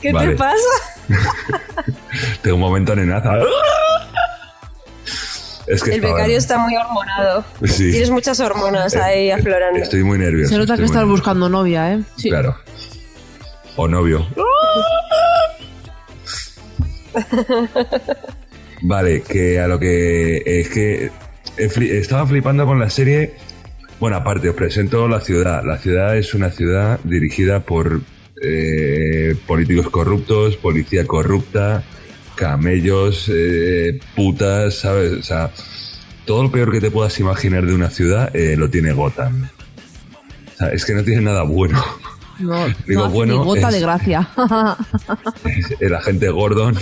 ¿Qué 0.00 0.12
Vale. 0.12 0.30
te 0.32 0.36
pasa? 0.36 0.56
Tengo 2.42 2.56
un 2.56 2.60
momento 2.62 2.94
nenaza. 2.94 3.30
Es 5.66 5.82
que 5.82 5.90
El 5.90 5.96
estaba- 5.96 6.14
becario 6.14 6.38
está 6.38 6.58
muy 6.58 6.76
hormonado. 6.76 7.44
Sí. 7.64 7.90
Tienes 7.90 8.10
muchas 8.10 8.38
hormonas 8.40 8.94
ahí 8.94 9.30
aflorando. 9.30 9.80
Estoy 9.80 10.04
muy 10.04 10.18
nervioso. 10.18 10.52
Se 10.52 10.58
nota 10.58 10.76
que 10.76 10.84
estás 10.84 10.98
nervioso. 10.98 11.16
buscando 11.20 11.48
novia, 11.48 11.92
¿eh? 11.94 12.02
Sí. 12.16 12.28
Claro. 12.30 12.56
O 13.76 13.88
novio. 13.88 14.26
Vale, 18.82 19.22
que 19.22 19.58
a 19.58 19.66
lo 19.66 19.78
que 19.78 20.42
es 20.44 20.68
que 20.68 21.10
estaba 21.58 22.26
flipando 22.26 22.66
con 22.66 22.78
la 22.78 22.90
serie. 22.90 23.34
Bueno, 23.98 24.16
aparte, 24.16 24.48
os 24.50 24.54
presento 24.56 25.08
la 25.08 25.20
ciudad. 25.20 25.62
La 25.64 25.78
ciudad 25.78 26.16
es 26.16 26.34
una 26.34 26.50
ciudad 26.50 27.00
dirigida 27.04 27.60
por 27.60 28.00
eh, 28.42 29.34
políticos 29.46 29.88
corruptos, 29.90 30.56
policía 30.56 31.06
corrupta, 31.06 31.82
camellos, 32.34 33.30
eh, 33.32 33.98
putas, 34.14 34.74
¿sabes? 34.74 35.12
O 35.12 35.22
sea, 35.22 35.50
todo 36.26 36.42
lo 36.42 36.50
peor 36.50 36.70
que 36.72 36.80
te 36.80 36.90
puedas 36.90 37.18
imaginar 37.20 37.64
de 37.64 37.74
una 37.74 37.88
ciudad 37.88 38.34
eh, 38.36 38.56
lo 38.56 38.68
tiene 38.68 38.92
Gotham. 38.92 39.48
O 40.54 40.58
sea, 40.58 40.68
es 40.68 40.84
que 40.84 40.94
no 40.94 41.02
tiene 41.02 41.22
nada 41.22 41.42
bueno. 41.42 41.82
No, 42.38 42.66
Digo, 42.86 43.04
no 43.04 43.10
bueno, 43.10 43.32
ni 43.38 43.44
gota 43.44 43.68
es- 43.68 43.74
de 43.74 43.80
gracia. 43.80 44.28
el 45.80 45.94
agente 45.94 46.28
Gordon. 46.28 46.76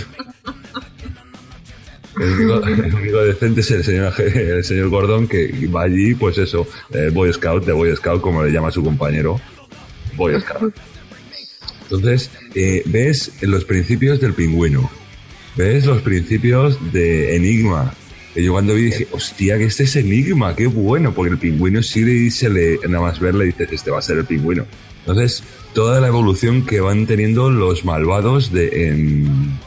El 2.19 2.31
único, 2.31 2.65
el 2.65 2.95
único 2.95 3.17
decente 3.23 3.61
es 3.61 3.71
el 3.71 3.83
señor, 3.83 4.13
el 4.19 4.63
señor 4.63 4.89
Gordon 4.89 5.27
que 5.27 5.67
va 5.67 5.83
allí, 5.83 6.13
pues 6.13 6.37
eso, 6.37 6.67
eh, 6.93 7.09
Boy 7.13 7.33
Scout, 7.33 7.65
de 7.65 7.73
Boy 7.73 7.95
Scout, 7.95 8.21
como 8.21 8.43
le 8.43 8.51
llama 8.51 8.71
su 8.71 8.83
compañero. 8.83 9.39
Boy 10.15 10.39
Scout. 10.39 10.73
Entonces, 11.83 12.31
eh, 12.55 12.83
ves 12.85 13.31
los 13.41 13.65
principios 13.65 14.19
del 14.19 14.33
pingüino. 14.33 14.89
Ves 15.55 15.85
los 15.85 16.01
principios 16.01 16.77
de 16.91 17.35
Enigma. 17.35 17.93
Que 18.33 18.43
yo 18.43 18.51
cuando 18.51 18.73
vi 18.73 18.83
dije, 18.83 19.07
hostia, 19.11 19.57
que 19.57 19.65
este 19.65 19.83
es 19.83 19.95
Enigma, 19.95 20.55
qué 20.55 20.67
bueno, 20.67 21.13
porque 21.13 21.31
el 21.31 21.37
pingüino 21.37 21.81
sí 21.83 22.01
y 22.01 22.31
se 22.31 22.49
le, 22.49 22.79
nada 22.87 23.01
más 23.01 23.19
verle 23.19 23.45
dices, 23.45 23.71
este 23.71 23.91
va 23.91 23.99
a 23.99 24.01
ser 24.01 24.17
el 24.17 24.25
pingüino. 24.25 24.65
Entonces, 24.99 25.43
toda 25.73 26.01
la 26.01 26.07
evolución 26.07 26.65
que 26.65 26.81
van 26.81 27.05
teniendo 27.05 27.49
los 27.51 27.85
malvados 27.85 28.51
de, 28.51 28.87
en, 28.87 29.57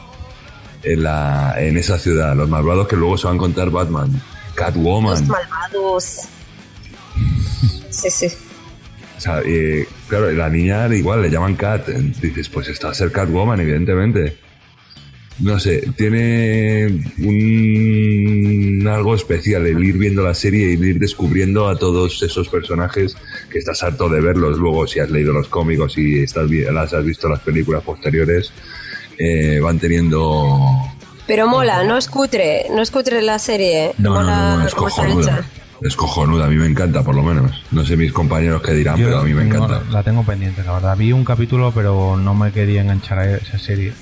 en, 0.83 1.03
la, 1.03 1.55
en 1.57 1.77
esa 1.77 1.97
ciudad, 1.97 2.35
los 2.35 2.49
malvados 2.49 2.87
que 2.87 2.95
luego 2.95 3.17
se 3.17 3.27
van 3.27 3.35
a 3.37 3.39
contar 3.39 3.69
Batman, 3.69 4.21
Catwoman. 4.55 5.19
Los 5.19 5.27
malvados. 5.27 6.21
Sí, 7.89 8.09
sí. 8.09 8.27
O 9.17 9.21
sea, 9.21 9.41
eh, 9.45 9.85
claro, 10.07 10.31
la 10.31 10.49
niña 10.49 10.87
igual 10.95 11.21
le 11.21 11.29
llaman 11.29 11.55
Cat. 11.55 11.87
Dices, 11.87 12.47
pues 12.47 12.69
esta 12.69 12.87
va 12.87 12.91
a 12.91 12.95
ser 12.95 13.11
Catwoman, 13.11 13.59
evidentemente. 13.59 14.37
No 15.41 15.57
sé, 15.57 15.89
tiene 15.95 16.87
un 17.19 18.85
algo 18.87 19.15
especial 19.15 19.65
el 19.67 19.81
ir 19.83 19.97
viendo 19.97 20.21
la 20.21 20.33
serie 20.33 20.73
y 20.73 20.73
ir 20.73 20.99
descubriendo 20.99 21.69
a 21.69 21.77
todos 21.77 22.21
esos 22.23 22.49
personajes 22.49 23.15
que 23.49 23.59
estás 23.59 23.81
harto 23.83 24.09
de 24.09 24.19
verlos. 24.19 24.57
Luego, 24.57 24.85
si 24.85 24.99
has 24.99 25.09
leído 25.09 25.31
los 25.31 25.47
cómicos 25.47 25.97
y 25.97 26.19
estás, 26.19 26.49
las 26.49 26.93
has 26.93 27.05
visto 27.05 27.29
las 27.29 27.39
películas 27.39 27.83
posteriores, 27.83 28.51
eh, 29.19 29.59
van 29.59 29.77
teniendo. 29.79 30.57
Pero 31.27 31.47
mola, 31.47 31.83
no 31.83 31.97
es 31.97 32.07
cutre, 32.07 32.65
no 32.73 32.81
es 32.81 32.89
cutre 32.89 33.21
la 33.21 33.37
serie. 33.37 33.91
No, 33.99 34.09
no, 34.09 34.15
mola 34.21 34.35
no, 34.53 34.57
no, 34.59 34.67
es 34.67 34.73
cojonuda. 34.73 35.43
Es 35.81 35.95
cojonuda, 35.95 36.45
a 36.45 36.47
mí 36.49 36.55
me 36.55 36.65
encanta, 36.65 37.03
por 37.03 37.15
lo 37.15 37.21
menos. 37.23 37.63
No 37.71 37.85
sé 37.85 37.95
mis 37.95 38.11
compañeros 38.11 38.61
qué 38.61 38.73
dirán, 38.73 38.97
Yo 38.97 39.05
pero 39.05 39.19
a 39.19 39.23
mí 39.23 39.33
me 39.33 39.43
tengo- 39.43 39.65
encanta. 39.65 39.91
La 39.91 40.03
tengo 40.03 40.23
pendiente, 40.23 40.63
la 40.63 40.73
verdad. 40.73 40.97
Vi 40.97 41.11
un 41.13 41.23
capítulo, 41.23 41.71
pero 41.73 42.17
no 42.17 42.33
me 42.33 42.51
quería 42.51 42.81
enganchar 42.81 43.19
a 43.19 43.35
esa 43.37 43.57
serie. 43.59 43.93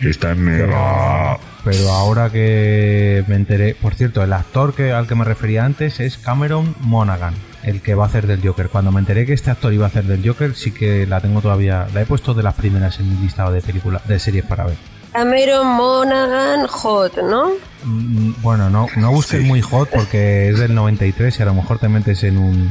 Está 0.00 0.30
en 0.32 0.44
mega. 0.44 1.38
Pero 1.64 1.90
ahora 1.90 2.30
que 2.30 3.24
me 3.26 3.34
enteré, 3.34 3.74
por 3.74 3.94
cierto, 3.94 4.22
el 4.22 4.32
actor 4.32 4.74
que 4.74 4.92
al 4.92 5.08
que 5.08 5.14
me 5.16 5.24
refería 5.24 5.64
antes 5.64 5.98
es 5.98 6.18
Cameron 6.18 6.76
Monaghan, 6.80 7.34
el 7.68 7.80
que 7.82 7.94
va 7.94 8.04
a 8.04 8.06
hacer 8.08 8.26
del 8.26 8.40
Joker. 8.46 8.68
Cuando 8.68 8.90
me 8.92 9.00
enteré 9.00 9.26
que 9.26 9.32
este 9.32 9.50
actor 9.50 9.72
iba 9.72 9.84
a 9.86 9.88
hacer 9.88 10.04
del 10.04 10.26
Joker, 10.26 10.54
sí 10.54 10.70
que 10.72 11.06
la 11.06 11.20
tengo 11.20 11.40
todavía, 11.40 11.86
la 11.94 12.02
he 12.02 12.06
puesto 12.06 12.34
de 12.34 12.42
las 12.42 12.54
primeras 12.54 12.98
en 13.00 13.08
mi 13.10 13.22
listado 13.22 13.52
de 13.52 13.60
películas, 13.60 14.06
de 14.08 14.18
series 14.18 14.44
para 14.44 14.64
ver. 14.64 14.76
Cameron 15.12 15.66
Monaghan 15.66 16.66
Hot, 16.66 17.16
¿no? 17.22 17.50
Mm, 17.84 18.34
Bueno, 18.42 18.70
no, 18.70 18.86
no 18.96 19.10
busques 19.10 19.42
muy 19.42 19.60
hot 19.62 19.88
porque 19.90 20.50
es 20.50 20.58
del 20.58 20.74
93 20.74 21.38
y 21.38 21.42
a 21.42 21.46
lo 21.46 21.54
mejor 21.54 21.78
te 21.78 21.88
metes 21.88 22.22
en 22.24 22.38
un... 22.38 22.70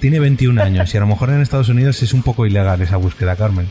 Tiene 0.00 0.20
21 0.20 0.62
años 0.62 0.92
y 0.92 0.96
a 0.96 1.00
lo 1.00 1.06
mejor 1.06 1.30
en 1.30 1.40
Estados 1.40 1.68
Unidos 1.70 2.02
es 2.02 2.12
un 2.12 2.22
poco 2.22 2.44
ilegal 2.46 2.80
esa 2.82 2.96
búsqueda, 2.98 3.34
Carmen. 3.36 3.66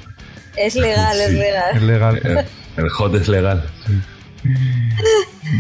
Es 0.58 0.76
legal, 0.76 1.20
es 1.20 1.30
Sí. 1.30 1.36
legal. 1.38 1.76
Es 1.76 1.82
legal. 1.84 2.22
El, 2.24 2.84
el 2.84 2.90
hot 2.90 3.14
es 3.16 3.28
legal. 3.28 3.64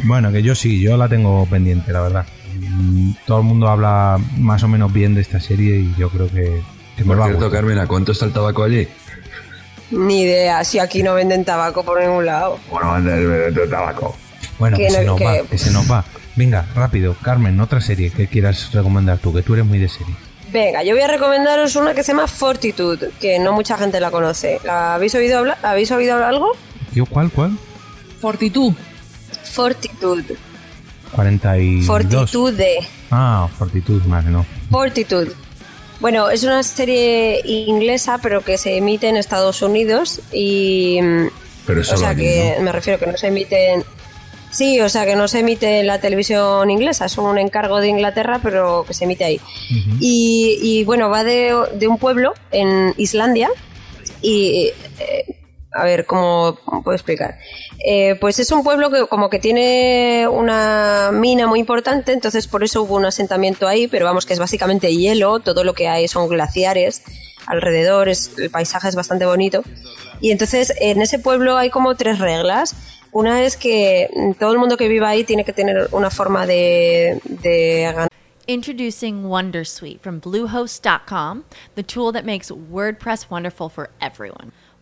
Bueno, 0.05 0.31
que 0.31 0.41
yo 0.43 0.55
sí, 0.55 0.81
yo 0.81 0.97
la 0.97 1.07
tengo 1.07 1.45
pendiente, 1.45 1.91
la 1.91 2.01
verdad. 2.01 2.25
Todo 3.25 3.39
el 3.39 3.43
mundo 3.45 3.67
habla 3.69 4.17
más 4.37 4.63
o 4.63 4.67
menos 4.67 4.91
bien 4.93 5.15
de 5.15 5.21
esta 5.21 5.39
serie 5.39 5.77
y 5.77 5.93
yo 5.97 6.09
creo 6.09 6.27
que, 6.27 6.61
que 6.95 7.03
me 7.03 7.15
Por 7.15 7.25
cierto. 7.25 7.51
Carmen, 7.51 7.79
¿a 7.79 7.87
cuánto 7.87 8.11
está 8.11 8.25
el 8.25 8.33
tabaco 8.33 8.63
allí? 8.63 8.87
Ni 9.91 10.21
idea, 10.23 10.63
si 10.63 10.79
aquí 10.79 11.03
no 11.03 11.13
venden 11.13 11.45
tabaco 11.45 11.83
por 11.83 12.01
ningún 12.01 12.25
lado. 12.25 12.59
Bueno, 12.71 12.95
el 12.97 13.69
tabaco. 13.69 14.15
Bueno, 14.57 14.77
que 14.77 14.85
que, 14.85 14.89
se 14.91 14.99
no- 15.03 15.11
nos 15.11 15.17
que- 15.19 15.25
va, 15.25 15.37
que 15.49 15.57
se 15.57 15.71
nos 15.71 15.91
va. 15.91 16.05
Venga, 16.35 16.65
rápido, 16.75 17.15
Carmen, 17.21 17.59
otra 17.61 17.79
serie 17.81 18.09
que 18.09 18.27
quieras 18.27 18.71
recomendar 18.73 19.17
tú, 19.19 19.33
que 19.33 19.41
tú 19.41 19.53
eres 19.53 19.65
muy 19.65 19.79
de 19.79 19.87
serie. 19.87 20.15
Venga, 20.51 20.83
yo 20.83 20.93
voy 20.93 21.01
a 21.03 21.07
recomendaros 21.07 21.75
una 21.75 21.93
que 21.93 22.03
se 22.03 22.11
llama 22.13 22.27
Fortitude, 22.27 23.11
que 23.19 23.39
no 23.39 23.51
mucha 23.53 23.77
gente 23.77 23.99
la 23.99 24.11
conoce. 24.11 24.59
¿La 24.63 24.95
habéis 24.95 25.13
oído 25.15 25.39
hablar? 25.39 25.57
¿Habéis 25.63 25.91
oído 25.91 26.13
hablar 26.13 26.29
algo? 26.29 26.51
¿Yo 26.93 27.05
cuál, 27.05 27.29
cuál? 27.31 27.57
Fortitud. 28.21 28.73
Fortitude. 29.43 30.35
42. 31.15 31.85
Fortitude. 31.85 32.77
Ah, 33.11 33.47
Fortitud, 33.57 34.01
vale, 34.05 34.29
no. 34.29 34.45
Fortitude. 34.69 35.31
Bueno, 35.99 36.29
es 36.29 36.43
una 36.43 36.61
serie 36.61 37.41
inglesa, 37.45 38.19
pero 38.21 38.41
que 38.41 38.57
se 38.57 38.77
emite 38.77 39.07
en 39.07 39.15
Estados 39.17 39.61
Unidos 39.61 40.19
y... 40.33 40.99
mm, 41.01 41.27
o 41.79 41.83
sea, 41.83 42.13
que 42.13 42.57
me 42.61 42.71
refiero 42.71 42.99
que 42.99 43.07
no 43.07 43.17
se 43.17 43.27
emite 43.27 43.73
en... 43.73 43.83
Sí, 44.51 44.79
o 44.79 44.87
sea, 44.89 45.05
que 45.05 45.15
no 45.15 45.27
se 45.27 45.39
emite 45.39 45.79
en 45.79 45.87
la 45.87 45.99
televisión 45.99 46.69
inglesa, 46.69 47.05
es 47.05 47.17
un 47.17 47.37
encargo 47.37 47.79
de 47.81 47.87
Inglaterra, 47.89 48.39
pero 48.41 48.85
que 48.87 48.93
se 48.93 49.05
emite 49.05 49.25
ahí. 49.25 49.41
Y, 49.99 50.59
y, 50.61 50.83
bueno, 50.85 51.09
va 51.09 51.23
de, 51.23 51.53
de 51.73 51.87
un 51.87 51.97
pueblo 51.97 52.33
en 52.51 52.93
Islandia 52.97 53.49
y... 54.21 54.71
eh, 54.99 55.34
a 55.75 55.83
ver, 55.83 56.05
¿cómo 56.05 56.57
puedo 56.83 56.95
explicar? 56.95 57.37
Eh, 57.85 58.15
pues 58.19 58.39
es 58.39 58.51
un 58.51 58.63
pueblo 58.63 58.89
que 58.89 59.07
como 59.07 59.29
que 59.29 59.39
tiene 59.39 60.27
una 60.27 61.11
mina 61.13 61.47
muy 61.47 61.59
importante, 61.59 62.13
entonces 62.13 62.47
por 62.47 62.63
eso 62.63 62.83
hubo 62.83 62.95
un 62.95 63.05
asentamiento 63.05 63.67
ahí, 63.67 63.87
pero 63.87 64.05
vamos 64.05 64.25
que 64.25 64.33
es 64.33 64.39
básicamente 64.39 64.95
hielo, 64.95 65.39
todo 65.41 65.63
lo 65.63 65.73
que 65.73 65.87
hay 65.87 66.07
son 66.07 66.29
glaciares 66.29 67.03
alrededor, 67.45 68.09
es, 68.09 68.37
el 68.37 68.49
paisaje 68.49 68.87
es 68.87 68.95
bastante 68.95 69.25
bonito. 69.25 69.63
Y 70.21 70.31
entonces 70.31 70.73
en 70.79 71.01
ese 71.01 71.19
pueblo 71.19 71.57
hay 71.57 71.69
como 71.69 71.95
tres 71.95 72.19
reglas. 72.19 72.75
Una 73.11 73.43
es 73.43 73.55
que 73.57 74.09
todo 74.39 74.53
el 74.53 74.59
mundo 74.59 74.77
que 74.77 74.87
viva 74.87 75.09
ahí 75.09 75.23
tiene 75.23 75.45
que 75.45 75.53
tener 75.53 75.89
una 75.91 76.09
forma 76.09 76.45
de, 76.47 77.19
de 77.23 77.81
ganar 77.83 78.09
Introducing 78.47 79.23
Wondersuite 79.23 80.01
from 80.01 80.19
Bluehost.com, 80.19 81.45
the 81.73 81.81
tool 81.81 82.11
that 82.11 82.25
makes 82.25 82.51
WordPress 82.51 83.27
wonderful 83.27 83.69
for 83.69 83.89
everyone. 83.99 84.51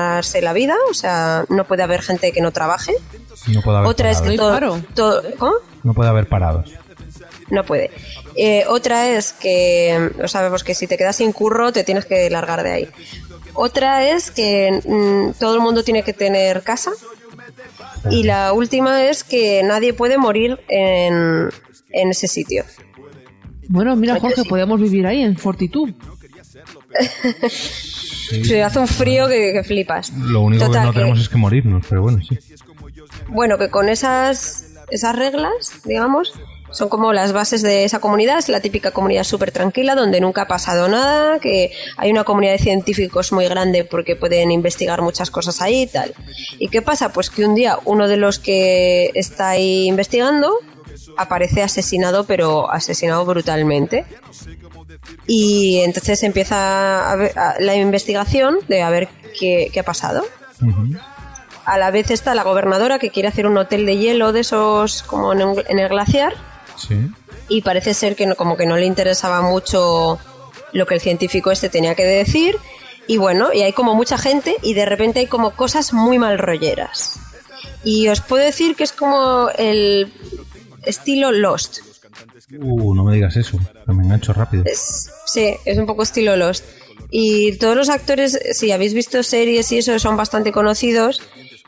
Ganarse 0.00 0.40
la 0.40 0.52
vida, 0.52 0.76
o 0.88 0.94
sea, 0.94 1.44
no 1.48 1.64
puede 1.66 1.82
haber 1.82 2.00
gente 2.02 2.30
que 2.30 2.40
no 2.40 2.52
trabaje. 2.52 2.92
No 3.48 3.60
puede 3.60 3.78
haber 3.78 3.90
Otra 3.90 4.10
es 4.12 4.20
que 4.20 4.36
todo, 4.36 4.80
todo- 4.94 5.22
¿cómo? 5.36 5.52
No 5.82 5.94
puede 5.94 6.08
haber 6.10 6.28
parados. 6.28 6.70
No 7.50 7.64
puede. 7.64 7.90
Eh, 8.36 8.64
otra 8.68 9.08
es 9.10 9.32
que, 9.32 10.12
lo 10.16 10.28
sabemos 10.28 10.62
que 10.62 10.74
si 10.76 10.86
te 10.86 10.96
quedas 10.96 11.16
sin 11.16 11.32
curro 11.32 11.72
te 11.72 11.82
tienes 11.82 12.06
que 12.06 12.30
largar 12.30 12.62
de 12.62 12.70
ahí. 12.70 12.88
Otra 13.54 14.08
es 14.08 14.30
que 14.30 14.70
mm, 14.84 15.32
todo 15.40 15.56
el 15.56 15.60
mundo 15.60 15.82
tiene 15.82 16.04
que 16.04 16.12
tener 16.12 16.62
casa. 16.62 16.92
Y 18.12 18.22
la 18.22 18.52
última 18.52 19.02
es 19.06 19.24
que 19.24 19.64
nadie 19.64 19.92
puede 19.92 20.18
morir 20.18 20.60
en, 20.68 21.48
en 21.90 22.10
ese 22.10 22.28
sitio. 22.28 22.64
Bueno, 23.68 23.96
mira, 23.96 24.20
Jorge, 24.20 24.44
podíamos 24.44 24.80
vivir 24.80 25.04
ahí 25.08 25.22
en 25.22 25.36
Fortitud. 25.36 25.90
Se 28.44 28.62
hace 28.62 28.78
un 28.78 28.88
frío 28.88 29.28
que, 29.28 29.52
que 29.52 29.62
flipas. 29.64 30.12
Lo 30.16 30.42
único 30.42 30.66
Total, 30.66 30.80
que 30.82 30.86
no 30.86 30.92
que- 30.92 30.98
tenemos 31.00 31.20
es 31.20 31.28
que 31.28 31.36
morirnos, 31.36 31.84
pero 31.88 32.02
bueno, 32.02 32.18
sí. 32.26 32.38
Bueno, 33.28 33.58
que 33.58 33.68
con 33.70 33.88
esas, 33.88 34.66
esas 34.90 35.16
reglas, 35.16 35.52
digamos, 35.84 36.32
son 36.72 36.88
como 36.88 37.12
las 37.12 37.32
bases 37.32 37.62
de 37.62 37.84
esa 37.84 37.98
comunidad. 38.00 38.38
Es 38.38 38.48
la 38.48 38.60
típica 38.60 38.92
comunidad 38.92 39.24
súper 39.24 39.50
tranquila 39.50 39.94
donde 39.96 40.20
nunca 40.20 40.42
ha 40.42 40.46
pasado 40.48 40.88
nada, 40.88 41.40
que 41.40 41.72
hay 41.96 42.10
una 42.12 42.22
comunidad 42.24 42.52
de 42.52 42.58
científicos 42.58 43.32
muy 43.32 43.46
grande 43.46 43.84
porque 43.84 44.14
pueden 44.16 44.50
investigar 44.52 45.02
muchas 45.02 45.30
cosas 45.32 45.60
ahí 45.60 45.82
y 45.82 45.86
tal. 45.88 46.14
¿Y 46.58 46.68
qué 46.68 46.80
pasa? 46.82 47.12
Pues 47.12 47.28
que 47.30 47.44
un 47.44 47.54
día 47.56 47.78
uno 47.84 48.06
de 48.06 48.16
los 48.16 48.38
que 48.38 49.10
está 49.14 49.50
ahí 49.50 49.86
investigando 49.88 50.52
aparece 51.16 51.62
asesinado, 51.62 52.24
pero 52.24 52.70
asesinado 52.70 53.24
brutalmente. 53.24 54.04
Y 55.26 55.80
entonces 55.80 56.22
empieza 56.22 57.10
a 57.10 57.16
ver- 57.16 57.38
a- 57.38 57.54
la 57.58 57.74
investigación 57.74 58.58
de 58.68 58.82
a 58.82 58.90
ver 58.90 59.08
qué, 59.38 59.70
qué 59.72 59.80
ha 59.80 59.84
pasado. 59.84 60.24
A 61.64 61.78
la 61.78 61.90
vez 61.90 62.10
está 62.10 62.34
la 62.34 62.42
gobernadora 62.42 62.98
que 62.98 63.10
quiere 63.10 63.28
hacer 63.28 63.46
un 63.46 63.56
hotel 63.56 63.86
de 63.86 63.96
hielo 63.96 64.32
de 64.32 64.40
esos 64.40 65.02
como 65.02 65.32
en, 65.32 65.42
un- 65.42 65.62
en 65.68 65.78
el 65.78 65.88
glaciar 65.88 66.34
Sí. 66.76 66.96
y 67.48 67.62
parece 67.62 67.94
ser 67.94 68.16
que 68.16 68.26
no, 68.26 68.34
como 68.34 68.56
que 68.56 68.66
no 68.66 68.76
le 68.76 68.86
interesaba 68.86 69.40
mucho 69.42 70.18
lo 70.72 70.86
que 70.86 70.94
el 70.94 71.00
científico 71.00 71.50
este 71.50 71.68
tenía 71.68 71.94
que 71.94 72.04
decir 72.04 72.56
y 73.06 73.16
bueno, 73.18 73.52
y 73.52 73.62
hay 73.62 73.72
como 73.72 73.94
mucha 73.94 74.18
gente 74.18 74.56
y 74.62 74.74
de 74.74 74.86
repente 74.86 75.20
hay 75.20 75.26
como 75.26 75.50
cosas 75.52 75.92
muy 75.92 76.18
mal 76.18 76.38
rolleras. 76.38 77.18
Y 77.84 78.08
os 78.08 78.20
puedo 78.20 78.44
decir 78.44 78.76
que 78.76 78.84
es 78.84 78.92
como 78.92 79.48
el 79.58 80.12
estilo 80.84 81.32
Lost. 81.32 81.78
Uh, 82.58 82.94
no 82.94 83.04
me 83.04 83.14
digas 83.14 83.36
eso, 83.36 83.58
que 83.86 83.92
me 83.92 84.04
engancho 84.04 84.32
rápido. 84.32 84.64
Es, 84.66 85.10
sí, 85.26 85.54
es 85.64 85.78
un 85.78 85.86
poco 85.86 86.02
estilo 86.02 86.36
Lost. 86.36 86.64
Y 87.10 87.56
todos 87.58 87.76
los 87.76 87.88
actores, 87.88 88.38
si 88.52 88.70
habéis 88.70 88.94
visto 88.94 89.22
series 89.22 89.70
y 89.72 89.78
eso, 89.78 89.98
son 89.98 90.16
bastante 90.16 90.52
conocidos. 90.52 91.22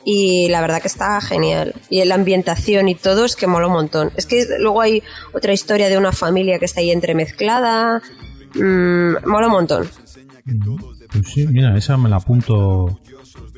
Y 0.05 0.49
la 0.49 0.61
verdad 0.61 0.81
que 0.81 0.89
está 0.89 1.21
genial. 1.21 1.75
Y 1.89 2.05
la 2.05 2.17
ambientación 2.17 2.89
y 2.89 2.95
todo 2.95 3.25
es 3.25 3.37
que 3.37 3.47
mola 3.47 3.69
un 3.69 3.75
montón. 3.75 4.11
Es 4.17 4.27
que 4.27 4.47
luego 4.59 4.81
hay 4.81 5.03
otra 5.33 5.53
historia 5.53 5.89
de 5.89 5.99
una 5.99 6.13
familia 6.13 6.59
que 6.59 6.65
está 6.65 6.81
ahí 6.81 6.91
entremezclada. 6.91 8.03
Mm, 8.55 9.27
mola 9.27 9.47
un 9.47 9.53
montón. 9.53 9.89
Pues 11.13 11.29
sí, 11.33 11.47
mira, 11.47 11.77
esa 11.77 11.97
me 11.97 12.09
la 12.09 12.17
apunto. 12.17 13.01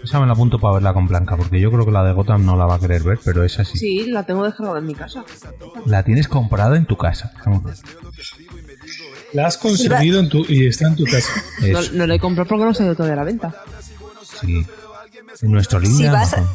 Esa 0.02 0.20
me 0.20 0.26
la 0.26 0.32
apunto 0.32 0.58
para 0.58 0.74
verla 0.74 0.92
con 0.92 1.06
Blanca, 1.08 1.36
porque 1.36 1.60
yo 1.60 1.70
creo 1.70 1.84
que 1.84 1.90
la 1.92 2.04
de 2.04 2.12
Gotham 2.12 2.44
no 2.44 2.56
la 2.56 2.66
va 2.66 2.76
a 2.76 2.78
querer 2.78 3.02
ver, 3.02 3.18
pero 3.24 3.42
esa 3.44 3.64
sí. 3.64 3.78
Sí, 3.78 4.06
la 4.06 4.24
tengo 4.24 4.44
descargada 4.44 4.78
en 4.78 4.86
mi 4.86 4.94
casa. 4.94 5.24
La 5.86 6.02
tienes 6.02 6.28
comprada 6.28 6.76
en 6.76 6.86
tu 6.86 6.96
casa. 6.96 7.32
La 9.32 9.46
has 9.46 9.58
conseguido 9.58 10.20
en 10.20 10.28
tu, 10.28 10.44
y 10.48 10.66
está 10.66 10.86
en 10.88 10.96
tu 10.96 11.04
casa. 11.04 11.32
No, 11.60 11.80
no 11.92 12.06
la 12.06 12.14
he 12.14 12.18
comprado 12.20 12.48
porque 12.48 12.64
no 12.64 12.70
ha 12.70 12.74
salido 12.74 12.94
todavía 12.94 13.14
a 13.14 13.16
la 13.16 13.24
venta. 13.24 13.54
sí. 14.40 14.64
En 15.42 15.50
nuestro 15.50 15.80
link 15.80 15.96
Si 15.96 16.06
vas 16.06 16.32
a- 16.34 16.36
Amazon. 16.38 16.54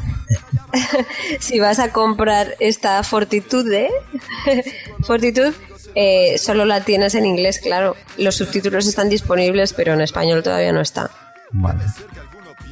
si 1.41 1.60
vas 1.60 1.80
a 1.80 1.91
comprar 1.91 2.56
esta 2.62 3.04
Fortitude, 3.04 3.90
Fortitude, 5.04 5.52
eh, 5.96 6.38
solo 6.38 6.64
la 6.64 6.80
tienes 6.82 7.14
en 7.16 7.26
inglés, 7.26 7.60
claro. 7.60 7.98
Los 8.18 8.36
subtítulos 8.36 8.88
están 8.88 9.10
disponibles, 9.10 9.74
pero 9.74 9.94
en 9.94 10.00
español 10.02 10.44
todavía 10.44 10.72
no 10.72 10.80
está. 10.80 11.12
Vale. 11.52 11.84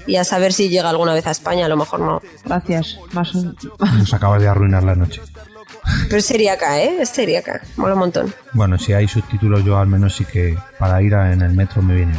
Y 0.08 0.16
a 0.16 0.24
saber 0.24 0.54
si 0.54 0.70
llega 0.70 0.90
alguna 0.90 1.14
vez 1.14 1.28
a 1.28 1.32
España, 1.32 1.66
a 1.66 1.70
lo 1.70 1.78
mejor 1.78 2.00
no. 2.00 2.22
Gracias. 2.46 2.98
Más 3.12 3.34
Nos 3.36 4.14
acabas 4.14 4.42
de 4.42 4.48
arruinar 4.48 4.84
la 4.84 4.96
noche. 4.96 5.22
Pero 6.10 6.22
sería 6.22 6.54
acá, 6.54 6.82
¿eh? 6.82 7.06
Sería 7.06 7.40
acá. 7.40 7.62
Mola 7.76 7.94
un 7.94 8.00
montón. 8.00 8.34
Bueno, 8.54 8.78
si 8.78 8.94
hay 8.94 9.08
subtítulos, 9.08 9.64
yo 9.66 9.78
al 9.78 9.88
menos 9.88 10.16
sí 10.16 10.26
que 10.26 10.58
para 10.80 11.02
ir 11.02 11.14
a- 11.16 11.32
en 11.34 11.42
el 11.42 11.54
metro 11.54 11.82
me 11.82 11.96
viene. 11.96 12.14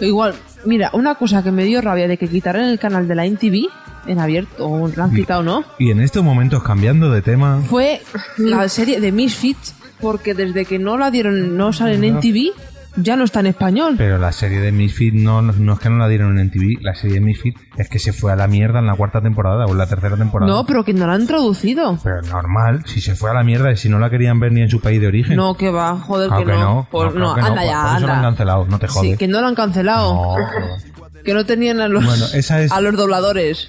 Igual, 0.00 0.34
mira, 0.64 0.90
una 0.92 1.14
cosa 1.14 1.42
que 1.42 1.50
me 1.50 1.64
dio 1.64 1.80
rabia 1.80 2.06
de 2.08 2.16
que 2.18 2.28
quitaran 2.28 2.64
el 2.64 2.78
canal 2.78 3.08
de 3.08 3.14
la 3.14 3.24
NTV 3.26 3.68
en 4.06 4.18
abierto, 4.20 4.66
o 4.66 4.88
lo 4.88 5.02
han 5.04 5.12
quitado, 5.14 5.42
¿no? 5.42 5.64
Y 5.78 5.90
en 5.90 6.00
estos 6.00 6.22
momentos, 6.22 6.62
cambiando 6.62 7.10
de 7.10 7.22
tema, 7.22 7.60
Fue 7.68 8.00
la 8.38 8.68
serie 8.68 9.00
de 9.00 9.10
Misfits, 9.10 9.74
porque 10.00 10.34
desde 10.34 10.64
que 10.64 10.78
no 10.78 10.96
la 10.96 11.10
dieron, 11.10 11.56
no 11.56 11.72
sale 11.72 11.94
en 11.94 12.04
NTV, 12.04 12.52
ya 12.96 13.16
no 13.16 13.24
está 13.24 13.40
en 13.40 13.46
español. 13.46 13.94
pero 13.98 14.18
la 14.18 14.32
serie 14.32 14.60
de 14.60 14.72
Misfit 14.72 15.14
no, 15.14 15.42
no 15.42 15.72
es 15.74 15.78
que 15.80 15.88
no 15.90 15.98
la 15.98 16.08
dieron 16.08 16.38
en 16.38 16.50
TV, 16.50 16.74
la 16.80 16.94
serie 16.94 17.14
de 17.16 17.20
Misfit 17.20 17.56
es 17.76 17.88
que 17.88 17.98
se 17.98 18.12
fue 18.12 18.32
a 18.32 18.36
la 18.36 18.46
mierda 18.48 18.78
en 18.78 18.86
la 18.86 18.94
cuarta 18.94 19.20
temporada 19.20 19.66
o 19.66 19.72
en 19.72 19.78
la 19.78 19.86
tercera 19.86 20.16
temporada. 20.16 20.50
No, 20.50 20.64
pero 20.66 20.84
que 20.84 20.92
no 20.94 21.06
la 21.06 21.14
han 21.14 21.26
traducido. 21.26 21.98
Pero 22.02 22.22
normal, 22.22 22.82
si 22.86 23.00
se 23.00 23.14
fue 23.14 23.30
a 23.30 23.34
la 23.34 23.44
mierda 23.44 23.70
y 23.72 23.76
si 23.76 23.88
no 23.88 23.98
la 23.98 24.10
querían 24.10 24.40
ver 24.40 24.52
ni 24.52 24.62
en 24.62 24.70
su 24.70 24.80
país 24.80 25.00
de 25.00 25.06
origen. 25.06 25.36
No, 25.36 25.54
que 25.56 25.70
va, 25.70 25.96
joder, 25.98 26.30
Ah, 26.32 26.38
que 26.38 26.44
que 26.44 26.52
no. 26.52 26.58
no, 26.60 26.88
Pues 26.90 27.14
no, 27.14 27.20
no, 27.20 27.34
que 27.34 27.40
no, 27.40 27.46
anda 27.48 27.60
por- 27.62 27.70
ya, 27.70 27.82
por 27.82 27.96
eso 27.98 28.06
lo 28.06 28.12
han 28.12 28.22
cancelado, 28.22 28.66
no 28.66 28.78
te 28.78 28.88
jodes. 28.88 29.10
Sí, 29.12 29.16
que 29.18 29.28
no 29.28 29.40
lo 29.40 29.46
han 29.46 29.54
cancelado. 29.54 30.14
No, 30.14 30.36
Que 31.24 31.34
no 31.34 31.44
tenían 31.44 31.80
a 31.80 31.88
los, 31.88 32.04
Bueno, 32.06 32.24
esa 32.34 32.62
es- 32.62 32.70
a 32.70 32.80
los 32.80 32.94
dobladores. 32.96 33.68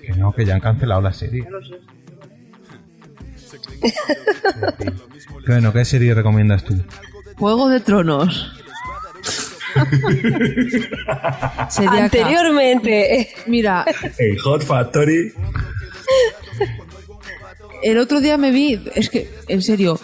que 0.00 0.14
no, 0.14 0.32
que 0.32 0.44
ya 0.46 0.54
han 0.54 0.60
cancelado 0.60 1.00
la 1.02 1.12
serie. 1.12 1.46
bueno, 5.46 5.72
¿qué 5.72 5.84
serie 5.84 6.14
recomiendas 6.14 6.64
tú? 6.64 6.74
Juego 7.38 7.68
de 7.68 7.80
Tronos. 7.80 8.52
Sería 11.68 11.90
acá. 11.90 12.04
Anteriormente. 12.04 13.28
Mira, 13.46 13.84
En 14.18 14.38
Hot 14.38 14.62
Factory. 14.64 15.32
el 17.82 17.98
otro 17.98 18.20
día 18.20 18.36
me 18.38 18.50
vi, 18.50 18.80
es 18.94 19.10
que, 19.10 19.30
en 19.48 19.62
serio, 19.62 19.98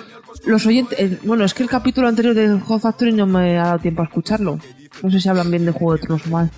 los 0.44 0.66
oyentes, 0.66 0.98
el- 0.98 1.18
bueno, 1.22 1.44
es 1.44 1.54
que 1.54 1.62
el 1.62 1.68
capítulo 1.68 2.08
anterior 2.08 2.34
de 2.34 2.58
Hot 2.60 2.82
Factory 2.82 3.12
no 3.12 3.26
me 3.26 3.58
ha 3.58 3.64
dado 3.64 3.78
tiempo 3.78 4.02
a 4.02 4.06
escucharlo. 4.06 4.58
No 5.02 5.10
sé 5.10 5.20
si 5.20 5.28
hablan 5.28 5.50
bien 5.50 5.64
de 5.64 5.72
Juego 5.72 5.94
de 5.94 6.00
Tronos 6.00 6.26
o 6.26 6.30
mal. 6.30 6.50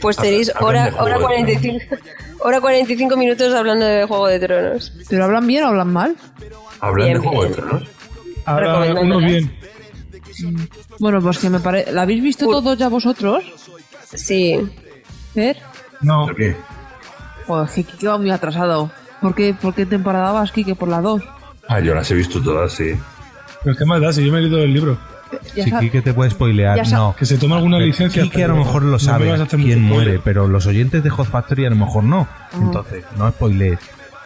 Pues 0.00 0.16
tenéis 0.16 0.52
hora, 0.60 0.92
hora, 0.98 1.14
de 1.16 1.20
45, 1.24 1.96
hora 2.40 2.60
45 2.60 3.16
minutos 3.16 3.52
hablando 3.54 3.84
de 3.86 4.04
Juego 4.06 4.26
de 4.28 4.38
Tronos. 4.38 4.92
¿Pero 5.08 5.24
hablan 5.24 5.46
bien 5.46 5.64
o 5.64 5.68
hablan 5.68 5.92
mal? 5.92 6.16
¿Hablan 6.80 7.06
Bien, 7.08 7.20
de 7.20 7.26
Juego 7.26 7.44
de. 7.44 7.50
Tronos? 7.54 7.82
Ahora 8.44 8.94
uno 9.00 9.18
bien. 9.18 9.50
Bueno, 10.98 11.20
pues 11.20 11.38
que 11.38 11.50
me 11.50 11.60
parece... 11.60 11.92
¿La 11.92 12.02
habéis 12.02 12.22
visto 12.22 12.46
todos 12.46 12.76
ya 12.78 12.88
vosotros? 12.88 13.44
Sí. 14.14 14.58
¿Fer? 15.34 15.56
No. 16.00 16.26
¿Por 16.26 16.36
qué? 16.36 16.56
Joder, 17.46 17.68
que 17.74 17.84
Kike 17.84 18.08
va 18.08 18.18
muy 18.18 18.30
atrasado. 18.30 18.90
¿Por 19.20 19.34
qué, 19.34 19.54
¿Por 19.54 19.74
qué 19.74 19.86
temporada 19.86 20.32
vas, 20.32 20.52
Kike? 20.52 20.74
Por 20.74 20.88
la 20.88 21.00
2. 21.00 21.22
Ah, 21.68 21.80
yo 21.80 21.94
las 21.94 22.10
he 22.10 22.14
visto 22.14 22.42
todas, 22.42 22.72
sí. 22.72 22.92
Pero 23.64 23.76
qué 23.76 23.84
más 23.84 24.00
da 24.00 24.12
si 24.12 24.24
yo 24.24 24.32
me 24.32 24.38
he 24.38 24.42
leído 24.42 24.58
el 24.62 24.72
libro. 24.72 24.98
Si 25.54 25.68
sa- 25.68 25.80
Kike 25.80 26.02
te 26.02 26.14
puede 26.14 26.30
spoilear, 26.30 26.86
no. 26.88 27.14
Que 27.18 27.26
se 27.26 27.36
toma 27.36 27.56
alguna 27.56 27.78
Pero 27.78 27.86
licencia. 27.86 28.22
Kike 28.22 28.44
a 28.44 28.48
lo 28.48 28.56
mejor 28.56 28.82
no 28.82 28.90
lo 28.92 28.98
sabe 28.98 29.32
hacer 29.32 29.58
quién 29.58 29.82
muere, 29.82 30.20
pero 30.22 30.46
los 30.46 30.66
oyentes 30.66 31.02
de 31.02 31.10
Hot 31.10 31.26
Factory 31.28 31.66
a 31.66 31.70
lo 31.70 31.76
mejor 31.76 32.04
no. 32.04 32.28
Entonces, 32.54 33.04
no 33.18 33.30
spoilees. 33.30 33.80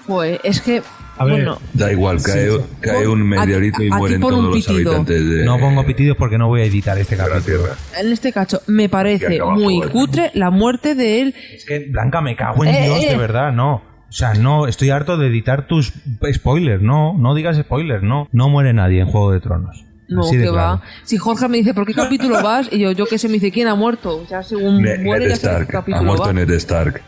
Pues 0.07 0.41
es 0.45 0.61
que... 0.61 0.83
A 1.21 1.25
ver, 1.27 1.35
bueno, 1.35 1.59
Da 1.75 1.93
igual, 1.93 2.23
cae, 2.23 2.49
cae 2.81 3.07
un 3.07 3.23
meteorito 3.29 3.83
y 3.83 3.91
mueren 3.91 4.21
todos 4.21 4.43
los 4.43 4.55
pitido. 4.55 4.91
habitantes 4.93 5.29
de 5.29 5.45
No 5.45 5.59
pongo 5.59 5.85
pitidos 5.85 6.17
porque 6.17 6.39
no 6.39 6.49
voy 6.49 6.63
a 6.63 6.65
editar 6.65 6.99
este 6.99 7.17
capítulo. 7.17 7.65
En 7.99 8.11
este 8.13 8.33
cacho 8.33 8.61
me 8.67 8.89
parece 8.89 9.41
muy 9.43 9.81
de 9.83 9.89
cutre 9.89 10.31
la 10.35 10.51
muerte 10.51 10.95
de 10.95 11.21
él. 11.21 11.35
Es 11.55 11.65
que, 11.67 11.81
Blanca, 11.91 12.21
me 12.23 12.37
cago 12.37 12.65
en 12.65 12.75
Eh, 12.75 12.85
Dios, 12.85 13.05
eh. 13.05 13.09
de 13.11 13.17
verdad, 13.19 13.53
no. 13.53 13.75
O 14.09 14.13
sea, 14.13 14.35
no, 14.35 14.67
estoy 14.67 14.91
harto 14.91 15.17
de 15.19 15.29
editar 15.29 15.67
tus 15.69 15.93
spoilers, 16.33 16.83
no, 16.83 17.17
no 17.19 17.35
digas 17.35 17.57
spoilers, 17.59 18.03
no. 18.03 18.27
No 18.33 18.49
muere 18.49 18.73
nadie 18.73 19.01
en 19.01 19.07
Juego 19.07 19.31
de 19.33 19.41
Tronos. 19.41 19.85
No, 20.09 20.23
que 20.29 20.39
claro. 20.39 20.53
va. 20.55 20.83
Si 21.05 21.17
Jorge 21.19 21.47
me 21.49 21.59
dice, 21.59 21.73
¿por 21.75 21.87
qué 21.87 21.95
capítulo 21.95 22.35
vas? 22.43 22.69
Y 22.73 22.81
yo, 22.81 22.91
yo 22.93 23.07
qué 23.07 23.19
sé, 23.19 23.29
me 23.29 23.35
dice, 23.35 23.53
¿quién 23.53 23.69
ha 23.69 23.77
muerto? 23.77 24.17
O 24.17 24.27
sea, 24.27 24.43
según 24.43 24.83
Ne- 24.83 24.99
muere, 24.99 25.27
Ned 25.27 25.31
ya 25.31 25.37
sé 25.37 25.43
qué 25.43 25.63
Stark. 25.77 25.95
Ha 25.95 26.03
muerto 26.03 26.25
va. 26.25 26.33
Ned 26.33 26.51
Stark. 26.51 27.03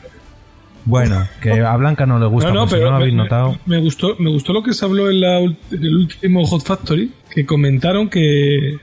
Bueno, 0.85 1.29
que 1.41 1.61
a 1.61 1.77
Blanca 1.77 2.07
no 2.07 2.19
le 2.19 2.27
gusta, 2.27 2.49
No, 2.49 2.55
no, 2.63 2.67
si 2.67 2.75
pero 2.75 2.87
no 2.87 2.91
lo 2.93 2.97
habéis 2.97 3.15
notado. 3.15 3.59
Me 3.67 3.79
gustó, 3.81 4.17
me 4.19 4.31
gustó 4.31 4.53
lo 4.53 4.63
que 4.63 4.73
se 4.75 4.85
habló 4.85 5.09
en, 5.11 5.21
la 5.21 5.39
en 5.41 5.57
el 5.71 5.97
último 5.97 6.45
Hot 6.47 6.65
Factory, 6.65 7.13
que 7.31 7.47
comentaron 7.47 8.09
que 8.11 8.79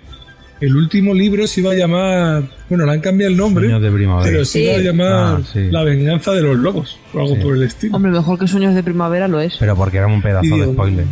el 0.61 0.76
último 0.76 1.13
libro 1.13 1.45
se 1.47 1.61
iba 1.61 1.71
a 1.71 1.76
llamar, 1.76 2.43
bueno, 2.69 2.85
le 2.85 2.91
han 2.93 2.99
cambiado 3.01 3.31
el 3.31 3.38
nombre, 3.38 3.65
Sueños 3.65 3.81
de 3.81 3.91
primavera. 3.91 4.30
pero 4.31 4.45
se 4.45 4.59
Sí. 4.59 4.65
iba 4.65 4.76
a 4.76 4.80
llamar 4.80 5.11
Ah, 5.11 5.41
sí. 5.51 5.67
La 5.71 5.84
venganza 5.84 6.31
de 6.31 6.41
los 6.41 6.57
lobos, 6.57 6.99
o 7.13 7.19
algo 7.19 7.35
Sí. 7.35 7.41
por 7.41 7.55
el 7.55 7.63
estilo. 7.63 7.95
Hombre, 7.95 8.11
mejor 8.11 8.39
que 8.39 8.47
Sueños 8.47 8.76
de 8.76 8.84
Primavera 8.84 9.27
lo 9.27 9.39
es. 9.41 9.55
Pero 9.59 9.76
porque 9.76 9.97
era 9.97 10.07
un 10.07 10.21
pedazo 10.21 10.55
de 10.57 10.65
spoiler. 10.73 11.05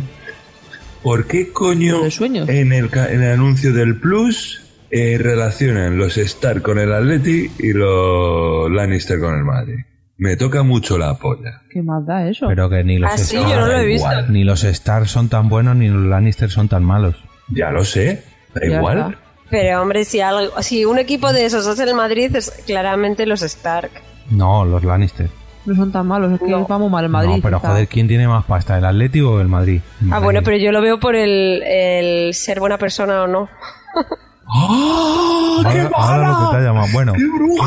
¿Por 1.02 1.26
qué 1.26 1.52
coño 1.52 2.02
De 2.02 2.10
sueños. 2.10 2.48
en 2.48 2.72
el, 2.72 2.90
ca- 2.90 3.10
en 3.12 3.22
el 3.22 3.32
anuncio 3.32 3.72
del 3.72 3.96
Plus 4.00 4.62
eh, 4.90 5.16
relacionan 5.18 5.96
los 5.98 6.16
Stark 6.18 6.62
con 6.62 6.78
el 6.78 6.92
Atleti 6.92 7.50
y 7.58 7.72
los 7.72 8.70
Lannister 8.70 9.18
con 9.20 9.34
el 9.36 9.44
Madrid? 9.44 9.76
Me 10.18 10.36
toca 10.36 10.62
mucho 10.64 10.98
la 10.98 11.14
polla. 11.14 11.62
¿Qué 11.70 11.80
más 11.82 12.04
da 12.04 12.28
eso? 12.28 12.46
Pero 12.48 12.68
que 12.68 12.82
ni 12.84 12.98
los 12.98 13.10
Ah, 13.12 13.16
sí, 13.18 13.36
Stark- 13.36 13.50
yo 13.50 13.60
no 13.60 13.66
lo 13.68 13.72
he 13.78 13.86
visto. 13.86 14.08
igual. 14.08 14.32
ni 14.32 14.44
los 14.44 14.64
Stark 14.64 15.06
son 15.08 15.28
tan 15.28 15.48
buenos 15.48 15.76
ni 15.76 15.88
los 15.88 16.04
Lannister 16.04 16.50
son 16.50 16.68
tan 16.68 16.82
malos. 16.84 17.14
Ya 17.48 17.70
lo 17.70 17.84
sé, 17.84 18.24
da 18.54 18.60
Ya 18.68 18.76
igual. 18.78 18.98
está. 18.98 19.14
Pero 19.50 19.80
hombre, 19.80 20.04
si, 20.04 20.20
algo, 20.20 20.60
si 20.60 20.84
un 20.84 20.98
equipo 20.98 21.32
de 21.32 21.46
esos 21.46 21.66
hace 21.66 21.84
el 21.84 21.94
Madrid, 21.94 22.34
es 22.34 22.50
claramente 22.66 23.24
los 23.26 23.42
Stark. 23.42 23.90
No, 24.30 24.64
los 24.64 24.82
Lannister. 24.84 25.30
No 25.64 25.74
son 25.74 25.92
tan 25.92 26.06
malos, 26.06 26.32
es 26.32 26.40
que 26.40 26.48
No. 26.50 26.66
vamos 26.66 26.90
mal 26.90 27.04
en 27.04 27.10
Madrid. 27.10 27.36
no, 27.36 27.42
pero 27.42 27.60
joder, 27.60 27.86
¿quién 27.88 28.08
tiene 28.08 28.26
más 28.26 28.44
pasta, 28.44 28.76
el 28.78 28.84
Atlético 28.84 29.32
o 29.34 29.40
el 29.40 29.48
Madrid? 29.48 29.80
Ah, 30.10 30.18
bueno, 30.18 30.40
pero 30.42 30.56
yo 30.56 30.72
lo 30.72 30.80
veo 30.82 30.98
por 30.98 31.14
el, 31.14 31.62
el 31.62 32.34
ser 32.34 32.58
buena 32.60 32.76
persona 32.78 33.22
o 33.22 33.26
no. 33.26 33.48
Ahora, 34.50 35.90
ahora 35.94 36.28
lo 36.28 36.38
que 36.38 36.50
te 36.50 36.56
ha 36.56 36.60
llamado. 36.66 36.86
Bueno, 36.92 37.12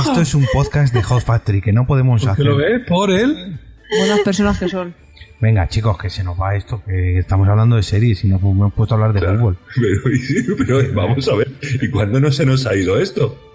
esto 0.03 0.21
es 0.21 0.33
un 0.33 0.45
podcast 0.51 0.93
de 0.93 1.03
Hot 1.03 1.23
Factory 1.23 1.61
que 1.61 1.71
no 1.71 1.85
podemos 1.85 2.21
¿Por 2.21 2.29
qué 2.29 2.33
hacer. 2.33 2.45
lo 2.45 2.57
ves? 2.57 2.81
Por 2.87 3.11
él. 3.11 3.59
Buenas 3.99 4.19
personas 4.21 4.57
que 4.57 4.67
son. 4.69 4.93
Venga, 5.39 5.67
chicos, 5.67 5.97
que 5.97 6.09
se 6.09 6.23
nos 6.23 6.39
va 6.39 6.55
esto, 6.55 6.83
que 6.85 7.17
estamos 7.17 7.47
hablando 7.47 7.75
de 7.75 7.81
series 7.83 8.23
y 8.23 8.27
nos 8.27 8.41
hemos 8.41 8.71
puesto 8.73 8.93
a 8.93 8.97
hablar 8.97 9.13
de 9.13 9.21
fútbol. 9.27 9.57
Pero, 9.75 10.55
pero 10.83 10.93
vamos 10.93 11.27
a 11.27 11.35
ver, 11.35 11.51
¿y 11.81 11.89
cuándo 11.89 12.19
no 12.19 12.31
se 12.31 12.45
nos 12.45 12.65
ha 12.67 12.75
ido 12.75 12.99
esto? 12.99 13.51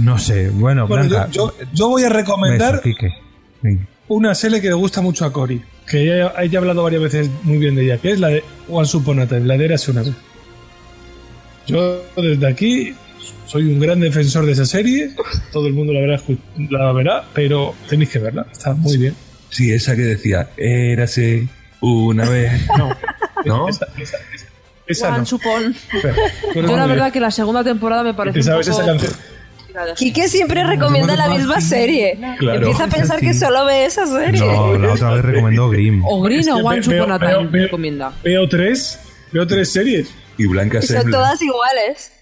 No 0.00 0.18
sé, 0.18 0.50
bueno, 0.50 0.86
Bueno, 0.86 1.08
Blanca. 1.08 1.30
yo, 1.30 1.50
yo, 1.58 1.66
yo 1.72 1.88
voy 1.88 2.04
a 2.04 2.10
recomendar 2.10 2.82
beso, 2.84 3.78
una 4.08 4.34
serie 4.34 4.60
que 4.60 4.68
le 4.68 4.74
gusta 4.74 5.00
mucho 5.00 5.24
a 5.24 5.32
Cory, 5.32 5.62
que 5.86 6.02
ella, 6.02 6.34
ella 6.40 6.58
ha 6.58 6.60
hablado 6.60 6.82
varias 6.82 7.02
veces 7.02 7.30
muy 7.42 7.56
bien 7.56 7.74
de 7.74 7.84
ella, 7.84 7.96
que 7.98 8.12
es 8.12 8.20
la 8.20 8.28
de 8.28 8.44
Once 8.68 8.94
Upon 8.96 9.20
a 9.20 9.26
Time, 9.26 9.40
la 9.46 9.56
de 9.56 9.64
Érase 9.64 9.90
una 9.92 10.02
vez. 10.02 10.12
Yo 11.66 12.02
desde 12.16 12.46
aquí 12.46 12.94
soy 13.46 13.64
un 13.64 13.80
gran 13.80 14.00
defensor 14.00 14.46
de 14.46 14.52
esa 14.52 14.66
serie, 14.66 15.10
todo 15.52 15.66
el 15.66 15.72
mundo 15.74 15.92
la 15.92 16.00
verá, 16.00 16.20
la 16.70 16.92
verá, 16.92 17.24
pero 17.34 17.74
tenéis 17.88 18.10
que 18.10 18.18
verla, 18.18 18.46
está 18.50 18.72
muy 18.74 18.96
bien. 18.96 19.14
Sí, 19.50 19.72
esa 19.72 19.96
que 19.96 20.02
decía, 20.02 20.48
érase 20.56 21.48
una 21.80 22.28
vez. 22.28 22.52
No, 23.46 23.56
¿No? 23.62 23.68
esa, 23.70 23.86
esa, 23.98 24.18
esa, 24.34 24.46
esa 24.86 25.06
Juan 25.06 25.24
no. 25.24 25.98
Eres 25.98 26.16
Yo 26.54 26.76
la 26.76 26.86
verdad 26.86 27.04
bien. 27.04 27.12
que 27.12 27.20
la 27.20 27.30
segunda 27.30 27.64
temporada 27.64 28.02
me 28.02 28.12
parece 28.12 28.40
¿Te 28.40 28.42
sabes 28.42 28.66
un 28.66 28.72
esa 28.74 28.82
poco... 28.82 28.92
canción? 28.92 29.12
Quique 29.96 30.28
siempre 30.28 30.62
recomienda 30.64 31.16
la 31.16 31.28
misma 31.30 31.60
serie. 31.60 32.18
Claro. 32.38 32.58
Empieza 32.58 32.84
a 32.84 32.88
pensar 32.88 33.20
que 33.20 33.32
solo 33.32 33.64
ve 33.64 33.86
esa 33.86 34.04
serie. 34.06 34.40
No, 34.40 34.76
la 34.76 34.92
otra 34.92 35.12
vez 35.14 35.24
recomendó 35.24 35.70
Grimm. 35.70 36.04
O 36.04 36.20
Green 36.20 36.40
Es 36.40 36.48
o 36.48 36.56
veo- 36.56 37.06
Time 37.18 37.18
veo- 37.18 37.48
recomienda. 37.50 38.12
Veo 38.22 38.46
tres, 38.48 38.98
veo 39.32 39.46
tres 39.46 39.70
series. 39.72 40.12
Y 40.42 40.46
Blanca 40.46 40.78
Y 40.78 40.82
se... 40.82 41.00
son 41.00 41.10
todas 41.10 41.40
iguales. 41.42 42.12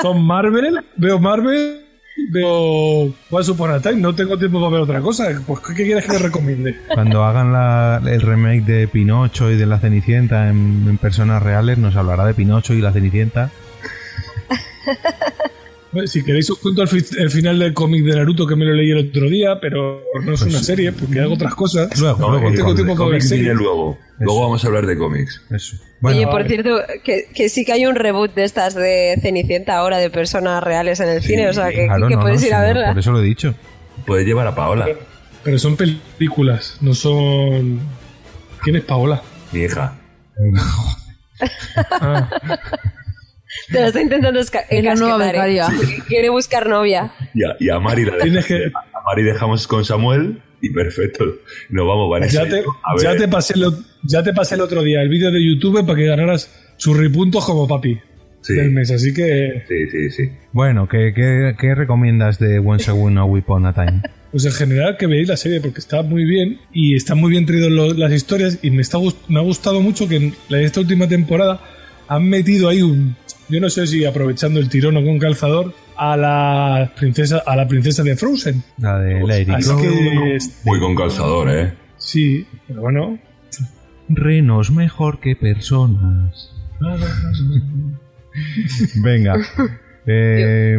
Son 0.00 0.24
Marvel, 0.24 0.84
veo 0.96 1.18
Marvel, 1.18 1.84
veo 2.30 3.14
Once 3.30 3.50
Upon 3.50 3.70
a 3.72 3.80
Time, 3.80 3.96
no 3.96 4.14
tengo 4.14 4.38
tiempo 4.38 4.58
para 4.60 4.72
ver 4.72 4.80
otra 4.82 5.00
cosa. 5.00 5.28
Pues, 5.46 5.60
¿qué 5.60 5.74
qué 5.74 5.84
quieres 5.84 6.04
que 6.06 6.12
te 6.12 6.18
recomiende? 6.18 6.80
Cuando 6.92 7.24
hagan 7.24 7.52
la- 7.52 8.00
el 8.04 8.20
remake 8.22 8.62
de 8.64 8.88
Pinocho 8.88 9.50
y 9.50 9.56
de 9.56 9.66
la 9.66 9.78
Cenicienta 9.78 10.48
en, 10.48 10.86
en 10.88 10.98
personas 10.98 11.42
reales, 11.42 11.78
nos 11.78 11.96
hablará 11.96 12.24
de 12.26 12.34
Pinocho 12.34 12.74
y 12.74 12.80
la 12.80 12.92
Cenicienta. 12.92 13.50
Si 16.06 16.24
queréis 16.24 16.48
os 16.50 16.58
cuento 16.58 16.80
el, 16.82 16.88
fi- 16.88 17.04
el 17.18 17.30
final 17.30 17.58
del 17.58 17.74
cómic 17.74 18.02
de 18.04 18.16
Naruto 18.16 18.46
que 18.46 18.56
me 18.56 18.64
lo 18.64 18.72
leí 18.72 18.90
el 18.92 19.08
otro 19.10 19.28
día, 19.28 19.58
pero 19.60 20.02
no 20.24 20.32
es 20.32 20.40
una 20.42 20.62
serie 20.62 20.90
porque 20.92 21.20
hago 21.20 21.34
otras 21.34 21.54
cosas. 21.54 21.98
Luego, 22.00 22.18
No, 22.18 22.30
luego, 22.38 22.54
tengo 22.56 22.74
tiempo 22.74 22.96
para 22.96 23.10
ver 23.10 23.22
series. 23.22 23.54
luego. 23.54 23.98
Luego 24.18 24.40
vamos 24.40 24.64
a 24.64 24.68
hablar 24.68 24.86
de 24.86 24.96
cómics. 24.96 25.42
Eso. 25.50 25.76
Oye, 26.02 26.26
por 26.26 26.46
cierto, 26.46 26.78
que, 27.04 27.26
que 27.34 27.48
sí 27.48 27.64
que 27.64 27.72
hay 27.72 27.84
un 27.86 27.94
reboot 27.94 28.34
de 28.34 28.44
estas 28.44 28.74
de 28.74 29.18
Cenicienta 29.20 29.76
ahora 29.76 29.98
de 29.98 30.08
personas 30.10 30.62
reales 30.62 30.98
en 31.00 31.08
el 31.10 31.22
cine, 31.22 31.48
o 31.48 31.52
sea 31.52 31.70
que, 31.70 31.86
claro, 31.86 32.08
que 32.08 32.14
no, 32.16 32.20
puedes 32.22 32.40
no, 32.40 32.46
ir 32.46 32.54
a 32.54 32.62
verla. 32.62 32.88
Por 32.88 32.98
eso 32.98 33.12
lo 33.12 33.20
he 33.20 33.24
dicho. 33.24 33.54
Puedes 34.06 34.26
llevar 34.26 34.46
a 34.46 34.54
Paola, 34.54 34.88
Pero 35.44 35.58
son 35.58 35.76
películas, 35.76 36.78
no 36.80 36.94
son. 36.94 37.80
¿Quién 38.62 38.76
es 38.76 38.84
Paola? 38.84 39.22
mi 39.52 39.60
hija. 39.60 39.94
Ah, 41.90 42.30
Te 43.72 43.80
lo 43.80 43.86
está 43.86 44.00
intentando 44.02 44.40
la 44.40 44.94
nueva 44.94 45.30
encasquetar, 45.30 45.74
¿eh? 45.74 46.02
Quiere 46.06 46.28
buscar 46.28 46.68
novia. 46.68 47.12
Y 47.34 47.44
a, 47.44 47.56
y 47.58 47.70
a 47.70 47.78
Mari 47.78 48.04
la 48.04 48.18
Tienes 48.18 48.46
que- 48.46 48.66
a 48.66 49.00
Mari 49.06 49.22
dejamos 49.22 49.66
con 49.66 49.84
Samuel 49.84 50.40
y 50.60 50.70
perfecto. 50.70 51.24
Nos 51.70 51.86
vamos, 51.86 52.10
Vanessa. 52.10 52.44
ya, 52.44 52.48
te, 52.50 52.56
A 52.58 52.94
ver, 52.94 53.02
ya, 53.02 53.16
te 53.16 53.28
pasé 53.28 53.54
el, 53.54 53.64
o- 53.64 53.78
ya 54.04 54.22
te 54.22 54.32
pasé 54.32 54.54
el 54.54 54.60
otro 54.60 54.82
día 54.82 55.02
el 55.02 55.08
vídeo 55.08 55.30
de 55.32 55.44
YouTube 55.44 55.84
para 55.86 55.96
que 55.98 56.06
ganaras 56.06 56.50
churripuntos 56.76 57.44
como 57.44 57.66
papi 57.66 57.98
Sí. 58.42 58.54
del 58.54 58.70
mes, 58.72 58.90
así 58.90 59.14
que. 59.14 59.62
Sí, 59.68 59.88
sí, 59.90 60.10
sí. 60.10 60.30
Bueno, 60.52 60.88
¿qué, 60.88 61.12
qué, 61.14 61.54
qué 61.58 61.74
recomiendas 61.76 62.38
de 62.40 62.58
Once 62.58 62.90
Upon 62.90 63.66
a 63.66 63.72
Time? 63.72 64.02
Pues 64.32 64.44
en 64.46 64.52
general 64.52 64.96
que 64.96 65.06
veáis 65.06 65.28
la 65.28 65.36
serie 65.36 65.60
porque 65.60 65.78
está 65.78 66.02
muy 66.02 66.24
bien 66.24 66.58
y 66.72 66.96
están 66.96 67.18
muy 67.18 67.30
bien 67.30 67.46
traídas 67.46 67.70
lo- 67.70 67.92
las 67.94 68.12
historias 68.12 68.58
y 68.62 68.70
me, 68.72 68.82
está, 68.82 68.98
me 69.28 69.38
ha 69.38 69.42
gustado 69.42 69.80
mucho 69.80 70.08
que 70.08 70.16
en 70.16 70.34
esta 70.50 70.80
última 70.80 71.06
temporada 71.06 71.60
han 72.08 72.28
metido 72.28 72.68
ahí 72.68 72.82
un, 72.82 73.14
yo 73.48 73.60
no 73.60 73.68
sé 73.70 73.86
si 73.86 74.04
aprovechando 74.04 74.58
el 74.60 74.68
tirón 74.68 74.96
o 74.96 75.04
con 75.04 75.18
calzador, 75.18 75.72
a 75.96 76.16
la 76.16 76.92
princesa, 76.96 77.42
a 77.46 77.54
la 77.56 77.68
princesa 77.68 78.02
de 78.02 78.16
Frozen. 78.16 78.62
La 78.78 78.98
de 78.98 79.20
Lady 79.26 79.52
Así 79.52 79.70
Go. 79.70 79.80
que 79.80 80.36
es- 80.36 80.62
Muy 80.64 80.80
con 80.80 80.94
calzador, 80.96 81.50
¿eh? 81.50 81.72
sí, 81.96 82.46
pero 82.66 82.80
bueno, 82.82 83.18
Renos 84.08 84.70
mejor 84.70 85.20
que 85.20 85.36
personas. 85.36 86.50
Venga. 89.02 89.34
Eh, 90.04 90.76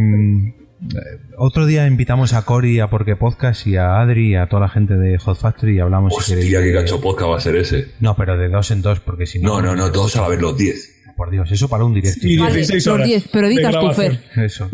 otro 1.38 1.66
día 1.66 1.88
invitamos 1.88 2.34
a 2.34 2.42
Cory 2.44 2.82
a 2.82 2.90
Porque 2.90 3.16
Podcast 3.16 3.66
y 3.68 3.78
a 3.78 4.02
Adri 4.02 4.32
y 4.32 4.36
a 4.36 4.48
toda 4.50 4.64
la 4.64 4.68
gente 4.68 4.96
de 4.96 5.18
Hot 5.18 5.38
Factory 5.40 5.78
y 5.78 5.80
hablamos 5.80 6.14
si 6.14 6.34
queréis. 6.34 6.54
Hostia, 6.54 6.62
qué 6.62 6.74
cacho 6.74 7.00
podcast 7.00 7.32
va 7.32 7.38
a 7.38 7.40
ser 7.40 7.56
ese. 7.56 7.92
No, 8.02 8.18
pero 8.18 8.38
de 8.38 8.50
dos 8.50 8.70
en 8.72 8.82
dos, 8.82 9.00
porque 9.00 9.26
si 9.26 9.40
no. 9.40 9.62
No, 9.62 9.68
no, 9.68 9.76
no, 9.78 9.92
todos 9.94 10.14
a 10.18 10.24
la 10.24 10.28
vez 10.28 10.42
los 10.42 10.58
10. 10.58 10.93
Dios, 11.34 11.52
eso 11.52 11.68
para 11.68 11.84
un 11.84 11.94
directo. 11.94 12.20
y 12.26 12.38
Vale, 12.38 12.56
16 12.56 12.86
los 12.88 12.94
horas. 12.96 13.08
10, 13.08 13.28
pero 13.32 13.48
editas 13.48 13.74
tu. 13.80 13.92
Fer. 13.92 14.20
Eso. 14.38 14.70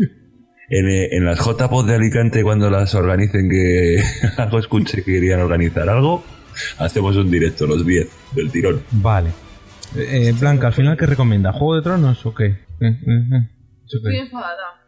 En, 0.68 0.88
eh, 0.88 1.08
en 1.16 1.24
las 1.24 1.38
JPod 1.44 1.86
de 1.88 1.96
Alicante, 1.96 2.42
cuando 2.44 2.70
las 2.70 2.94
organicen, 2.94 3.48
que 3.50 4.00
algo 4.36 4.58
escuché 4.60 4.98
que 5.02 5.12
querían 5.14 5.40
organizar 5.40 5.88
algo, 5.88 6.22
hacemos 6.78 7.16
un 7.16 7.28
directo, 7.30 7.66
los 7.66 7.84
10 7.84 8.08
del 8.36 8.50
tirón. 8.52 8.80
Vale. 8.92 9.30
Eh, 9.96 10.32
Blanca, 10.38 10.68
al 10.68 10.72
final, 10.72 10.96
¿qué 10.96 11.06
recomienda? 11.06 11.52
¿Juego 11.52 11.74
de 11.74 11.82
Tronos 11.82 12.24
o 12.24 12.32
qué? 12.32 12.46
Eh, 12.46 12.56
eh, 12.80 12.88
eh. 13.32 13.50
¿Eso 13.84 13.98
qué? 14.08 14.30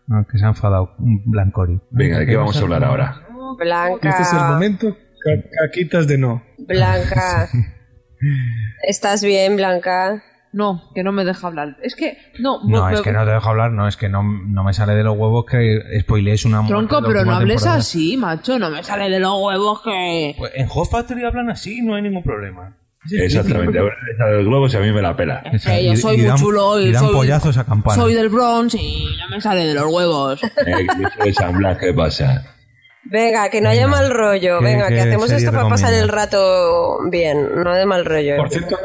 Ah, 0.08 0.24
que 0.30 0.38
se 0.38 0.44
ha 0.44 0.48
enfadado. 0.48 0.94
Un 0.98 1.22
Blancori. 1.26 1.80
Venga, 1.90 2.20
¿de 2.20 2.26
qué 2.26 2.36
vamos 2.36 2.56
a 2.56 2.60
hablar 2.60 2.84
ahora? 2.84 3.26
Blanca. 3.58 4.08
Este 4.10 4.22
es 4.22 4.32
el 4.32 4.38
momento. 4.38 4.96
ca- 5.24 5.66
Caquitas 5.66 6.06
de 6.06 6.18
no. 6.18 6.42
Blanca. 6.58 7.48
¿Estás 8.86 9.24
bien, 9.24 9.56
Blanca? 9.56 10.22
No, 10.52 10.90
que 10.94 11.02
no 11.02 11.12
me 11.12 11.24
deja 11.24 11.46
hablar. 11.46 11.76
Es 11.82 11.96
que, 11.96 12.18
no, 12.38 12.60
No, 12.64 12.86
me- 12.86 12.94
es 12.94 13.00
que 13.00 13.10
no 13.12 13.24
te 13.24 13.30
dejo 13.30 13.48
hablar, 13.48 13.70
no, 13.72 13.88
es 13.88 13.96
que 13.96 14.08
no, 14.10 14.22
no 14.22 14.64
me 14.64 14.74
sale 14.74 14.94
de 14.94 15.02
los 15.02 15.16
huevos 15.16 15.46
que 15.46 15.80
spoilees 16.02 16.44
una 16.44 16.60
muerte 16.60 16.88
Tronco, 16.88 17.00
de 17.00 17.08
pero 17.14 17.24
no 17.24 17.34
hables 17.36 17.56
temporada. 17.56 17.78
así, 17.78 18.16
macho. 18.18 18.58
No 18.58 18.68
me 18.70 18.82
sale 18.82 19.08
de 19.08 19.18
los 19.18 19.32
huevos 19.40 19.80
que. 19.82 20.34
Pues 20.36 20.52
en 20.54 20.68
Hot 20.68 20.90
Factory 20.90 21.24
hablan 21.24 21.48
así, 21.50 21.80
no 21.82 21.94
hay 21.94 22.02
ningún 22.02 22.22
problema. 22.22 22.76
Exactamente, 23.10 23.78
ahora 23.78 23.96
le 24.06 24.16
sale 24.16 24.36
los 24.36 24.46
globos 24.46 24.72
y 24.74 24.76
a 24.76 24.80
mí 24.80 24.92
me 24.92 25.02
la 25.02 25.16
pela. 25.16 25.42
Es 25.52 25.64
que 25.64 25.84
yo 25.86 25.96
soy 25.96 26.14
y 26.14 26.18
muy 26.18 26.26
dan- 26.28 26.36
chulo 26.38 26.80
y, 26.80 26.84
y 26.88 26.92
dan 26.92 27.02
soy, 27.04 27.14
pollazos 27.14 27.56
a 27.58 27.64
campana. 27.64 28.00
soy 28.00 28.14
del 28.14 28.28
Bronx 28.28 28.74
y 28.74 29.06
no 29.18 29.28
me 29.34 29.40
sale 29.40 29.64
de 29.66 29.74
los 29.74 29.86
huevos. 29.92 30.40
Eh, 30.66 30.86
que 30.86 31.02
yo 31.02 31.08
soy 31.18 31.26
de 31.28 31.34
San 31.34 31.56
Blas, 31.56 31.78
¿qué 31.78 31.92
pasa? 31.92 32.44
Venga, 33.04 33.48
que 33.50 33.60
no 33.60 33.70
haya 33.70 33.88
mal 33.88 34.10
rollo. 34.10 34.58
¿Qué- 34.60 34.64
Venga, 34.64 34.88
que 34.88 35.00
hacemos 35.00 35.30
esto 35.32 35.50
para 35.50 35.68
pasar 35.68 35.92
el 35.94 36.08
rato 36.08 36.98
bien, 37.10 37.48
no 37.64 37.72
de 37.74 37.86
mal 37.86 38.04
rollo. 38.04 38.36
Por 38.36 38.50
cierto, 38.50 38.76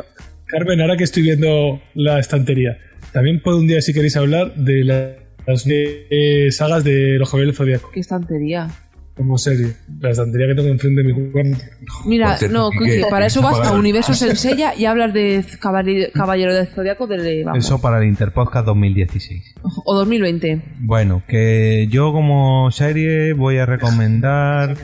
Carmen, 0.48 0.82
ahora 0.82 0.98
que 0.98 1.04
estoy 1.04 1.24
viendo 1.24 1.82
la 1.94 2.20
estantería, 2.20 2.78
también 3.14 3.42
puedo 3.42 3.58
un 3.58 3.68
día, 3.68 3.82
si 3.82 3.94
queréis 3.94 4.16
hablar, 4.18 4.54
de 4.56 4.84
la- 4.84 5.12
las 5.46 5.66
eh, 5.68 6.48
sagas 6.52 6.84
de 6.84 7.18
los 7.20 7.32
del 7.32 7.54
Zodíaco 7.54 7.90
Qué 7.94 8.02
estantería. 8.02 8.68
como 9.16 9.38
serie. 9.38 9.74
La 10.00 10.12
estantería 10.12 10.48
que 10.48 10.56
tengo 10.56 10.68
enfrente 10.70 11.02
de 11.02 11.12
mi 11.14 11.32
cuarto. 11.32 11.58
Mira, 12.06 12.38
no, 12.52 12.70
Quique, 12.70 13.04
para 13.10 13.26
eso 13.26 13.42
vas 13.42 13.66
a. 13.68 13.74
Universo 13.74 14.14
Senseiya 14.14 14.76
y 14.76 14.86
hablas 14.86 15.12
de 15.14 15.44
Caballero, 15.60 16.12
Caballero 16.14 16.54
del 16.54 16.68
Zodiaco 16.68 17.08
de, 17.08 17.44
vamos, 17.44 17.66
Eso 17.66 17.82
para 17.82 17.98
el 18.00 18.08
Interpodcast 18.10 18.66
2016. 18.68 19.56
o 19.86 19.96
2020. 19.96 20.62
Bueno, 20.82 21.24
que 21.28 21.88
yo 21.90 22.12
como 22.12 22.70
serie 22.72 23.34
voy 23.34 23.58
a 23.58 23.66
recomendar 23.66 24.76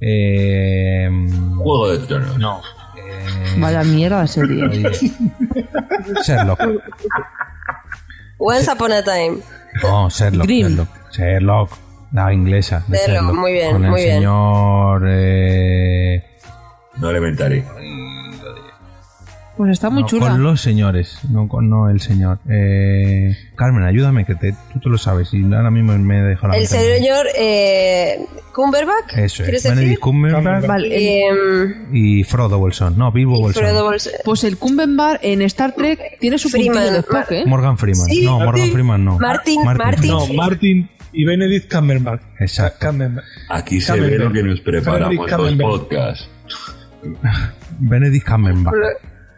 Eh, 0.00 1.08
Juego 1.56 1.90
de 1.92 2.06
Tronos. 2.06 2.38
No. 2.38 2.60
Vaya 3.58 3.82
mierda. 3.84 4.22
Oye, 4.24 4.90
Sherlock. 6.26 6.60
Once 8.38 8.68
Upon 8.70 8.92
a 8.92 9.02
Time. 9.02 9.38
No, 9.82 10.08
Sherlock. 10.10 10.46
Grimm. 10.46 10.68
Sherlock. 10.68 10.88
Sherlock. 11.12 11.70
La 12.12 12.32
inglesa. 12.32 12.84
de 12.86 12.96
Sherlock, 12.98 13.14
Sherlock, 13.16 13.34
muy 13.34 13.52
bien, 13.52 13.72
Con 13.72 13.84
el 13.84 13.90
muy 13.90 14.02
bien. 14.02 14.16
señor. 14.18 15.02
eh, 15.08 16.24
No 16.98 17.10
elementary. 17.10 17.64
Pues 19.56 19.70
está 19.70 19.88
muy 19.88 20.02
no, 20.02 20.08
chula. 20.08 20.30
Con 20.30 20.42
los 20.42 20.60
señores, 20.60 21.18
no, 21.30 21.46
con, 21.46 21.70
no 21.70 21.88
el 21.88 22.00
señor. 22.00 22.40
Eh, 22.50 23.36
Carmen, 23.54 23.84
ayúdame, 23.84 24.24
que 24.24 24.34
te, 24.34 24.52
tú 24.72 24.80
te 24.80 24.88
lo 24.88 24.98
sabes. 24.98 25.32
Y 25.32 25.44
ahora 25.44 25.70
mismo 25.70 25.96
me 25.96 26.18
he 26.18 26.22
dejado 26.22 26.48
la 26.48 26.56
El 26.58 26.66
señor 26.66 27.26
eh, 27.38 28.18
Cumberbatch. 28.52 29.16
Eso 29.16 29.44
¿Quieres 29.44 29.64
es. 29.64 29.70
decir? 29.70 29.76
Benedict 29.76 30.00
Cumberbatch 30.00 30.66
Vale, 30.66 31.26
Em, 31.28 31.94
y 31.94 32.24
Frodo 32.24 32.58
Wilson. 32.58 32.98
No, 32.98 33.12
Bilbo 33.12 33.40
Bolson. 33.40 33.64
Pues 34.24 34.42
el 34.42 34.56
Cumberbatch 34.58 35.20
en 35.22 35.42
Star 35.42 35.72
Trek 35.72 36.18
tiene 36.18 36.36
su 36.38 36.48
Freeman. 36.48 36.74
puntillo 36.74 36.92
de 36.92 36.98
Spock, 36.98 37.30
¿eh? 37.30 37.44
Morgan 37.46 37.78
Freeman. 37.78 38.06
Sí, 38.06 38.24
no, 38.24 38.32
Morgan 38.40 38.54
Martin- 38.56 38.72
Freeman 38.72 39.04
no. 39.04 39.18
Martin- 39.20 39.64
Martin- 39.64 40.10
No, 40.10 40.26
Martin 40.34 40.90
y 41.12 41.24
Benedict 41.24 41.72
Cumberbatch. 41.72 42.22
Exacto. 42.40 42.88
Cumberbatch. 42.88 43.24
Aquí 43.50 43.80
se 43.80 44.00
ve 44.00 44.18
lo 44.18 44.32
que 44.32 44.42
nos 44.42 44.60
preparamos 44.62 45.10
Benedict 45.28 45.38
los 45.38 45.54
podcasts. 45.78 46.28
Benedict 47.78 48.26
Cumberbatch. 48.28 48.74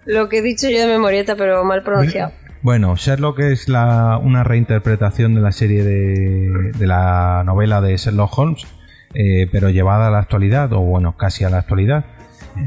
Lo, 0.06 0.28
que 0.28 0.38
he 0.38 0.42
dicho 0.42 0.68
yo 0.70 0.78
de 0.78 0.86
memorieta, 0.86 1.36
pero 1.36 1.64
mal 1.64 1.82
pronunciado. 1.82 2.32
Bueno, 2.62 2.96
Sherlock 2.96 3.40
es 3.40 3.68
la, 3.68 4.18
una 4.18 4.42
reinterpretación 4.42 5.34
de 5.34 5.40
la 5.40 5.52
serie 5.52 5.84
de, 5.84 6.72
de 6.76 6.86
la 6.86 7.42
novela 7.44 7.80
de 7.80 7.96
Sherlock 7.96 8.38
Holmes, 8.38 8.66
eh, 9.14 9.48
pero 9.52 9.70
llevada 9.70 10.08
a 10.08 10.10
la 10.10 10.18
actualidad, 10.18 10.72
o 10.72 10.80
bueno, 10.80 11.16
casi 11.16 11.44
a 11.44 11.50
la 11.50 11.58
actualidad, 11.58 12.04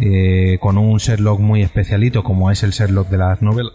eh, 0.02 0.58
con 0.62 0.78
un 0.78 0.98
Sherlock 0.98 1.40
muy 1.40 1.62
especialito, 1.62 2.24
como 2.24 2.52
es 2.52 2.64
el 2.64 2.72
Sherlock 2.72 3.10
de 3.10 3.18
las, 3.18 3.42
novelas 3.42 3.74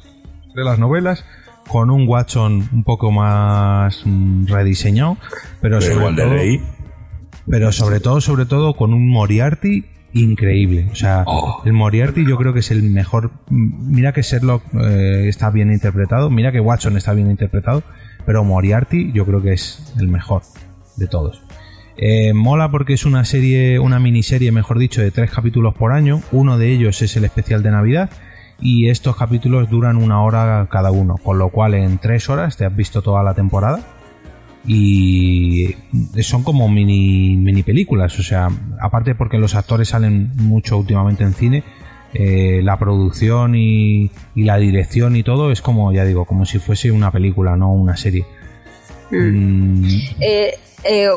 de 0.54 0.64
las 0.64 0.78
novelas, 0.78 1.24
con 1.68 1.90
un 1.90 2.08
Watson 2.08 2.68
un 2.72 2.84
poco 2.84 3.10
más 3.10 4.02
mm, 4.04 4.46
rediseñado, 4.46 5.18
pero, 5.60 5.78
Pero 5.78 5.80
sobre 5.80 5.94
igual 5.94 6.16
de 6.16 6.60
pero 7.46 7.72
sobre 7.72 8.00
todo, 8.00 8.20
sobre 8.20 8.46
todo, 8.46 8.74
con 8.74 8.94
un 8.94 9.08
Moriarty 9.10 9.84
increíble. 10.14 10.88
O 10.90 10.94
sea, 10.94 11.24
Oh. 11.26 11.62
el 11.64 11.72
Moriarty 11.72 12.24
yo 12.26 12.36
creo 12.38 12.52
que 12.54 12.60
es 12.60 12.70
el 12.70 12.82
mejor. 12.82 13.30
Mira 13.50 14.12
que 14.12 14.22
Sherlock 14.22 14.62
eh, 14.74 15.28
está 15.28 15.50
bien 15.50 15.70
interpretado, 15.70 16.30
mira 16.30 16.52
que 16.52 16.60
Watson 16.60 16.96
está 16.96 17.12
bien 17.12 17.30
interpretado, 17.30 17.82
pero 18.24 18.42
Moriarty 18.44 19.12
yo 19.12 19.26
creo 19.26 19.42
que 19.42 19.52
es 19.52 19.92
el 19.98 20.08
mejor 20.08 20.42
de 20.96 21.06
todos. 21.06 21.42
Eh, 21.96 22.32
mola 22.34 22.70
porque 22.70 22.94
es 22.94 23.04
una 23.04 23.24
serie, 23.24 23.78
una 23.78 24.00
miniserie, 24.00 24.50
mejor 24.50 24.78
dicho, 24.78 25.00
de 25.00 25.10
tres 25.10 25.30
capítulos 25.30 25.74
por 25.74 25.92
año. 25.92 26.22
Uno 26.32 26.58
de 26.58 26.72
ellos 26.72 27.02
es 27.02 27.16
el 27.16 27.24
especial 27.24 27.62
de 27.62 27.70
Navidad. 27.70 28.10
Y 28.60 28.88
estos 28.88 29.16
capítulos 29.16 29.68
duran 29.68 29.96
una 29.96 30.22
hora 30.22 30.68
cada 30.70 30.90
uno, 30.92 31.16
con 31.16 31.38
lo 31.38 31.48
cual 31.50 31.74
en 31.74 31.98
tres 31.98 32.30
horas 32.30 32.56
te 32.56 32.64
has 32.64 32.74
visto 32.74 33.02
toda 33.02 33.22
la 33.24 33.34
temporada 33.34 33.80
y 34.66 35.74
son 36.22 36.42
como 36.42 36.68
mini, 36.68 37.36
mini 37.36 37.62
películas, 37.62 38.18
o 38.18 38.22
sea, 38.22 38.48
aparte 38.80 39.14
porque 39.14 39.38
los 39.38 39.54
actores 39.54 39.88
salen 39.88 40.30
mucho 40.36 40.78
últimamente 40.78 41.22
en 41.24 41.34
cine, 41.34 41.64
eh, 42.14 42.60
la 42.62 42.78
producción 42.78 43.54
y, 43.56 44.10
y 44.34 44.44
la 44.44 44.56
dirección 44.58 45.16
y 45.16 45.22
todo 45.22 45.50
es 45.52 45.60
como, 45.60 45.92
ya 45.92 46.04
digo, 46.04 46.24
como 46.24 46.46
si 46.46 46.58
fuese 46.58 46.90
una 46.92 47.10
película, 47.10 47.56
no 47.56 47.72
una 47.72 47.96
serie. 47.96 48.24
Mm, 49.10 49.84
Eh, 50.20 50.54
eh, 50.84 51.08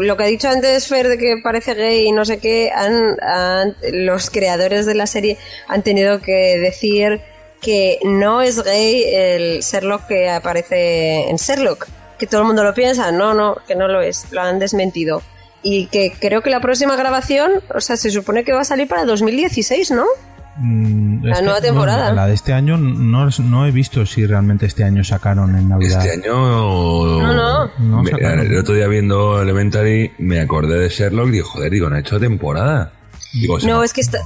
lo 0.00 0.16
que 0.16 0.22
ha 0.22 0.26
dicho 0.26 0.48
antes 0.48 0.86
Fer 0.88 1.08
de 1.08 1.18
que 1.18 1.36
parece 1.42 1.74
gay 1.74 2.06
y 2.06 2.12
no 2.12 2.24
sé 2.24 2.38
qué, 2.38 2.70
han, 2.74 3.16
han- 3.20 3.74
los 3.92 4.30
creadores 4.30 4.86
de 4.86 4.94
la 4.94 5.06
serie 5.06 5.36
han 5.68 5.82
tenido 5.82 6.20
que 6.20 6.58
decir 6.58 7.20
que 7.60 7.98
no 8.04 8.42
es 8.42 8.62
gay 8.62 9.02
el 9.12 9.60
Sherlock 9.60 10.06
que 10.06 10.28
aparece 10.30 11.28
en 11.28 11.36
Sherlock, 11.36 11.88
que 12.18 12.26
todo 12.26 12.40
el 12.42 12.46
mundo 12.46 12.64
lo 12.64 12.74
piensa, 12.74 13.10
no, 13.12 13.34
no, 13.34 13.56
que 13.66 13.74
no 13.74 13.88
lo 13.88 14.00
es, 14.00 14.26
lo 14.32 14.40
han 14.40 14.58
desmentido. 14.58 15.22
Y 15.62 15.86
que 15.86 16.12
creo 16.18 16.42
que 16.42 16.50
la 16.50 16.60
próxima 16.60 16.94
grabación, 16.96 17.50
o 17.74 17.80
sea, 17.80 17.96
se 17.96 18.10
supone 18.10 18.44
que 18.44 18.52
va 18.52 18.60
a 18.60 18.64
salir 18.64 18.86
para 18.88 19.04
2016, 19.04 19.90
¿no? 19.90 20.04
mm, 20.56 21.24
La 21.24 21.40
nueva 21.42 21.60
temporada. 21.60 22.10
no, 22.10 22.14
la 22.16 22.26
de 22.26 22.34
este 22.34 22.52
año 22.52 22.76
no, 22.78 23.28
no 23.28 23.66
he 23.66 23.70
visto 23.70 24.04
si 24.06 24.24
realmente 24.26 24.66
este 24.66 24.84
año 24.84 25.02
sacaron 25.04 25.56
en 25.56 25.68
Navidad. 25.68 26.04
Este 26.04 26.12
año. 26.28 26.32
No, 26.34 27.32
no. 27.34 27.70
No 27.78 28.02
Me- 28.02 28.10
el 28.10 28.58
otro 28.58 28.74
día 28.74 28.86
viendo 28.88 29.40
Elementary 29.42 30.12
me 30.18 30.40
acordé 30.40 30.78
de 30.78 30.88
Sherlock 30.88 31.28
y 31.28 31.32
digo, 31.32 31.46
joder, 31.48 31.70
digo, 31.72 31.88
no 31.90 31.96
ha 31.96 32.00
hecho 32.00 32.18
temporada. 32.20 32.92
Digo, 33.34 33.58
No, 33.60 33.82
es 33.82 33.92
que 33.92 34.00
está, 34.00 34.18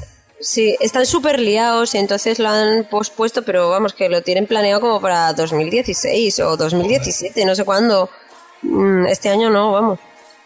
sí, 0.43 0.77
están 0.81 1.07
súper 1.07 1.41
liados 1.41 1.95
y 1.95 1.99
entonces 1.99 2.39
lo 2.39 2.49
han 2.49 2.85
pospuesto, 2.91 3.43
pero 3.43 3.71
vamos, 3.71 3.95
que 3.95 4.09
lo 4.09 4.23
tienen 4.23 4.47
planeado 4.47 4.81
como 4.81 5.01
para 5.01 5.33
2016 5.33 6.41
o 6.41 6.57
2017, 6.57 7.45
no 7.47 7.55
sé 7.55 7.65
cuándo. 7.65 8.11
Mm, 8.63 9.07
Este 9.07 9.29
año 9.31 9.49
no, 9.51 9.73
vamos. 9.73 9.99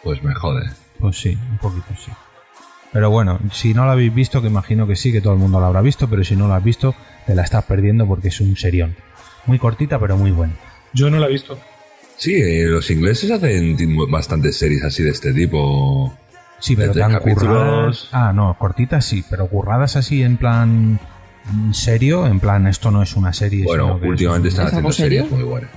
Pues 0.03 0.23
me 0.23 0.33
jode. 0.33 0.69
Pues 0.99 1.17
sí, 1.17 1.37
un 1.51 1.57
poquito 1.57 1.87
sí. 2.03 2.11
Pero 2.93 3.09
bueno, 3.11 3.39
si 3.51 3.73
no 3.73 3.85
la 3.85 3.91
habéis 3.91 4.13
visto, 4.13 4.41
que 4.41 4.47
imagino 4.47 4.87
que 4.87 4.95
sí, 4.95 5.11
que 5.11 5.21
todo 5.21 5.33
el 5.33 5.39
mundo 5.39 5.59
la 5.59 5.67
habrá 5.67 5.81
visto, 5.81 6.09
pero 6.09 6.23
si 6.23 6.35
no 6.35 6.47
la 6.47 6.55
has 6.55 6.63
visto, 6.63 6.95
te 7.25 7.35
la 7.35 7.43
estás 7.43 7.65
perdiendo 7.65 8.07
porque 8.07 8.29
es 8.29 8.39
un 8.39 8.55
serión. 8.55 8.95
Muy 9.45 9.59
cortita, 9.59 9.99
pero 9.99 10.17
muy 10.17 10.31
buena. 10.31 10.53
Yo 10.93 11.09
no 11.09 11.17
la 11.19 11.27
he 11.27 11.31
visto. 11.31 11.59
Sí, 12.15 12.33
eh, 12.33 12.63
los 12.65 12.89
ingleses 12.89 13.29
hacen 13.29 13.77
bastantes 14.09 14.57
series 14.57 14.83
así 14.83 15.03
de 15.03 15.11
este 15.11 15.33
tipo. 15.33 16.17
Sí, 16.59 16.75
pero 16.75 16.93
tan 16.93 17.11
capítulos. 17.13 17.43
curradas. 17.47 18.07
Ah, 18.11 18.31
no, 18.33 18.55
cortitas 18.57 19.05
sí, 19.05 19.23
pero 19.29 19.47
curradas 19.47 19.95
así 19.95 20.23
en 20.23 20.37
plan 20.37 20.99
mm, 21.45 21.73
serio, 21.73 22.25
en 22.25 22.39
plan 22.39 22.65
esto 22.67 22.89
no 22.91 23.01
es 23.03 23.15
una 23.15 23.31
serie. 23.33 23.63
Bueno, 23.63 23.83
sino 23.85 23.99
que 23.99 24.05
es 24.05 24.09
últimamente 24.11 24.47
un- 24.47 24.51
están 24.53 24.67
¿Es 24.67 24.73
algo 24.73 24.89
haciendo 24.89 25.03
series 25.03 25.23
serio? 25.23 25.37
muy 25.37 25.43
buenas. 25.49 25.71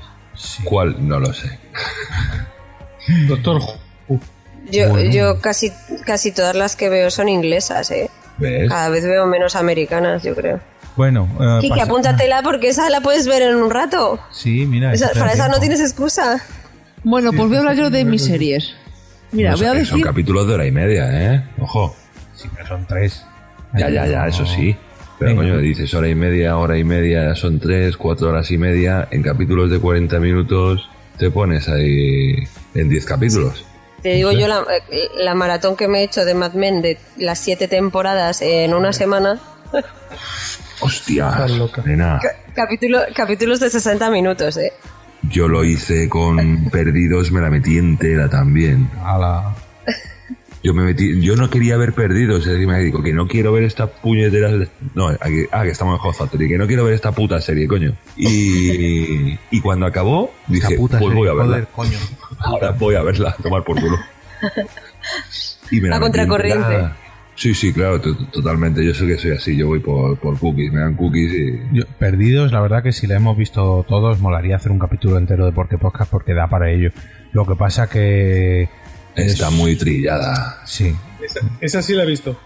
¿Cuál? 0.64 1.06
No 1.08 1.20
lo 1.20 1.32
sé. 1.34 1.58
Doctor 3.28 3.60
Who. 4.08 4.20
Yo, 4.70 4.88
Bueno. 4.90 5.10
yo 5.10 5.40
casi, 5.40 5.72
casi 6.06 6.32
todas 6.32 6.54
las 6.54 6.76
que 6.76 6.88
veo 6.88 7.10
son 7.10 7.28
inglesas, 7.28 7.90
¿eh? 7.90 8.08
¿Ves? 8.38 8.68
Cada 8.68 8.88
vez 8.88 9.04
veo 9.04 9.26
menos 9.26 9.56
americanas, 9.56 10.22
yo 10.22 10.34
creo. 10.34 10.60
Bueno, 10.96 11.28
eh, 11.40 11.58
Kiki, 11.60 11.70
pasa- 11.70 11.82
apúntatela 11.84 12.42
porque 12.42 12.68
esa 12.68 12.88
la 12.90 13.00
puedes 13.00 13.26
ver 13.26 13.42
en 13.42 13.56
un 13.56 13.70
rato. 13.70 14.20
Sí, 14.30 14.66
mira. 14.66 14.92
Esa- 14.92 15.10
para 15.12 15.32
esa 15.32 15.48
no 15.48 15.58
tienes 15.60 15.80
excusa. 15.80 16.40
Bueno, 17.02 17.32
pues 17.32 17.48
voy 17.48 17.56
a 17.56 17.60
hablar 17.60 17.76
yo 17.76 17.90
de 17.90 18.04
mis 18.04 18.24
series. 18.24 18.74
Mira, 19.32 19.52
No, 19.52 19.56
voy 19.58 19.66
a 19.66 19.68
son- 19.70 19.78
decir... 19.78 19.90
Son 19.90 20.00
capítulos 20.02 20.46
de 20.48 20.54
hora 20.54 20.66
y 20.66 20.70
media, 20.72 21.34
¿eh? 21.34 21.44
Ojo. 21.60 21.94
Pero 22.54 22.66
son 22.68 22.86
tres. 22.86 23.24
Ya, 23.76 23.88
ya, 23.90 24.06
ya, 24.06 24.26
eso 24.26 24.44
sí. 24.46 24.74
Pero 25.18 25.32
Venga. 25.36 25.42
coño, 25.42 25.58
dices 25.58 25.92
hora 25.94 26.08
y 26.08 26.14
media, 26.14 26.56
hora 26.56 26.78
y 26.78 26.84
media, 26.84 27.34
son 27.36 27.60
tres, 27.60 27.96
cuatro 27.96 28.30
horas 28.30 28.50
y 28.50 28.56
media. 28.58 29.06
En 29.10 29.22
capítulos 29.22 29.70
de 29.70 29.78
40 29.78 30.18
minutos 30.18 30.88
te 31.18 31.30
pones 31.30 31.68
ahí 31.68 32.34
en 32.74 32.88
10 32.88 33.04
capítulos. 33.04 33.64
Te 34.02 34.14
digo 34.14 34.32
yo 34.32 34.48
la, 34.48 34.64
eh, 34.90 35.08
la 35.18 35.34
maratón 35.34 35.76
que 35.76 35.86
me 35.86 36.00
he 36.00 36.04
hecho 36.04 36.24
de 36.24 36.34
Mad 36.34 36.54
Men 36.54 36.80
de 36.80 36.96
las 37.18 37.38
siete 37.38 37.68
temporadas 37.68 38.40
en 38.40 38.72
una 38.72 38.94
semana. 38.94 39.38
Hostia, 40.80 41.46
nena. 41.84 42.18
Capítulo, 42.54 43.00
capítulos 43.14 43.60
de 43.60 43.68
60 43.68 44.10
minutos, 44.10 44.56
¿eh? 44.56 44.72
Yo 45.28 45.48
lo 45.48 45.64
hice 45.64 46.08
con 46.08 46.70
Perdidos, 46.70 47.30
me 47.32 47.40
la 47.40 47.50
metí 47.50 47.76
entera 47.78 48.28
también. 48.30 48.88
Ala. 49.04 49.54
Yo 50.62 50.74
me 50.74 50.82
metí, 50.82 51.20
yo 51.22 51.36
no 51.36 51.48
quería 51.48 51.76
ver 51.78 51.94
Perdidos, 51.94 52.40
es 52.46 52.52
decir, 52.52 52.66
me 52.66 52.78
digo 52.80 53.02
que 53.02 53.12
no 53.14 53.26
quiero 53.26 53.52
ver 53.52 53.64
esta 53.64 53.86
puñetera, 53.86 54.50
no, 54.94 55.08
aquí- 55.08 55.46
ah, 55.52 55.62
que 55.62 55.70
estamos 55.70 55.94
en 55.94 55.98
Hot 56.00 56.14
Factory, 56.14 56.48
que 56.48 56.58
no 56.58 56.66
quiero 56.66 56.84
ver 56.84 56.92
esta 56.94 57.12
puta 57.12 57.40
serie, 57.40 57.66
coño. 57.66 57.94
Y, 58.16 59.38
y 59.50 59.60
cuando 59.62 59.86
acabó, 59.86 60.32
dije, 60.48 60.66
Esta 60.66 60.76
puta 60.76 60.98
pues 60.98 61.10
serie, 61.14 61.18
voy 61.18 61.28
a 61.28 61.32
verla. 61.34 61.52
joder, 61.52 61.68
coño. 61.68 61.98
Ahora 62.40 62.70
voy 62.72 62.94
a 62.94 63.02
verla, 63.02 63.30
a 63.38 63.42
tomar 63.42 63.64
por 63.64 63.80
culo. 63.80 63.98
Y 65.70 65.80
me 65.80 65.88
A 65.88 65.92
la 65.92 65.98
metí 66.00 66.18
contracorriente. 66.18 66.90
Sí, 67.40 67.54
sí, 67.54 67.72
claro, 67.72 67.98
to- 68.02 68.14
totalmente. 68.26 68.84
Yo 68.84 68.92
sé 68.92 69.06
que 69.06 69.16
soy 69.16 69.30
así, 69.32 69.56
yo 69.56 69.66
voy 69.68 69.78
por, 69.80 70.18
por 70.18 70.38
cookies, 70.38 70.70
me 70.74 70.80
dan 70.80 70.94
cookies 70.94 71.32
y... 71.32 71.58
Yo- 71.72 71.84
perdidos, 71.98 72.52
la 72.52 72.60
verdad 72.60 72.82
que 72.82 72.92
si 72.92 73.06
la 73.06 73.16
hemos 73.16 73.34
visto 73.34 73.82
todos, 73.88 74.20
molaría 74.20 74.56
hacer 74.56 74.70
un 74.70 74.78
capítulo 74.78 75.16
entero 75.16 75.46
de 75.46 75.52
Porque 75.52 75.78
Podcast 75.78 76.10
porque 76.10 76.34
da 76.34 76.48
para 76.48 76.70
ello. 76.70 76.90
Lo 77.32 77.46
que 77.46 77.54
pasa 77.54 77.88
que... 77.88 78.68
Está 79.16 79.46
es- 79.48 79.52
muy 79.54 79.74
trillada. 79.74 80.58
Sí. 80.66 80.94
Esa, 81.24 81.40
esa 81.62 81.80
sí 81.82 81.94
la 81.94 82.02
he 82.02 82.06
visto. 82.06 82.38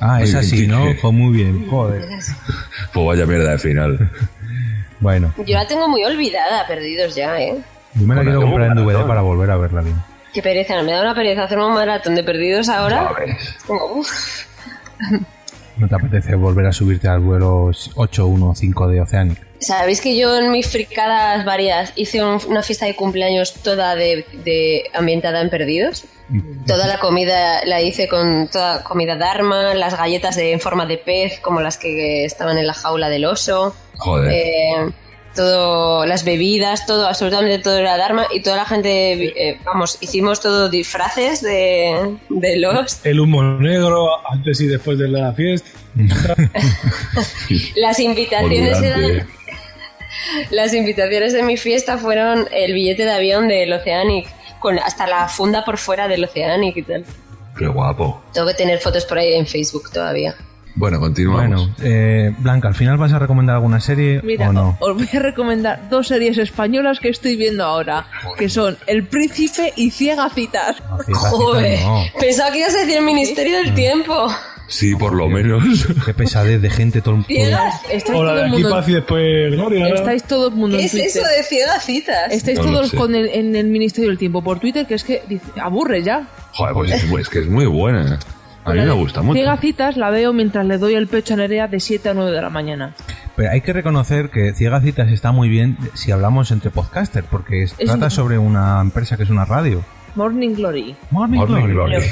Ah, 0.00 0.22
es 0.22 0.30
Muy 0.32 0.40
así, 0.40 0.56
bien, 0.58 0.70
¿no? 0.70 0.84
Pues 1.02 1.12
muy 1.12 1.36
bien, 1.36 1.66
joder. 1.68 2.04
Pues 2.92 3.06
vaya 3.06 3.26
mierda 3.26 3.50
de 3.50 3.58
final. 3.58 4.10
Bueno, 5.00 5.34
Yo 5.44 5.56
la 5.58 5.66
tengo 5.66 5.88
muy 5.88 6.04
olvidada, 6.04 6.66
perdidos 6.68 7.14
ya, 7.16 7.38
¿eh? 7.40 7.56
yo 7.94 8.06
me 8.06 8.14
la 8.14 8.22
Bueno, 8.22 8.30
quiero 8.30 8.40
comprar 8.42 8.70
en 8.70 8.76
DVD 8.84 9.06
para 9.06 9.20
volver 9.22 9.50
a 9.50 9.56
verla 9.56 9.82
bien. 9.82 9.96
Qué 10.34 10.42
pereza, 10.42 10.82
me 10.82 10.92
da 10.92 11.00
una 11.02 11.14
pereza 11.14 11.44
hacer 11.44 11.58
un 11.58 11.72
maratón 11.72 12.14
de 12.16 12.24
perdidos 12.24 12.68
ahora. 12.68 13.10
Como. 13.66 14.02
¿No 15.76 15.88
te 15.88 15.94
apetece 15.96 16.34
volver 16.36 16.66
a 16.66 16.72
subirte 16.72 17.08
al 17.08 17.20
vuelo 17.20 17.70
815 17.96 18.92
de 18.92 19.00
Oceanic? 19.00 19.38
¿Sabéis 19.58 20.00
que 20.00 20.16
yo 20.16 20.36
en 20.38 20.50
mis 20.52 20.68
fricadas 20.68 21.44
varias 21.44 21.92
hice 21.96 22.22
un- 22.22 22.40
una 22.48 22.62
fiesta 22.62 22.86
de 22.86 22.94
cumpleaños 22.94 23.54
toda 23.54 23.94
de, 23.96 24.24
de 24.44 24.84
ambientada 24.92 25.40
en 25.40 25.50
perdidos? 25.50 26.04
Toda 26.66 26.86
la 26.86 26.98
comida 27.00 27.64
la 27.64 27.80
hice 27.82 28.08
con 28.08 28.48
toda 28.48 28.82
comida 28.84 29.16
Dharma, 29.16 29.74
las 29.74 29.96
galletas 29.96 30.36
de, 30.36 30.52
en 30.52 30.60
forma 30.60 30.86
de 30.86 30.98
pez, 30.98 31.40
como 31.40 31.60
las 31.60 31.76
que 31.76 32.24
estaban 32.24 32.56
en 32.58 32.66
la 32.66 32.74
jaula 32.74 33.08
del 33.08 33.24
oso. 33.24 33.74
Joder. 33.98 34.30
Eh, 34.32 34.92
todo, 35.34 36.06
las 36.06 36.24
bebidas, 36.24 36.86
todo, 36.86 37.06
absolutamente 37.06 37.58
todo 37.58 37.78
era 37.78 37.96
Dharma 37.96 38.26
y 38.32 38.40
toda 38.40 38.56
la 38.56 38.64
gente, 38.64 39.12
eh, 39.12 39.60
vamos, 39.64 39.98
hicimos 40.00 40.40
todo 40.40 40.68
disfraces 40.68 41.42
de, 41.42 42.16
de 42.28 42.56
los. 42.56 43.04
El 43.04 43.20
humo 43.20 43.42
negro 43.42 44.08
antes 44.30 44.60
y 44.60 44.66
después 44.66 44.98
de 44.98 45.08
la 45.08 45.32
fiesta. 45.32 45.68
Las 47.76 48.00
invitaciones 48.00 48.78
Olvidante. 48.78 49.12
eran. 49.12 49.28
Las 50.50 50.72
invitaciones 50.74 51.32
de 51.32 51.42
mi 51.42 51.56
fiesta 51.56 51.98
fueron 51.98 52.48
el 52.52 52.72
billete 52.72 53.04
de 53.04 53.12
avión 53.12 53.48
del 53.48 53.72
Oceanic, 53.72 54.26
con 54.60 54.78
hasta 54.78 55.06
la 55.06 55.28
funda 55.28 55.64
por 55.64 55.78
fuera 55.78 56.08
del 56.08 56.24
Oceanic 56.24 56.76
y 56.76 56.82
tal. 56.82 57.04
Qué 57.56 57.66
guapo. 57.66 58.22
Tengo 58.32 58.48
que 58.48 58.54
tener 58.54 58.78
fotos 58.80 59.04
por 59.04 59.18
ahí 59.18 59.34
en 59.34 59.46
Facebook 59.46 59.90
todavía. 59.92 60.34
Bueno, 60.76 60.98
continuamos. 60.98 61.46
Bueno, 61.48 61.74
eh, 61.82 62.34
Blanca, 62.38 62.66
¿al 62.68 62.74
final 62.74 62.96
vas 62.98 63.12
a 63.12 63.18
recomendar 63.20 63.54
alguna 63.56 63.78
serie 63.80 64.20
Mira, 64.24 64.48
o 64.50 64.52
no? 64.52 64.76
os 64.80 64.94
voy 64.96 65.08
a 65.12 65.18
recomendar 65.20 65.88
dos 65.88 66.08
series 66.08 66.36
españolas 66.38 66.98
que 66.98 67.10
estoy 67.10 67.36
viendo 67.36 67.64
ahora, 67.64 68.06
que 68.36 68.48
son 68.48 68.76
El 68.88 69.06
Príncipe 69.06 69.72
y 69.76 69.90
Ciegacitas. 69.92 70.76
Joder, 71.12 71.78
pensaba 72.18 72.50
que 72.50 72.58
ibas 72.58 72.74
a 72.74 72.78
decir 72.78 72.96
el 72.96 73.04
Ministerio 73.04 73.58
del 73.58 73.72
Tiempo. 73.74 74.26
Sí, 74.66 74.96
por 74.96 75.12
lo 75.12 75.28
menos. 75.28 75.62
Qué 76.06 76.14
pesadez 76.14 76.60
de 76.60 76.70
gente 76.70 77.02
todo 77.02 77.16
el 77.16 77.24
Ciegas, 77.26 77.80
Estáis 77.92 78.18
Hola, 78.18 78.30
todo 78.32 78.44
el 78.44 78.50
mundo. 78.50 78.70
paz 78.70 78.88
y 78.88 78.92
después 78.94 79.52
gloria. 79.52 79.88
Estáis 79.88 80.24
todo 80.24 80.48
el 80.48 80.54
mundo 80.54 80.76
¿Qué 80.78 80.82
en 80.82 80.86
es 80.86 80.92
Twitter. 80.92 81.08
eso 81.08 81.20
de 81.20 81.42
ciegacitas? 81.44 82.32
Estáis 82.32 82.58
No 82.58 82.64
lo 82.64 82.72
todos 82.78 82.92
con 82.94 83.14
el, 83.14 83.28
en 83.28 83.54
el 83.54 83.66
Ministerio 83.66 84.08
del 84.08 84.18
Tiempo 84.18 84.42
por 84.42 84.58
Twitter, 84.58 84.86
que 84.86 84.94
es 84.94 85.04
que 85.04 85.22
dice, 85.28 85.44
aburre 85.60 86.02
ya. 86.02 86.26
Joder, 86.52 86.72
pues 86.74 86.90
es, 86.92 87.04
es 87.04 87.28
que 87.28 87.40
es 87.40 87.46
muy 87.46 87.66
buena. 87.66 88.18
A 88.64 88.72
mí 88.72 88.80
me 88.80 88.92
gusta 88.92 89.20
mucho. 89.22 89.34
Ciegacitas 89.36 89.96
la 89.96 90.10
veo 90.10 90.32
mientras 90.32 90.64
le 90.66 90.78
doy 90.78 90.94
el 90.94 91.06
pecho 91.06 91.34
a 91.34 91.36
Nerea 91.36 91.68
de 91.68 91.80
7 91.80 92.08
a 92.08 92.14
9 92.14 92.30
de 92.32 92.40
la 92.42 92.50
mañana. 92.50 92.94
Pero 93.36 93.50
hay 93.50 93.60
que 93.60 93.72
reconocer 93.72 94.30
que 94.30 94.52
Ciegacitas 94.54 95.10
está 95.10 95.32
muy 95.32 95.48
bien 95.48 95.76
si 95.94 96.10
hablamos 96.12 96.50
entre 96.50 96.70
podcasters, 96.70 97.26
porque 97.30 97.62
es- 97.64 97.74
Es 97.78 97.86
trata 97.88 98.06
un- 98.06 98.10
sobre 98.10 98.38
una 98.38 98.80
empresa 98.80 99.16
que 99.16 99.24
es 99.24 99.30
una 99.30 99.44
radio. 99.44 99.84
Morning 100.14 100.54
Glory. 100.54 100.96
Morning, 101.10 101.38
Morning 101.38 101.66
Glory. 101.68 101.96
Glory. 101.96 102.06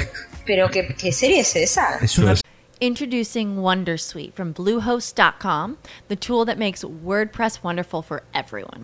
Pero 0.45 0.69
¿qué, 0.69 0.93
qué 0.99 1.11
serie 1.11 1.39
es 1.39 1.55
esa? 1.55 1.97
Es 2.01 2.17
una 2.19 2.35
Introducing 2.79 3.57
Wondersuite 3.59 4.33
from 4.33 4.53
Bluehost.com, 4.53 5.77
the 6.09 6.17
tool 6.17 6.45
that 6.45 6.57
makes 6.57 6.83
WordPress 6.83 7.61
wonderful 7.63 8.01
for 8.03 8.23
everyone. 8.33 8.83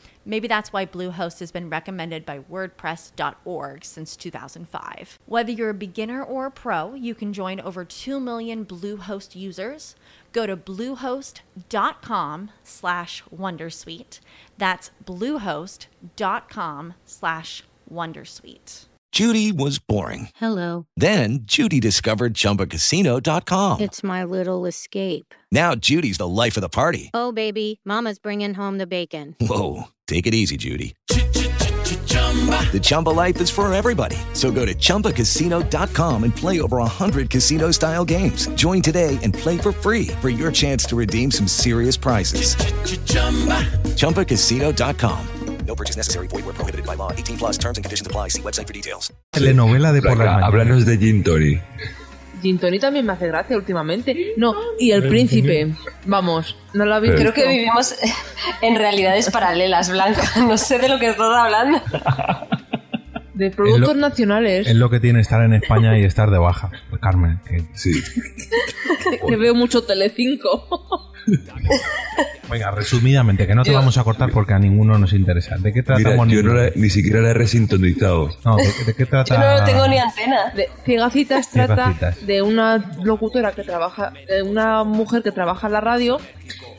Maybe 0.25 0.47
that's 0.47 0.71
why 0.71 0.85
Bluehost 0.85 1.39
has 1.39 1.51
been 1.51 1.69
recommended 1.69 2.25
by 2.25 2.39
WordPress.org 2.39 3.83
since 3.83 4.15
2005. 4.15 5.19
Whether 5.25 5.51
you're 5.51 5.69
a 5.71 5.73
beginner 5.73 6.23
or 6.23 6.45
a 6.47 6.51
pro, 6.51 6.93
you 6.93 7.15
can 7.15 7.33
join 7.33 7.59
over 7.59 7.83
2 7.83 8.19
million 8.19 8.65
Bluehost 8.65 9.35
users. 9.35 9.95
Go 10.31 10.45
to 10.45 10.55
bluehost.com 10.55 12.51
slash 12.63 13.23
wondersuite. 13.35 14.19
That's 14.57 14.91
bluehost.com 15.05 16.93
slash 17.05 17.63
wondersuite. 17.91 18.85
Judy 19.11 19.51
was 19.51 19.77
boring. 19.77 20.29
Hello. 20.35 20.85
Then 20.95 21.39
Judy 21.43 21.81
discovered 21.81 22.33
ChumbaCasino.com. 22.33 23.81
It's 23.81 24.03
my 24.03 24.23
little 24.23 24.65
escape. 24.65 25.33
Now 25.51 25.75
Judy's 25.75 26.17
the 26.17 26.27
life 26.27 26.55
of 26.55 26.61
the 26.61 26.69
party. 26.69 27.11
Oh, 27.13 27.33
baby, 27.33 27.81
Mama's 27.83 28.19
bringing 28.19 28.53
home 28.53 28.77
the 28.77 28.87
bacon. 28.87 29.35
Whoa, 29.41 29.89
take 30.11 30.27
it 30.27 30.33
easy, 30.33 30.57
Judy. 30.57 30.93
The 31.07 32.79
Chumba 32.81 33.09
life 33.09 33.39
is 33.41 33.49
for 33.49 33.71
everybody. 33.73 34.17
So 34.33 34.51
go 34.51 34.65
to 34.65 34.73
ChumbaCasino.com 34.73 36.23
and 36.23 36.35
play 36.35 36.61
over 36.61 36.77
100 36.77 37.29
casino 37.29 37.71
style 37.71 38.05
games. 38.05 38.47
Join 38.55 38.81
today 38.81 39.19
and 39.21 39.33
play 39.33 39.57
for 39.57 39.71
free 39.73 40.07
for 40.21 40.29
your 40.29 40.51
chance 40.51 40.85
to 40.85 40.95
redeem 40.95 41.31
some 41.31 41.47
serious 41.47 41.97
prizes. 41.97 42.55
ChumbaCasino.com. 43.97 45.27
No 45.65 45.75
purchase 45.75 45.95
necessary. 45.95 46.27
Void 46.27 46.45
where 46.45 46.53
prohibited 46.53 46.85
by 46.85 46.95
law. 46.95 47.11
18 47.13 47.37
plus 47.37 47.57
terms 47.57 47.77
and 47.77 47.85
conditions 47.85 48.07
apply. 48.07 48.29
See 48.29 48.41
website 48.41 48.67
for 48.67 48.73
details. 48.73 49.11
telenovela 49.31 49.93
de 49.93 50.01
por 50.01 50.15
Blanca, 50.15 50.39
las 50.39 50.43
háblanos 50.43 50.85
de 50.85 50.97
Gin 50.97 51.23
Tori. 51.23 51.61
Gin 52.41 52.57
Tonic 52.59 52.81
también 52.81 53.05
me 53.05 53.13
hace 53.13 53.27
gracia 53.27 53.55
últimamente. 53.55 54.33
No, 54.37 54.55
y 54.79 54.91
El 54.91 55.07
Príncipe. 55.07 55.73
Vamos, 56.05 56.55
no 56.73 56.85
la 56.85 56.99
vi. 56.99 57.09
Creo 57.11 57.33
que 57.33 57.47
vivimos 57.47 57.95
en 58.61 58.75
realidades 58.75 59.29
paralelas, 59.29 59.89
Blanca. 59.91 60.21
No 60.47 60.57
sé 60.57 60.79
de 60.79 60.89
lo 60.89 60.99
que 60.99 61.09
estás 61.09 61.29
hablando. 61.33 61.79
De 63.33 63.49
productos 63.51 63.89
Es 63.91 63.95
lo- 63.95 64.09
nacionales. 64.09 64.67
Es 64.67 64.75
lo 64.75 64.89
que 64.89 64.99
tiene 64.99 65.21
estar 65.21 65.41
en 65.43 65.53
España 65.53 65.97
y 65.97 66.03
estar 66.03 66.29
de 66.29 66.37
baja. 66.37 66.69
Carmen, 67.01 67.39
que 67.47 67.63
Sí. 67.73 67.91
que 69.27 69.35
veo 69.35 69.55
mucho 69.55 69.83
Telecinco. 69.83 71.10
Venga, 72.49 72.71
resumidamente, 72.71 73.47
que 73.47 73.55
no 73.55 73.63
te 73.63 73.69
Yo- 73.71 73.77
vamos 73.77 73.97
a 73.97 74.03
cortar 74.03 74.29
porque 74.31 74.53
a 74.53 74.59
ninguno 74.59 74.97
nos 74.97 75.13
interesa. 75.13 75.55
¿De 75.57 75.71
qué 75.71 75.83
trata 75.83 75.99
Mira, 75.99 76.25
yo 76.27 76.43
no 76.43 76.53
la- 76.53 76.71
ni 76.75 76.89
siquiera 76.89 77.21
la 77.21 77.29
he 77.29 77.33
resintonizado. 77.33 78.29
No, 78.43 78.57
¿de, 78.57 78.65
de 78.85 78.93
qué 78.93 79.05
trata? 79.05 79.35
Yo 79.35 79.59
no 79.59 79.65
tengo 79.65 79.87
ni 79.87 79.97
antena. 79.97 80.51
De 80.55 80.67
Ciegacitas 80.83 81.49
trata 81.49 81.75
Ciegacitas. 81.93 82.25
de 82.27 82.41
una 82.41 82.91
locutora 83.03 83.53
que 83.53 83.63
trabaja, 83.63 84.11
de 84.27 84.43
una 84.43 84.83
mujer 84.83 85.23
que 85.23 85.31
trabaja 85.31 85.67
en 85.67 85.73
la 85.73 85.81
radio 85.81 86.19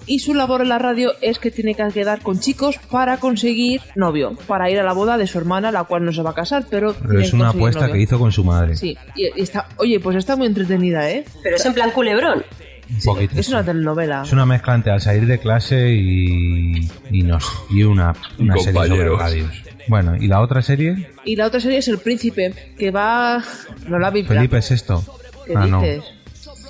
y 0.07 0.19
su 0.19 0.35
labor 0.35 0.61
en 0.61 0.69
la 0.69 0.79
radio 0.79 1.13
es 1.23 1.39
que 1.39 1.51
tiene 1.51 1.75
que 1.75 1.89
quedar 1.89 2.21
con 2.21 2.39
chicos 2.39 2.79
para 2.91 3.17
conseguir 3.17 3.81
novio, 3.95 4.37
para 4.47 4.69
ir 4.69 4.79
a 4.79 4.83
la 4.83 4.93
boda 4.93 5.17
de 5.17 5.27
su 5.27 5.39
hermana, 5.39 5.73
la 5.73 5.85
cual 5.85 6.05
no 6.05 6.13
se 6.13 6.23
va 6.23 6.31
a 6.31 6.35
casar, 6.35 6.67
pero, 6.69 6.93
Pero 6.95 7.19
es 7.21 7.33
una 7.33 7.49
apuesta 7.51 7.83
novio. 7.83 7.95
que 7.95 8.01
hizo 8.03 8.19
con 8.19 8.31
su 8.33 8.45
madre. 8.45 8.77
Sí, 8.77 8.97
y, 9.15 9.27
y 9.27 9.43
está, 9.43 9.69
oye, 9.79 10.01
pues 10.01 10.17
está 10.17 10.37
muy 10.37 10.49
entretenida, 10.49 11.09
¿eh? 11.09 11.25
Pero 11.43 11.57
es 11.57 11.65
en 11.65 11.73
plan 11.73 11.91
culebrón. 11.93 12.45
Un 12.91 13.01
poquito. 13.05 13.39
Es 13.39 13.49
una 13.49 13.65
telenovela. 13.65 14.23
Es 14.23 14.33
una 14.33 14.47
mezcla 14.47 14.75
entre 14.75 14.93
al 14.93 15.01
salir 15.01 15.27
de 15.27 15.39
clase 15.39 15.91
y, 15.91 16.91
y, 17.11 17.23
nos, 17.23 17.65
y 17.71 17.83
una, 17.85 18.15
una 18.39 18.57
serie 18.59 18.73
sobre 18.73 18.89
compañeros. 18.89 19.19
radios. 19.19 19.63
Bueno, 19.89 20.17
¿y 20.17 20.29
la 20.29 20.41
otra 20.41 20.63
serie? 20.63 21.11
Y 21.25 21.37
la 21.37 21.47
otra 21.47 21.61
serie 21.61 21.79
es 21.79 21.89
El 21.89 21.99
Príncipe, 21.99 22.55
que 22.79 22.91
va... 22.91 23.43
No 23.89 23.99
la 23.99 24.11
vi. 24.11 24.23
Felipe 24.25 24.59
es 24.59 24.71
esto. 24.71 25.05
¿Qué 25.47 25.55
ah, 25.57 25.67
no. 25.67 25.81
dices? 25.81 26.05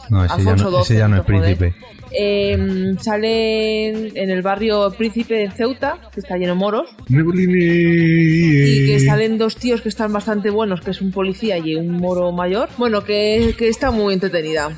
No, 0.09 0.25
ese 0.25 0.45
ya 0.45 0.57
no, 0.57 0.81
ese 0.83 0.97
ya 0.97 1.09
no 1.09 1.17
es 1.17 1.23
joder. 1.23 1.75
Eh, 2.15 2.95
sale 3.01 3.89
en, 3.89 4.31
el 4.31 4.43
barrio 4.43 4.93
Príncipe 4.97 5.35
de 5.35 5.51
Ceuta, 5.51 5.99
que 6.13 6.21
está 6.21 6.37
lleno 6.37 6.55
de 6.55 6.59
moros, 6.59 6.89
y 7.09 8.87
que 8.87 9.01
salen 9.01 9.39
dos 9.39 9.57
tíos 9.57 9.81
que 9.81 9.89
están 9.89 10.13
bastante 10.13 10.51
buenos, 10.51 10.81
que 10.81 10.91
es 10.91 11.01
un 11.01 11.11
policía 11.11 11.59
y 11.59 11.75
un 11.75 11.91
moro 11.91 12.33
mayor. 12.33 12.69
Bueno, 12.77 13.03
que, 13.05 13.55
que 13.57 13.69
está 13.69 13.91
muy 13.91 14.15
entretenida. 14.15 14.71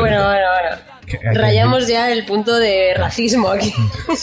Bueno, 0.00 0.22
bueno, 0.24 0.46
bueno. 0.62 0.93
Rayamos 1.34 1.86
ya 1.88 2.10
el 2.12 2.24
punto 2.24 2.54
de 2.58 2.94
racismo 2.94 3.48
aquí. 3.48 3.72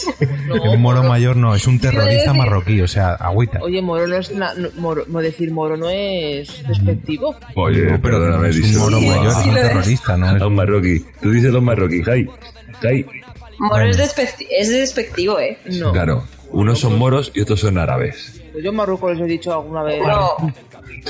un 0.73 0.81
moro 0.81 1.03
mayor 1.03 1.35
no, 1.35 1.55
es 1.55 1.67
un 1.67 1.79
terrorista 1.79 2.33
marroquí, 2.33 2.81
o 2.81 2.87
sea, 2.87 3.13
agüita. 3.13 3.59
Oye, 3.61 3.81
moro 3.81 4.07
no 4.07 4.17
es... 4.17 4.31
na- 4.31 4.53
no- 4.55 4.69
moro, 4.77 5.03
no 5.07 5.19
decir 5.19 5.51
moro 5.51 5.77
no 5.77 5.89
es 5.89 6.63
despectivo. 6.67 7.35
Oye, 7.55 7.81
No, 7.83 8.01
pero 8.01 8.19
perdóname, 8.19 8.49
es 8.49 8.57
un 8.59 8.77
moro 8.77 8.99
mayor, 9.01 9.31
sí 9.33 9.39
es 9.41 9.45
un 9.47 9.53
terrorista, 9.55 10.17
¿no? 10.17 10.35
Es- 10.35 10.41
un 10.41 10.55
marroquí. 10.55 11.05
Tú 11.21 11.31
dices 11.31 11.51
los 11.51 11.63
marroquíes, 11.63 12.05
Jai. 12.05 12.27
Jai. 12.81 13.05
Moro 13.59 13.85
es, 13.85 13.97
despecti- 13.99 14.47
es 14.49 14.69
despectivo, 14.69 15.39
¿eh? 15.39 15.57
No. 15.65 15.91
Claro, 15.91 16.23
unos 16.51 16.79
son 16.79 16.97
moros 16.97 17.31
y 17.35 17.41
otros 17.41 17.59
son 17.59 17.77
árabes. 17.77 18.41
Pues 18.51 18.63
yo 18.65 18.71
en 18.71 18.75
Marruecos 18.75 19.13
les 19.13 19.21
he 19.21 19.25
dicho 19.29 19.53
alguna 19.53 19.83
vez. 19.83 20.01
No, 20.05 20.35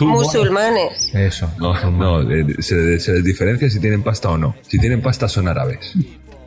musulmanes. 0.02 1.14
Eso. 1.14 1.49
No, 1.60 1.91
no, 1.91 2.31
eh, 2.31 2.45
se, 2.60 2.99
se 2.99 3.14
les 3.14 3.23
diferencia 3.23 3.69
si 3.69 3.80
tienen 3.80 4.03
pasta 4.03 4.30
o 4.30 4.38
no. 4.38 4.56
Si 4.68 4.80
tienen 4.80 5.02
pasta 5.02 5.27
son 5.27 5.48
árabes. 5.48 5.93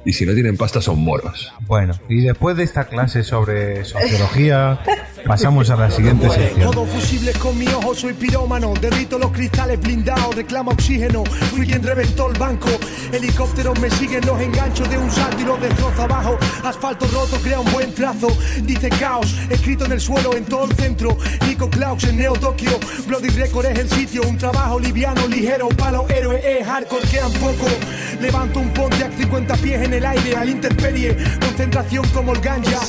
Y 0.05 0.12
si 0.12 0.26
no 0.26 0.35
tienen 0.35 0.56
pasta 0.56 0.82
son 0.82 1.01
moros. 1.01 1.52
Bueno, 1.66 1.94
y 2.09 2.20
después 2.20 2.56
de 2.56 2.64
esta 2.64 2.85
clase 2.85 3.22
sobre 3.22 3.85
sociología, 3.85 4.81
pasamos 5.26 5.70
a 5.70 5.76
la 5.76 5.90
siguiente 5.90 6.28
sección. 6.28 6.70
Todo 6.70 6.85
fusible 6.85 7.32
con 7.32 7.59
mi 7.59 7.66
ojo, 7.68 7.94
soy 7.94 8.12
pirómano. 8.12 8.74
Derrito 8.78 9.18
los 9.18 9.32
cristales 9.32 9.81
blindados, 9.81 10.35
reclama 10.36 10.72
oxígeno. 10.72 11.24
Fui 11.24 11.66
quien 11.66 11.82
reventó 11.82 12.31
el 12.31 12.39
banco. 12.39 12.68
Helicópteros 13.12 13.81
me 13.81 13.90
siguen 13.90 14.26
los 14.26 14.39
enganchos 14.40 14.89
de 14.90 14.98
un 14.98 15.10
salto 15.10 15.40
y 15.40 15.44
los 15.44 15.60
destrozo 15.60 16.02
abajo. 16.02 16.39
Asfalto 16.64 17.06
roto 17.06 17.39
crea 17.43 17.60
un 17.60 17.72
buen 17.72 17.94
trazo. 17.94 18.28
Dice 18.62 18.90
caos, 18.90 19.35
escrito 19.48 19.86
en 19.86 19.93
el 19.93 20.01
suelo 20.01 20.36
en 20.36 20.44
todo 20.44 20.66
el 20.66 20.74
centro. 20.74 21.16
Nico 21.47 21.70
Klaus 21.70 22.05
en 22.05 22.18
Neo 22.18 22.35
Tokio. 22.35 22.78
Bloody 23.06 23.28
Record 23.28 23.66
es 23.66 23.78
el 23.78 23.89
sitio. 23.89 24.22
Un 24.28 24.36
trabajo 24.36 24.78
liviano, 24.78 25.26
ligero. 25.28 25.68
Palo 25.70 26.06
héroe, 26.10 26.60
es 26.60 26.66
hardcore, 26.66 27.09
quedan 27.09 27.32
poco. 27.32 27.66
Levanto 28.20 28.60
un 28.60 28.68
Pontiac 28.74 29.12
50 29.16 29.56
pies 29.56 29.82
en 29.82 29.94
el 29.97 30.07
aire 30.07 30.37
al 30.37 30.49
interperie. 30.49 31.16
Concentración 31.41 32.07
como 32.09 32.33
el 32.33 32.41
ganja. 32.41 32.81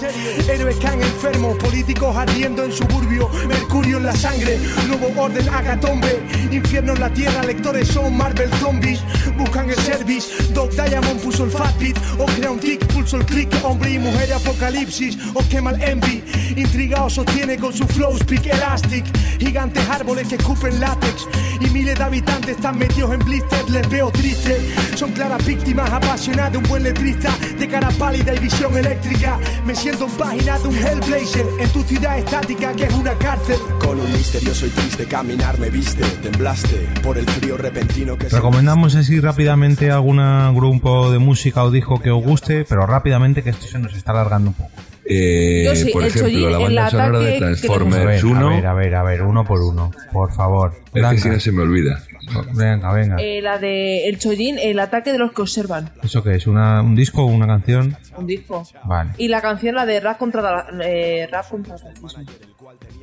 Héroes 0.49 0.77
caen 0.77 1.01
enfermos, 1.01 1.57
políticos 1.57 2.15
ardiendo 2.15 2.63
en 2.63 2.71
suburbio. 2.71 3.29
Mercurio 3.47 3.97
en 3.97 4.05
la 4.05 4.15
sangre, 4.15 4.57
nuevo 4.87 5.21
orden 5.21 5.47
agatombe. 5.49 6.21
Infierno 6.51 6.93
en 6.93 6.99
la 6.99 7.09
tierra, 7.09 7.43
lectores 7.43 7.87
son 7.87 8.15
Marvel 8.15 8.49
zombies. 8.59 9.01
Buscan 9.37 9.69
el 9.69 9.77
service. 9.77 10.53
Doc 10.53 10.71
Diamond 10.71 11.19
puso 11.21 11.45
el 11.45 11.51
fat 11.51 11.77
beat. 11.79 11.97
O 12.17 12.25
crea 12.25 12.51
un 12.51 12.59
pulso 12.93 13.17
el 13.17 13.25
click. 13.25 13.49
Hombre 13.63 13.91
y 13.91 13.99
mujer 13.99 14.33
apocalipsis. 14.33 15.17
O 15.33 15.47
quema 15.49 15.71
el 15.71 15.83
envy. 15.83 16.23
Intriga 16.55 17.03
o 17.03 17.09
sostiene 17.09 17.57
con 17.57 17.73
su 17.73 17.85
flow 17.87 18.17
speak 18.17 18.47
elastic. 18.47 19.05
Gigantes 19.39 19.87
árboles 19.89 20.27
que 20.27 20.35
escupen 20.35 20.79
látex. 20.79 21.27
Y 21.59 21.69
miles 21.69 21.97
de 21.97 22.03
habitantes 22.03 22.55
están 22.55 22.77
metidos 22.77 23.13
en 23.13 23.19
blister. 23.19 23.69
Les 23.69 23.87
veo 23.89 24.09
triste. 24.11 24.57
Son 24.95 25.11
claras 25.11 25.45
víctimas 25.45 25.91
apasionadas 25.91 26.53
de 26.53 26.57
un 26.57 26.63
buen 26.63 26.83
letrista. 26.95 27.29
De 27.59 27.67
cara 27.67 27.89
pálida 27.91 28.33
y 28.33 28.39
visión 28.39 28.75
eléctrica. 28.77 29.39
Me 29.65 29.75
siento 29.75 30.05
en 30.05 30.11
página 30.11 30.57
de 30.59 30.67
un 30.67 30.75
Hellblazer. 30.75 31.45
En 31.59 31.69
tu 31.69 31.83
ciudad 31.83 32.17
estática 32.17 32.73
que 32.73 32.85
es 32.85 32.93
una 32.93 33.13
cárcel. 33.15 33.57
Con 33.79 33.99
un 33.99 34.11
misterioso 34.11 34.65
y 34.65 34.69
triste 34.69 35.05
caminar 35.05 35.59
me 35.59 35.69
viste, 35.69 36.03
temblaste 36.21 36.87
por 37.03 37.17
el 37.17 37.25
frío 37.25 37.57
repentino 37.57 38.17
que 38.17 38.29
Recomendamos 38.29 38.95
así 38.95 39.19
rápidamente 39.19 39.91
algún 39.91 40.17
grupo 40.55 41.11
de 41.11 41.19
música 41.19 41.63
o 41.63 41.71
disco 41.71 42.01
que 42.01 42.11
os 42.11 42.23
guste, 42.23 42.65
pero 42.67 42.85
rápidamente 42.85 43.43
que 43.43 43.51
esto 43.51 43.67
se 43.67 43.79
nos 43.79 43.93
está 43.93 44.11
alargando 44.11 44.49
un 44.49 44.55
poco. 44.55 44.71
Eh, 45.07 45.63
Yo 45.65 45.75
sí, 45.75 45.91
por 45.91 46.01
el 46.01 46.07
ejemplo, 46.09 46.29
Chollín, 46.31 46.51
la 46.51 46.57
el 46.57 46.63
banda 46.63 46.89
sonora 46.89 47.09
ataque 47.09 47.25
de 47.25 47.33
que 47.33 47.39
Transformers 47.39 48.01
A 48.01 48.05
ver, 48.05 48.25
1. 48.25 48.47
a 48.47 48.49
ver, 48.55 48.65
a 48.65 48.73
ver, 48.73 48.95
a 48.95 49.03
ver, 49.03 49.21
uno 49.21 49.43
por 49.45 49.61
uno, 49.61 49.91
por 50.11 50.33
favor. 50.33 50.73
Es 50.93 51.05
que 51.07 51.17
si 51.19 51.29
no 51.29 51.39
se 51.39 51.51
me 51.51 51.61
olvida. 51.61 52.01
Venga, 52.53 52.91
venga. 52.91 53.17
Eh, 53.19 53.39
la 53.39 53.59
de 53.59 54.07
El 54.09 54.17
Chollín, 54.17 54.57
el 54.57 54.79
ataque 54.79 55.11
de 55.11 55.19
los 55.19 55.31
que 55.31 55.43
observan. 55.43 55.91
¿Eso 56.01 56.23
qué 56.23 56.35
es? 56.35 56.47
¿Una, 56.47 56.81
¿Un 56.81 56.95
disco 56.95 57.21
o 57.23 57.27
una 57.27 57.45
canción? 57.45 57.95
Un 58.17 58.25
disco. 58.25 58.65
Vale, 58.85 59.11
Y 59.17 59.27
la 59.27 59.41
canción, 59.41 59.75
la 59.75 59.85
de 59.85 59.99
Rap 59.99 60.17
contra, 60.17 60.41
la- 60.41 60.67
eh, 60.83 61.27
rap 61.31 61.49
contra 61.49 61.75
el 61.75 61.81
racismo. 61.81 62.07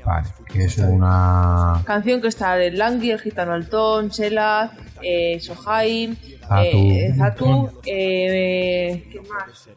vale. 0.05 0.27
Que 0.53 0.65
es 0.65 0.79
una... 0.79 1.83
Canción 1.85 2.20
que 2.20 2.27
está 2.29 2.61
el 2.61 2.77
Langui, 2.79 3.12
el 3.12 3.20
Gitano 3.20 3.53
Altón, 3.53 4.11
Chela, 4.11 4.73
eh, 5.03 5.39
Sohaim, 5.41 6.16
Zatu. 6.49 6.57
eh, 6.91 7.15
Zatu, 7.16 7.69
eh, 7.87 9.05
¿qué 9.11 9.20
más? 9.20 9.69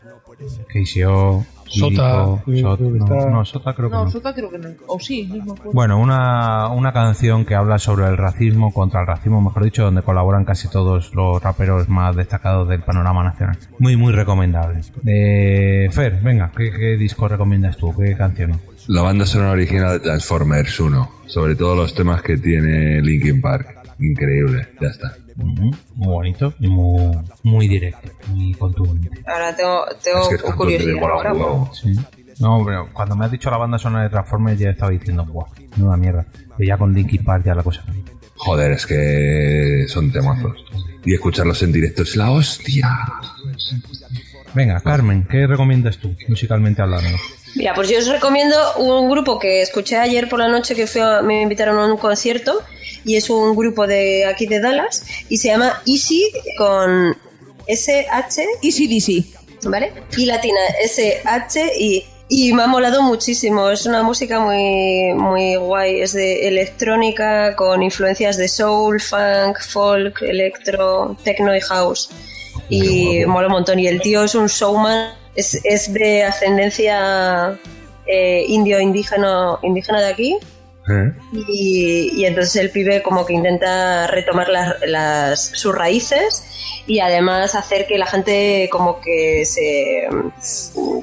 KCO, 0.68 1.46
Sota, 1.68 2.26
Sota, 2.46 2.78
creo 2.78 2.94
que 2.94 3.30
no, 3.32 3.46
Sota 3.46 3.74
creo 3.74 3.90
que 3.90 3.96
No, 3.96 4.04
no. 4.06 4.12
Sota 4.12 4.34
creo 4.34 4.50
que 4.52 4.58
no. 4.58 4.70
O 4.88 5.00
sí, 5.00 5.30
acuerdo. 5.42 5.72
Bueno, 5.74 6.00
una, 6.00 6.70
una 6.70 6.92
canción 6.94 7.46
que 7.46 7.56
habla 7.56 7.80
sobre 7.80 8.06
el 8.08 8.18
racismo, 8.18 8.72
contra 8.74 9.02
el 9.02 9.08
racismo, 9.08 9.42
mejor 9.42 9.64
dicho, 9.64 9.84
donde 9.84 10.02
colaboran 10.02 10.46
casi 10.46 10.68
todos 10.70 11.14
los 11.16 11.42
raperos 11.42 11.90
más 11.90 12.16
destacados 12.16 12.68
del 12.70 12.82
panorama 12.82 13.24
nacional. 13.24 13.58
Muy, 13.80 13.96
muy 13.96 14.14
recomendable. 14.14 14.82
Eh, 15.06 15.88
Fer, 15.92 16.20
venga, 16.22 16.52
¿qué, 16.56 16.72
qué 16.72 16.98
disco 16.98 17.28
recomiendas 17.28 17.78
tú? 17.78 17.96
¿Qué 17.96 18.16
canción? 18.16 18.60
La 18.88 19.02
banda 19.02 19.26
sonora 19.26 19.52
original 19.52 19.94
de 19.94 20.00
Transformers 20.02 20.80
1. 20.80 21.10
Sobre 21.28 21.56
todo 21.56 21.76
los 21.76 21.96
temas 21.96 22.22
que 22.22 22.38
tiene 22.38 23.02
Linkin 23.02 23.42
Park. 23.42 23.76
Increíble, 24.00 24.68
ya 24.82 24.88
está. 24.90 25.16
Muy 25.36 25.72
bonito 25.96 26.54
y 26.60 26.68
muy, 26.68 27.18
muy 27.44 27.68
directo, 27.68 28.10
muy 28.28 28.54
contundente. 28.54 29.22
Ahora 29.28 29.56
tengo, 29.56 29.86
tengo 30.04 30.22
Es 30.22 30.30
que 30.30 30.36
es 30.36 30.42
contundente, 30.42 30.94
curiosidad. 31.00 31.42
ahora. 31.42 31.72
Sí. 31.74 31.94
No, 32.40 32.64
pero 32.66 32.90
cuando 32.94 33.16
me 33.16 33.26
has 33.26 33.32
dicho 33.32 33.50
la 33.50 33.58
banda 33.58 33.78
sonora 33.78 34.04
de 34.04 34.10
Transformers 34.10 34.60
ya 34.60 34.70
estaba 34.72 34.92
diciendo, 34.92 35.24
buah, 35.26 35.46
nueva 35.78 35.96
mierda. 35.98 36.26
Que 36.58 36.66
ya 36.66 36.78
con 36.78 36.94
Linkin 36.94 37.24
Park 37.24 37.44
ya 37.46 37.56
la 37.56 37.64
cosa. 37.64 37.84
Joder, 38.38 38.74
es 38.74 38.86
que 38.86 39.86
son 39.88 40.12
temazos. 40.12 40.66
Y 41.06 41.14
escucharlos 41.14 41.62
en 41.64 41.72
directo 41.72 42.04
es 42.04 42.16
la 42.18 42.32
hostia. 42.32 42.90
Venga, 44.54 44.80
Carmen, 44.80 45.28
¿qué 45.30 45.48
recomiendas 45.48 45.98
tú, 45.98 46.16
musicalmente 46.28 46.82
hablando? 46.82 47.18
Mira, 47.56 47.74
pues 47.74 47.90
yo 47.90 47.98
os 48.00 48.08
recomiendo 48.08 48.56
un 48.78 49.10
grupo 49.10 49.38
que 49.40 49.62
escuché 49.62 49.98
ayer 49.98 50.28
por 50.30 50.40
la 50.40 50.48
noche 50.48 50.76
que 50.76 50.88
fui 50.88 51.02
a- 51.02 51.22
me 51.22 51.42
invitaron 51.42 51.78
a 51.78 51.86
un 51.86 51.98
concierto 51.98 52.62
y 53.06 53.16
es 53.16 53.30
un 53.30 53.56
grupo 53.56 53.88
de 53.88 54.26
aquí 54.26 54.48
de 54.48 54.60
Dallas 54.60 55.06
y 55.30 55.38
se 55.38 55.50
llama 55.50 55.82
Easy 55.86 56.32
con 56.58 57.16
SH 57.68 58.44
Easy 58.62 58.88
DC. 58.88 59.70
¿vale? 59.70 59.94
Y 60.18 60.26
latina 60.26 60.60
SH 60.84 61.72
y 61.80 62.06
y 62.28 62.54
me 62.54 62.64
ha 62.64 62.68
molado 62.68 63.04
muchísimo, 63.04 63.70
es 63.70 63.86
una 63.86 64.02
música 64.02 64.40
muy, 64.40 65.14
muy 65.14 65.56
guay, 65.58 66.02
es 66.02 66.14
de 66.14 66.48
electrónica 66.48 67.56
con 67.56 67.84
influencias 67.84 68.36
de 68.38 68.48
soul, 68.48 69.00
funk, 69.00 69.60
folk, 69.62 70.24
electro, 70.24 71.16
techno 71.24 71.56
y 71.56 71.62
house. 71.62 72.10
Y 72.68 73.24
mola 73.28 73.46
un 73.46 73.54
montón. 73.54 73.78
Y 73.78 73.88
el 73.88 74.02
tío 74.02 74.24
es 74.24 74.34
un 74.34 74.48
showman, 74.48 75.14
es, 75.36 75.62
es 75.64 75.94
de 75.94 76.24
ascendencia 76.24 77.60
eh, 78.08 78.44
indio 78.48 78.80
indígena, 78.80 79.60
indígena 79.62 80.02
de 80.02 80.08
aquí. 80.08 80.38
Y, 81.34 82.12
y 82.16 82.26
entonces 82.26 82.56
el 82.58 82.70
pibe 82.70 83.02
como 83.02 83.26
que 83.26 83.34
intenta 83.34 84.08
retomar 84.08 84.50
las, 84.50 84.76
las- 84.86 85.46
sus 85.54 85.74
raíces 85.74 86.44
y 86.88 87.00
además 87.00 87.56
hacer 87.56 87.88
que 87.88 87.98
la 87.98 88.06
gente 88.06 88.70
como 88.72 89.02
que 89.02 89.44
se, 89.46 90.08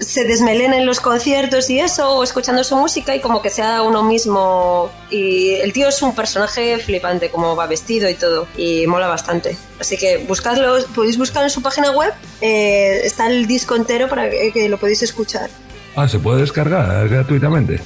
se 0.01 0.25
desmelene 0.25 0.77
en 0.77 0.87
los 0.87 1.01
conciertos 1.01 1.69
y 1.71 1.81
eso, 1.81 2.19
o 2.19 2.23
escuchando 2.23 2.63
su 2.63 2.77
música 2.77 3.17
y 3.17 3.21
como 3.21 3.43
que 3.43 3.51
sea 3.51 3.83
uno 3.83 4.05
mismo. 4.05 4.91
Y 5.11 5.55
el 5.55 5.73
tío 5.73 5.89
es 5.89 6.01
un 6.03 6.15
personaje 6.15 6.79
flipante, 6.79 7.31
como 7.31 7.57
va 7.57 7.67
vestido 7.67 8.09
y 8.09 8.15
todo, 8.15 8.47
y 8.57 8.87
mola 8.87 9.09
bastante. 9.09 9.57
Así 9.81 9.97
que 9.97 10.19
buscadlo, 10.19 10.77
podéis 10.95 11.19
buscar 11.19 11.43
en 11.43 11.51
su 11.51 11.61
página 11.63 11.91
web, 11.91 12.13
eh, 12.41 13.01
está 13.05 13.27
el 13.27 13.47
disco 13.47 13.75
entero 13.75 14.09
para 14.09 14.31
que, 14.31 14.53
que 14.53 14.69
lo 14.69 14.79
podéis 14.79 15.03
escuchar. 15.03 15.51
Ah, 15.97 16.07
se 16.09 16.21
puede 16.21 16.43
descargar 16.43 17.09
gratuitamente. 17.09 17.81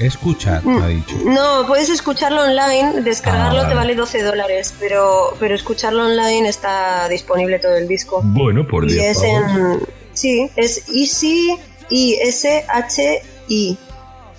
Escuchar, 0.00 0.64
Mm. 0.64 0.82
ha 0.82 0.88
dicho. 0.88 1.16
No, 1.26 1.66
puedes 1.66 1.88
escucharlo 1.90 2.42
online, 2.42 3.02
descargarlo 3.02 3.60
Ah, 3.60 3.68
te 3.68 3.74
vale. 3.74 3.90
vale 3.90 3.94
12 3.94 4.22
dólares, 4.22 4.74
pero, 4.80 5.36
pero 5.38 5.54
escucharlo 5.54 6.06
online 6.06 6.48
está 6.48 7.08
disponible 7.08 7.58
todo 7.58 7.76
el 7.76 7.86
disco. 7.86 8.20
Bueno, 8.24 8.66
por 8.66 8.84
y 8.90 8.94
10 8.94 9.16
es 9.16 9.22
en... 9.22 9.80
Sí, 10.14 10.50
es 10.56 10.84
Easy 10.88 11.54
I 11.90 12.18
S 12.22 12.64
H 12.68 13.22
I 13.48 13.78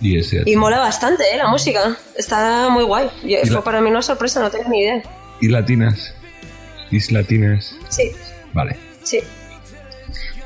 Y 0.01 0.17
y 0.47 0.55
mola 0.55 0.79
bastante, 0.79 1.23
¿eh? 1.31 1.37
La 1.37 1.47
música. 1.47 1.95
Está 2.17 2.69
muy 2.69 2.83
guay. 2.83 3.09
¿Y 3.23 3.35
fue 3.45 3.49
la- 3.51 3.61
para 3.63 3.81
mí 3.81 3.89
una 3.91 4.01
sorpresa, 4.01 4.39
no 4.39 4.49
tenía 4.49 4.67
ni 4.67 4.79
idea. 4.81 5.03
Y 5.39 5.47
latinas. 5.47 6.13
Is 6.89 7.11
latinas. 7.11 7.75
Sí, 7.89 8.11
Vale. 8.53 8.77
sí. 9.03 9.19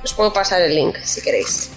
Os 0.04 0.14
puedo 0.14 0.32
pasar 0.34 0.62
el 0.62 0.76
link 0.76 0.98
si 1.04 1.22
queréis. 1.22 1.70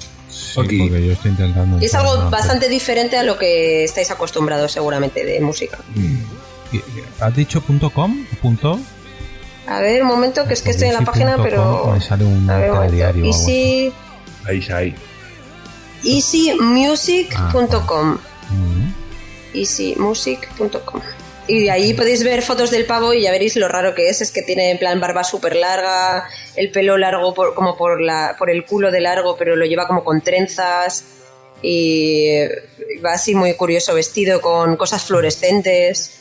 Sí, 0.49 0.55
porque 0.79 1.07
yo 1.07 1.13
estoy 1.13 1.31
intentando. 1.33 1.79
Y 1.81 1.85
es 1.87 1.95
algo 1.95 2.29
bastante 2.31 2.69
diferente 2.69 3.17
a 3.17 3.23
lo 3.23 3.39
que 3.39 3.85
estáis 3.85 4.11
acostumbrados 4.11 4.73
seguramente 4.73 5.25
de 5.25 5.41
música. 5.41 5.79
¿Y- 5.95 6.77
y- 6.77 6.83
¿Has 7.21 7.35
dicho 7.35 7.61
punto 7.61 7.91
.com? 7.91 8.25
¿Punto? 8.43 8.79
A 9.67 9.81
ver, 9.81 10.03
un 10.03 10.09
momento, 10.09 10.47
que 10.47 10.55
es 10.55 10.63
que 10.63 10.71
estoy 10.71 10.89
en 10.89 10.95
la 10.95 11.03
página, 11.03 11.37
pero... 11.43 11.91
Me 11.93 12.01
sale 12.01 12.25
un 12.25 12.49
A 12.49 12.57
ver, 12.57 12.71
un 12.71 12.77
momento. 12.77 12.97
telediario. 12.97 13.25
o 13.25 13.27
algo. 13.35 13.49
Easy, 13.49 13.93
Ahí, 14.47 14.67
ahí. 14.73 14.95
easymusic.com 16.05 18.19
easymusic.com 19.55 21.01
y 21.49 21.63
de 21.65 21.71
ahí 21.71 21.95
podéis 21.95 22.23
ver 22.23 22.43
fotos 22.43 22.71
del 22.71 22.85
pavo 22.85 23.13
y 23.15 23.23
ya 23.23 23.31
veréis 23.33 23.57
lo 23.57 23.67
raro 23.69 23.95
que 23.95 24.09
es. 24.09 24.21
Es 24.21 24.31
que 24.31 24.43
tiene 24.43 24.71
en 24.71 24.79
plan 24.79 25.01
barba 25.01 25.25
súper 25.25 25.57
larga, 25.57 26.29
el 26.57 26.71
pelo 26.71 26.97
largo 26.99 27.35
por- 27.35 27.55
como 27.55 27.77
por, 27.77 28.01
la, 28.01 28.37
por 28.39 28.51
el 28.51 28.65
culo 28.65 28.91
de 28.91 29.01
largo, 29.01 29.37
pero 29.37 29.57
lo 29.57 29.65
lleva 29.65 29.87
como 29.89 30.05
con 30.05 30.21
trenzas 30.21 31.05
y 31.63 32.39
va 33.05 33.15
así 33.15 33.35
muy 33.35 33.55
curioso 33.55 33.95
vestido 33.95 34.41
con 34.41 34.77
cosas 34.77 35.03
fluorescentes 35.05 36.21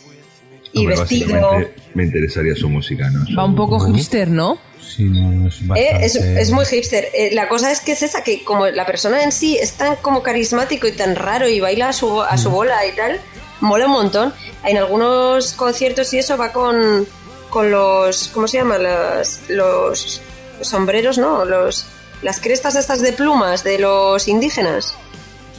y 0.74 0.80
Hombre, 0.80 0.96
vestido. 0.98 1.52
me 1.94 2.04
interesaría 2.04 2.56
su 2.56 2.70
música, 2.70 3.10
¿no? 3.10 3.24
Va 3.38 3.46
un 3.46 3.56
poco 3.56 3.80
hipster, 3.80 4.28
¿no? 4.30 4.58
Sí, 4.82 5.04
no, 5.04 5.48
es 5.48 5.56
Eh, 5.56 5.66
bastante... 5.68 6.06
es, 6.06 6.16
es 6.16 6.52
muy 6.52 6.66
hipster. 6.66 7.10
Eh, 7.14 7.30
la 7.34 7.48
cosa 7.50 7.72
es 7.72 7.82
que 7.82 7.92
es 7.92 8.02
esa, 8.04 8.24
que 8.24 8.44
como 8.44 8.68
la 8.68 8.86
persona 8.86 9.24
en 9.24 9.32
sí 9.32 9.58
es 9.58 9.74
tan 9.74 9.98
como 9.98 10.24
carismático 10.24 10.88
y 10.88 10.92
tan 10.94 11.16
raro 11.16 11.48
y 11.48 11.60
baila 11.60 11.90
a 11.90 11.94
su, 11.94 12.22
a 12.22 12.38
su 12.38 12.50
bola 12.50 12.86
y 12.86 12.96
tal, 12.96 13.20
mola 13.62 13.86
un 13.86 13.92
montón. 13.94 14.34
En 14.64 14.78
algunos 14.78 15.54
conciertos 15.54 16.14
y 16.14 16.20
eso 16.20 16.38
va 16.38 16.52
con, 16.52 17.06
con 17.50 17.72
los, 17.72 18.30
¿cómo 18.30 18.48
se 18.48 18.58
llama? 18.58 18.78
Los, 18.78 19.40
los 19.50 20.22
sombreros, 20.62 21.18
¿no? 21.18 21.46
Los, 21.46 21.86
las 22.22 22.40
crestas 22.40 22.76
estas 22.76 23.02
de 23.02 23.14
plumas 23.14 23.64
de 23.64 23.80
los 23.80 24.28
indígenas. 24.28 24.96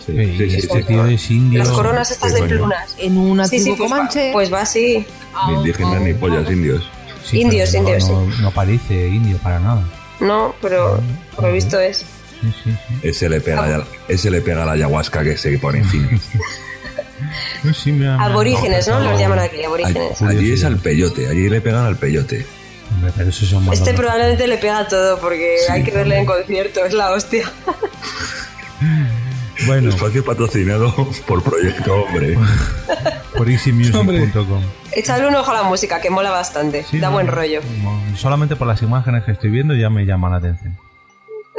Sí, 0.06 0.14
sí, 0.16 0.50
sí, 0.50 0.56
este 0.56 0.78
sí. 0.78 0.84
tío 0.84 1.06
es 1.06 1.30
indio. 1.30 1.58
Las 1.58 1.68
coronas 1.68 2.10
estas 2.10 2.32
Sí, 2.32 2.40
de 2.40 2.48
plumas. 2.48 2.94
En 2.98 3.18
una 3.18 3.46
Sí, 3.46 3.58
sí, 3.58 3.64
tribu 3.74 3.76
pues 3.88 3.92
va, 3.92 4.32
pues 4.32 4.52
va 4.54 4.60
así. 4.62 5.06
Ni 5.48 5.54
indígenas 5.54 6.00
ni 6.00 6.14
pollas, 6.14 6.50
indios. 6.50 6.82
Sí, 7.24 7.40
indios, 7.42 7.70
pero 7.72 7.82
no- 7.82 7.88
indios, 7.90 8.08
No, 8.08 8.24
no 8.42 8.50
parece 8.52 9.08
indio 9.08 9.36
para 9.38 9.58
nada. 9.60 9.82
No, 10.20 10.54
pero 10.62 10.98
por 11.36 11.44
lo 11.44 11.52
visto 11.52 11.78
es. 11.78 11.98
Sí, 11.98 12.52
sí, 12.64 12.70
sí. 12.70 12.94
Ese 13.02 13.28
le 13.28 13.40
pega, 13.42 13.68
ya- 13.68 13.84
ese 14.08 14.30
le 14.30 14.40
pega 14.40 14.64
la 14.64 14.72
ayahuasca 14.72 15.22
que 15.22 15.36
se 15.36 15.58
pone 15.58 15.84
fino. 15.84 16.08
Sí, 17.74 17.92
me 17.92 18.08
Aborígenes, 18.08 18.88
¿no? 18.88 19.00
Los 19.00 19.18
llaman 19.18 19.38
aquí, 19.38 19.62
aborígenes. 19.62 20.20
allí 20.22 20.52
es 20.52 20.64
al 20.64 20.78
peyote, 20.78 21.28
allí 21.28 21.48
le 21.48 21.60
pegan 21.60 21.86
al 21.86 21.96
peyote. 21.96 22.46
Pero 23.16 23.32
son 23.32 23.72
Este 23.72 23.92
probablemente 23.94 24.46
le 24.46 24.58
pega 24.58 24.88
todo 24.88 25.18
porque 25.20 25.58
hay 25.70 25.84
que 25.84 25.90
verle 25.90 26.18
en 26.18 26.26
concierto, 26.26 26.84
es 26.84 26.92
la 26.92 27.12
hostia. 27.12 27.50
Bueno, 29.66 29.88
Espacio 29.90 30.24
patrocinado 30.24 30.94
por 31.26 31.42
Proyecto 31.42 32.04
Hombre. 32.04 32.38
por 33.36 33.48
easymusic.com. 33.48 34.62
Echadle 34.92 35.28
un 35.28 35.34
ojo 35.34 35.50
a 35.50 35.54
la 35.54 35.62
música, 35.64 36.00
que 36.00 36.10
mola 36.10 36.30
bastante. 36.30 36.84
Sí, 36.84 37.00
da 37.00 37.08
no, 37.08 37.14
buen 37.14 37.26
rollo. 37.26 37.60
Solamente 38.14 38.54
por 38.54 38.68
las 38.68 38.82
imágenes 38.82 39.24
que 39.24 39.32
estoy 39.32 39.50
viendo 39.50 39.74
ya 39.74 39.90
me 39.90 40.06
llama 40.06 40.30
la 40.30 40.36
atención. 40.36 40.78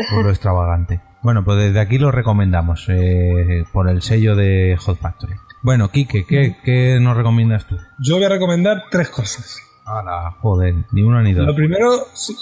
Por 0.09 0.23
lo 0.23 0.29
extravagante. 0.29 1.01
Bueno, 1.21 1.43
pues 1.43 1.57
desde 1.57 1.81
aquí 1.81 1.97
lo 1.97 2.11
recomendamos 2.11 2.85
eh, 2.87 3.65
por 3.73 3.89
el 3.89 4.01
sello 4.01 4.35
de 4.37 4.77
Hot 4.79 4.97
Factory. 4.97 5.33
Bueno, 5.61 5.91
Quique, 5.91 6.25
¿qué, 6.25 6.55
qué 6.63 6.99
nos 7.01 7.17
recomiendas 7.17 7.65
tú? 7.67 7.77
Yo 7.99 8.15
voy 8.15 8.23
a 8.25 8.29
recomendar 8.29 8.83
tres 8.89 9.09
cosas. 9.09 9.57
Ahora, 9.85 10.31
joder, 10.39 10.75
ni 10.91 11.01
uno 11.01 11.21
ni 11.21 11.33
dos. 11.33 11.45
Lo 11.45 11.55
primero, 11.55 12.05
si- 12.13 12.35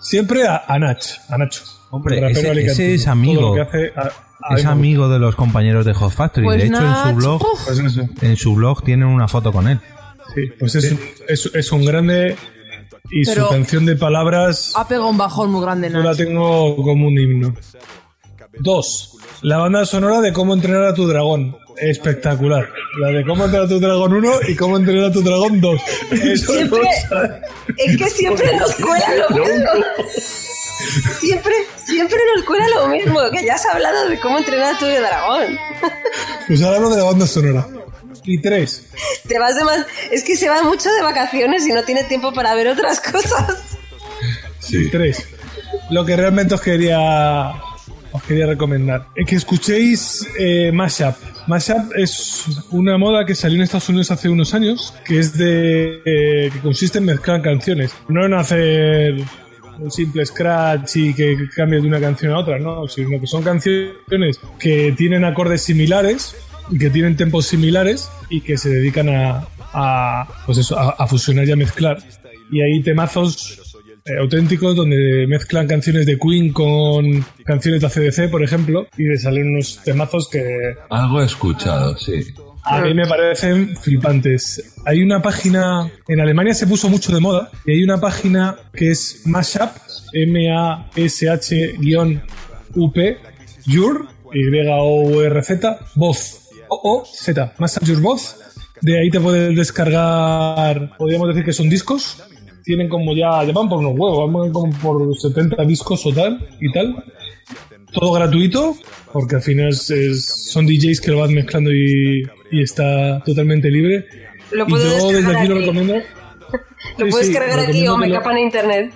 siempre 0.00 0.46
a, 0.46 0.64
a 0.66 0.78
Nach, 0.78 1.04
a 1.28 1.38
Nacho. 1.38 1.62
Hombre, 1.90 2.16
el 2.18 2.22
rapero 2.34 2.52
ese- 2.52 2.66
ese 2.66 2.94
es 2.94 3.06
amigo. 3.06 3.40
Lo 3.40 3.54
que 3.54 3.60
hace, 3.60 3.92
a- 3.96 4.10
a 4.40 4.56
Es 4.56 4.64
amigo 4.64 5.08
de 5.08 5.18
los 5.18 5.36
compañeros 5.36 5.84
de 5.84 5.94
Hot 5.94 6.12
Factory. 6.12 6.46
Pues 6.46 6.60
de 6.62 6.66
hecho, 6.68 6.78
en 6.78 6.84
Nach, 6.84 7.08
su 7.10 7.14
blog, 7.16 7.42
uf. 7.42 7.64
Pues 7.66 7.78
eso. 7.78 8.02
en 8.22 8.36
su 8.36 8.54
blog 8.54 8.82
tienen 8.84 9.08
una 9.08 9.28
foto 9.28 9.52
con 9.52 9.68
él. 9.68 9.80
Sí, 10.34 10.42
pues 10.58 10.74
es, 10.74 10.92
un- 10.92 11.00
es, 11.28 11.50
es 11.54 11.72
un 11.72 11.84
grande 11.84 12.36
y 13.10 13.24
Pero- 13.24 13.44
su 13.46 13.50
canción 13.50 13.86
de 13.86 13.96
palabras 13.96 14.72
Ha 14.76 14.86
pegado 14.88 15.08
un 15.08 15.16
bajón 15.18 15.50
muy 15.52 15.62
grande, 15.62 15.90
yo 15.90 15.98
la 16.00 16.14
tengo 16.14 16.74
como 16.76 17.06
un 17.08 17.18
himno. 17.18 17.54
Dos, 18.60 19.16
la 19.42 19.58
banda 19.58 19.84
sonora 19.84 20.20
de 20.20 20.32
Cómo 20.32 20.54
entrenar 20.54 20.84
a 20.84 20.94
tu 20.94 21.06
dragón. 21.06 21.56
Espectacular. 21.76 22.68
La 23.00 23.08
de 23.08 23.24
Cómo 23.24 23.44
entrenar 23.44 23.66
a 23.66 23.68
tu 23.68 23.78
dragón 23.78 24.12
1 24.14 24.32
y 24.48 24.56
Cómo 24.56 24.76
entrenar 24.76 25.06
a 25.06 25.12
tu 25.12 25.22
dragón 25.22 25.60
2. 25.60 25.80
Eso 26.10 26.52
Siempre, 26.52 26.80
es 27.76 27.96
que 27.96 28.10
siempre 28.10 28.56
nos 28.56 28.74
cuela 28.74 29.14
lo 29.28 29.36
mismo. 29.36 29.70
Siempre, 31.18 31.54
siempre 31.76 32.18
nos 32.34 32.44
cuela 32.44 32.68
lo 32.68 32.88
mismo, 32.88 33.18
que 33.32 33.44
ya 33.44 33.54
has 33.54 33.66
hablado 33.66 34.08
de 34.08 34.18
cómo 34.20 34.38
entrenar 34.38 34.74
a 34.74 34.78
tu 34.78 34.86
dragón. 34.86 35.58
Pues 36.46 36.62
ahora 36.62 36.76
hablo 36.76 36.90
de 36.90 36.96
la 36.98 37.04
banda 37.04 37.26
sonora. 37.26 37.66
Y 38.24 38.40
tres, 38.42 38.86
Te 39.26 39.38
vas 39.38 39.56
de 39.56 39.64
más... 39.64 39.86
Es 40.10 40.22
que 40.22 40.36
se 40.36 40.48
va 40.48 40.62
mucho 40.62 40.90
de 40.92 41.02
vacaciones 41.02 41.66
y 41.66 41.72
no 41.72 41.82
tiene 41.84 42.04
tiempo 42.04 42.32
para 42.32 42.54
ver 42.54 42.68
otras 42.68 43.00
cosas. 43.00 43.78
Sí. 44.58 44.90
Tres. 44.90 45.26
Lo 45.90 46.04
que 46.04 46.16
realmente 46.16 46.54
os 46.54 46.60
quería 46.60 47.54
os 48.12 48.22
quería 48.22 48.46
recomendar 48.46 49.06
es 49.14 49.26
que 49.26 49.36
escuchéis 49.36 50.26
eh, 50.38 50.70
Mashup. 50.72 51.14
Mashup 51.46 51.92
es 51.96 52.44
una 52.70 52.98
moda 52.98 53.24
que 53.24 53.34
salió 53.34 53.56
en 53.56 53.62
Estados 53.62 53.88
Unidos 53.88 54.10
hace 54.10 54.28
unos 54.28 54.54
años, 54.54 54.94
que 55.04 55.18
es 55.18 55.36
de 55.36 56.02
eh, 56.04 56.50
que 56.52 56.58
consiste 56.60 56.98
en 56.98 57.04
mezclar 57.04 57.42
canciones, 57.42 57.94
no 58.08 58.26
en 58.26 58.34
hacer 58.34 59.16
un 59.78 59.90
simple 59.90 60.26
scratch 60.26 60.96
y 60.96 61.14
que 61.14 61.48
cambies 61.54 61.82
de 61.82 61.88
una 61.88 62.00
canción 62.00 62.32
a 62.32 62.38
otra, 62.38 62.58
no, 62.58 62.86
sino 62.88 63.20
que 63.20 63.26
son 63.26 63.42
canciones 63.42 64.40
que 64.58 64.92
tienen 64.96 65.24
acordes 65.24 65.62
similares 65.62 66.34
que 66.76 66.90
tienen 66.90 67.16
tempos 67.16 67.46
similares 67.46 68.10
y 68.28 68.40
que 68.40 68.58
se 68.58 68.68
dedican 68.68 69.08
a, 69.08 69.46
a, 69.72 70.28
pues 70.44 70.58
eso, 70.58 70.78
a, 70.78 70.90
a 70.90 71.06
fusionar 71.06 71.46
y 71.48 71.52
a 71.52 71.56
mezclar. 71.56 71.98
Y 72.50 72.60
hay 72.60 72.82
temazos 72.82 73.67
eh, 74.08 74.18
auténticos 74.18 74.74
donde 74.74 75.26
mezclan 75.28 75.66
canciones 75.66 76.06
de 76.06 76.18
Queen 76.18 76.52
con 76.52 77.24
canciones 77.44 77.80
de 77.80 77.86
ACDC, 77.86 78.30
por 78.30 78.42
ejemplo, 78.42 78.86
y 78.96 79.04
le 79.04 79.18
salen 79.18 79.48
unos 79.48 79.80
temazos 79.84 80.28
que 80.28 80.74
Algo 80.88 81.20
he 81.20 81.26
escuchado, 81.26 81.96
sí. 81.98 82.24
a 82.64 82.80
mí 82.80 82.94
me 82.94 83.06
parecen 83.06 83.76
flipantes. 83.76 84.74
Hay 84.86 85.02
una 85.02 85.20
página, 85.20 85.90
en 86.06 86.20
Alemania 86.20 86.54
se 86.54 86.66
puso 86.66 86.88
mucho 86.88 87.12
de 87.12 87.20
moda, 87.20 87.50
y 87.66 87.72
hay 87.72 87.82
una 87.82 88.00
página 88.00 88.56
que 88.72 88.92
es 88.92 89.22
Mashup, 89.26 89.70
M-A-S-H-U-P, 90.12 90.88
Your, 93.66 94.08
Y-O-U-R-Z, 94.32 95.78
Voz, 95.96 96.48
O-O-Z, 96.68 97.54
Mashup 97.58 97.84
Your 97.84 98.00
Voz. 98.00 98.36
De 98.80 98.98
ahí 98.98 99.10
te 99.10 99.18
puedes 99.18 99.56
descargar, 99.56 100.96
podríamos 100.96 101.28
decir 101.28 101.44
que 101.44 101.52
son 101.52 101.68
discos. 101.68 102.22
Tienen 102.68 102.86
como 102.90 103.14
ya, 103.16 103.42
ya 103.44 103.52
van 103.54 103.66
por 103.66 103.78
unos 103.78 103.94
huevos, 103.96 104.30
van 104.30 104.52
como 104.52 104.70
por 104.78 105.16
70 105.18 105.64
discos 105.64 106.04
o 106.04 106.12
tal 106.12 106.46
y 106.60 106.70
tal. 106.70 107.02
Todo 107.94 108.12
gratuito, 108.12 108.76
porque 109.10 109.36
al 109.36 109.40
final 109.42 109.68
es- 109.70 109.88
es- 109.90 110.50
son 110.52 110.66
DJs 110.66 111.00
que 111.00 111.10
lo 111.12 111.20
van 111.20 111.32
mezclando 111.32 111.72
y, 111.72 112.22
y 112.52 112.62
está 112.62 113.22
totalmente 113.24 113.70
libre. 113.70 114.04
Lo 114.50 114.66
y 114.68 114.70
yo 114.72 114.76
desde 114.76 115.12
descargar 115.14 115.36
aquí 115.38 115.48
lo 115.48 115.54
aquí. 115.54 115.60
recomiendo. 115.62 115.94
Lo 116.98 117.04
Sí, 117.06 117.10
puedes 117.10 117.26
sí, 117.28 117.32
cargar 117.32 117.60
aquí 117.60 117.88
o 117.88 117.96
me 117.96 118.10
capan 118.12 118.36
en 118.36 118.42
internet. 118.44 118.92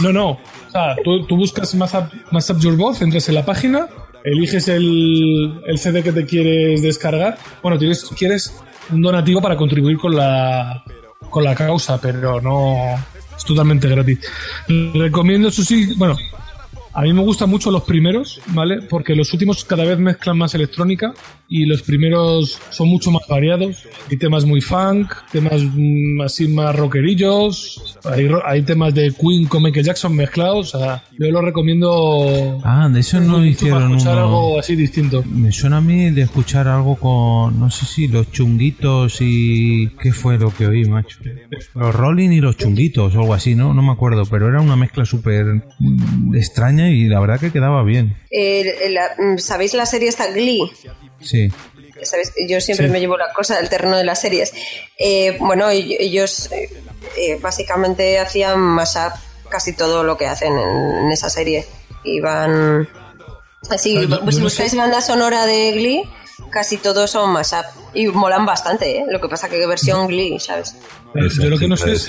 No, 0.00 0.12
no. 0.12 0.30
O 0.30 0.70
sea, 0.70 0.94
tú, 1.02 1.26
tú 1.26 1.36
buscas 1.36 1.74
más 1.74 1.92
up, 1.94 2.04
más 2.30 2.48
Up 2.50 2.60
Your 2.60 2.76
Voz, 2.76 3.02
entras 3.02 3.28
en 3.28 3.34
la 3.34 3.44
página, 3.44 3.88
eliges 4.22 4.68
el, 4.68 5.60
el 5.66 5.78
CD 5.78 6.02
que 6.04 6.12
te 6.12 6.24
quieres 6.24 6.80
descargar. 6.82 7.38
Bueno, 7.60 7.76
tienes, 7.76 8.04
quieres 8.16 8.56
un 8.92 9.02
donativo 9.02 9.40
para 9.42 9.56
contribuir 9.56 9.98
con 9.98 10.14
la, 10.14 10.84
con 11.28 11.42
la 11.42 11.56
causa, 11.56 12.00
pero 12.00 12.40
no 12.40 12.94
es 13.36 13.44
totalmente 13.44 13.88
gratis. 13.88 14.20
Recomiendo, 14.94 15.48
eso 15.48 15.62
sí, 15.62 15.94
bueno, 15.96 16.16
a 16.96 17.02
mí 17.02 17.12
me 17.12 17.20
gustan 17.20 17.50
mucho 17.50 17.70
los 17.70 17.82
primeros, 17.84 18.40
¿vale? 18.48 18.80
Porque 18.80 19.14
los 19.14 19.30
últimos 19.34 19.64
cada 19.64 19.84
vez 19.84 19.98
mezclan 19.98 20.38
más 20.38 20.54
electrónica 20.54 21.12
y 21.48 21.64
los 21.64 21.82
primeros 21.82 22.58
son 22.70 22.88
mucho 22.88 23.10
más 23.10 23.22
variados. 23.28 23.84
Hay 24.10 24.16
temas 24.16 24.44
muy 24.44 24.60
funk, 24.60 25.12
temas 25.30 25.62
mm, 25.62 26.20
así 26.22 26.48
más 26.48 26.74
rockerillos, 26.74 27.98
hay, 28.04 28.28
hay 28.44 28.62
temas 28.62 28.94
de 28.94 29.12
Queen 29.12 29.46
con 29.46 29.62
Michael 29.62 29.84
Jackson 29.86 30.14
mezclados. 30.14 30.74
O 30.74 30.78
sea, 30.78 31.04
yo 31.18 31.30
lo 31.30 31.40
recomiendo 31.42 32.60
Ah, 32.64 32.88
de 32.90 33.00
eso 33.00 33.18
no 33.20 33.24
mucho 33.24 33.36
para 33.38 33.46
hicieron 33.48 33.90
escuchar 33.92 34.12
uno. 34.14 34.22
algo 34.24 34.58
así 34.58 34.76
distinto. 34.76 35.22
Me 35.24 35.52
suena 35.52 35.76
a 35.78 35.80
mí 35.80 36.10
de 36.10 36.22
escuchar 36.22 36.68
algo 36.68 36.96
con, 36.96 37.58
no 37.60 37.70
sé 37.70 37.86
si 37.86 38.08
los 38.08 38.30
chunguitos 38.32 39.18
y... 39.20 39.88
¿Qué 40.00 40.12
fue 40.12 40.38
lo 40.38 40.52
que 40.54 40.66
oí, 40.66 40.84
macho? 40.84 41.18
Los 41.74 41.94
Rolling 41.94 42.30
y 42.30 42.40
los 42.40 42.56
chunguitos 42.56 43.14
o 43.14 43.20
algo 43.20 43.34
así, 43.34 43.54
¿no? 43.54 43.72
No 43.74 43.82
me 43.82 43.92
acuerdo, 43.92 44.24
pero 44.26 44.48
era 44.48 44.60
una 44.60 44.76
mezcla 44.76 45.04
súper 45.04 45.46
extraña 46.34 46.90
y 46.90 47.04
la 47.08 47.20
verdad 47.20 47.40
que 47.40 47.50
quedaba 47.52 47.82
bien. 47.84 48.16
Eh, 48.30 48.64
la- 48.90 49.10
mm, 49.34 49.38
¿Sabéis 49.38 49.74
la 49.74 49.86
serie 49.86 50.08
esta 50.08 50.30
Glee? 50.32 50.60
Sí. 51.20 51.48
¿Sabes? 52.02 52.32
Yo 52.48 52.60
siempre 52.60 52.86
Sí. 52.86 52.92
me 52.92 53.00
llevo 53.00 53.16
la 53.16 53.32
cosa 53.32 53.56
del 53.56 53.68
terreno 53.68 53.96
de 53.96 54.04
las 54.04 54.20
series. 54.20 54.52
Eh, 54.98 55.36
bueno, 55.40 55.70
ellos 55.70 56.50
eh, 56.52 56.68
eh, 57.16 57.38
básicamente 57.40 58.18
hacían 58.18 58.60
mashup 58.60 59.12
casi 59.48 59.74
todo 59.74 60.02
lo 60.04 60.16
que 60.18 60.26
hacen 60.26 60.52
en, 60.58 61.04
en 61.06 61.12
esa 61.12 61.30
serie. 61.30 61.64
Iban. 62.04 62.86
Así, 63.70 63.96
Ah, 64.12 64.20
pues 64.22 64.36
si 64.36 64.40
no 64.40 64.46
buscáis 64.46 64.70
sé. 64.72 64.76
banda 64.76 65.00
sonora 65.00 65.46
de 65.46 65.72
Glee, 65.72 66.02
casi 66.50 66.76
todos 66.76 67.10
son 67.10 67.32
mashup. 67.32 67.64
Y 67.94 68.06
molan 68.08 68.44
bastante, 68.44 68.98
¿eh? 68.98 69.04
Lo 69.08 69.20
que 69.20 69.28
pasa 69.28 69.48
que 69.48 69.66
versión 69.66 70.06
Glee, 70.06 70.38
¿sabes? 70.38 70.76
Yo 71.40 71.48
lo 71.48 71.58
que 71.58 71.66
no 71.66 71.76
sé 71.76 71.86
de 71.90 71.92
es. 71.94 72.08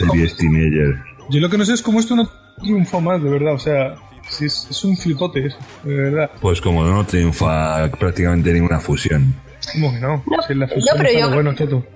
Yo 1.30 1.40
lo 1.40 1.50
que 1.50 1.58
no 1.58 1.66
sé 1.66 1.74
es 1.74 1.82
cómo 1.82 2.00
esto 2.00 2.16
no 2.16 2.30
triunfó 2.62 3.00
más, 3.00 3.24
de 3.24 3.30
verdad. 3.30 3.54
O 3.54 3.60
sea, 3.60 3.96
es, 4.42 4.68
es 4.70 4.84
un 4.84 4.96
flipote 4.98 5.48
eso, 5.48 5.58
de 5.84 5.96
verdad. 5.96 6.32
Pues 6.42 6.62
como 6.62 6.84
no 6.84 7.06
triunfa 7.06 7.90
prácticamente 8.00 8.52
ninguna 8.54 8.80
fusión. 8.80 9.34
¿Cómo 9.74 9.92
que 9.92 10.00
no? 10.00 10.24
No, 10.26 10.42
Si 10.48 10.54
la 10.54 10.66
no, 10.68 10.74
fusión 10.74 10.96
pero 10.98 11.10
está 11.10 11.20
yo- 11.20 11.34
bueno. 11.34 11.56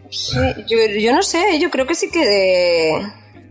Sí, 0.10 0.38
yo, 0.68 0.78
yo 1.00 1.14
no 1.16 1.22
sé, 1.24 1.60
yo 1.60 1.70
creo 1.70 1.88
que 1.88 1.96
sí 1.96 2.10
que 2.12 2.90
eh, 2.98 3.02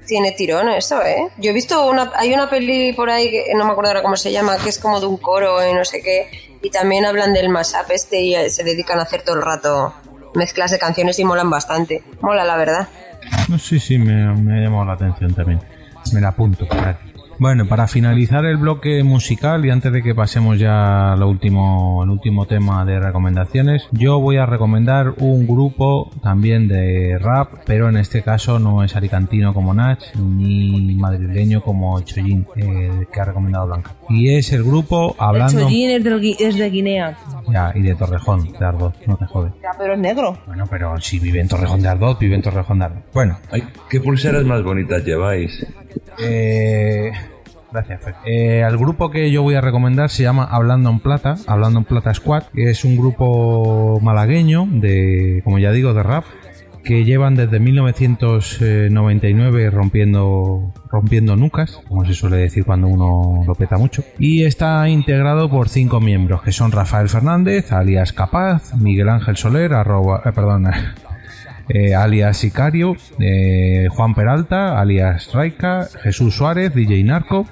tiene 0.06 0.32
tirón 0.32 0.68
eso, 0.68 1.02
¿eh? 1.02 1.28
Yo 1.38 1.50
he 1.50 1.54
visto 1.54 1.88
una, 1.88 2.12
hay 2.16 2.34
una 2.34 2.50
peli 2.50 2.92
por 2.92 3.08
ahí 3.08 3.30
que 3.30 3.44
no 3.54 3.64
me 3.64 3.70
acuerdo 3.72 3.90
ahora 3.90 4.02
cómo 4.02 4.16
se 4.16 4.30
llama, 4.32 4.56
que 4.58 4.68
es 4.68 4.78
como 4.78 5.00
de 5.00 5.06
un 5.06 5.16
coro 5.16 5.66
y 5.66 5.72
no 5.72 5.84
sé 5.84 6.02
qué, 6.02 6.28
y 6.62 6.68
también 6.70 7.06
hablan 7.06 7.32
del 7.32 7.48
mashup 7.48 7.90
este 7.90 8.20
y 8.20 8.34
eh, 8.34 8.50
se 8.50 8.62
dedican 8.64 8.98
a 8.98 9.02
hacer 9.04 9.22
todo 9.22 9.36
el 9.36 9.42
rato 9.42 9.94
mezclas 10.34 10.70
de 10.70 10.78
canciones 10.78 11.18
y 11.18 11.24
molan 11.24 11.48
bastante. 11.50 12.02
Mola, 12.20 12.44
la 12.44 12.56
verdad. 12.56 12.88
No, 13.48 13.58
sí, 13.58 13.80
sí, 13.80 13.96
me, 13.98 14.34
me 14.36 14.58
ha 14.58 14.64
llamado 14.64 14.84
la 14.84 14.92
atención 14.94 15.34
también. 15.34 15.60
Me 16.12 16.20
la 16.20 16.28
apunto. 16.28 16.64
espérate. 16.64 17.09
Bueno, 17.40 17.66
para 17.66 17.86
finalizar 17.88 18.44
el 18.44 18.58
bloque 18.58 19.02
musical 19.02 19.64
y 19.64 19.70
antes 19.70 19.90
de 19.90 20.02
que 20.02 20.14
pasemos 20.14 20.58
ya 20.58 21.14
al 21.14 21.22
último, 21.22 22.04
el 22.04 22.10
último 22.10 22.44
tema 22.44 22.84
de 22.84 23.00
recomendaciones, 23.00 23.88
yo 23.92 24.20
voy 24.20 24.36
a 24.36 24.44
recomendar 24.44 25.14
un 25.20 25.46
grupo 25.46 26.10
también 26.22 26.68
de 26.68 27.16
rap, 27.18 27.48
pero 27.64 27.88
en 27.88 27.96
este 27.96 28.20
caso 28.20 28.58
no 28.58 28.84
es 28.84 28.94
alicantino 28.94 29.54
como 29.54 29.72
Nach 29.72 29.98
ni 30.16 30.94
madrileño 30.96 31.62
como 31.62 31.98
Chollín, 32.02 32.46
eh, 32.56 33.06
que 33.10 33.20
ha 33.20 33.24
recomendado 33.24 33.66
Blanca. 33.68 33.92
Y 34.10 34.34
es 34.34 34.52
el 34.52 34.62
grupo 34.62 35.16
hablando. 35.18 35.60
El 35.60 35.64
Chollín 35.64 35.90
es, 35.92 36.04
del 36.04 36.20
Gui- 36.20 36.36
es 36.38 36.56
de 36.58 36.68
Guinea. 36.68 37.16
Ya, 37.50 37.72
y 37.74 37.80
de 37.80 37.94
Torrejón, 37.94 38.52
de 38.52 38.66
Ardoz, 38.66 38.92
no 39.06 39.16
te 39.16 39.24
jode. 39.24 39.50
Ya, 39.62 39.70
pero 39.78 39.94
es 39.94 39.98
negro. 39.98 40.36
Bueno, 40.46 40.66
pero 40.68 41.00
si 41.00 41.18
vive 41.18 41.40
en 41.40 41.48
Torrejón 41.48 41.80
de 41.80 41.88
Ardoz, 41.88 42.18
vive 42.18 42.34
en 42.34 42.42
Torrejón 42.42 42.80
de 42.80 42.84
Ardoz. 42.84 43.02
Bueno, 43.14 43.38
Ay, 43.50 43.64
¿Qué 43.88 43.98
pulseras 43.98 44.44
más 44.44 44.62
bonitas 44.62 45.02
lleváis? 45.06 45.66
Eh, 46.18 47.10
gracias, 47.72 48.02
Fer. 48.02 48.14
Eh, 48.24 48.64
el 48.66 48.76
grupo 48.76 49.10
que 49.10 49.30
yo 49.30 49.42
voy 49.42 49.54
a 49.54 49.60
recomendar 49.60 50.10
se 50.10 50.22
llama 50.22 50.44
Hablando 50.44 50.90
en 50.90 51.00
Plata, 51.00 51.36
Hablando 51.46 51.80
en 51.80 51.84
Plata 51.84 52.14
Squad, 52.14 52.44
que 52.54 52.70
es 52.70 52.84
un 52.84 52.96
grupo 52.96 54.00
malagueño 54.00 54.66
de, 54.70 55.40
como 55.44 55.58
ya 55.58 55.72
digo, 55.72 55.94
de 55.94 56.02
rap, 56.02 56.24
que 56.84 57.04
llevan 57.04 57.34
desde 57.34 57.60
1999 57.60 59.70
rompiendo 59.70 60.72
rompiendo 60.90 61.36
nucas, 61.36 61.80
como 61.88 62.04
se 62.04 62.12
suele 62.14 62.38
decir 62.38 62.64
cuando 62.64 62.88
uno 62.88 63.44
lo 63.46 63.54
peta 63.54 63.78
mucho, 63.78 64.02
y 64.18 64.42
está 64.44 64.88
integrado 64.88 65.48
por 65.50 65.68
cinco 65.68 66.00
miembros, 66.00 66.42
que 66.42 66.50
son 66.52 66.72
Rafael 66.72 67.08
Fernández, 67.08 67.70
alias 67.72 68.12
Capaz, 68.12 68.74
Miguel 68.74 69.08
Ángel 69.08 69.36
Soler, 69.36 69.72
arroba, 69.74 70.22
eh, 70.24 70.32
perdón, 70.32 70.66
eh, 71.72 71.94
alias 71.94 72.36
Sicario, 72.36 72.96
eh, 73.18 73.86
Juan 73.90 74.14
Peralta, 74.14 74.80
alias 74.80 75.32
Raika, 75.32 75.88
Jesús 76.02 76.34
Suárez, 76.36 76.74
DJ 76.74 77.02
Narco, 77.04 77.46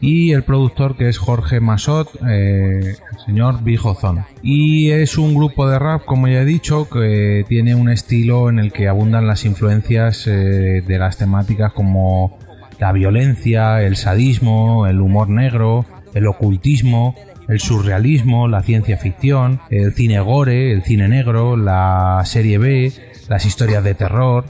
y 0.00 0.32
el 0.32 0.42
productor 0.42 0.96
que 0.96 1.08
es 1.08 1.18
Jorge 1.18 1.60
Masot, 1.60 2.08
eh, 2.28 2.94
señor 3.24 3.62
Bijozón. 3.62 4.24
Y 4.42 4.90
es 4.90 5.18
un 5.18 5.34
grupo 5.34 5.68
de 5.68 5.78
rap, 5.78 6.04
como 6.04 6.28
ya 6.28 6.42
he 6.42 6.44
dicho, 6.44 6.88
que 6.88 7.44
tiene 7.48 7.74
un 7.74 7.88
estilo 7.88 8.48
en 8.48 8.58
el 8.58 8.72
que 8.72 8.88
abundan 8.88 9.26
las 9.26 9.44
influencias 9.44 10.26
eh, 10.26 10.82
de 10.86 10.98
las 10.98 11.16
temáticas 11.16 11.72
como 11.72 12.38
la 12.78 12.92
violencia, 12.92 13.82
el 13.82 13.96
sadismo, 13.96 14.86
el 14.86 15.00
humor 15.00 15.28
negro, 15.28 15.86
el 16.14 16.26
ocultismo, 16.26 17.14
el 17.48 17.60
surrealismo, 17.60 18.48
la 18.48 18.62
ciencia 18.62 18.98
ficción, 18.98 19.60
el 19.70 19.92
cine 19.94 20.20
gore, 20.20 20.72
el 20.72 20.82
cine 20.82 21.08
negro, 21.08 21.56
la 21.56 22.20
serie 22.24 22.58
B, 22.58 22.92
las 23.28 23.44
historias 23.44 23.82
de 23.84 23.94
terror, 23.94 24.44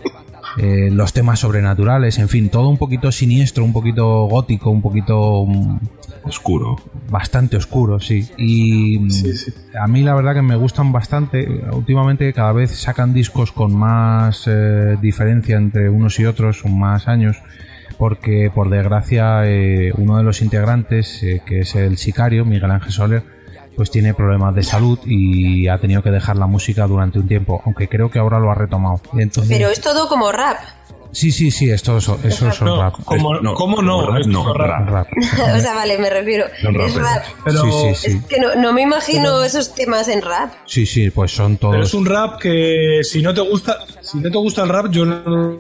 eh, 0.59 0.91
los 0.93 1.13
temas 1.13 1.41
sobrenaturales, 1.41 2.19
en 2.19 2.29
fin, 2.29 2.49
todo 2.49 2.69
un 2.69 2.79
poquito 2.79 3.13
siniestro, 3.13 3.65
un 3.65 3.73
poquito 3.73 4.25
gótico, 4.27 4.71
un 4.71 4.83
poquito 4.83 5.45
mm, 5.47 5.79
Oscuro. 6.27 6.77
bastante 7.09 7.57
oscuro, 7.57 8.01
sí. 8.01 8.29
Y 8.37 8.99
mm, 8.99 9.11
a 9.81 9.87
mí 9.87 10.03
la 10.03 10.15
verdad 10.15 10.35
que 10.35 10.43
me 10.43 10.57
gustan 10.57 10.91
bastante. 10.93 11.47
Últimamente 11.73 12.33
cada 12.33 12.53
vez 12.53 12.73
sacan 12.73 13.15
discos 13.15 13.53
con 13.53 13.77
más 13.77 14.45
eh, 14.47 14.97
diferencia 15.01 15.57
entre 15.57 15.89
unos 15.89 16.19
y 16.19 16.27
otros, 16.27 16.63
con 16.63 16.79
más 16.79 17.07
años. 17.07 17.37
Porque 17.97 18.51
por 18.55 18.69
desgracia 18.69 19.47
eh, 19.47 19.93
uno 19.97 20.19
de 20.19 20.25
los 20.25 20.43
integrantes, 20.43 21.23
eh, 21.23 21.43
que 21.47 21.61
es 21.61 21.75
el 21.77 21.97
sicario, 21.97 22.45
Miguel 22.45 22.71
Ángel 22.71 22.93
Soler, 22.93 23.23
pues 23.77 23.91
tiene 23.91 24.15
problemas 24.15 24.55
de 24.55 24.63
salud 24.63 24.99
y 25.05 25.69
ha 25.69 25.79
tenido 25.79 26.03
que 26.03 26.11
dejar 26.11 26.37
la 26.37 26.47
música 26.47 26.87
durante 26.87 27.19
un 27.19 27.29
tiempo, 27.29 27.63
aunque 27.67 27.89
creo 27.89 28.11
que 28.11 28.19
ahora 28.19 28.39
lo 28.41 28.51
ha 28.51 28.55
retomado. 28.55 29.01
Entonces- 29.17 29.57
Pero 29.57 29.71
es 29.71 29.81
todo 29.81 30.09
como 30.09 30.33
rap. 30.33 30.57
Sí, 31.13 31.31
sí, 31.33 31.51
sí, 31.51 31.71
esto 31.71 31.97
eso, 31.99 32.19
eso 32.23 32.49
es 32.49 32.61
No, 32.63 32.83
rap. 32.83 32.95
¿cómo- 33.05 33.35
Es- 33.37 33.41
cómo 33.55 33.83
no? 33.83 34.17
Esto 34.19 34.29
no, 34.31 34.51
es 34.51 34.57
rap. 34.57 34.89
rap. 34.89 35.07
o 35.57 35.61
sea, 35.61 35.75
vale, 35.75 35.99
me 35.99 36.11
refiero. 36.11 36.45
Es 36.47 36.95
rap. 36.95 37.25
Pero- 37.45 37.63
Sí, 37.63 37.71
sí, 37.71 38.11
sí. 38.11 38.17
Es 38.19 38.25
que 38.27 38.41
no, 38.41 38.55
no 38.57 38.73
me 38.73 38.83
imagino 38.83 39.43
esos 39.43 39.75
temas 39.75 40.09
en 40.09 40.23
rap. 40.23 40.53
Sí, 40.67 40.85
sí, 40.87 41.11
pues 41.11 41.31
son 41.33 41.57
Pero 41.57 41.71
todos. 41.73 41.87
es 41.89 41.95
un 41.95 42.07
rap 42.07 42.39
que 42.41 43.01
si 43.03 43.23
no 43.23 43.33
te 43.33 43.41
gusta, 43.41 43.79
si 44.03 44.19
no 44.19 44.31
te 44.31 44.39
gusta 44.39 44.63
el 44.65 44.69
rap, 44.69 44.91
yo 44.91 45.05
no 45.05 45.23
lo 45.27 45.59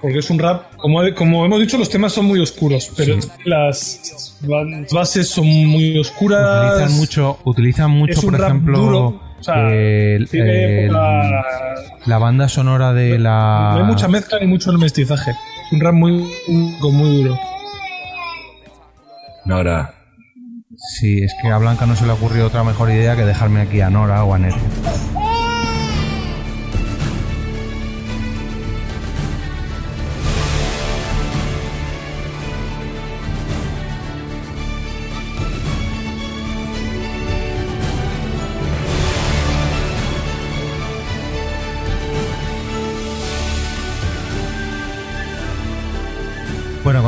porque 0.00 0.18
es 0.18 0.30
un 0.30 0.38
rap, 0.38 0.74
como, 0.76 1.00
como 1.14 1.44
hemos 1.44 1.60
dicho, 1.60 1.78
los 1.78 1.88
temas 1.88 2.12
son 2.12 2.26
muy 2.26 2.40
oscuros, 2.40 2.90
pero 2.96 3.16
las 3.44 4.86
bases 4.92 5.28
son 5.28 5.46
muy 5.46 5.98
oscuras. 5.98 6.74
Utilizan 6.74 6.96
mucho, 6.98 7.38
utilizan 7.44 7.90
mucho 7.90 8.12
Es 8.12 8.24
un 8.24 8.30
por 8.30 8.40
rap 8.40 8.48
ejemplo, 8.50 8.78
duro, 8.78 9.20
o 9.40 9.42
sea, 9.42 9.68
el- 9.72 10.28
tiene 10.28 10.84
el- 10.86 10.92
la 12.06 12.18
banda 12.18 12.48
sonora 12.48 12.92
de 12.92 13.18
la. 13.18 13.70
No 13.74 13.78
hay 13.80 13.84
mucha 13.84 14.06
mezcla 14.08 14.38
ni 14.40 14.46
mucho 14.46 14.72
mestizaje. 14.72 15.30
Es 15.32 15.72
un 15.72 15.80
rap 15.80 15.94
muy, 15.94 16.12
muy, 16.48 16.92
muy 16.92 17.22
duro. 17.22 17.38
Nora, 19.44 19.94
Sí, 20.94 21.22
es 21.22 21.34
que 21.42 21.48
a 21.48 21.58
Blanca 21.58 21.84
no 21.84 21.94
se 21.94 22.06
le 22.06 22.12
ocurrió 22.12 22.46
otra 22.46 22.64
mejor 22.64 22.88
idea 22.90 23.14
que 23.14 23.24
dejarme 23.26 23.60
aquí 23.60 23.82
a 23.82 23.90
Nora 23.90 24.24
o 24.24 24.32
a 24.32 24.38
Nerea. 24.38 24.58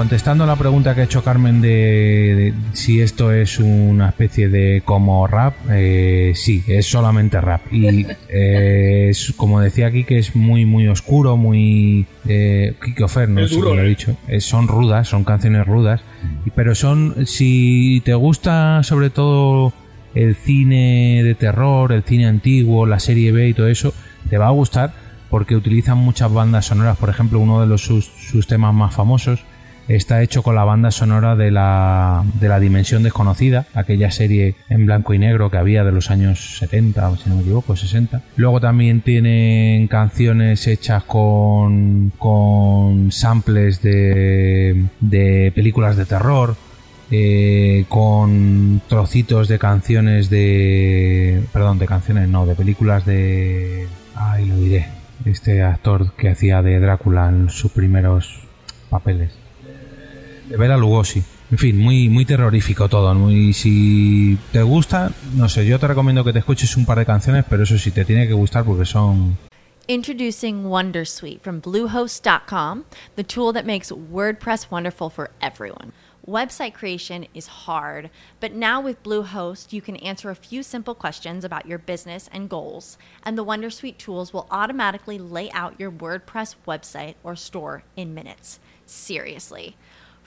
Contestando 0.03 0.43
a 0.43 0.49
la 0.49 0.57
pregunta 0.57 0.97
que 0.97 1.03
ha 1.03 1.05
hecho 1.05 1.23
Carmen 1.23 1.61
de, 1.61 1.69
de 1.69 2.55
si 2.73 3.01
esto 3.01 3.31
es 3.31 3.61
una 3.61 4.09
especie 4.09 4.49
de 4.49 4.83
como 4.85 5.29
rap, 5.29 5.55
eh, 5.71 6.33
sí, 6.35 6.65
es 6.67 6.87
solamente 6.87 7.41
rap. 7.41 7.61
Y 7.73 8.05
eh, 8.29 9.07
es, 9.11 9.33
como 9.37 9.61
decía 9.61 9.87
aquí, 9.87 10.03
que 10.03 10.19
es 10.19 10.35
muy, 10.35 10.67
muy 10.67 10.89
oscuro, 10.89 11.37
muy... 11.37 12.07
Eh, 12.27 12.75
Kike 12.85 13.05
Ofer, 13.05 13.29
no 13.29 13.47
sé 13.47 13.61
lo 13.61 13.81
he 13.81 13.87
¿eh? 13.87 13.89
dicho. 13.91 14.17
Eh, 14.27 14.41
son 14.41 14.67
rudas, 14.67 15.07
son 15.07 15.23
canciones 15.23 15.69
rudas. 15.69 16.01
y- 16.45 16.51
Pero 16.51 16.75
son, 16.75 17.25
si 17.25 18.03
te 18.05 18.15
gusta 18.15 18.83
sobre 18.83 19.09
todo 19.09 19.73
el 20.17 20.35
cine 20.35 21.23
de 21.23 21.37
terror, 21.37 21.93
el 21.93 22.03
cine 22.03 22.27
antiguo, 22.27 22.87
la 22.87 22.99
serie 22.99 23.31
B 23.31 23.51
y 23.51 23.55
todo 23.55 23.69
eso, 23.69 23.95
te 24.29 24.37
va 24.37 24.49
a 24.49 24.51
gustar 24.51 24.95
porque 25.31 25.55
utilizan 25.55 25.97
muchas 25.99 26.33
bandas 26.33 26.67
sonoras. 26.67 26.97
Por 26.99 27.09
ejemplo, 27.09 27.39
uno 27.39 27.61
de 27.61 27.69
los 27.69 27.83
sus, 27.83 28.07
sus 28.07 28.49
temas 28.49 28.75
más 28.75 28.93
famosos 28.93 29.45
está 29.89 30.23
hecho 30.23 30.43
con 30.43 30.55
la 30.55 30.65
banda 30.65 30.91
sonora 30.91 31.37
de 31.37 31.51
la, 31.51 32.25
de 32.41 32.49
la 32.49 32.61
Dimensión 32.61 33.03
Desconocida, 33.03 33.67
aquella 33.75 34.11
serie 34.11 34.55
en 34.69 34.87
blanco 34.87 35.15
y 35.15 35.19
negro 35.19 35.51
que 35.51 35.59
había 35.59 35.85
de 35.85 35.93
los 35.93 36.11
años 36.11 36.59
70, 36.59 37.09
o 37.09 37.17
si 37.17 37.29
no 37.29 37.37
me 37.37 37.43
equivoco, 37.43 37.77
60. 37.77 38.23
Luego 38.37 38.61
también 38.61 39.01
tienen 39.01 39.89
canciones 39.89 40.67
hechas 40.67 41.05
con, 41.05 42.13
con 42.19 43.13
samples 43.13 43.83
de, 43.83 44.85
de 45.01 45.53
películas 45.55 45.97
de 45.97 46.07
terror, 46.07 46.57
eh, 47.15 47.85
con 47.91 48.81
trocitos 48.89 49.47
de 49.47 49.59
canciones 49.59 50.31
de... 50.31 51.45
Perdón, 51.53 51.79
de 51.79 51.87
canciones, 51.87 52.27
no, 52.29 52.47
de 52.47 52.55
películas 52.55 53.05
de... 53.05 53.87
Ay, 54.15 54.47
lo 54.47 54.57
diré. 54.57 54.87
Este 55.27 55.63
actor 55.63 56.13
que 56.15 56.31
hacía 56.31 56.63
de 56.63 56.81
Drácula 56.81 57.29
en 57.29 57.51
sus 57.51 57.71
primeros 57.71 58.41
papeles. 58.89 59.42
Bela 60.57 60.77
Lugosi. 60.77 61.23
En 61.51 61.59
fin, 61.59 61.79
muy, 61.79 62.09
muy 62.09 62.25
terrorífico 62.25 62.89
todo. 62.89 63.15
Muy, 63.15 63.53
si 63.53 64.39
te 64.53 64.63
gusta, 64.63 65.11
no 65.35 65.49
sé, 65.49 65.67
yo 65.67 65.79
te 65.79 65.87
recomiendo 65.87 66.25
que 66.25 66.33
te 66.33 66.39
escuches 66.39 66.77
un 66.77 66.87
par 66.87 66.99
de 66.99 67.07
canciones, 67.07 67.45
pero 67.49 67.63
eso 67.65 67.77
sí, 67.77 67.91
te 67.91 68.05
tiene 68.05 68.27
que 68.27 68.33
gustar 68.33 68.65
porque 68.65 68.85
son... 68.85 69.37
Introducing 69.89 70.65
Wondersuite 70.65 71.41
from 71.41 71.61
Bluehost.com, 71.61 72.85
the 73.17 73.25
tool 73.25 73.53
that 73.53 73.67
makes 73.67 73.91
WordPress 73.91 74.71
wonderful 74.71 75.11
for 75.11 75.31
everyone. 75.41 75.93
Website 76.27 76.73
creation 76.73 77.27
is 77.35 77.67
hard, 77.67 78.09
but 78.39 78.53
now 78.53 78.81
with 78.81 79.03
Bluehost, 79.03 79.73
you 79.73 79.83
can 79.83 79.97
answer 79.97 80.31
a 80.31 80.37
few 80.37 80.63
simple 80.63 80.95
questions 80.95 81.45
about 81.45 81.67
your 81.67 81.79
business 81.79 82.31
and 82.33 82.49
goals, 82.49 82.97
and 83.25 83.37
the 83.37 83.45
Wondersuite 83.45 83.99
tools 83.99 84.33
will 84.33 84.47
automatically 84.49 85.19
lay 85.19 85.51
out 85.51 85.81
your 85.81 85.91
WordPress 85.91 86.55
website 86.65 87.17
or 87.25 87.35
store 87.35 87.83
in 87.97 88.15
minutes. 88.15 88.61
Seriously. 88.87 89.77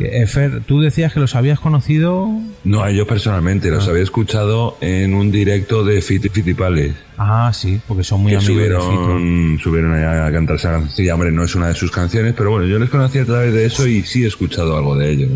Eh, 0.00 0.26
Fer, 0.26 0.60
tú 0.62 0.80
decías 0.80 1.12
que 1.12 1.20
los 1.20 1.34
habías 1.34 1.58
conocido. 1.60 2.28
No, 2.64 2.88
yo 2.90 3.06
personalmente 3.06 3.70
los 3.70 3.88
había 3.88 4.02
escuchado 4.02 4.76
en 4.80 5.14
un 5.14 5.30
directo 5.30 5.84
de 5.84 6.02
Fiti 6.02 6.28
Fitipales. 6.28 6.94
Ah, 7.16 7.50
sí, 7.54 7.80
porque 7.88 8.04
son 8.04 8.22
muy 8.22 8.32
que 8.32 8.36
amigos 8.38 8.56
de 8.56 8.68
Fito. 8.68 8.82
subieron, 8.84 9.58
subieron 9.62 9.94
allá 9.94 10.26
a 10.26 10.32
cantar 10.32 10.56
esa 10.56 10.72
canción. 10.72 11.14
Hombre, 11.14 11.30
no 11.32 11.44
es 11.44 11.54
una 11.54 11.68
de 11.68 11.74
sus 11.74 11.90
canciones, 11.90 12.34
pero 12.36 12.50
bueno, 12.50 12.66
yo 12.66 12.78
les 12.78 12.90
conocí 12.90 13.18
a 13.18 13.24
través 13.24 13.54
de 13.54 13.64
eso 13.64 13.86
y 13.86 14.02
sí 14.02 14.24
he 14.24 14.26
escuchado 14.26 14.76
algo 14.76 14.96
de 14.96 15.10
ellos. 15.10 15.30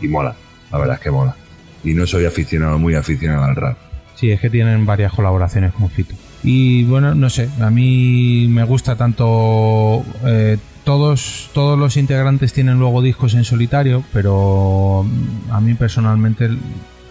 Y 0.00 0.08
mola, 0.08 0.34
la 0.72 0.78
verdad 0.78 0.96
es 0.96 1.00
que 1.02 1.10
mola. 1.10 1.36
Y 1.84 1.94
no 1.94 2.06
soy 2.06 2.24
aficionado, 2.24 2.78
muy 2.78 2.94
aficionado 2.94 3.44
al 3.44 3.56
rap. 3.56 3.76
Sí, 4.14 4.30
es 4.30 4.40
que 4.40 4.50
tienen 4.50 4.84
varias 4.84 5.12
colaboraciones 5.12 5.72
con 5.72 5.88
Fito. 5.90 6.14
Y 6.42 6.84
bueno, 6.84 7.14
no 7.14 7.30
sé, 7.30 7.48
a 7.60 7.70
mí 7.70 8.46
me 8.48 8.64
gusta 8.64 8.96
tanto. 8.96 10.04
eh, 10.24 10.56
todos, 10.88 11.50
todos 11.52 11.78
los 11.78 11.98
integrantes 11.98 12.54
tienen 12.54 12.78
luego 12.78 13.02
discos 13.02 13.34
en 13.34 13.44
solitario, 13.44 14.02
pero 14.10 15.04
mm, 15.04 15.52
a 15.52 15.60
mí 15.60 15.74
personalmente, 15.74 16.48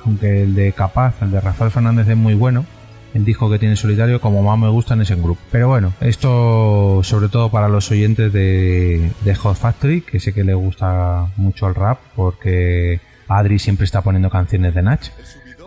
aunque 0.04 0.42
el 0.42 0.56
de 0.56 0.72
Capaz, 0.72 1.22
el 1.22 1.30
de 1.30 1.40
Rafael 1.40 1.70
Fernández 1.70 2.08
es 2.08 2.18
muy 2.18 2.34
bueno, 2.34 2.66
el 3.14 3.24
disco 3.24 3.52
que 3.52 3.60
tiene 3.60 3.74
en 3.74 3.78
solitario, 3.78 4.20
como 4.20 4.42
más 4.42 4.58
me 4.58 4.68
gustan 4.68 5.02
es 5.02 5.12
en 5.12 5.22
grupo. 5.22 5.40
Pero 5.52 5.68
bueno, 5.68 5.94
esto 6.02 7.02
sobre 7.04 7.30
todo 7.30 7.52
para 7.52 7.70
los 7.70 7.92
oyentes 7.92 8.34
de, 8.34 9.12
de 9.24 9.36
Hot 9.36 9.56
Factory, 9.56 10.02
que 10.02 10.20
sé 10.20 10.34
que 10.34 10.44
le 10.44 10.56
gusta 10.56 11.28
mucho 11.36 11.68
el 11.68 11.76
rap, 11.76 12.00
porque 12.16 13.00
Adri 13.28 13.60
siempre 13.60 13.86
está 13.86 14.02
poniendo 14.02 14.32
canciones 14.32 14.74
de 14.74 14.82
Nach 14.82 15.12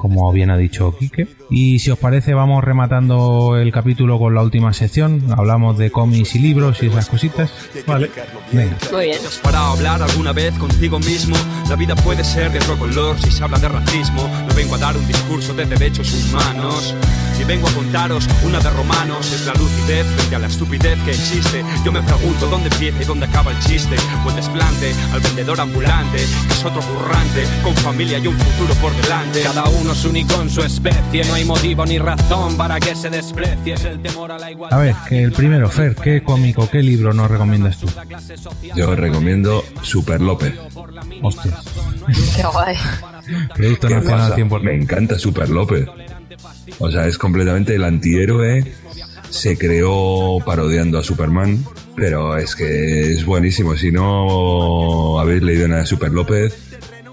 como 0.01 0.33
bien 0.33 0.51
ha 0.51 0.57
dicho 0.57 0.97
Quique. 0.99 1.29
Y 1.51 1.79
si 1.79 1.91
os 1.91 1.99
parece, 1.99 2.33
vamos 2.33 2.65
rematando 2.65 3.57
el 3.59 3.71
capítulo 3.71 4.19
con 4.19 4.35
la 4.35 4.43
última 4.43 4.73
sección. 4.73 5.23
Hablamos 5.37 5.77
de 5.77 5.91
cómics 5.91 6.35
y 6.37 6.39
libros 6.39 6.83
y 6.83 6.87
esas 6.87 7.09
cositas. 7.09 7.53
Vale. 7.87 8.11
Venga. 8.51 8.77
Muy 8.93 9.05
bien. 9.05 9.19
¿Te 9.21 9.27
has 9.27 9.39
parado 9.39 9.67
a 9.67 9.73
hablar 9.73 10.03
alguna 10.03 10.33
vez 10.33 10.55
contigo 10.59 10.99
mismo? 10.99 11.37
La 11.69 11.77
vida 11.77 11.95
puede 11.97 12.25
ser 12.25 12.51
de 12.51 12.59
otro 12.59 12.79
color 12.79 13.19
si 13.21 13.31
se 13.31 13.45
habla 13.45 13.59
de 13.59 13.69
racismo. 13.69 14.29
No 14.49 14.55
vengo 14.55 14.77
a 14.77 14.79
dar 14.79 14.97
un 14.97 15.07
discurso 15.07 15.53
de 15.53 15.67
derechos 15.67 16.13
humanos. 16.15 16.95
Y 17.41 17.45
vengo 17.45 17.69
a 17.69 17.73
contaros 17.73 18.29
una 18.45 18.59
de 18.59 18.71
romanos. 18.71 19.33
Es 19.33 19.47
la 19.47 19.55
lucidez 19.55 20.07
frente 20.07 20.37
a 20.37 20.39
la 20.39 20.47
estupidez 20.47 20.99
que 21.05 21.13
existe. 21.13 21.65
Yo 21.85 21.93
me 21.93 22.03
pregunto 22.03 22.47
dónde 22.49 22.69
empieza 22.69 23.03
y 23.03 23.05
dónde 23.07 23.27
acaba 23.27 23.53
el 23.53 23.59
chiste. 23.61 23.97
O 24.27 24.31
el 24.31 24.37
desplante 24.37 24.93
al 25.13 25.21
vendedor 25.21 25.61
ambulante, 25.61 26.19
que 26.19 26.53
es 26.53 26.65
otro 26.65 26.83
currante, 26.83 27.45
con 27.63 27.75
familia 27.77 28.19
y 28.19 28.27
un 28.27 28.37
futuro 28.37 28.75
por 28.75 28.95
delante. 29.03 29.43
Cada 29.43 29.65
uno 29.65 29.93
es 29.93 30.05
único 30.05 30.41
en 30.41 30.51
su 30.51 30.63
especie, 30.63 31.25
no 31.25 31.35
hay 31.35 31.45
motivo 31.45 31.87
ni 31.87 31.99
razón 31.99 32.57
para 32.57 32.79
que 32.79 32.95
se 32.95 33.09
desprecie. 33.09 33.75
Es 33.75 33.85
el 33.85 34.01
temor 34.01 34.33
a 34.33 34.39
la 34.39 34.51
igualdad. 34.51 34.79
A 34.79 34.83
ver, 34.83 34.95
que 35.09 35.23
el 35.23 35.33
primero, 35.33 35.71
Fer, 35.71 35.95
¿qué 35.95 36.23
cómico, 36.23 36.69
qué 36.69 36.83
libro 36.83 37.15
nos 37.15 37.31
recomiendas 37.31 37.79
tú? 37.79 37.87
Yo 38.75 38.95
recomiendo 38.95 39.65
Super 39.83 40.21
López. 40.21 40.55
Hostias. 41.23 41.55
Qué 42.37 42.43
guay. 42.43 42.77
Producto 43.55 43.89
¿Qué 43.89 43.95
nacional 43.95 44.31
pasa? 44.31 44.37
100%. 44.37 44.63
Me 44.63 44.75
encanta 44.75 45.19
Super 45.19 45.49
López. 45.49 45.87
O 46.79 46.91
sea, 46.91 47.07
es 47.07 47.19
completamente 47.19 47.75
el 47.75 47.85
antihéroe. 47.85 48.65
Se 49.31 49.57
creó 49.57 50.39
parodiando 50.45 50.99
a 50.99 51.03
Superman, 51.05 51.65
pero 51.97 52.37
es 52.37 52.57
que 52.57 53.13
es 53.13 53.25
buenísimo. 53.25 53.77
Si 53.77 53.93
no 53.93 55.21
habéis 55.21 55.43
leído 55.43 55.69
nada 55.69 55.83
de 55.83 55.87
Super 55.87 56.11
López, 56.11 56.55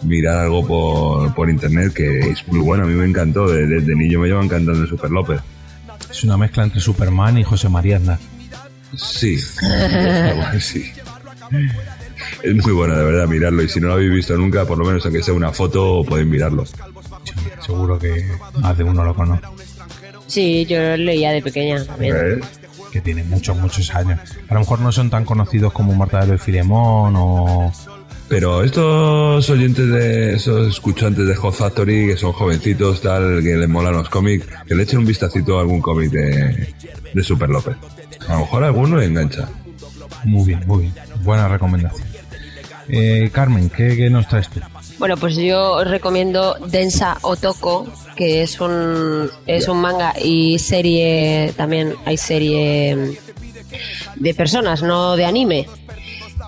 mirad 0.03 0.41
algo 0.43 0.65
por, 0.65 1.33
por 1.35 1.49
internet 1.49 1.93
que 1.93 2.19
es 2.19 2.47
muy 2.47 2.59
bueno. 2.59 2.83
A 2.85 2.87
mí 2.87 2.93
me 2.95 3.05
encantó. 3.05 3.47
De- 3.47 3.67
Desde 3.67 3.95
niño 3.95 4.19
me 4.19 4.27
lleva 4.27 4.43
encantando 4.43 4.85
Super 4.87 5.11
López. 5.11 5.39
Es 6.09 6.23
una 6.23 6.37
mezcla 6.37 6.63
entre 6.63 6.79
Superman 6.81 7.37
y 7.37 7.43
José 7.43 7.69
María 7.69 7.97
Aznar. 7.97 8.17
Sí. 8.95 9.37
sí. 10.59 10.91
Es 12.43 12.55
muy 12.55 12.73
bueno, 12.73 12.95
de 12.97 13.03
verdad, 13.03 13.27
mirarlo. 13.27 13.61
Y 13.63 13.69
si 13.69 13.79
no 13.79 13.87
lo 13.87 13.93
habéis 13.93 14.11
visto 14.11 14.35
nunca, 14.37 14.65
por 14.65 14.77
lo 14.77 14.85
menos 14.85 15.03
aunque 15.05 15.21
sea 15.23 15.33
una 15.33 15.51
foto, 15.51 16.03
podéis 16.07 16.27
mirarlo. 16.27 16.65
Seguro 17.65 17.99
que 17.99 18.25
más 18.59 18.77
de 18.77 18.83
uno 18.83 19.03
lo 19.03 19.15
conoce. 19.15 19.41
Sí, 20.27 20.65
yo 20.65 20.79
lo 20.79 20.97
leía 20.97 21.31
de 21.31 21.41
pequeña 21.41 21.83
también. 21.85 22.41
Que 22.91 23.01
tiene 23.01 23.23
muchos, 23.23 23.57
muchos 23.57 23.93
años. 23.95 24.19
A 24.49 24.53
lo 24.53 24.61
mejor 24.61 24.79
no 24.79 24.91
son 24.91 25.09
tan 25.09 25.25
conocidos 25.25 25.73
como 25.73 25.93
Mortadelo 25.93 26.35
y 26.35 26.37
Filemón 26.37 27.15
o... 27.17 27.71
Pero 28.29 28.61
estos 28.61 29.49
oyentes 29.49 29.87
de 29.87 30.35
esos 30.35 30.67
escuchantes 30.67 31.25
de 31.25 31.35
Hot 31.35 31.53
Factory, 31.53 32.07
que 32.07 32.17
son 32.17 32.33
jovencitos, 32.33 33.01
tal, 33.01 33.41
que 33.41 33.55
les 33.55 33.69
molan 33.69 33.93
los 33.93 34.09
cómics, 34.09 34.45
que 34.67 34.75
le 34.75 34.83
echen 34.83 34.99
un 34.99 35.05
vistacito 35.05 35.57
a 35.57 35.61
algún 35.61 35.79
cómic 35.79 36.11
de, 36.11 36.73
de 37.13 37.23
Super 37.23 37.49
López. 37.49 37.77
A 38.27 38.33
lo 38.33 38.39
mejor 38.39 38.63
alguno 38.65 39.01
engancha. 39.01 39.47
Muy 40.25 40.45
bien, 40.45 40.61
muy 40.67 40.81
bien. 40.81 40.93
Buena 41.23 41.47
recomendación. 41.47 42.05
Eh, 42.89 43.29
Carmen, 43.31 43.69
¿qué, 43.69 43.95
qué 43.95 44.09
nos 44.09 44.27
traes 44.27 44.49
tú? 44.49 44.59
Bueno, 44.99 45.15
pues 45.15 45.35
yo 45.35 45.73
os 45.73 45.87
recomiendo 45.87 46.55
Densa 46.67 47.17
Otoko, 47.21 47.85
que 48.15 48.41
es 48.41 48.59
un, 48.59 49.29
es 49.45 49.67
un 49.67 49.79
manga 49.79 50.13
y 50.19 50.57
serie, 50.57 51.53
también 51.55 51.93
hay 52.05 52.17
serie 52.17 53.19
de 54.15 54.33
personas, 54.33 54.81
no 54.81 55.15
de 55.15 55.25
anime. 55.25 55.67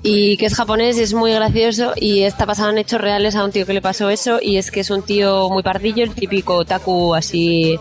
Y 0.01 0.38
que 0.38 0.47
es 0.47 0.55
japonés, 0.55 0.97
es 0.97 1.13
muy 1.13 1.31
gracioso 1.34 1.93
y 1.95 2.21
está 2.23 2.45
basado 2.45 2.71
en 2.71 2.80
hechos 2.80 3.01
reales 3.01 3.35
a 3.35 3.43
un 3.43 3.51
tío 3.51 3.65
que 3.65 3.73
le 3.73 3.81
pasó 3.81 4.09
eso 4.09 4.39
y 4.41 4.57
es 4.57 4.71
que 4.71 4.80
es 4.80 4.89
un 4.89 5.03
tío 5.03 5.49
muy 5.49 5.61
pardillo, 5.61 6.03
el 6.03 6.15
típico 6.15 6.55
otaku 6.55 7.13
así 7.13 7.77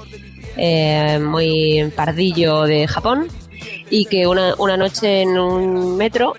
eh, 0.57 1.19
muy 1.21 1.91
pardillo 1.95 2.63
de 2.63 2.89
Japón 2.89 3.29
y 3.89 4.07
que 4.07 4.27
una, 4.27 4.55
una 4.59 4.77
noche 4.77 5.23
en 5.23 5.39
un 5.39 5.97
metro 5.97 6.35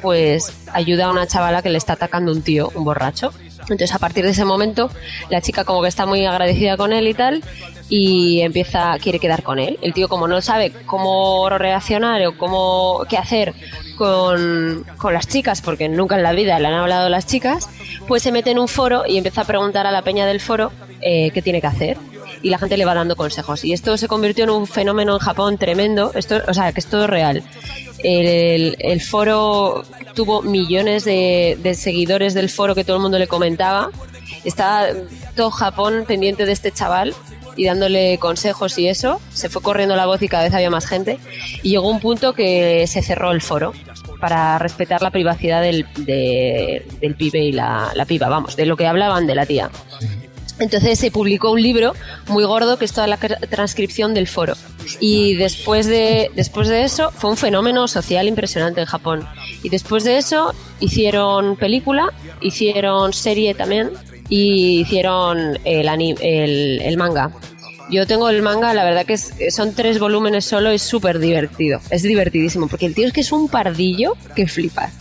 pues 0.00 0.52
ayuda 0.72 1.06
a 1.06 1.10
una 1.10 1.26
chavala 1.26 1.62
que 1.62 1.70
le 1.70 1.78
está 1.78 1.94
atacando 1.94 2.30
un 2.30 2.42
tío, 2.42 2.70
un 2.74 2.84
borracho. 2.84 3.32
Entonces 3.68 3.94
a 3.94 3.98
partir 3.98 4.24
de 4.24 4.30
ese 4.30 4.44
momento 4.44 4.90
la 5.28 5.40
chica 5.40 5.64
como 5.64 5.82
que 5.82 5.88
está 5.88 6.06
muy 6.06 6.24
agradecida 6.24 6.76
con 6.76 6.92
él 6.92 7.08
y 7.08 7.14
tal 7.14 7.42
y 7.88 8.40
empieza, 8.40 8.96
quiere 9.00 9.18
quedar 9.18 9.42
con 9.42 9.58
él. 9.58 9.78
El 9.82 9.92
tío 9.92 10.08
como 10.08 10.28
no 10.28 10.40
sabe 10.40 10.72
cómo 10.86 11.48
reaccionar 11.48 12.24
o 12.26 12.36
cómo, 12.36 13.04
qué 13.08 13.16
hacer 13.16 13.54
con, 13.96 14.84
con 14.98 15.14
las 15.14 15.28
chicas, 15.28 15.62
porque 15.62 15.88
nunca 15.88 16.16
en 16.16 16.22
la 16.22 16.32
vida 16.32 16.58
le 16.58 16.68
han 16.68 16.74
hablado 16.74 17.08
las 17.08 17.26
chicas, 17.26 17.68
pues 18.08 18.22
se 18.22 18.32
mete 18.32 18.50
en 18.50 18.58
un 18.58 18.68
foro 18.68 19.04
y 19.06 19.16
empieza 19.16 19.42
a 19.42 19.44
preguntar 19.44 19.86
a 19.86 19.92
la 19.92 20.02
peña 20.02 20.26
del 20.26 20.40
foro 20.40 20.72
eh, 21.00 21.30
qué 21.32 21.42
tiene 21.42 21.60
que 21.60 21.66
hacer 21.66 21.96
y 22.46 22.50
la 22.50 22.58
gente 22.58 22.76
le 22.76 22.84
va 22.84 22.94
dando 22.94 23.16
consejos. 23.16 23.64
Y 23.64 23.72
esto 23.72 23.96
se 23.96 24.06
convirtió 24.06 24.44
en 24.44 24.50
un 24.50 24.66
fenómeno 24.68 25.14
en 25.14 25.18
Japón 25.18 25.58
tremendo, 25.58 26.12
esto, 26.14 26.40
o 26.46 26.54
sea, 26.54 26.70
que 26.72 26.78
es 26.80 26.86
todo 26.86 27.08
real. 27.08 27.42
El, 28.04 28.76
el 28.78 29.00
foro 29.00 29.84
tuvo 30.14 30.42
millones 30.42 31.04
de, 31.04 31.58
de 31.60 31.74
seguidores 31.74 32.34
del 32.34 32.48
foro 32.48 32.74
que 32.76 32.84
todo 32.84 32.96
el 32.96 33.02
mundo 33.02 33.18
le 33.18 33.26
comentaba. 33.26 33.90
Está 34.44 34.88
todo 35.34 35.50
Japón 35.50 36.04
pendiente 36.06 36.46
de 36.46 36.52
este 36.52 36.70
chaval 36.70 37.14
y 37.56 37.64
dándole 37.64 38.18
consejos 38.18 38.78
y 38.78 38.86
eso. 38.86 39.20
Se 39.32 39.48
fue 39.48 39.60
corriendo 39.60 39.96
la 39.96 40.06
voz 40.06 40.22
y 40.22 40.28
cada 40.28 40.44
vez 40.44 40.54
había 40.54 40.70
más 40.70 40.86
gente. 40.86 41.18
Y 41.64 41.70
llegó 41.70 41.88
un 41.90 41.98
punto 41.98 42.32
que 42.32 42.86
se 42.86 43.02
cerró 43.02 43.32
el 43.32 43.40
foro 43.40 43.72
para 44.20 44.58
respetar 44.60 45.02
la 45.02 45.10
privacidad 45.10 45.62
del, 45.62 45.84
de- 45.96 46.86
del 47.00 47.16
pibe 47.16 47.40
y 47.40 47.50
la, 47.52 47.90
la 47.94 48.04
piba, 48.04 48.28
vamos, 48.28 48.54
de 48.54 48.66
lo 48.66 48.76
que 48.76 48.86
hablaban 48.86 49.26
de 49.26 49.34
la 49.34 49.46
tía. 49.46 49.68
Entonces 50.58 50.98
se 50.98 51.10
publicó 51.10 51.50
un 51.50 51.60
libro 51.62 51.92
muy 52.28 52.44
gordo 52.44 52.78
que 52.78 52.86
es 52.86 52.92
toda 52.92 53.06
la 53.06 53.18
cr- 53.18 53.38
transcripción 53.48 54.14
del 54.14 54.26
foro. 54.26 54.54
Y 55.00 55.34
después 55.34 55.86
de, 55.86 56.30
después 56.34 56.68
de 56.68 56.84
eso 56.84 57.10
fue 57.10 57.30
un 57.30 57.36
fenómeno 57.36 57.88
social 57.88 58.26
impresionante 58.28 58.80
en 58.80 58.86
Japón. 58.86 59.26
Y 59.62 59.68
después 59.68 60.04
de 60.04 60.16
eso 60.16 60.54
hicieron 60.80 61.56
película, 61.56 62.12
hicieron 62.40 63.12
serie 63.12 63.54
también 63.54 63.90
y 64.28 64.80
hicieron 64.80 65.58
el, 65.64 65.88
el, 66.20 66.80
el 66.82 66.96
manga. 66.96 67.30
Yo 67.88 68.04
tengo 68.04 68.28
el 68.30 68.42
manga, 68.42 68.74
la 68.74 68.82
verdad 68.82 69.06
que 69.06 69.12
es- 69.12 69.32
son 69.50 69.72
tres 69.72 70.00
volúmenes 70.00 70.44
solo, 70.44 70.70
es 70.70 70.82
súper 70.82 71.20
divertido, 71.20 71.78
es 71.90 72.02
divertidísimo, 72.02 72.66
porque 72.66 72.86
el 72.86 72.94
tío 72.94 73.06
es 73.06 73.12
que 73.12 73.20
es 73.20 73.30
un 73.30 73.48
pardillo 73.48 74.14
que 74.34 74.48
flipas. 74.48 74.92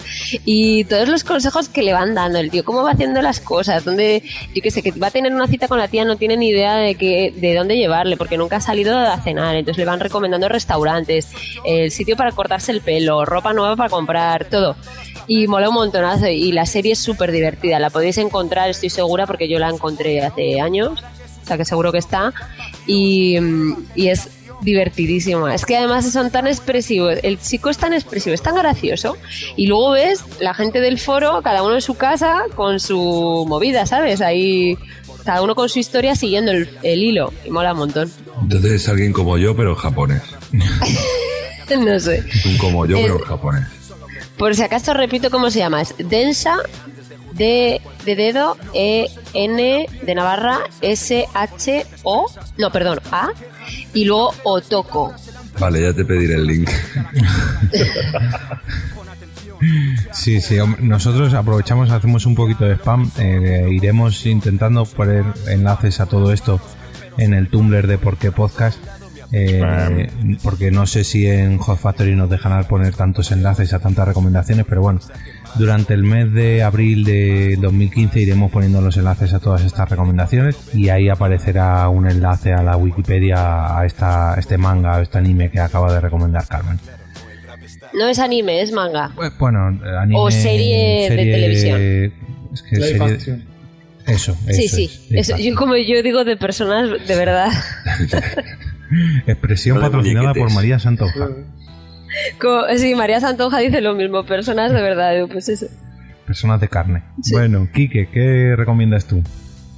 Y 0.45 0.83
todos 0.83 1.07
los 1.09 1.23
consejos 1.23 1.67
que 1.67 1.81
le 1.81 1.93
van 1.93 2.13
dando, 2.13 2.37
el 2.37 2.51
tío, 2.51 2.63
cómo 2.63 2.83
va 2.83 2.91
haciendo 2.91 3.23
las 3.23 3.39
cosas, 3.39 3.85
donde, 3.85 4.21
yo 4.53 4.61
qué 4.61 4.69
sé, 4.69 4.83
que 4.83 4.91
va 4.91 5.07
a 5.07 5.11
tener 5.11 5.33
una 5.33 5.47
cita 5.47 5.67
con 5.67 5.79
la 5.79 5.87
tía, 5.87 6.05
no 6.05 6.15
tiene 6.15 6.37
ni 6.37 6.49
idea 6.49 6.75
de, 6.75 6.93
que, 6.93 7.33
de 7.35 7.55
dónde 7.55 7.75
llevarle, 7.75 8.17
porque 8.17 8.37
nunca 8.37 8.57
ha 8.57 8.61
salido 8.61 8.95
a 8.99 9.19
cenar, 9.19 9.55
entonces 9.55 9.79
le 9.79 9.85
van 9.85 9.99
recomendando 9.99 10.47
restaurantes, 10.47 11.29
el 11.65 11.89
sitio 11.89 12.15
para 12.15 12.33
cortarse 12.33 12.71
el 12.71 12.81
pelo, 12.81 13.25
ropa 13.25 13.51
nueva 13.53 13.75
para 13.75 13.89
comprar, 13.89 14.45
todo. 14.45 14.75
Y 15.27 15.47
mola 15.47 15.69
un 15.69 15.75
montonazo, 15.75 16.27
y 16.27 16.51
la 16.51 16.67
serie 16.67 16.93
es 16.93 16.99
súper 16.99 17.31
divertida, 17.31 17.79
la 17.79 17.89
podéis 17.89 18.19
encontrar, 18.19 18.69
estoy 18.69 18.91
segura, 18.91 19.25
porque 19.25 19.47
yo 19.47 19.57
la 19.57 19.69
encontré 19.69 20.23
hace 20.23 20.61
años 20.61 20.99
o 21.45 21.47
sea 21.47 21.57
que 21.57 21.63
seguro 21.65 21.91
que 21.91 21.99
está, 21.99 22.33
y, 22.87 23.37
y 23.95 24.07
es 24.09 24.29
divertidísima. 24.61 25.53
Es 25.53 25.65
que 25.65 25.77
además 25.77 26.11
son 26.11 26.31
tan 26.31 26.47
expresivos, 26.47 27.19
el 27.23 27.39
chico 27.39 27.69
es 27.69 27.77
tan 27.77 27.93
expresivo, 27.93 28.33
es 28.33 28.41
tan 28.41 28.55
gracioso, 28.55 29.15
y 29.55 29.67
luego 29.67 29.91
ves 29.91 30.23
la 30.39 30.53
gente 30.53 30.81
del 30.81 30.97
foro, 30.99 31.41
cada 31.43 31.61
uno 31.63 31.75
en 31.75 31.81
su 31.81 31.93
casa, 31.95 32.43
con 32.55 32.79
su 32.79 33.45
movida, 33.47 33.85
¿sabes? 33.85 34.21
Ahí, 34.21 34.77
cada 35.23 35.41
uno 35.43 35.55
con 35.55 35.69
su 35.69 35.79
historia 35.79 36.15
siguiendo 36.15 36.51
el, 36.51 36.69
el 36.83 37.03
hilo, 37.03 37.31
y 37.45 37.51
mola 37.51 37.73
un 37.73 37.79
montón. 37.79 38.11
Entonces 38.41 38.71
es 38.71 38.89
alguien 38.89 39.13
como 39.13 39.37
yo, 39.37 39.55
pero 39.55 39.75
japonés. 39.75 40.21
no 41.79 41.99
sé. 41.99 42.23
Como 42.59 42.85
yo, 42.85 42.97
Es- 42.97 43.03
pero 43.03 43.19
japonés. 43.19 43.65
Por 44.37 44.53
si 44.55 44.63
acaso 44.63 44.93
repito 44.93 45.29
cómo 45.31 45.49
se 45.49 45.59
llama, 45.59 45.81
es 45.81 45.93
Densa 45.97 46.57
D 47.37 47.81
de 48.05 48.15
dedo 48.15 48.57
E 48.73 49.07
N 49.33 49.87
de 50.01 50.15
Navarra 50.15 50.59
S 50.81 51.25
H 51.33 51.85
O 52.03 52.27
no 52.57 52.71
perdón 52.71 52.99
A 53.11 53.29
y 53.93 54.05
luego 54.05 54.33
Otoko 54.43 55.13
Vale, 55.59 55.81
ya 55.81 55.93
te 55.93 56.03
pediré 56.03 56.35
el 56.35 56.47
link. 56.47 56.69
Sí, 60.11 60.41
sí, 60.41 60.57
nosotros 60.81 61.33
aprovechamos, 61.33 61.89
hacemos 61.89 62.25
un 62.25 62.35
poquito 62.35 62.65
de 62.65 62.75
spam, 62.75 63.09
eh, 63.17 63.67
iremos 63.71 64.25
intentando 64.25 64.85
poner 64.85 65.23
enlaces 65.47 65.99
a 65.99 66.05
todo 66.05 66.31
esto 66.31 66.59
en 67.17 67.33
el 67.33 67.47
Tumblr 67.49 67.87
de 67.87 67.97
Por 67.97 68.17
qué 68.17 68.31
Podcast, 68.31 68.79
eh, 69.31 70.09
porque 70.43 70.71
no 70.71 70.85
sé 70.85 71.03
si 71.03 71.27
en 71.27 71.57
Hot 71.57 71.79
Factory 71.79 72.15
nos 72.15 72.29
dejarán 72.29 72.65
poner 72.65 72.95
tantos 72.95 73.31
enlaces 73.31 73.73
a 73.73 73.79
tantas 73.79 74.07
recomendaciones, 74.07 74.65
pero 74.67 74.81
bueno, 74.81 74.99
durante 75.57 75.93
el 75.93 76.03
mes 76.03 76.33
de 76.33 76.63
abril 76.63 77.03
de 77.03 77.57
2015 77.61 78.19
iremos 78.19 78.51
poniendo 78.51 78.81
los 78.81 78.97
enlaces 78.97 79.33
a 79.33 79.39
todas 79.39 79.63
estas 79.63 79.89
recomendaciones 79.89 80.57
y 80.73 80.89
ahí 80.89 81.09
aparecerá 81.09 81.87
un 81.89 82.09
enlace 82.09 82.53
a 82.53 82.61
la 82.61 82.77
Wikipedia 82.77 83.77
a 83.77 83.85
esta, 83.85 84.35
este 84.37 84.57
manga, 84.57 84.97
a 84.97 85.01
este 85.01 85.17
anime 85.17 85.49
que 85.49 85.59
acaba 85.59 85.93
de 85.93 86.01
recomendar 86.01 86.47
Carmen. 86.47 86.79
no 87.93 88.07
es 88.07 88.19
anime 88.19 88.61
es 88.61 88.71
manga 88.71 89.11
Bueno, 89.39 89.69
eh, 89.69 89.97
anime, 89.99 90.19
O 90.19 90.31
serie 90.31 91.09
de 91.09 91.15
televisión. 91.15 91.81
Es 92.53 92.61
que 92.61 92.75
Live 92.77 93.19
serie-. 93.19 93.55
Eso, 94.07 94.37
sí 94.51 94.67
sí 94.67 94.83
es, 95.09 95.29
Eso, 95.29 95.37
yo 95.37 95.55
como 95.55 95.75
yo 95.77 96.03
digo 96.03 96.23
de 96.23 96.37
personas 96.37 96.89
de 97.07 97.15
verdad 97.15 97.51
Expresión 99.25 99.79
patrocinada 99.79 100.33
por. 100.33 100.51
María 100.53 100.79
Santoja. 100.79 101.29
Co- 102.39 102.65
sí 102.77 102.95
María 102.95 103.19
Santonja 103.19 103.59
dice 103.59 103.81
lo 103.81 103.93
mismo 103.95 104.25
personas 104.25 104.71
de 104.73 104.81
verdad 104.81 105.13
pues 105.31 105.49
eso 105.49 105.67
Personas 106.25 106.59
de 106.59 106.67
carne. 106.67 107.03
Bueno, 107.31 107.67
Quique, 107.71 108.09
¿qué 108.11 108.55
recomiendas 108.55 109.05
tú? 109.05 109.21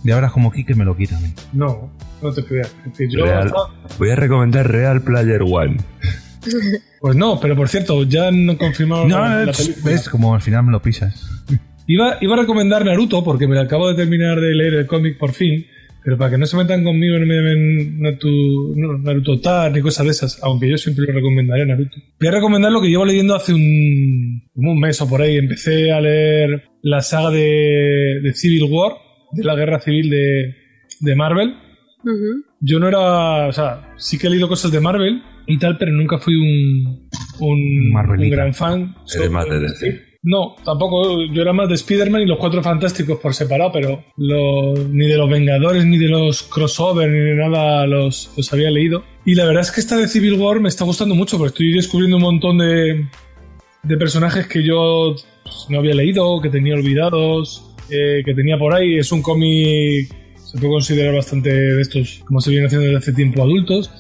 De 0.04 0.14
ahora 0.14 0.30
como 0.30 0.50
Quique 0.52 0.76
me 0.76 0.86
lo 0.86 0.96
quitan. 0.96 1.20
No, 1.52 1.92
no 2.22 2.32
te 2.34 2.44
creas. 2.46 2.74
que 2.98 3.10
yo 3.10 3.26
Real- 3.26 3.48
hasta- 3.48 3.98
Voy 3.98 4.10
a 4.12 4.16
recomendar 4.16 4.72
Real 4.72 5.02
Player 5.02 5.42
One. 5.44 5.78
Pues 7.02 7.16
no, 7.16 7.40
pero 7.42 7.56
por 7.56 7.68
cierto, 7.68 8.04
ya 8.04 8.30
han 8.30 8.56
confirmado 8.56 9.06
No, 9.08 9.20
la, 9.20 9.46
la 9.46 9.52
película. 9.52 9.92
ves 9.92 10.08
como 10.10 10.34
al 10.34 10.42
final 10.42 10.64
me 10.64 10.72
lo 10.72 10.82
pisas. 10.82 11.30
Iba, 11.86 12.18
iba 12.22 12.36
a 12.36 12.40
recomendar 12.40 12.84
Naruto 12.86 13.24
porque 13.24 13.48
me 13.48 13.60
acabo 13.60 13.88
de 13.90 13.96
terminar 13.96 14.40
de 14.40 14.56
leer 14.56 14.74
el 14.76 14.88
cómic 14.88 15.18
por 15.18 15.34
fin, 15.34 15.66
pero 16.08 16.18
para 16.18 16.32
que 16.32 16.38
no 16.38 16.46
se 16.46 16.56
metan 16.56 16.86
conmigo 16.86 17.20
no 17.20 17.26
me 17.26 17.36
llamen 17.36 18.00
no, 18.00 18.98
Naruto 19.00 19.42
Tar 19.42 19.74
ni 19.74 19.82
cosas 19.82 20.06
de 20.06 20.12
esas, 20.12 20.42
aunque 20.42 20.70
yo 20.70 20.78
siempre 20.78 21.06
lo 21.06 21.12
recomendaré 21.12 21.66
Naruto. 21.66 21.98
Voy 22.18 22.30
a 22.30 22.32
recomendar 22.32 22.72
lo 22.72 22.80
que 22.80 22.88
llevo 22.88 23.04
leyendo 23.04 23.36
hace 23.36 23.54
un, 23.54 24.42
como 24.56 24.72
un 24.72 24.80
mes 24.80 25.02
o 25.02 25.10
por 25.10 25.22
ahí. 25.22 25.36
Empecé 25.36 25.92
a 25.92 26.00
leer 26.00 26.64
la 26.82 27.02
saga 27.02 27.32
de, 27.32 28.22
de 28.24 28.34
Civil 28.34 28.72
War, 28.72 28.94
de 29.34 29.44
la 29.44 29.54
guerra 29.56 29.82
civil 29.82 30.10
de, 30.10 30.56
de 31.02 31.16
Marvel. 31.18 31.56
Yo 32.62 32.80
no 32.80 32.88
era, 32.88 33.48
o 33.48 33.52
sea, 33.52 33.94
sí 33.98 34.18
que 34.18 34.28
he 34.28 34.30
leído 34.30 34.48
cosas 34.48 34.72
de 34.72 34.80
Marvel 34.80 35.22
y 35.46 35.58
tal, 35.58 35.78
pero 35.78 35.92
nunca 35.92 36.20
fui 36.20 36.38
un, 36.38 37.10
un, 37.42 38.30
gran 38.30 38.54
fan. 38.54 38.96
Eres 39.14 39.30
más 39.30 39.50
de 39.50 39.60
DC. 39.60 40.07
No, 40.24 40.56
tampoco. 40.64 41.24
Yo 41.26 41.42
era 41.42 41.54
más 41.54 41.70
de 41.70 41.76
Spider-Man 41.76 42.24
y 42.24 42.26
los 42.26 42.38
Cuatro 42.38 42.62
Fantásticos 42.62 43.20
por 43.20 43.34
separado, 43.34 43.72
pero 43.72 44.04
ni 44.18 45.08
de 45.08 45.18
los 45.18 45.30
Vengadores, 45.30 45.86
ni 45.86 45.98
de 45.98 46.08
los 46.08 46.44
crossover, 46.44 47.10
ni 47.10 47.20
de 47.20 47.36
nada 47.36 47.86
los, 47.88 48.32
los 48.36 48.52
había 48.54 48.72
leído. 48.72 49.04
Y 49.26 49.36
la 49.36 49.46
verdad 49.46 49.62
es 49.62 49.72
que 49.72 49.82
esta 49.82 49.98
de 49.98 50.08
Civil 50.08 50.34
War 50.34 50.60
me 50.60 50.70
está 50.70 50.84
gustando 50.86 51.16
mucho, 51.16 51.38
porque 51.38 51.50
estoy 51.50 51.74
descubriendo 51.74 52.18
un 52.18 52.24
montón 52.24 52.58
de, 52.58 53.08
de 53.84 53.98
personajes 53.98 54.48
que 54.48 54.64
yo 54.64 55.16
pues, 55.44 55.68
no 55.70 55.80
había 55.80 55.96
leído, 55.96 56.42
que 56.42 56.50
tenía 56.50 56.76
olvidados, 56.76 57.64
eh, 57.90 58.22
que 58.26 58.34
tenía 58.34 58.58
por 58.58 58.74
ahí. 58.74 58.98
Es 58.98 59.12
un 59.12 59.22
cómic, 59.22 60.10
se 60.36 60.58
puede 60.58 60.74
considerar 60.74 61.14
bastante 61.14 61.50
de 61.50 61.82
estos, 61.82 62.22
como 62.26 62.42
se 62.42 62.52
viene 62.52 62.66
haciendo 62.66 62.86
desde 62.86 62.98
hace 62.98 63.14
tiempo, 63.14 63.44
adultos. 63.44 63.92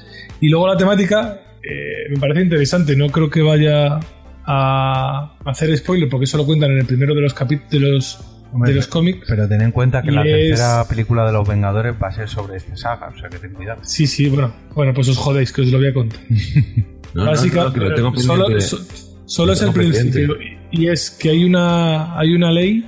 Y 0.41 0.49
luego 0.49 0.67
la 0.67 0.77
temática 0.77 1.41
eh, 1.63 2.09
me 2.09 2.19
parece 2.19 2.41
interesante. 2.41 2.95
No 2.95 3.09
creo 3.09 3.29
que 3.29 3.41
vaya 3.41 3.99
a 4.47 5.35
hacer 5.45 5.75
spoiler 5.77 6.09
porque 6.09 6.23
eso 6.25 6.37
lo 6.37 6.45
cuentan 6.45 6.71
en 6.71 6.79
el 6.79 6.85
primero 6.85 7.13
de 7.13 7.21
los 7.21 7.33
capítulos 7.33 8.19
de 8.65 8.73
los 8.73 8.87
cómics. 8.87 9.25
Pero 9.27 9.47
ten 9.47 9.61
en 9.61 9.71
cuenta 9.71 10.01
que 10.01 10.11
la 10.11 10.23
es- 10.25 10.49
tercera 10.49 10.85
película 10.87 11.25
de 11.25 11.33
los 11.33 11.47
Vengadores 11.47 11.95
va 12.01 12.07
a 12.07 12.11
ser 12.13 12.29
sobre 12.29 12.57
esta 12.57 12.75
saga, 12.77 13.09
o 13.15 13.19
sea 13.19 13.29
que 13.29 13.37
ten 13.39 13.51
cuidado. 13.53 13.81
Sí, 13.83 14.07
sí, 14.07 14.29
bueno, 14.29 14.53
bueno, 14.73 14.93
pues 14.93 15.09
os 15.09 15.17
jodéis 15.17 15.51
que 15.51 15.61
os 15.61 15.67
lo 15.71 15.77
voy 15.79 15.87
a 15.87 15.93
contar. 15.93 16.19
No, 17.13 17.23
no, 17.23 17.31
Básica- 17.31 17.63
no, 17.63 17.73
que 17.73 17.79
lo 17.79 17.95
tengo 17.95 18.15
solo 18.17 18.45
pendiente. 18.47 18.65
so- 18.67 18.85
solo 19.25 19.47
Lo 19.47 19.53
es 19.53 19.61
el 19.61 19.65
tengo 19.73 19.77
principio 19.79 20.37
y 20.41 20.57
y 20.83 20.87
es 20.89 21.09
que 21.09 21.29
hay 21.29 21.45
una 21.45 22.17
hay 22.19 22.33
una 22.35 22.51
ley, 22.51 22.85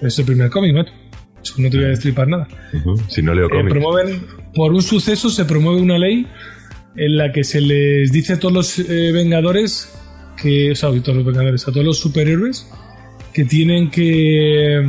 es 0.00 0.18
el 0.18 0.24
primer 0.26 0.50
cómic, 0.50 0.74
¿no? 0.74 0.84
No 1.58 1.70
te 1.70 1.76
voy 1.78 1.86
a 1.86 1.88
destripar 1.88 2.28
nada. 2.28 2.46
Si 3.08 3.22
no 3.22 3.34
leo 3.34 3.46
Eh, 3.46 3.50
cómics. 3.50 3.70
promueven, 3.70 4.26
por 4.54 4.72
un 4.72 4.82
suceso 4.82 5.30
se 5.30 5.44
promueve 5.46 5.80
una 5.80 5.98
ley 5.98 6.26
en 6.96 7.16
la 7.16 7.32
que 7.32 7.42
se 7.44 7.60
les 7.62 8.12
dice 8.12 8.34
a 8.34 8.38
todos 8.38 8.54
los 8.54 8.78
eh, 8.78 9.10
Vengadores 9.12 9.92
que, 10.42 10.72
o 10.72 10.74
sea, 10.74 10.90
todos 11.02 11.16
los 11.16 11.24
Vengadores, 11.24 11.66
a 11.68 11.72
todos 11.72 11.86
los 11.86 11.98
superhéroes 11.98 12.68
que 13.32 13.44
tienen 13.44 13.90
que, 13.90 14.82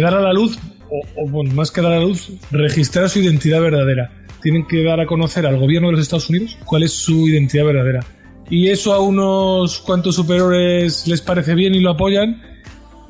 dar 0.00 0.14
a 0.14 0.20
la 0.20 0.32
luz, 0.32 0.58
o, 0.90 1.22
o, 1.22 1.28
bueno, 1.28 1.52
más 1.54 1.70
que 1.70 1.80
dar 1.80 1.92
a 1.92 1.98
la 1.98 2.04
luz, 2.04 2.30
registrar 2.50 3.08
su 3.08 3.20
identidad 3.20 3.60
verdadera. 3.60 4.12
Tienen 4.42 4.66
que 4.66 4.82
dar 4.84 5.00
a 5.00 5.06
conocer 5.06 5.46
al 5.46 5.58
gobierno 5.58 5.88
de 5.88 5.92
los 5.92 6.02
Estados 6.02 6.30
Unidos 6.30 6.56
cuál 6.64 6.82
es 6.82 6.92
su 6.92 7.28
identidad 7.28 7.64
verdadera. 7.64 8.00
Y 8.48 8.68
eso 8.68 8.92
a 8.92 9.00
unos 9.00 9.80
cuantos 9.80 10.16
superhéroes 10.16 11.06
les 11.06 11.20
parece 11.20 11.54
bien 11.54 11.74
y 11.74 11.80
lo 11.80 11.90
apoyan, 11.90 12.42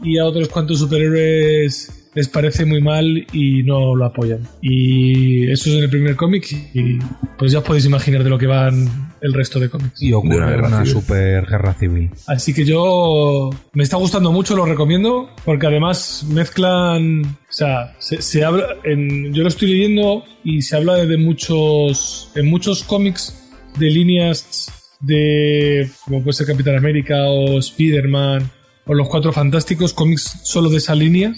y 0.03 0.19
a 0.19 0.25
otros 0.25 0.49
cuantos 0.49 0.79
superhéroes 0.79 2.01
les 2.15 2.29
parece 2.29 2.65
muy 2.65 2.81
mal 2.81 3.27
y 3.33 3.63
no 3.63 3.95
lo 3.95 4.05
apoyan. 4.05 4.41
Y 4.61 5.51
eso 5.51 5.71
es 5.71 5.77
en 5.77 5.85
el 5.85 5.91
primer 5.91 6.17
cómic 6.17 6.51
y 6.75 6.99
pues 7.39 7.53
ya 7.53 7.59
os 7.59 7.65
podéis 7.65 7.87
imaginar 7.87 8.25
de 8.25 8.31
lo 8.31 8.39
que 8.39 8.47
van 8.47 9.10
el 9.21 9.35
resto 9.35 9.61
de 9.61 9.69
cómics. 9.69 10.03
Y 10.03 10.13
ocurre 10.13 10.37
una 10.37 10.51
guerra 10.51 10.87
super 10.87 11.47
guerra 11.47 11.75
civil. 11.75 12.11
Así 12.27 12.55
que 12.55 12.65
yo 12.65 13.51
me 13.73 13.83
está 13.83 13.97
gustando 13.97 14.33
mucho, 14.33 14.57
lo 14.57 14.65
recomiendo, 14.65 15.31
porque 15.45 15.67
además 15.67 16.25
mezclan, 16.29 17.25
o 17.25 17.53
sea, 17.53 17.95
se, 17.99 18.23
se 18.23 18.45
habla, 18.45 18.77
en, 18.85 19.33
yo 19.33 19.43
lo 19.43 19.49
estoy 19.49 19.69
leyendo 19.69 20.25
y 20.45 20.63
se 20.63 20.77
habla 20.77 20.95
de 20.95 21.17
muchos, 21.17 22.31
en 22.35 22.49
muchos 22.49 22.83
cómics 22.85 23.51
de 23.79 23.87
líneas 23.91 24.97
de, 25.01 25.89
como 26.05 26.23
puede 26.23 26.35
ser 26.35 26.47
Capitán 26.47 26.77
América 26.77 27.25
o 27.25 27.59
Spider-Man 27.59 28.51
o 28.87 28.95
Los 28.95 29.09
Cuatro 29.09 29.33
Fantásticos, 29.33 29.93
cómics 29.93 30.41
solo 30.45 30.69
de 30.69 30.79
esa 30.79 30.95
línea, 30.95 31.33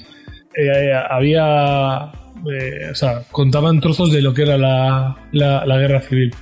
eh, 0.54 0.92
había, 1.10 2.12
eh, 2.50 2.90
o 2.90 2.94
sea, 2.94 3.22
contaban 3.30 3.80
trozos 3.80 4.12
de 4.12 4.22
lo 4.22 4.34
que 4.34 4.42
era 4.42 4.56
la, 4.56 5.28
la, 5.32 5.66
la 5.66 5.78
guerra 5.78 6.00
civil 6.00 6.34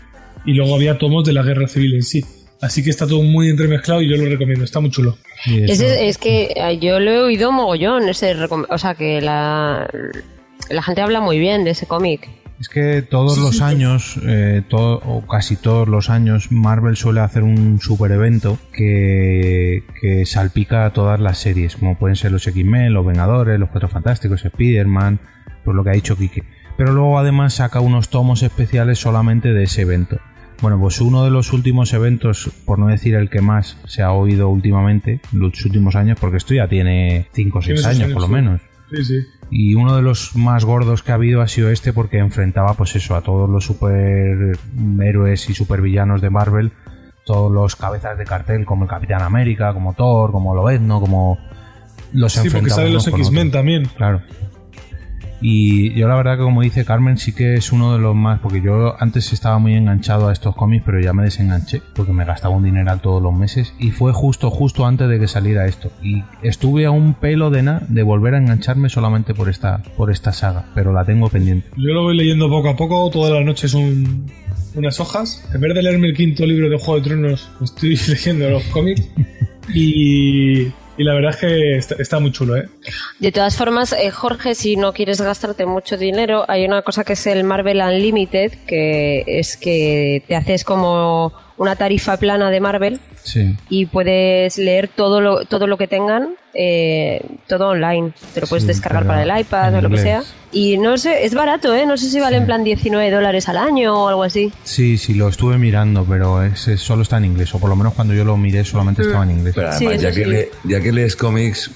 y 0.45 0.55
luego 0.55 0.75
había 0.75 0.99
tomos 0.99 1.25
de 1.25 1.33
la 1.33 1.43
guerra 1.43 1.69
civil 1.69 1.95
en 1.95 2.03
sí. 2.03 2.25
Así 2.61 2.85
que 2.85 2.91
está 2.91 3.07
todo 3.07 3.23
muy 3.23 3.49
entremezclado 3.49 4.03
y 4.03 4.09
yo 4.09 4.17
lo 4.17 4.29
recomiendo, 4.29 4.65
está 4.65 4.81
muy 4.81 4.91
chulo. 4.91 5.17
Es 5.47 6.19
que 6.19 6.53
eh, 6.55 6.79
yo 6.79 7.01
lo 7.01 7.11
he 7.11 7.19
oído 7.21 7.53
mogollón 7.53 8.09
ese 8.09 8.35
o 8.69 8.79
sea 8.79 8.95
que 8.95 9.23
la 9.23 9.89
la 10.71 10.83
gente 10.83 11.01
habla 11.01 11.21
muy 11.21 11.39
bien 11.39 11.65
de 11.65 11.71
ese 11.71 11.87
cómic 11.87 12.29
Es 12.61 12.69
que 12.69 13.03
todos 13.03 13.39
los 13.39 13.63
años, 13.63 14.21
eh, 14.27 14.63
todo, 14.69 15.01
o 15.05 15.27
casi 15.27 15.57
todos 15.57 15.89
los 15.89 16.11
años, 16.11 16.53
Marvel 16.53 16.97
suele 16.97 17.21
hacer 17.21 17.43
un 17.43 17.81
super 17.81 18.13
evento 18.13 18.59
que, 18.73 19.83
que 20.01 20.27
salpica 20.27 20.85
a 20.85 20.93
todas 20.93 21.19
las 21.19 21.39
series, 21.39 21.77
como 21.77 21.99
pueden 21.99 22.17
ser 22.17 22.33
los 22.33 22.47
X-Men, 22.47 22.93
los 22.93 23.07
Vengadores, 23.07 23.59
los 23.59 23.71
Cuatro 23.71 23.89
Fantásticos, 23.89 24.45
Spider-Man, 24.45 25.19
Por 25.65 25.75
lo 25.75 25.83
que 25.83 25.91
ha 25.91 25.95
dicho 25.95 26.17
Quique. 26.17 26.45
Pero 26.77 26.93
luego 26.93 27.19
además 27.19 27.55
saca 27.55 27.81
unos 27.81 28.11
tomos 28.11 28.43
especiales 28.43 28.99
solamente 28.99 29.53
de 29.53 29.65
ese 29.65 29.83
evento. 29.83 30.21
Bueno, 30.61 30.79
pues 30.79 31.01
uno 31.01 31.25
de 31.25 31.31
los 31.31 31.53
últimos 31.53 31.93
eventos, 31.95 32.51
por 32.67 32.79
no 32.79 32.89
decir 32.89 33.15
el 33.15 33.31
que 33.31 33.41
más 33.41 33.79
se 33.87 34.03
ha 34.03 34.13
oído 34.13 34.49
últimamente, 34.49 35.21
en 35.33 35.39
los 35.41 35.65
últimos 35.65 35.97
años, 35.97 36.19
porque 36.21 36.37
esto 36.37 36.53
ya 36.55 36.69
tiene 36.69 37.29
5 37.33 37.59
o 37.59 37.63
6 37.63 37.67
Tiene 37.67 37.79
sus 37.79 37.87
años 37.87 38.03
años, 38.03 38.13
por 38.13 38.23
lo 38.23 38.29
menos. 38.29 38.61
Sí, 38.91 39.05
sí. 39.05 39.21
Y 39.51 39.75
uno 39.75 39.97
de 39.97 40.03
los 40.03 40.37
más 40.37 40.65
gordos 40.65 41.03
que 41.03 41.13
ha 41.13 41.15
habido 41.15 41.41
ha 41.41 41.49
sido 41.49 41.71
este 41.71 41.93
porque 41.93 42.19
enfrentaba 42.19 42.75
pues 42.75 42.95
eso 42.97 43.15
a 43.15 43.23
todos 43.23 43.49
los 43.49 43.65
superhéroes 43.65 45.49
y 45.49 45.55
supervillanos 45.55 46.21
de 46.21 46.31
Marvel, 46.31 46.73
todos 47.25 47.51
los 47.51 47.77
cabezas 47.77 48.19
de 48.19 48.25
cartel 48.25 48.65
como 48.65 48.85
el 48.85 48.91
Capitán 48.91 49.23
América, 49.23 49.73
como 49.73 49.95
Thor, 49.95 50.31
como 50.33 50.55
Lobezno, 50.55 51.01
como 51.01 51.39
los 52.13 52.33
Sí, 52.33 52.51
porque 52.51 52.71
salen 52.71 52.93
los 52.93 53.07
X-Men 53.07 53.51
también. 53.51 53.87
Claro. 53.97 54.23
Y 55.41 55.95
yo 55.95 56.09
la 56.09 56.17
verdad 56.17 56.37
que 56.37 56.43
como 56.43 56.63
dice 56.63 56.85
Carmen 56.85 57.17
sí 57.17 57.33
que 57.33 57.55
es 57.55 57.73
uno 57.73 57.95
de 57.95 57.99
los 57.99 58.15
más, 58.15 58.41
porque 58.41 58.61
yo 58.61 58.95
antes 59.01 59.33
estaba 59.33 59.59
muy 59.59 59.75
enganchado 59.75 60.29
a 60.29 60.33
estos 60.33 60.55
cómics, 60.55 60.85
pero 60.85 61.01
ya 61.01 61.13
me 61.13 61.23
desenganché 61.23 61.83
porque 61.95 62.13
me 62.13 62.25
gastaba 62.25 62.55
un 62.55 62.65
dineral 62.65 63.01
todos 63.01 63.23
los 63.23 63.33
meses 63.33 63.75
y 63.79 63.91
fue 63.91 64.13
justo, 64.13 64.51
justo 64.51 64.87
antes 64.87 65.09
de 65.09 65.19
que 65.19 65.29
saliera 65.29 65.67
esto. 65.67 65.91
Y 66.03 66.23
estuve 66.43 66.87
a 66.87 66.91
un 66.91 67.15
pelo 67.15 67.51
de 67.51 67.63
nada 67.63 67.83
de 67.89 68.03
volver 68.03 68.35
a 68.35 68.39
engancharme 68.39 68.89
solamente 68.89 69.35
por 69.35 69.49
esta, 69.49 69.83
por 69.97 70.11
esta 70.11 70.33
saga, 70.33 70.67
pero 70.75 70.93
la 70.93 71.05
tengo 71.05 71.29
pendiente. 71.29 71.69
Yo 71.77 71.93
lo 71.93 72.03
voy 72.03 72.17
leyendo 72.17 72.49
poco 72.49 72.69
a 72.69 72.77
poco, 72.77 73.11
todas 73.11 73.33
las 73.33 73.45
noches 73.45 73.75
un, 73.75 74.27
unas 74.75 75.01
hojas. 75.01 75.49
En 75.55 75.61
vez 75.61 75.75
de 75.75 75.83
leerme 75.83 76.09
el 76.09 76.17
quinto 76.17 76.47
libro 76.47 76.69
de 76.69 76.79
Juego 76.79 76.97
de 76.97 77.09
Tronos, 77.09 77.51
estoy 77.63 77.97
leyendo 78.09 78.51
los 78.51 78.65
cómics. 78.65 79.09
Y, 79.73 80.67
y 81.01 81.03
la 81.03 81.15
verdad 81.15 81.31
es 81.31 81.37
que 81.39 81.77
está, 82.03 82.21
muy 82.21 82.31
chulo, 82.31 82.59
¿eh? 82.59 82.69
De 83.21 83.33
todas 83.33 83.57
formas, 83.57 83.95
eh, 83.95 84.11
Jorge, 84.11 84.55
si 84.55 84.77
no 84.77 84.93
quieres 84.93 85.19
gastarte 85.19 85.65
mucho 85.65 85.97
dinero, 85.97 86.45
hay 86.47 86.67
una 86.67 86.83
cosa 86.83 87.05
que 87.05 87.15
es 87.15 87.27
el 87.27 87.43
Marvel 87.43 87.81
Unlimited, 87.81 88.53
que 88.67 89.25
es 89.27 89.57
que 89.57 90.23
te 90.29 90.37
haces 90.37 90.63
como 90.63 91.33
una 91.57 91.75
tarifa 91.75 92.19
plana 92.19 92.51
de 92.51 92.61
Marvel 92.61 93.01
Sí. 93.23 93.55
y 93.69 93.87
puedes 93.87 94.57
leer 94.59 94.89
todo 94.89 95.21
lo, 95.21 95.45
todo 95.45 95.67
lo 95.67 95.77
que 95.77 95.87
tengan, 95.87 96.31
eh, 96.55 97.21
todo 97.47 97.69
online. 97.69 98.13
Te 98.35 98.41
lo 98.41 98.47
puedes 98.47 98.63
Sí, 98.65 98.69
descargar 98.69 99.07
para 99.07 99.23
el 99.23 99.41
iPad 99.41 99.75
o 99.77 99.81
lo 99.83 99.91
que 99.91 99.99
sea. 99.99 100.23
Y 100.53 100.79
no 100.79 100.97
sé, 100.99 101.25
es 101.25 101.35
barato, 101.35 101.75
¿eh? 101.75 101.87
No 101.87 101.97
sé 101.97 102.11
si 102.11 102.19
vale 102.19 102.39
en 102.39 102.47
plan 102.47 102.65
19 102.65 103.11
dólares 103.11 103.49
al 103.49 103.57
año 103.59 104.05
o 104.05 104.09
algo 104.09 104.23
así. 104.25 104.53
Sí, 104.65 104.97
sí, 104.99 105.15
lo 105.15 105.29
estuve 105.29 105.59
mirando, 105.59 106.05
pero 106.05 106.43
ese 106.43 106.77
solo 106.77 107.03
está 107.03 107.19
en 107.19 107.27
inglés, 107.27 107.55
o 107.55 107.59
por 107.61 107.69
lo 107.71 107.77
menos 107.77 107.95
cuando 107.95 108.15
yo 108.15 108.25
lo 108.25 108.37
miré 108.37 108.65
solamente 108.65 109.03
estaba 109.03 109.23
en 109.25 109.31
inglés. 109.33 109.55
Pero 109.55 109.73
Sí, 109.73 109.87
además, 109.87 110.03
ya, 110.03 110.09
que 110.13 110.25
sí. 110.25 110.31
le- 110.31 110.51
ya 110.65 110.81
que 110.81 110.91
lees 110.93 111.15
cómics, 111.15 111.71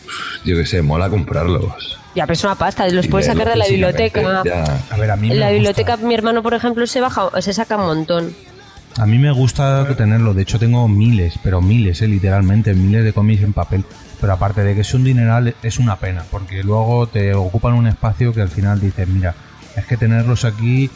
yo 0.45 0.57
qué 0.57 0.67
sé, 0.67 0.83
mola 0.83 1.09
comprarlos. 1.11 2.01
Ya, 2.17 2.25
pero 2.27 2.33
es 2.35 2.45
una 2.45 2.55
pasta, 2.55 2.89
los 2.89 3.05
Y 3.07 3.09
puedes 3.09 3.27
sacar 3.27 3.49
de 3.49 3.57
la 3.57 3.67
biblioteca. 3.67 4.41
A 4.91 4.97
ver, 4.97 5.11
a 5.11 5.17
mí 5.17 5.29
En 5.29 5.35
me 5.35 5.41
la 5.41 5.47
gusta. 5.47 5.53
biblioteca, 5.53 5.97
mi 5.99 6.15
hermano, 6.15 6.43
por 6.43 6.55
ejemplo, 6.55 6.87
se 6.87 7.01
baja, 7.01 7.29
se 7.41 7.53
saca 7.53 7.77
un 7.77 7.87
montón. 7.87 8.35
A 8.97 9.07
mí 9.07 9.19
me 9.19 9.33
gusta 9.33 9.87
tenerlo, 9.97 10.35
de 10.35 10.43
hecho 10.43 10.59
tengo 10.59 10.87
miles, 10.89 11.35
pero 11.43 11.61
miles, 11.61 12.01
eh, 12.03 12.09
literalmente, 12.09 12.75
miles 12.75 13.03
de 13.05 13.13
cómics 13.13 13.43
en 13.43 13.53
papel. 13.53 13.85
Pero 14.21 14.33
aparte 14.33 14.63
de 14.63 14.75
que 14.75 14.83
es 14.83 14.95
un 14.95 15.03
dineral, 15.05 15.55
es 15.63 15.79
una 15.79 15.97
pena, 15.97 16.25
porque 16.31 16.63
luego 16.63 17.07
te 17.09 17.35
ocupan 17.35 17.75
un 17.75 17.87
espacio 17.89 18.33
que 18.33 18.41
al 18.41 18.49
final 18.51 18.81
dices, 18.81 19.09
mira, 19.09 19.35
es 19.77 19.85
que 19.87 19.97
tenerlos 19.97 20.45
aquí... 20.45 20.89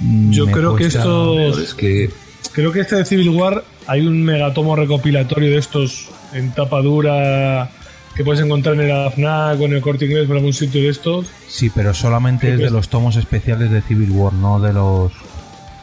mm, 0.00 0.30
Yo 0.30 0.46
creo 0.46 0.76
que 0.76 0.84
estos- 0.86 1.58
Es 1.58 1.74
que 1.74 2.10
Creo 2.52 2.70
que 2.70 2.80
este 2.80 2.96
de 2.96 3.04
Civil 3.06 3.30
War 3.30 3.64
hay 3.86 4.06
un 4.06 4.22
megatomo 4.24 4.76
recopilatorio 4.76 5.50
de 5.50 5.56
estos 5.58 6.08
en 6.34 6.50
tapa 6.52 6.80
dura 6.82 7.70
que 8.14 8.24
puedes 8.24 8.44
encontrar 8.44 8.74
en 8.74 8.82
el 8.90 9.10
FNAC 9.10 9.58
o 9.58 9.64
en 9.64 9.72
el 9.72 9.80
Corte 9.80 10.04
Inglés 10.04 10.26
por 10.26 10.36
algún 10.36 10.52
sitio 10.52 10.82
de 10.82 10.88
estos. 10.90 11.26
Sí, 11.48 11.70
pero 11.74 11.94
solamente 11.94 12.46
¿Qué 12.48 12.52
es 12.52 12.58
de 12.58 12.64
cuesta? 12.64 12.76
los 12.76 12.88
tomos 12.90 13.16
especiales 13.16 13.70
de 13.70 13.80
Civil 13.80 14.10
War, 14.10 14.34
no 14.34 14.60
de 14.60 14.72
los 14.74 15.12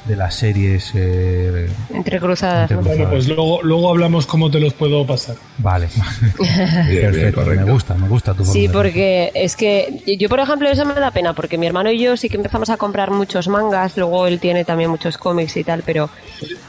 de 0.05 0.15
las 0.15 0.35
series. 0.35 0.91
eh, 0.95 1.69
Entre 1.93 2.19
cruzadas. 2.19 2.71
Entre 2.71 2.76
¿no? 2.76 2.81
cruzadas. 2.81 2.97
Bueno, 2.97 3.09
pues 3.11 3.27
luego, 3.27 3.61
luego 3.63 3.89
hablamos 3.89 4.26
cómo 4.26 4.49
te 4.49 4.59
los 4.59 4.73
puedo 4.73 5.05
pasar. 5.05 5.35
Vale, 5.57 5.88
bien, 6.39 6.89
bien, 6.89 7.11
perfecto, 7.11 7.45
me 7.45 7.71
gusta, 7.71 7.93
me 7.95 8.07
gusta 8.07 8.34
tu 8.34 8.45
Sí, 8.45 8.67
porque 8.69 9.31
es 9.35 9.55
que 9.55 10.01
yo, 10.19 10.30
por 10.30 10.39
ejemplo, 10.39 10.69
eso 10.69 10.85
me 10.85 10.93
da 10.93 11.11
pena, 11.11 11.34
porque 11.34 11.57
mi 11.57 11.67
hermano 11.67 11.91
y 11.91 11.99
yo 11.99 12.17
sí 12.17 12.30
que 12.30 12.38
empezamos 12.38 12.69
a 12.69 12.77
comprar 12.77 13.11
muchos 13.11 13.47
mangas, 13.47 13.97
luego 13.97 14.26
él 14.27 14.39
tiene 14.39 14.65
también 14.65 14.89
muchos 14.89 15.17
cómics 15.17 15.57
y 15.57 15.63
tal, 15.63 15.84
pero, 15.85 16.09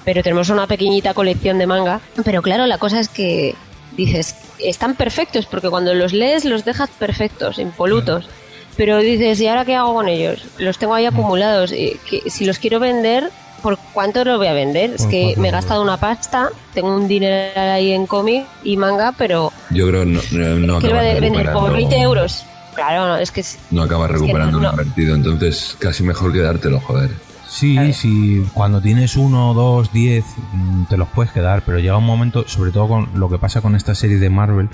pero 0.05 0.23
tenemos 0.23 0.51
una 0.51 0.67
pequeñita 0.67 1.15
colección 1.15 1.59
de 1.59 1.67
manga. 1.67 2.01
Pero 2.25 2.43
claro, 2.43 2.67
la 2.67 2.79
cosa 2.79 3.01
es 3.01 3.09
que 3.09 3.55
dices, 3.97 4.35
están 4.59 4.95
perfectos, 4.95 5.47
porque 5.47 5.69
cuando 5.71 5.95
los 5.95 6.13
lees 6.13 6.45
los 6.45 6.65
dejas 6.65 6.91
perfectos, 6.91 7.59
impolutos. 7.59 8.29
Pero 8.77 8.99
dices, 8.99 9.41
¿y 9.41 9.47
ahora 9.49 9.65
qué 9.65 9.75
hago 9.77 9.95
con 9.95 10.09
ellos? 10.09 10.43
Los 10.59 10.79
tengo 10.79 10.95
ahí 10.95 11.07
acumulados. 11.07 11.73
y 11.73 11.97
que 12.09 12.31
si 12.31 12.45
los 12.45 12.59
quiero 12.59 12.81
vender, 12.81 13.31
¿por 13.63 13.77
cuánto 13.93 14.25
los 14.25 14.39
voy 14.39 14.47
a 14.47 14.53
vender? 14.55 14.95
Es 14.95 15.07
que 15.07 15.35
me 15.37 15.49
he 15.49 15.51
gastado 15.51 15.83
una 15.83 15.99
pasta, 15.99 16.49
tengo 16.73 16.95
un 16.95 17.07
dinero 17.07 17.61
ahí 17.61 17.93
en 17.93 18.07
cómic 18.07 18.45
y 18.65 18.77
manga, 18.77 19.13
pero 19.19 19.53
yo 19.71 19.87
creo 19.89 20.05
no, 20.07 20.21
no, 20.33 20.49
no 20.57 20.81
lo 20.81 20.99
a 20.99 21.03
vender 21.03 21.31
por 21.53 21.71
recuperando- 21.71 21.73
20 21.73 22.01
euros. 22.01 22.45
Claro, 22.75 23.07
no, 23.09 23.17
es 23.17 23.31
que 23.33 23.45
No 23.73 23.83
acabas 23.83 24.11
Es 24.11 24.17
que 24.17 24.21
recuperando 24.23 24.59
no- 24.61 24.65
lo 24.65 24.71
invertido, 24.71 25.15
entonces 25.15 25.77
casi 25.79 26.03
mejor 26.03 26.33
quedártelo, 26.33 26.81
joder. 26.81 27.11
Sí, 27.47 27.93
sí, 27.93 28.47
cuando 28.55 28.81
tienes 28.81 29.17
uno, 29.17 29.53
dos, 29.55 29.93
diez, 29.93 30.25
mm, 30.53 30.85
te 30.85 30.97
los 30.97 31.09
puedes 31.09 31.33
quedar, 31.33 31.63
pero 31.67 31.81
llega 31.81 31.97
un 31.97 32.07
momento, 32.07 32.47
sobre 32.49 32.71
todo 32.71 32.87
con 32.89 33.09
lo 33.17 33.29
que 33.29 33.39
pasa 33.39 33.61
con 33.61 33.75
esta 33.75 33.95
serie 33.97 34.19
de 34.19 34.31
Marvel, 34.31 34.69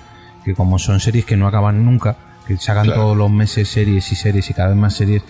que 0.44 0.55
como 0.55 0.78
son 0.78 1.01
series 1.01 1.24
que 1.24 1.36
no 1.39 1.48
acaban 1.48 1.85
nunca, 1.86 2.16
que 2.47 2.56
sacan 2.56 2.85
Claro. 2.86 3.02
todos 3.02 3.16
los 3.16 3.31
meses 3.31 3.68
series 3.68 4.10
y 4.12 4.16
series 4.16 4.48
y 4.51 4.55
cada 4.55 4.68
vez 4.68 4.77
más 4.78 4.94
series, 4.94 5.23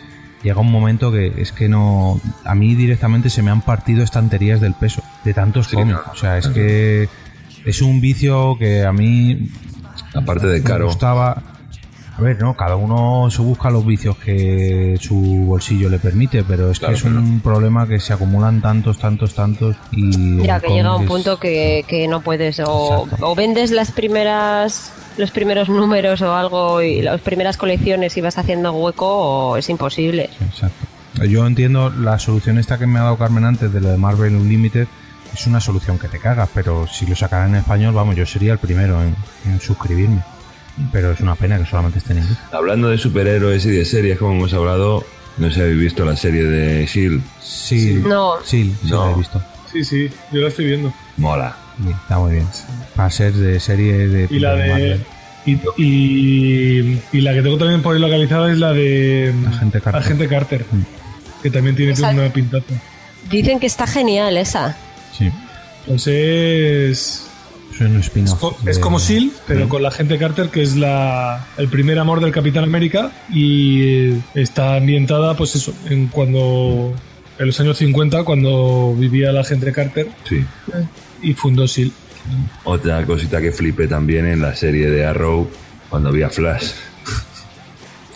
llega 0.43 0.61
un 0.61 0.71
momento 0.71 1.11
que 1.11 1.33
es 1.39 1.53
que 1.53 1.69
no, 1.69 2.21
a 2.45 2.55
mí 2.55 2.75
directamente 2.75 3.31
se 3.31 3.43
me 3.43 3.51
han 3.51 3.63
partido 3.63 4.03
estanterías 4.05 4.61
del 4.61 4.75
peso 4.75 5.03
de 5.25 5.35
tantos 5.35 5.67
Sí, 5.69 5.77
cómics, 5.77 5.99
no, 6.07 6.13
o 6.13 6.17
sea, 6.17 6.39
es 6.39 6.49
que 6.49 7.09
es 7.65 7.83
un 7.83 8.01
vicio 8.01 8.57
que 8.59 8.85
a 8.85 8.93
mí 8.93 9.49
Aparte 10.15 10.47
de 10.47 10.59
me 10.59 10.65
caro. 10.65 10.87
gustaba. 10.87 11.43
A 12.19 12.23
ver, 12.23 12.41
no, 12.41 12.55
cada 12.55 12.77
uno 12.77 13.31
se 13.31 13.43
busca 13.43 13.69
los 13.69 13.85
vicios 13.85 14.17
que 14.17 14.97
su 14.99 15.45
bolsillo 15.47 15.91
le 15.91 15.99
permite, 15.99 16.45
pero 16.45 16.71
es 16.71 16.79
Claro, 16.79 16.95
que 16.95 16.99
es 16.99 17.05
un 17.05 17.41
problema 17.41 17.87
que 17.87 18.01
se 18.01 18.15
acumulan 18.15 18.63
tantos, 18.63 18.99
tantos, 18.99 19.35
tantos 19.35 19.77
y... 19.93 20.17
Mira, 20.17 20.59
que 20.61 20.69
llega 20.69 20.97
un 20.97 21.05
punto 21.07 21.39
que, 21.39 21.85
que 21.87 22.09
no 22.09 22.23
puedes. 22.23 22.63
O, 22.65 23.07
vendes 23.37 23.71
las 23.71 23.91
primeras 23.91 24.93
los 25.19 25.31
primeros 25.31 25.69
números 25.69 26.21
o 26.23 26.35
algo 26.35 26.83
y 26.83 27.03
las 27.03 27.21
primeras 27.21 27.57
colecciones 27.57 28.17
y 28.17 28.21
vas 28.21 28.39
haciendo 28.39 28.73
hueco 28.73 29.07
o 29.07 29.57
es 29.57 29.69
imposible. 29.69 30.31
Exacto. 30.41 30.87
Yo 31.27 31.47
entiendo 31.47 31.91
la 31.91 32.19
solución 32.19 32.59
esta 32.59 32.79
que 32.79 32.87
me 32.87 32.99
ha 32.99 33.03
dado 33.03 33.17
Carmen 33.17 33.45
antes 33.45 33.73
de 33.73 33.81
lo 33.81 33.89
de 33.89 33.97
Marvel 33.97 34.37
Unlimited, 34.37 34.87
es 35.33 35.47
una 35.47 35.61
solución 35.61 35.99
que 35.99 36.09
te 36.09 36.19
cagas, 36.19 36.49
pero 36.55 36.87
si 36.87 37.07
lo 37.07 37.17
sacaran 37.17 37.51
en 37.51 37.57
español, 37.57 37.95
vamos, 37.95 38.17
yo 38.17 38.27
sería 38.27 38.53
el 38.53 38.59
primero 38.59 39.03
en, 39.03 39.15
en 39.47 39.61
suscribirme. 39.61 40.23
Pero 40.93 41.13
es 41.13 41.21
una 41.21 41.35
pena 41.35 41.59
que 41.59 41.65
solamente 41.67 41.99
esté 41.99 42.13
en 42.13 42.19
inglés. 42.21 42.39
Hablando 42.53 42.89
de 42.89 42.99
superhéroes 42.99 43.65
y 43.67 43.71
de 43.71 43.85
series, 43.85 44.19
como 44.19 44.33
hemos 44.35 44.53
hablado, 44.53 45.05
no 45.39 45.49
sé 45.49 45.55
si 45.55 45.61
habéis 45.63 45.79
visto 45.81 46.05
la 46.05 46.17
serie 46.17 46.45
de 46.45 46.85
S.H.I.E.L.D. 46.85 47.23
Sí, 47.41 48.03
No. 48.07 48.35
sí, 48.45 48.75
sí 48.83 48.91
No. 48.91 49.07
la 49.07 49.13
he 49.13 49.15
visto. 49.17 49.43
Sí, 49.73 49.85
sí, 49.85 50.11
yo 50.33 50.41
la 50.43 50.49
estoy 50.49 50.67
viendo. 50.67 50.93
Mola. 51.17 51.57
Sí, 51.83 51.91
está 51.91 52.19
muy 52.19 52.33
bien. 52.33 52.47
Para 52.95 53.11
ser 53.11 53.33
de 53.35 53.59
serie 53.61 54.09
de... 54.09 54.27
Y 54.31 54.39
la 54.39 54.55
de. 54.55 55.01
Y, 55.47 55.61
y, 55.77 57.01
y 57.13 57.21
la 57.21 57.33
que 57.35 57.43
tengo 57.43 57.57
también 57.59 57.81
por 57.83 57.95
ahí 57.95 58.01
localizada 58.01 58.51
es 58.51 58.59
la 58.59 58.73
de 58.73 59.33
Agente 59.49 59.81
Carter. 59.81 60.03
Agente 60.03 60.29
Carter, 60.29 60.67
Mm. 60.73 60.83
que 61.43 61.51
también 61.51 61.77
tiene 61.77 61.93
Esa- 61.93 62.11
una 62.11 62.33
pintaza. 62.33 62.65
Dicen 63.31 63.61
que 63.61 63.67
está 63.67 63.87
genial 63.87 64.37
esa. 64.37 64.77
Sí, 65.17 65.31
Entonces. 65.87 67.26
Es 67.81 68.77
un 68.77 68.83
como 68.83 68.99
SEAL, 68.99 69.31
pero 69.47 69.69
con 69.69 69.83
la 69.83 69.89
Agente 69.89 70.19
Carter, 70.19 70.49
que 70.49 70.63
es 70.63 70.77
la, 70.77 71.47
el 71.59 71.69
primer 71.69 71.99
amor 71.99 72.21
del 72.21 72.33
Capitán 72.33 72.65
América. 72.65 73.13
Y 73.33 74.13
está 74.35 74.77
ambientada, 74.77 75.37
pues 75.37 75.55
eso, 75.57 75.75
en 75.89 76.07
cuando. 76.09 76.95
En 77.39 77.47
los 77.47 77.61
años 77.61 77.77
50, 77.77 78.25
cuando 78.25 78.95
vivía 78.97 79.31
la 79.31 79.41
Agente 79.43 79.71
Carter 79.71 80.09
Sí. 80.27 80.43
y 81.23 81.35
fundó 81.35 81.69
SEAL. 81.69 81.93
Otra 82.65 83.05
cosita 83.05 83.41
que 83.43 83.53
flipé 83.53 83.87
también 83.89 84.27
en 84.27 84.41
la 84.41 84.55
serie 84.55 84.89
de 84.91 85.05
Arrow, 85.05 85.49
cuando 85.91 86.11
vi 86.13 86.23
a 86.23 86.31
Flash. 86.31 86.71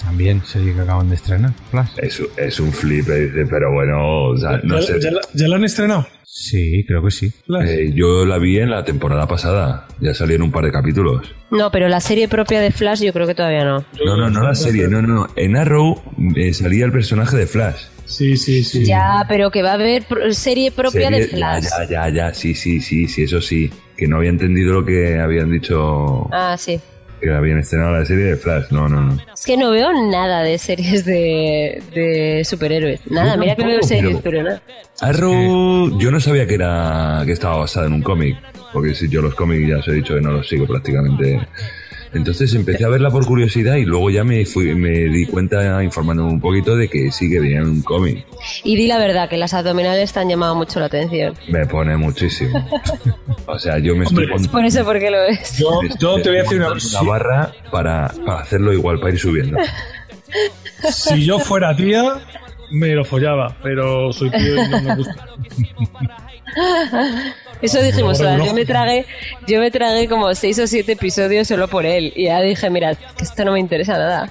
También 0.03 0.43
serie 0.45 0.75
que 0.75 0.81
acaban 0.81 1.09
de 1.11 1.17
estrenar. 1.17 1.53
Flash. 1.71 1.91
Es, 1.99 2.23
es 2.37 2.59
un 2.61 2.73
flipe, 2.73 3.15
dice, 3.27 3.47
pero 3.49 3.73
bueno, 3.73 4.25
o 4.31 4.37
sea, 4.39 4.59
no 4.65 4.81
¿Ya, 4.81 4.87
sé. 4.87 5.01
ya 5.01 5.11
la, 5.11 5.21
ya 5.35 5.49
la 5.49 5.57
han 5.57 5.65
estrenado? 5.65 6.07
Sí, 6.33 6.85
creo 6.87 7.03
que 7.03 7.11
sí. 7.11 7.33
Eh, 7.61 7.91
yo 7.93 8.25
la 8.25 8.39
vi 8.39 8.61
en 8.61 8.71
la 8.71 8.85
temporada 8.85 9.27
pasada, 9.27 9.89
ya 10.01 10.15
salieron 10.15 10.47
un 10.47 10.53
par 10.53 10.65
de 10.65 10.71
capítulos. 10.71 11.35
No, 11.51 11.73
pero 11.73 11.89
la 11.89 12.01
serie 12.01 12.29
propia 12.29 12.61
de 12.61 12.71
Flash 12.71 13.03
yo 13.03 13.13
creo 13.13 13.27
que 13.27 13.35
todavía 13.35 13.65
no. 13.65 13.85
No, 14.07 14.17
no, 14.17 14.31
no 14.31 14.45
la 14.45 14.55
serie, 14.55 14.87
no, 14.87 15.03
no, 15.03 15.09
no. 15.09 15.27
En 15.35 15.57
Arrow 15.57 16.01
eh, 16.37 16.55
salía 16.55 16.85
el 16.85 16.93
personaje 16.93 17.37
de 17.37 17.47
Flash. 17.49 17.83
Sí, 18.05 18.37
sí, 18.37 18.63
sí. 18.63 18.85
Ya, 18.85 19.25
pero 19.29 19.51
que 19.51 19.63
va 19.63 19.73
a 19.73 19.75
haber 19.75 20.05
serie 20.31 20.71
propia 20.71 21.11
de 21.11 21.27
Flash. 21.27 21.65
Ya, 21.65 21.85
ya, 21.85 22.09
ya, 22.09 22.15
ya, 22.15 22.35
sí, 22.35 22.55
sí, 22.55 22.81
sí, 22.81 23.09
sí, 23.09 23.25
eso 23.25 23.41
sí. 23.41 23.69
Que 23.97 24.07
no 24.07 24.19
había 24.19 24.31
entendido 24.31 24.73
lo 24.73 24.85
que 24.85 25.19
habían 25.19 25.51
dicho 25.51 26.29
Ah, 26.33 26.55
sí. 26.57 26.81
Que 27.21 27.31
habían 27.31 27.59
estrenado 27.59 27.93
la 27.99 28.05
serie 28.05 28.25
de 28.25 28.37
Flash. 28.37 28.71
No, 28.71 28.89
no, 28.89 29.01
no. 29.03 29.19
Es 29.33 29.45
que 29.45 29.57
no 29.57 29.71
veo 29.71 29.91
nada 30.11 30.43
de 30.43 30.59
series 30.59 31.05
de, 31.05 31.83
de 31.95 32.43
superhéroes. 32.45 33.01
Nada, 33.11 33.37
mira 33.37 33.55
que 33.57 33.63
veo 33.63 33.81
tampoco, 33.81 33.87
series, 33.89 34.17
pero- 34.23 34.39
pero 34.39 34.43
nada. 34.45 34.63
Arrow, 35.01 35.99
yo 35.99 36.11
no 36.11 36.21
sabía 36.21 36.47
que 36.47 36.55
era 36.55 37.23
que 37.25 37.33
estaba 37.33 37.57
basada 37.57 37.87
en 37.87 37.95
un 37.95 38.03
cómic, 38.03 38.37
porque 38.73 38.95
si 38.95 39.09
yo 39.09 39.23
los 39.23 39.35
cómics 39.35 39.69
ya 39.69 39.79
os 39.79 39.89
he 39.89 39.93
dicho 39.93 40.15
que 40.15 40.21
no 40.21 40.33
los 40.33 40.49
sigo 40.49 40.67
prácticamente. 40.67 41.41
Entonces 42.13 42.53
empecé 42.55 42.85
a 42.85 42.89
verla 42.89 43.09
por 43.11 43.25
curiosidad 43.25 43.77
y 43.77 43.85
luego 43.85 44.11
ya 44.11 44.25
me 44.25 44.45
fui, 44.45 44.75
me 44.75 44.91
di 44.91 45.27
cuenta 45.27 45.83
informándome 45.85 46.33
un 46.33 46.41
poquito 46.41 46.75
de 46.77 46.89
que 46.89 47.13
sí 47.13 47.31
que 47.31 47.39
venía 47.39 47.59
en 47.59 47.67
un 47.69 47.83
cómic. 47.83 48.27
Y 48.65 48.75
di 48.77 48.89
la 48.89 48.99
verdad, 48.99 49.29
que 49.29 49.37
las 49.37 49.55
abdominales 49.55 50.13
te 50.13 50.19
han 50.19 50.29
llamado 50.29 50.57
mucho 50.57 50.81
la 50.81 50.87
atención. 50.87 51.35
Me 51.49 51.67
pone 51.67 51.97
muchísimo. 51.97 52.69
O 53.47 53.59
sea, 53.59 53.79
yo 53.79 53.95
me 53.95 54.05
estoy 54.05 54.27
pon- 54.27 54.45
Por 54.47 54.65
eso, 54.65 54.85
¿por 54.85 54.99
qué 54.99 55.11
lo 55.11 55.21
ves? 55.21 55.57
Yo, 55.59 55.69
yo 56.01 56.21
te 56.21 56.31
voy 56.31 56.39
a 56.39 56.43
decir 56.43 56.59
una 56.59 56.73
una 56.73 57.03
barra 57.03 57.53
para, 57.71 58.13
para 58.27 58.41
hacerlo 58.41 58.73
igual, 58.73 58.99
para 58.99 59.13
ir 59.13 59.19
subiendo. 59.21 59.57
Si 60.91 61.25
yo 61.25 61.39
fuera 61.39 61.77
tía, 61.77 62.15
me 62.73 62.89
lo 62.95 63.05
follaba, 63.05 63.57
pero 63.63 64.13
soy 64.13 64.31
tío 64.31 64.65
y 64.65 64.69
no 64.69 64.81
me 64.83 64.97
gusta. 64.97 65.27
Eso 67.63 67.83
dijimos, 67.83 68.19
yo 68.19 68.55
me 68.55 68.65
tragué, 68.65 69.05
yo 69.47 69.61
me 69.61 69.71
tragué 69.71 70.09
como 70.09 70.35
seis 70.35 70.59
o 70.59 70.67
siete 70.67 70.93
episodios 70.93 71.47
solo 71.47 71.69
por 71.69 71.85
él. 71.85 72.13
Y 72.17 72.25
ya 72.25 72.41
dije, 72.41 72.71
mira, 72.71 72.95
que 72.95 73.25
esto 73.25 73.45
no 73.45 73.53
me 73.53 73.61
interesa 73.61 73.99
nada. 73.99 74.31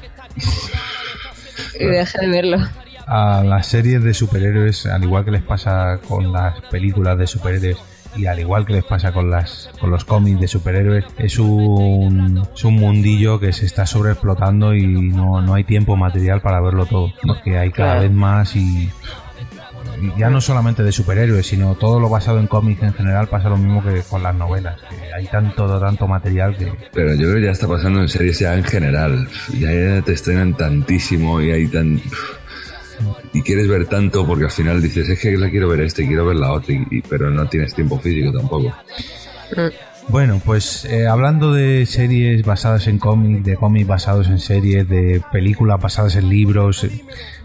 Y 1.80 1.86
dejé 1.86 2.20
de 2.22 2.28
verlo. 2.28 2.58
a 3.06 3.44
las 3.44 3.68
series 3.68 4.04
de 4.04 4.14
superhéroes, 4.14 4.86
al 4.88 5.04
igual 5.04 5.26
que 5.26 5.32
les 5.32 5.44
pasa 5.44 6.00
con 6.08 6.32
las 6.32 6.60
películas 6.72 7.18
de 7.18 7.28
superhéroes 7.28 7.78
y 8.16 8.26
al 8.26 8.40
igual 8.40 8.66
que 8.66 8.74
les 8.74 8.84
pasa 8.84 9.12
con 9.12 9.30
las 9.30 9.70
con 9.80 9.92
los 9.92 10.04
cómics 10.06 10.40
de 10.40 10.48
superhéroes, 10.48 11.06
es 11.20 11.38
un, 11.38 12.44
es 12.56 12.64
un 12.66 12.74
mundillo 12.76 13.40
que 13.40 13.54
se 13.54 13.66
está 13.68 13.86
sobreexplotando 13.86 14.74
y 14.74 14.86
no, 14.88 15.42
no 15.42 15.54
hay 15.54 15.64
tiempo 15.64 15.96
material 15.96 16.42
para 16.42 16.60
verlo 16.62 16.86
todo, 16.88 17.14
porque 17.26 17.58
hay 17.60 17.70
cada 17.72 17.92
Claro. 17.94 18.02
vez 18.02 18.12
más 18.12 18.56
y 18.56 18.90
ya 20.18 20.30
no 20.30 20.40
solamente 20.42 20.84
de 20.84 20.92
superhéroes, 20.92 21.48
sino 21.48 21.76
todo 21.76 22.00
lo 22.00 22.10
basado 22.10 22.40
en 22.40 22.48
cómics 22.48 22.82
en 22.84 22.94
general 22.94 23.28
pasa 23.28 23.50
lo 23.50 23.58
mismo 23.58 23.84
que 23.84 24.02
con 24.10 24.24
las 24.24 24.36
novelas, 24.36 24.80
que 24.90 25.14
hay 25.14 25.28
tanto 25.28 25.80
tanto 25.80 26.08
material 26.08 26.56
que 26.58 26.72
Pero 26.94 27.14
yo 27.16 27.22
creo 27.30 27.36
que 27.36 27.46
ya 27.46 27.52
está 27.52 27.68
pasando 27.68 28.02
en 28.02 28.10
series 28.10 28.40
ya 28.40 28.56
en 28.56 28.64
general. 28.64 29.28
Ya 29.58 30.02
te 30.02 30.14
estrenan 30.14 30.56
tantísimo 30.56 31.42
y 31.42 31.52
hay 31.52 31.68
tan... 31.68 32.02
Y 33.34 33.42
quieres 33.44 33.68
ver 33.68 33.86
tanto 33.86 34.26
porque 34.28 34.46
al 34.46 34.52
final 34.52 34.82
dices, 34.82 35.08
es 35.08 35.20
que 35.20 35.38
la 35.38 35.50
quiero 35.50 35.70
ver 35.70 35.82
este, 35.82 36.06
quiero 36.06 36.26
ver 36.26 36.36
la 36.36 36.52
otra, 36.52 36.74
y- 36.74 37.02
pero 37.02 37.30
no 37.30 37.48
tienes 37.48 37.74
tiempo 37.74 37.98
físico 38.00 38.32
tampoco. 38.38 38.74
Bueno, 40.10 40.42
pues 40.44 40.86
eh, 40.86 41.08
hablando 41.08 41.54
de 41.54 41.86
series 41.86 42.44
basadas 42.44 42.88
en 42.88 42.98
cómics, 42.98 43.44
de 43.46 43.56
cómics 43.56 43.88
basados 43.88 44.28
en 44.28 44.40
series, 44.40 44.90
de 44.90 45.22
películas 45.32 45.80
basadas 45.80 46.16
en 46.16 46.30
libros, 46.30 46.86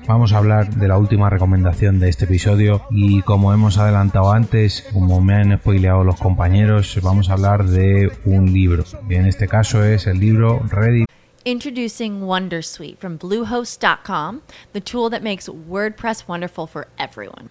vamos 0.07 0.33
a 0.33 0.39
hablar 0.39 0.75
de 0.75 0.89
la 0.89 0.99
última 0.99 1.31
recomendación 1.31 1.99
de 1.99 2.09
este 2.09 2.25
episodio 2.25 2.83
y 2.91 3.23
como 3.23 3.53
hemos 3.53 3.79
adelantado 3.79 4.33
antes, 4.33 4.85
como 4.93 5.21
me 5.21 5.35
han 5.35 5.57
spoileado 5.59 6.05
los 6.05 6.21
compañeros, 6.21 6.99
vamos 7.03 7.31
a 7.31 7.35
hablar 7.35 7.65
de 7.65 8.13
un 8.25 8.53
libro. 8.53 8.85
Y 9.09 9.15
en 9.15 9.27
este 9.27 9.49
caso 9.49 9.85
es 9.85 10.07
el 10.07 10.19
libro 10.19 10.61
Ready 10.69 11.05
Introducing 11.47 12.23
Wondersuite 12.23 12.97
from 12.97 13.19
Bluehost.com, 13.19 14.41
the 14.73 14.81
tool 14.81 15.11
that 15.11 15.23
makes 15.23 15.47
WordPress 15.47 16.27
wonderful 16.27 16.67
for 16.67 16.87
everyone. 16.99 17.51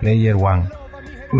Player 0.00 0.34
One. 0.34 0.68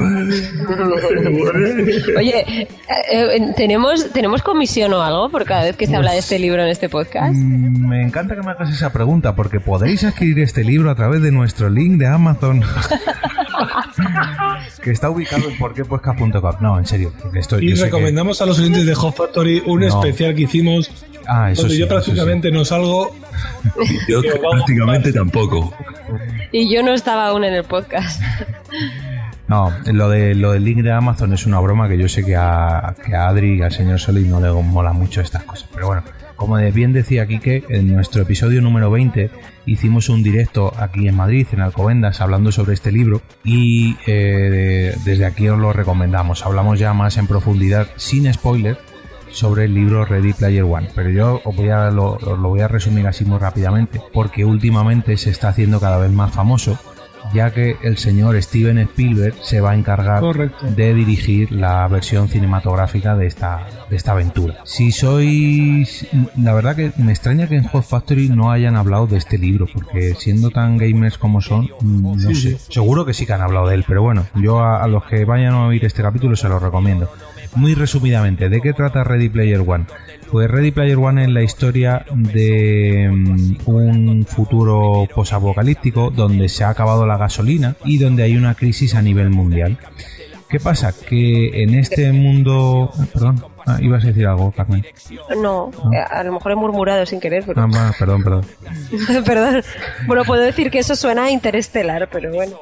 Oye, 2.19 2.41
eh, 2.41 2.69
eh, 3.13 3.53
¿tenemos, 3.57 4.13
¿tenemos 4.13 4.43
comisión 4.43 4.93
o 4.93 5.01
algo 5.01 5.31
por 5.31 5.45
cada 5.45 5.63
vez 5.63 5.77
que 5.77 5.87
se 5.87 5.95
habla 5.95 6.11
de 6.13 6.19
este 6.19 6.39
libro 6.41 6.61
en 6.63 6.69
este 6.69 6.89
podcast? 6.89 7.35
Mm, 7.35 7.89
Me 7.89 8.03
encanta 8.03 8.35
que 8.35 8.43
me 8.43 8.51
hagas 8.51 8.71
esa 8.71 8.93
pregunta 8.93 9.37
porque 9.37 9.61
podéis 9.61 10.03
adquirir 10.05 10.41
este 10.41 10.65
libro 10.65 10.91
a 10.91 10.97
través 10.97 11.23
de 11.23 11.31
nuestro 11.31 11.71
link 11.71 11.99
de 11.99 12.09
Amazon 12.09 12.63
que 14.83 14.91
está 14.91 15.11
ubicado 15.11 15.49
en 15.49 15.57
porquepodcast.com. 15.59 16.55
No, 16.61 16.79
en 16.79 16.87
serio, 16.87 17.13
estoy, 17.35 17.71
Y 17.71 17.75
que- 17.75 17.83
recomendamos 17.83 18.41
a 18.43 18.47
los 18.47 18.59
oyentes 18.59 18.87
de 18.87 18.95
Hot 18.95 19.15
Factory 19.17 19.63
un 19.67 19.81
No. 19.81 19.87
especial 19.87 20.35
que 20.35 20.43
hicimos 20.43 20.91
Ah, 21.29 21.51
eso 21.51 21.63
donde 21.63 21.75
sí, 21.75 21.81
yo 21.81 21.87
eso 21.87 21.95
prácticamente 21.95 22.53
no 22.53 22.65
salgo. 22.65 23.15
Yo 24.09 24.21
prácticamente 24.41 25.13
tampoco. 25.13 25.75
Y 26.53 26.73
yo 26.73 26.85
no 26.85 26.95
estaba 26.95 27.27
aún 27.29 27.43
en 27.45 27.55
el 27.55 27.65
podcast. 27.65 28.23
No, 29.49 29.73
lo, 29.87 30.09
de, 30.09 30.35
lo 30.35 30.51
del 30.51 30.65
link 30.65 30.79
de 30.83 30.91
Amazon 30.91 31.33
es 31.33 31.47
una 31.47 31.61
broma 31.61 31.89
que 31.89 31.97
yo 31.97 32.09
sé 32.09 32.25
que 32.25 32.35
a, 32.35 32.97
que 33.05 33.15
a 33.15 33.29
Adri 33.29 33.59
y 33.59 33.63
al 33.63 33.71
señor 33.71 34.01
Solís 34.01 34.27
no 34.27 34.41
le 34.41 34.51
mola 34.51 34.93
mucho 34.93 35.21
estas 35.21 35.45
cosas. 35.45 35.69
Pero 35.73 35.87
bueno, 35.87 36.03
como 36.37 36.57
bien 36.57 36.93
decía 36.93 37.27
Quique, 37.27 37.65
en 37.69 37.93
nuestro 37.93 38.23
episodio 38.23 38.61
número 38.61 38.91
20 38.91 39.31
hicimos 39.65 40.09
un 40.09 40.23
directo 40.23 40.73
aquí 40.79 41.09
en 41.09 41.17
Madrid, 41.17 41.47
en 41.53 41.61
Alcobendas, 41.61 42.21
hablando 42.21 42.53
sobre 42.53 42.75
este 42.75 42.93
libro 42.93 43.23
y 43.45 43.97
eh, 44.07 44.95
desde 45.05 45.25
aquí 45.25 45.49
os 45.49 45.59
lo 45.59 45.73
recomendamos. 45.73 46.45
Hablamos 46.45 46.79
ya 46.79 46.93
más 46.93 47.17
en 47.17 47.27
profundidad, 47.27 47.89
sin 47.97 48.33
spoiler, 48.33 48.79
sobre 49.31 49.65
el 49.65 49.75
libro 49.75 50.05
Ready 50.05 50.33
Player 50.33 50.65
One. 50.65 50.89
Pero 50.95 51.11
yo 51.11 51.41
os 51.45 51.57
voy 51.57 51.71
a, 51.71 51.91
lo, 51.91 52.13
os 52.13 52.39
lo 52.39 52.49
voy 52.49 52.61
a 52.61 52.69
resumir 52.69 53.07
así 53.07 53.25
muy 53.25 53.39
rápidamente, 53.39 54.01
porque 54.13 54.45
últimamente 54.45 55.17
se 55.17 55.31
está 55.31 55.49
haciendo 55.49 55.81
cada 55.81 55.99
vez 55.99 56.11
más 56.11 56.33
famoso 56.33 56.79
ya 57.33 57.51
que 57.51 57.77
el 57.83 57.99
señor 57.99 58.41
Steven 58.41 58.79
Spielberg 58.79 59.35
se 59.43 59.61
va 59.61 59.73
a 59.73 59.75
encargar 59.75 60.21
Correcto. 60.21 60.67
de 60.67 60.95
dirigir 60.95 61.53
la 61.53 61.87
versión 61.89 62.29
cinematográfica 62.29 63.17
de 63.17 63.27
esta, 63.27 63.67
de 63.91 63.97
esta 63.97 64.13
aventura. 64.13 64.57
Si 64.65 64.93
sois... 64.93 66.07
La 66.37 66.55
verdad 66.55 66.77
que 66.77 66.93
me 66.97 67.13
extraña 67.13 67.47
que 67.47 67.57
en 67.57 67.65
Hot 67.65 67.85
Factory 67.85 68.29
no 68.29 68.51
hayan 68.51 68.77
hablado 68.77 69.07
de 69.07 69.19
este 69.19 69.39
libro, 69.39 69.67
porque 69.73 70.15
siendo 70.15 70.51
tan 70.51 70.77
gamers 70.79 71.19
como 71.19 71.41
son, 71.41 71.69
mm, 71.81 72.23
no 72.23 72.35
sé. 72.35 72.59
Seguro 72.59 73.05
que 73.05 73.15
sí 73.15 73.27
que 73.27 73.33
han 73.33 73.43
hablado 73.43 73.69
de 73.69 73.75
él, 73.75 73.85
pero 73.87 74.03
bueno, 74.03 74.27
yo 74.35 74.61
a, 74.61 74.83
a 74.83 74.89
los 74.89 75.05
que 75.05 75.25
vayan 75.25 75.55
a 75.55 75.67
oír 75.67 75.85
este 75.85 76.03
capítulo 76.03 76.37
se 76.37 76.49
los 76.49 76.63
recomiendo. 76.63 77.11
Muy 77.55 77.75
resumidamente, 77.75 78.51
¿de 78.51 78.61
qué 78.61 78.75
trata 78.75 79.03
Ready 79.03 79.31
Player 79.31 79.61
One? 79.67 79.87
Pues 80.31 80.51
Ready 80.51 80.73
Player 80.73 80.99
One 80.99 81.23
es 81.25 81.31
la 81.31 81.43
historia 81.43 82.05
de 82.13 83.09
mm, 83.11 83.57
un 83.67 84.27
futuro 84.27 85.09
posapocalíptico 85.15 86.11
donde 86.11 86.49
se 86.49 86.65
ha 86.65 86.71
acabado 86.71 87.07
la 87.07 87.17
gasolina 87.17 87.77
y 87.85 87.99
donde 87.99 88.25
hay 88.25 88.37
una 88.37 88.55
crisis 88.55 88.95
a 88.95 89.03
nivel 89.03 89.31
mundial. 89.31 89.79
¿Qué 90.49 90.61
pasa? 90.61 90.93
Que 90.93 91.63
en 91.63 91.75
este 91.75 92.13
mundo... 92.13 92.91
Perdón, 93.13 93.43
ah, 93.67 93.79
ibas 93.81 94.05
a 94.05 94.09
decir 94.09 94.27
algo, 94.27 94.51
Carmen. 94.53 94.85
No, 95.41 95.71
eh, 95.93 95.99
a 95.99 96.23
lo 96.25 96.33
mejor 96.33 96.53
he 96.53 96.57
murmurado 96.57 97.05
sin 97.07 97.21
querer, 97.21 97.45
pero... 97.47 97.61
Ah, 97.63 97.67
va, 97.67 97.93
perdón, 97.99 98.23
perdón. 98.23 98.47
Perdón. 99.25 99.63
Bueno, 100.07 100.25
puedo 100.25 100.43
decir 100.43 100.71
que 100.71 100.79
eso 100.79 100.97
suena 100.97 101.25
a 101.25 101.31
interestelar, 101.31 102.09
pero 102.11 102.33
bueno. 102.33 102.57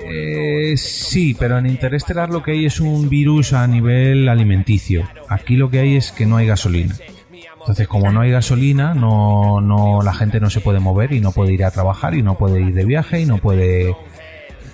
Eh, 0.00 0.76
sí, 0.76 1.34
pero 1.38 1.58
en 1.58 1.66
Interestelar 1.66 2.30
lo 2.30 2.42
que 2.42 2.52
hay 2.52 2.66
es 2.66 2.80
un 2.80 3.08
virus 3.08 3.52
a 3.52 3.66
nivel 3.66 4.28
alimenticio. 4.28 5.08
Aquí 5.28 5.56
lo 5.56 5.70
que 5.70 5.80
hay 5.80 5.96
es 5.96 6.12
que 6.12 6.26
no 6.26 6.36
hay 6.36 6.46
gasolina. 6.46 6.94
Entonces, 7.60 7.88
como 7.88 8.10
no 8.10 8.22
hay 8.22 8.30
gasolina, 8.30 8.94
no, 8.94 9.60
no, 9.60 10.00
la 10.00 10.14
gente 10.14 10.40
no 10.40 10.48
se 10.48 10.60
puede 10.60 10.80
mover 10.80 11.12
y 11.12 11.20
no 11.20 11.32
puede 11.32 11.52
ir 11.52 11.64
a 11.64 11.70
trabajar 11.70 12.14
y 12.14 12.22
no 12.22 12.38
puede 12.38 12.60
ir 12.60 12.72
de 12.72 12.84
viaje 12.84 13.20
y 13.20 13.26
no 13.26 13.38
puede 13.38 13.94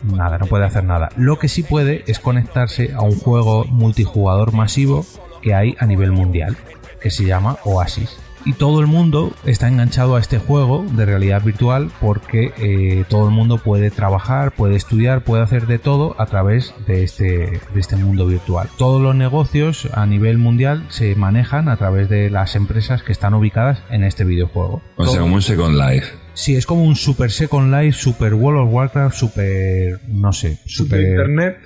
nada, 0.05 0.39
no 0.39 0.47
puede 0.47 0.65
hacer 0.65 0.85
nada. 0.85 1.09
Lo 1.17 1.39
que 1.39 1.49
sí 1.49 1.63
puede 1.63 2.05
es 2.07 2.21
conectarse 2.21 2.93
a 2.95 3.01
un 3.01 3.19
juego 3.19 3.65
multijugador 3.65 4.53
masivo 4.53 5.05
que 5.45 5.55
hay 5.55 5.77
a 5.79 5.87
nivel 5.87 6.11
mundial, 6.11 6.57
que 7.01 7.11
se 7.11 7.27
llama 7.27 7.59
Oasis. 7.65 8.17
Y 8.47 8.55
todo 8.55 8.81
el 8.81 8.87
mundo 8.87 9.33
está 9.45 9.69
enganchado 9.69 10.17
a 10.17 10.21
este 10.21 10.39
juego 10.39 10.85
de 10.85 11.07
realidad 11.07 11.43
virtual 11.43 11.91
porque 12.01 12.53
eh, 12.59 13.05
todo 13.09 13.27
el 13.27 13.35
mundo 13.35 13.57
puede 13.59 13.91
trabajar, 13.91 14.53
puede 14.53 14.77
estudiar, 14.77 15.23
puede 15.23 15.43
hacer 15.43 15.67
de 15.67 15.79
todo 15.79 16.15
a 16.19 16.27
través 16.27 16.75
de 16.87 17.05
este, 17.05 17.25
de 17.73 17.81
este 17.81 17.97
mundo 17.97 18.27
virtual. 18.27 18.69
Todos 18.77 19.01
los 19.01 19.15
negocios 19.15 19.89
a 19.95 20.05
nivel 20.05 20.37
mundial 20.37 20.85
se 20.89 21.15
manejan 21.15 21.69
a 21.69 21.77
través 21.77 22.11
de 22.11 22.29
las 22.29 22.55
empresas 22.55 23.03
que 23.03 23.13
están 23.13 23.33
ubicadas 23.33 23.83
en 23.91 24.05
este 24.05 24.25
videojuego. 24.25 24.83
O 24.97 25.07
sea, 25.07 25.21
como 25.21 25.37
un 25.37 25.43
Second 25.43 25.79
Life. 25.79 26.07
Sí, 26.35 26.57
es 26.57 26.67
como 26.67 26.85
un 26.85 26.97
Super 26.97 27.31
Second 27.31 27.73
Life, 27.75 27.99
Super 27.99 28.35
World 28.35 28.67
of 28.67 28.75
Warcraft, 28.75 29.17
Super. 29.17 30.01
no 30.09 30.33
sé, 30.33 30.59
Super. 30.67 31.01
Internet. 31.01 31.59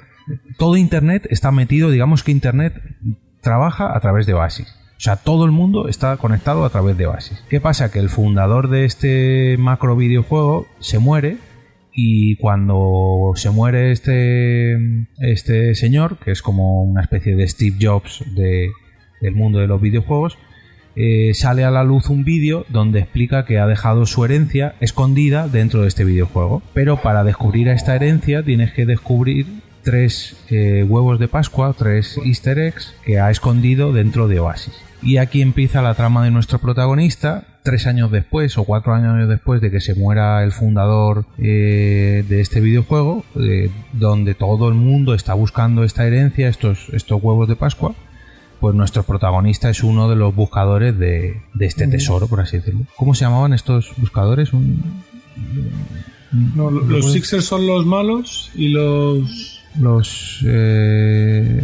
Todo 0.58 0.76
Internet 0.76 1.26
está 1.30 1.50
metido, 1.50 1.90
digamos 1.90 2.22
que 2.22 2.30
Internet 2.30 2.74
trabaja 3.48 3.96
a 3.96 4.00
través 4.00 4.26
de 4.26 4.34
Oasis. 4.34 4.68
O 4.98 5.00
sea, 5.00 5.16
todo 5.16 5.46
el 5.46 5.52
mundo 5.52 5.88
está 5.88 6.14
conectado 6.18 6.66
a 6.66 6.68
través 6.68 6.98
de 6.98 7.06
Oasis. 7.06 7.42
¿Qué 7.48 7.62
pasa? 7.62 7.90
Que 7.90 7.98
el 7.98 8.10
fundador 8.10 8.68
de 8.68 8.84
este 8.84 9.56
macro 9.58 9.96
videojuego 9.96 10.66
se 10.80 10.98
muere 10.98 11.38
y 11.94 12.36
cuando 12.36 13.32
se 13.36 13.48
muere 13.48 13.90
este, 13.90 14.76
este 15.16 15.74
señor, 15.74 16.18
que 16.18 16.30
es 16.30 16.42
como 16.42 16.82
una 16.82 17.00
especie 17.00 17.36
de 17.36 17.48
Steve 17.48 17.78
Jobs 17.80 18.22
de, 18.34 18.68
del 19.22 19.34
mundo 19.34 19.60
de 19.60 19.66
los 19.66 19.80
videojuegos, 19.80 20.36
eh, 20.94 21.32
sale 21.32 21.64
a 21.64 21.70
la 21.70 21.84
luz 21.84 22.10
un 22.10 22.24
vídeo 22.24 22.66
donde 22.68 22.98
explica 22.98 23.46
que 23.46 23.58
ha 23.58 23.66
dejado 23.66 24.04
su 24.04 24.26
herencia 24.26 24.74
escondida 24.80 25.48
dentro 25.48 25.82
de 25.82 25.88
este 25.88 26.04
videojuego. 26.04 26.60
Pero 26.74 27.00
para 27.00 27.24
descubrir 27.24 27.68
esta 27.68 27.96
herencia 27.96 28.42
tienes 28.42 28.72
que 28.74 28.84
descubrir 28.84 29.46
tres 29.88 30.36
eh, 30.50 30.84
huevos 30.86 31.18
de 31.18 31.28
Pascua, 31.28 31.74
tres 31.76 32.20
easter 32.22 32.58
eggs 32.58 32.94
que 33.06 33.18
ha 33.18 33.30
escondido 33.30 33.94
dentro 33.94 34.28
de 34.28 34.38
Oasis. 34.38 34.74
Y 35.00 35.16
aquí 35.16 35.40
empieza 35.40 35.80
la 35.80 35.94
trama 35.94 36.24
de 36.24 36.30
nuestro 36.30 36.58
protagonista, 36.58 37.46
tres 37.62 37.86
años 37.86 38.10
después 38.10 38.58
o 38.58 38.64
cuatro 38.64 38.92
años 38.92 39.26
después 39.28 39.62
de 39.62 39.70
que 39.70 39.80
se 39.80 39.94
muera 39.94 40.44
el 40.44 40.52
fundador 40.52 41.24
eh, 41.38 42.22
de 42.28 42.40
este 42.42 42.60
videojuego, 42.60 43.24
eh, 43.40 43.70
donde 43.94 44.34
todo 44.34 44.68
el 44.68 44.74
mundo 44.74 45.14
está 45.14 45.32
buscando 45.32 45.84
esta 45.84 46.06
herencia, 46.06 46.48
estos, 46.48 46.88
estos 46.92 47.22
huevos 47.22 47.48
de 47.48 47.56
Pascua, 47.56 47.94
pues 48.60 48.74
nuestro 48.74 49.04
protagonista 49.04 49.70
es 49.70 49.82
uno 49.82 50.10
de 50.10 50.16
los 50.16 50.34
buscadores 50.34 50.98
de, 50.98 51.40
de 51.54 51.66
este 51.66 51.86
tesoro, 51.86 52.26
por 52.26 52.40
así 52.40 52.58
decirlo. 52.58 52.80
¿Cómo 52.96 53.14
se 53.14 53.24
llamaban 53.24 53.54
estos 53.54 53.92
buscadores? 53.96 54.52
Un, 54.52 54.82
No, 56.54 56.70
lo- 56.70 56.82
los 56.82 57.12
Sixers 57.12 57.44
son 57.46 57.66
los 57.66 57.86
malos 57.86 58.50
y 58.54 58.68
los. 58.68 59.57
Los 59.78 60.40
eh, 60.46 61.62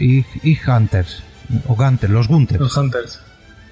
y, 0.00 0.24
y 0.42 0.58
Hunters 0.66 1.22
o 1.68 1.74
Gunters, 1.74 2.12
los 2.12 2.28
Gunters. 2.28 2.60
Los 2.60 2.76
Hunters. 2.76 3.20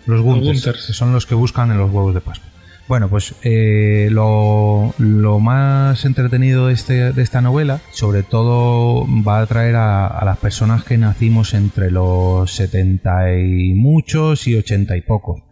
Los 0.06 0.20
Gunters, 0.20 0.46
Los 0.46 0.64
Gunters. 0.64 0.86
que 0.86 0.92
son 0.92 1.12
los 1.12 1.26
que 1.26 1.34
buscan 1.34 1.70
en 1.70 1.78
los 1.78 1.90
huevos 1.90 2.14
de 2.14 2.20
Pascua. 2.20 2.48
Bueno, 2.88 3.08
pues 3.08 3.34
eh, 3.42 4.08
lo, 4.10 4.92
lo 4.98 5.38
más 5.38 6.04
entretenido 6.04 6.66
de, 6.66 6.74
este, 6.74 7.12
de 7.12 7.22
esta 7.22 7.40
novela, 7.40 7.80
sobre 7.92 8.22
todo, 8.24 9.06
va 9.26 9.38
a 9.38 9.42
atraer 9.42 9.76
a, 9.76 10.06
a 10.06 10.24
las 10.24 10.38
personas 10.38 10.84
que 10.84 10.98
nacimos 10.98 11.54
entre 11.54 11.90
los 11.90 12.52
70 12.52 13.34
y 13.38 13.74
muchos 13.74 14.46
y 14.48 14.56
80 14.56 14.96
y 14.96 15.00
pocos. 15.02 15.42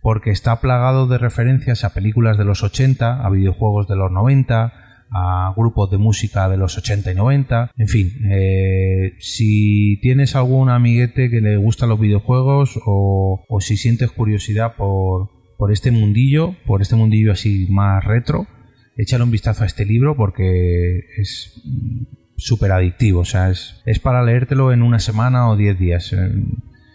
Porque 0.00 0.30
está 0.30 0.60
plagado 0.60 1.06
de 1.06 1.18
referencias 1.18 1.84
a 1.84 1.94
películas 1.94 2.36
de 2.36 2.44
los 2.44 2.64
80, 2.64 3.24
a 3.24 3.30
videojuegos 3.30 3.86
de 3.86 3.96
los 3.96 4.10
90, 4.10 4.81
a 5.14 5.52
grupos 5.56 5.90
de 5.90 5.98
música 5.98 6.48
de 6.48 6.56
los 6.56 6.76
80 6.78 7.12
y 7.12 7.14
90. 7.14 7.70
En 7.76 7.88
fin, 7.88 8.12
eh, 8.30 9.12
si 9.18 9.98
tienes 10.00 10.34
algún 10.36 10.70
amiguete 10.70 11.30
que 11.30 11.40
le 11.40 11.56
gustan 11.56 11.88
los 11.88 12.00
videojuegos 12.00 12.78
o, 12.86 13.44
o 13.48 13.60
si 13.60 13.76
sientes 13.76 14.10
curiosidad 14.10 14.76
por, 14.76 15.30
por 15.58 15.72
este 15.72 15.90
mundillo, 15.90 16.54
por 16.66 16.82
este 16.82 16.96
mundillo 16.96 17.32
así 17.32 17.66
más 17.70 18.04
retro, 18.04 18.46
échale 18.96 19.24
un 19.24 19.30
vistazo 19.30 19.64
a 19.64 19.66
este 19.66 19.84
libro 19.84 20.16
porque 20.16 21.00
es 21.18 21.62
súper 22.36 22.72
adictivo. 22.72 23.20
O 23.20 23.24
sea, 23.24 23.50
es, 23.50 23.82
es 23.86 23.98
para 23.98 24.22
leértelo 24.24 24.72
en 24.72 24.82
una 24.82 24.98
semana 24.98 25.48
o 25.50 25.56
10 25.56 25.78
días. 25.78 26.12
Eh, 26.12 26.32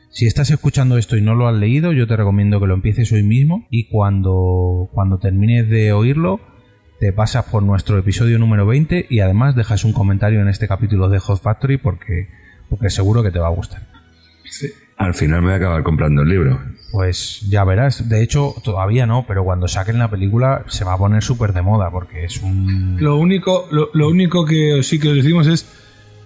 Si 0.10 0.26
estás 0.26 0.49
escuchando 0.49 0.98
esto 0.98 1.15
y 1.18 1.22
no 1.22 1.35
lo 1.35 1.48
has 1.48 1.56
leído, 1.56 1.91
yo 1.94 2.07
te 2.07 2.18
recomiendo 2.18 2.60
que 2.60 2.65
lo 2.68 2.73
empieces 2.73 3.11
hoy 3.11 3.23
mismo 3.23 3.68
y 3.69 3.88
cuando, 3.89 4.89
cuando 4.94 5.19
termines 5.19 5.69
de 5.69 5.91
oírlo, 5.91 6.39
te 6.99 7.14
pasas 7.14 7.45
por 7.45 7.64
nuestro 7.64 7.98
episodio 7.98 8.40
número 8.40 8.65
20 8.65 9.06
y 9.10 9.19
además 9.19 9.56
dejas 9.56 9.84
un 9.84 9.94
comentario 9.94 10.41
en 10.41 10.48
este 10.48 10.68
capítulo 10.68 11.10
de 11.10 11.19
Hot 11.19 11.41
Factory 11.41 11.78
porque, 11.78 12.30
porque 12.69 12.90
seguro 12.90 13.24
que 13.24 13.32
te 13.32 13.40
va 13.40 13.48
a 13.48 13.52
gustar. 13.52 13.84
Al 14.98 15.14
final 15.14 15.41
me 15.41 15.48
voy 15.48 15.53
a 15.53 15.57
acabar 15.57 15.84
comprando 15.84 16.24
el 16.24 16.30
libro. 16.30 16.60
Pues 16.91 17.41
ya 17.49 17.64
verás, 17.65 18.10
de 18.10 18.24
hecho 18.24 18.56
todavía 18.64 19.06
no, 19.06 19.26
pero 19.28 19.44
cuando 19.44 19.68
saquen 19.68 19.99
la 19.99 20.10
película 20.10 20.64
se 20.68 20.86
va 20.86 20.94
a 20.94 20.98
poner 20.98 21.22
súper 21.22 21.53
de 21.53 21.61
moda 21.61 21.91
porque 21.91 22.24
es 22.24 22.41
un... 22.41 22.98
Lo 22.99 23.18
único, 23.18 23.68
lo, 23.72 23.90
lo 23.94 24.07
único 24.10 24.45
que 24.45 24.82
sí 24.82 24.99
que 24.99 25.10
os 25.10 25.15
decimos 25.15 25.45
es 25.48 25.68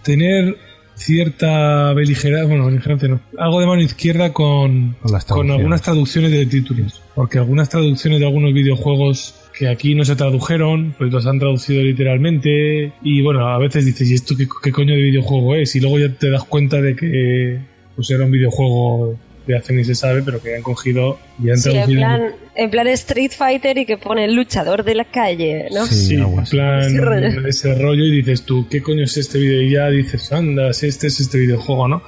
tener 0.04 0.58
cierta 0.96 1.94
beligerancia, 1.94 2.48
bueno, 2.48 2.68
beligerancia 2.68 3.10
no, 3.10 3.20
algo 3.38 3.60
de 3.60 3.66
mano 3.68 3.82
izquierda 3.82 4.32
con, 4.32 4.94
Con 5.02 5.12
las 5.12 5.26
con 5.26 5.28
traducciones. 5.28 5.56
algunas 5.58 5.82
traducciones 5.82 6.32
de 6.32 6.46
títulos. 6.46 7.02
Porque 7.16 7.40
algunas 7.40 7.68
traducciones 7.70 8.20
de 8.20 8.26
algunos 8.26 8.54
videojuegos 8.54 9.36
que 9.58 9.68
aquí 9.68 9.96
no 9.96 10.06
se 10.06 10.16
tradujeron, 10.16 10.96
pues 10.98 11.12
los 11.12 11.26
han 11.28 11.40
traducido 11.40 11.82
literalmente. 11.84 12.94
Y 13.04 13.22
bueno, 13.22 13.48
a 13.48 13.58
veces 13.58 13.86
dices, 13.86 14.10
¿y 14.10 14.14
esto 14.16 14.36
qué, 14.38 14.48
qué 14.64 14.72
coño 14.72 14.94
de 14.94 15.02
videojuego 15.02 15.56
es? 15.56 15.76
Y 15.76 15.80
luego 15.80 16.00
ya 16.00 16.10
te 16.10 16.30
das 16.30 16.44
cuenta 16.44 16.82
de 16.82 16.96
que 16.96 17.60
pues 17.96 18.10
era 18.12 18.26
un 18.26 18.32
videojuego 18.32 19.18
de 19.48 19.58
hace 19.58 19.74
ni 19.74 19.84
se 19.84 19.96
sabe, 19.96 20.22
pero 20.22 20.40
que 20.42 20.56
han 20.56 20.62
cogido 20.62 21.18
y 21.44 21.50
han 21.50 21.58
Sí, 21.58 21.70
en 21.70 21.74
traducido. 21.76 22.00
plan, 22.00 22.22
en 22.56 22.70
plan 22.70 22.88
Street 22.90 23.32
Fighter 23.36 23.78
y 23.80 23.86
que 23.88 23.98
pone 23.98 24.26
el 24.26 24.36
luchador 24.36 24.84
de 24.84 24.94
la 24.96 25.06
calle, 25.06 25.66
¿no? 25.74 25.86
Sí, 25.88 26.14
en 26.14 26.44
plan 26.46 26.82
Ese 26.84 27.02
rollo. 27.02 27.48
ese 27.48 27.76
rollo 27.76 28.06
y 28.06 28.12
dices 28.18 28.44
tú, 28.44 28.68
¿qué 28.70 28.82
coño 28.84 29.04
es 29.04 29.18
este 29.18 29.40
video? 29.40 29.62
Y 29.64 29.72
ya 29.72 29.90
dices, 29.90 30.32
anda, 30.32 30.72
si 30.74 30.86
este 30.86 31.08
es 31.08 31.20
este 31.20 31.40
videojuego, 31.40 31.88
¿no? 31.88 32.04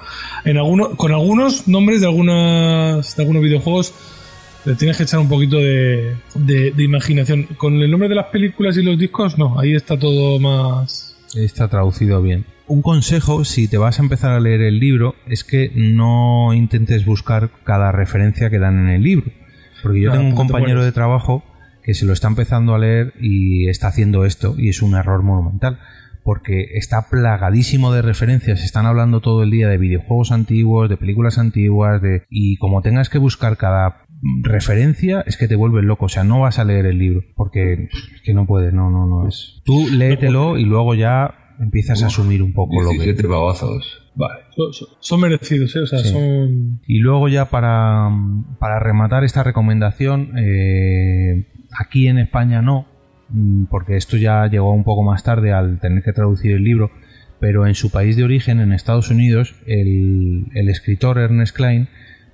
En 0.46 0.58
alguno, 0.58 0.96
con 0.96 1.12
algunos 1.12 1.68
nombres 1.68 2.02
de 2.02 2.08
algunas 2.08 3.16
de 3.16 3.24
algunos 3.24 3.42
videojuegos 3.42 3.94
le 4.66 4.76
tienes 4.76 4.98
que 4.98 5.04
echar 5.04 5.20
un 5.20 5.30
poquito 5.30 5.58
de, 5.58 6.16
de, 6.36 6.72
de 6.72 6.84
imaginación. 6.84 7.44
Con 7.58 7.76
el 7.82 7.92
nombre 7.92 8.10
de 8.10 8.16
las 8.16 8.28
películas 8.28 8.78
y 8.78 8.84
los 8.84 8.98
discos, 8.98 9.38
no, 9.38 9.60
ahí 9.60 9.76
está 9.76 9.98
todo 9.98 10.40
más... 10.40 11.18
Está 11.36 11.68
traducido 11.68 12.22
bien. 12.22 12.46
Un 12.68 12.82
consejo, 12.82 13.44
si 13.44 13.68
te 13.68 13.78
vas 13.78 14.00
a 14.00 14.04
empezar 14.04 14.32
a 14.32 14.40
leer 14.40 14.62
el 14.62 14.80
libro, 14.80 15.16
es 15.28 15.44
que 15.44 15.72
no 15.76 16.54
intentes 16.54 17.06
buscar 17.06 17.50
cada 17.64 17.92
referencia 17.92 18.50
que 18.50 18.60
dan 18.60 18.80
en 18.80 18.90
el 18.90 19.04
libro. 19.04 19.32
Porque 19.82 20.02
yo 20.02 20.12
Claro, 20.12 20.22
tengo 20.22 20.30
un 20.30 20.36
compañero 20.38 20.86
de 20.86 20.92
trabajo 20.92 21.44
que 21.84 21.94
se 21.94 22.06
lo 22.06 22.14
está 22.14 22.28
empezando 22.28 22.74
a 22.74 22.80
leer 22.80 23.14
y 23.20 23.68
está 23.68 23.88
haciendo 23.88 24.24
esto 24.26 24.56
y 24.58 24.70
es 24.70 24.82
un 24.82 24.96
error 24.96 25.24
monumental. 25.24 25.80
Porque 26.24 26.68
está 26.76 27.10
plagadísimo 27.10 27.92
de 27.92 28.02
referencias, 28.02 28.64
están 28.64 28.86
hablando 28.86 29.20
todo 29.20 29.44
el 29.44 29.52
día 29.52 29.68
de 29.68 29.78
videojuegos 29.78 30.32
antiguos, 30.32 30.90
de 30.90 30.96
películas 30.96 31.38
antiguas, 31.38 32.02
de 32.02 32.24
y 32.30 32.56
como 32.58 32.82
tengas 32.82 33.10
que 33.10 33.18
buscar 33.18 33.58
cada 33.58 34.06
referencia, 34.42 35.24
es 35.26 35.38
que 35.38 35.48
te 35.48 35.56
vuelves 35.56 35.84
loco. 35.84 36.06
O 36.06 36.10
sea, 36.10 36.24
no 36.24 36.42
vas 36.42 36.60
a 36.60 36.64
leer 36.64 36.86
el 36.86 36.98
libro, 36.98 37.24
porque 37.36 37.90
es 38.16 38.22
que 38.24 38.34
no 38.34 38.46
puedes, 38.46 38.74
no, 38.74 38.90
no, 38.90 39.06
no 39.06 39.28
es. 39.28 39.62
Tú 39.66 39.88
léetelo 39.92 40.58
y 40.58 40.66
luego 40.66 40.96
ya 40.96 41.56
empiezas 41.60 42.04
a 42.04 42.08
asumir 42.08 42.42
un 42.42 42.54
poco 42.54 42.82
lo 42.82 42.90
que. 42.92 42.98
17 42.98 43.28
pavazos. 43.28 44.00
Vale. 44.16 44.42
Son, 45.00 45.20
merecidos, 45.20 45.76
¿eh? 45.76 45.80
O 45.80 45.88
sea, 45.88 46.00
Sí. 46.00 46.10
son... 46.10 46.82
Y 46.88 47.00
luego 47.00 47.28
ya 47.30 47.46
para, 47.50 48.10
para 48.60 48.80
rematar 48.80 49.24
esta 49.24 49.44
recomendación, 49.44 50.38
eh, 50.38 51.48
aquí 51.78 52.08
en 52.08 52.20
España 52.20 52.62
no, 52.62 52.86
mm, 53.30 53.66
porque 53.66 53.98
esto 53.98 54.18
ya 54.18 54.46
llegó 54.48 54.72
un 54.72 54.84
poco 54.84 55.04
más 55.04 55.24
tarde 55.24 55.52
al 55.52 55.80
tener 55.80 56.04
que 56.04 56.14
traducir 56.14 56.52
el 56.52 56.64
libro, 56.64 56.92
pero 57.40 57.66
en 57.66 57.74
su 57.74 57.90
país 57.90 58.16
de 58.16 58.24
origen, 58.24 58.60
en 58.60 58.72
Estados 58.72 59.10
Unidos, 59.10 59.56
el, 59.66 60.46
el 60.54 60.70
escritor 60.70 61.18
Ernest 61.18 61.56
Klein 61.56 61.90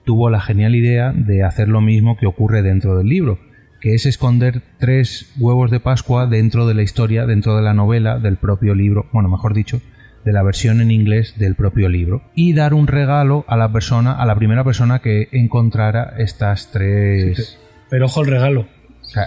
tuvo 0.09 0.31
la 0.31 0.41
genial 0.41 0.73
idea 0.73 1.13
de 1.13 1.43
hacer 1.43 1.67
lo 1.67 1.81
mismo 1.81 2.17
que 2.17 2.25
ocurre 2.25 2.63
dentro 2.63 2.97
del 2.97 3.05
libro, 3.05 3.37
que 3.79 3.93
es 3.93 4.07
esconder 4.07 4.63
tres 4.79 5.31
huevos 5.37 5.69
de 5.69 5.79
Pascua 5.79 6.25
dentro 6.25 6.65
de 6.65 6.73
la 6.73 6.81
historia, 6.81 7.27
dentro 7.27 7.55
de 7.55 7.61
la 7.61 7.75
novela 7.75 8.17
del 8.17 8.37
propio 8.37 8.73
libro, 8.73 9.05
bueno, 9.13 9.29
mejor 9.29 9.53
dicho, 9.53 9.83
de 10.25 10.33
la 10.33 10.41
versión 10.41 10.81
en 10.81 10.89
inglés 10.89 11.35
del 11.37 11.53
propio 11.53 11.89
libro 11.89 12.23
y 12.33 12.53
dar 12.53 12.73
un 12.73 12.87
regalo 12.87 13.45
a 13.47 13.55
la 13.55 13.71
persona, 13.71 14.13
a 14.13 14.25
la 14.25 14.33
primera 14.33 14.63
persona 14.63 14.97
que 14.97 15.27
encontrara 15.31 16.15
estas 16.17 16.71
tres. 16.71 17.59
Pero 17.91 18.07
ojo 18.07 18.21
el 18.21 18.31
regalo. 18.31 18.65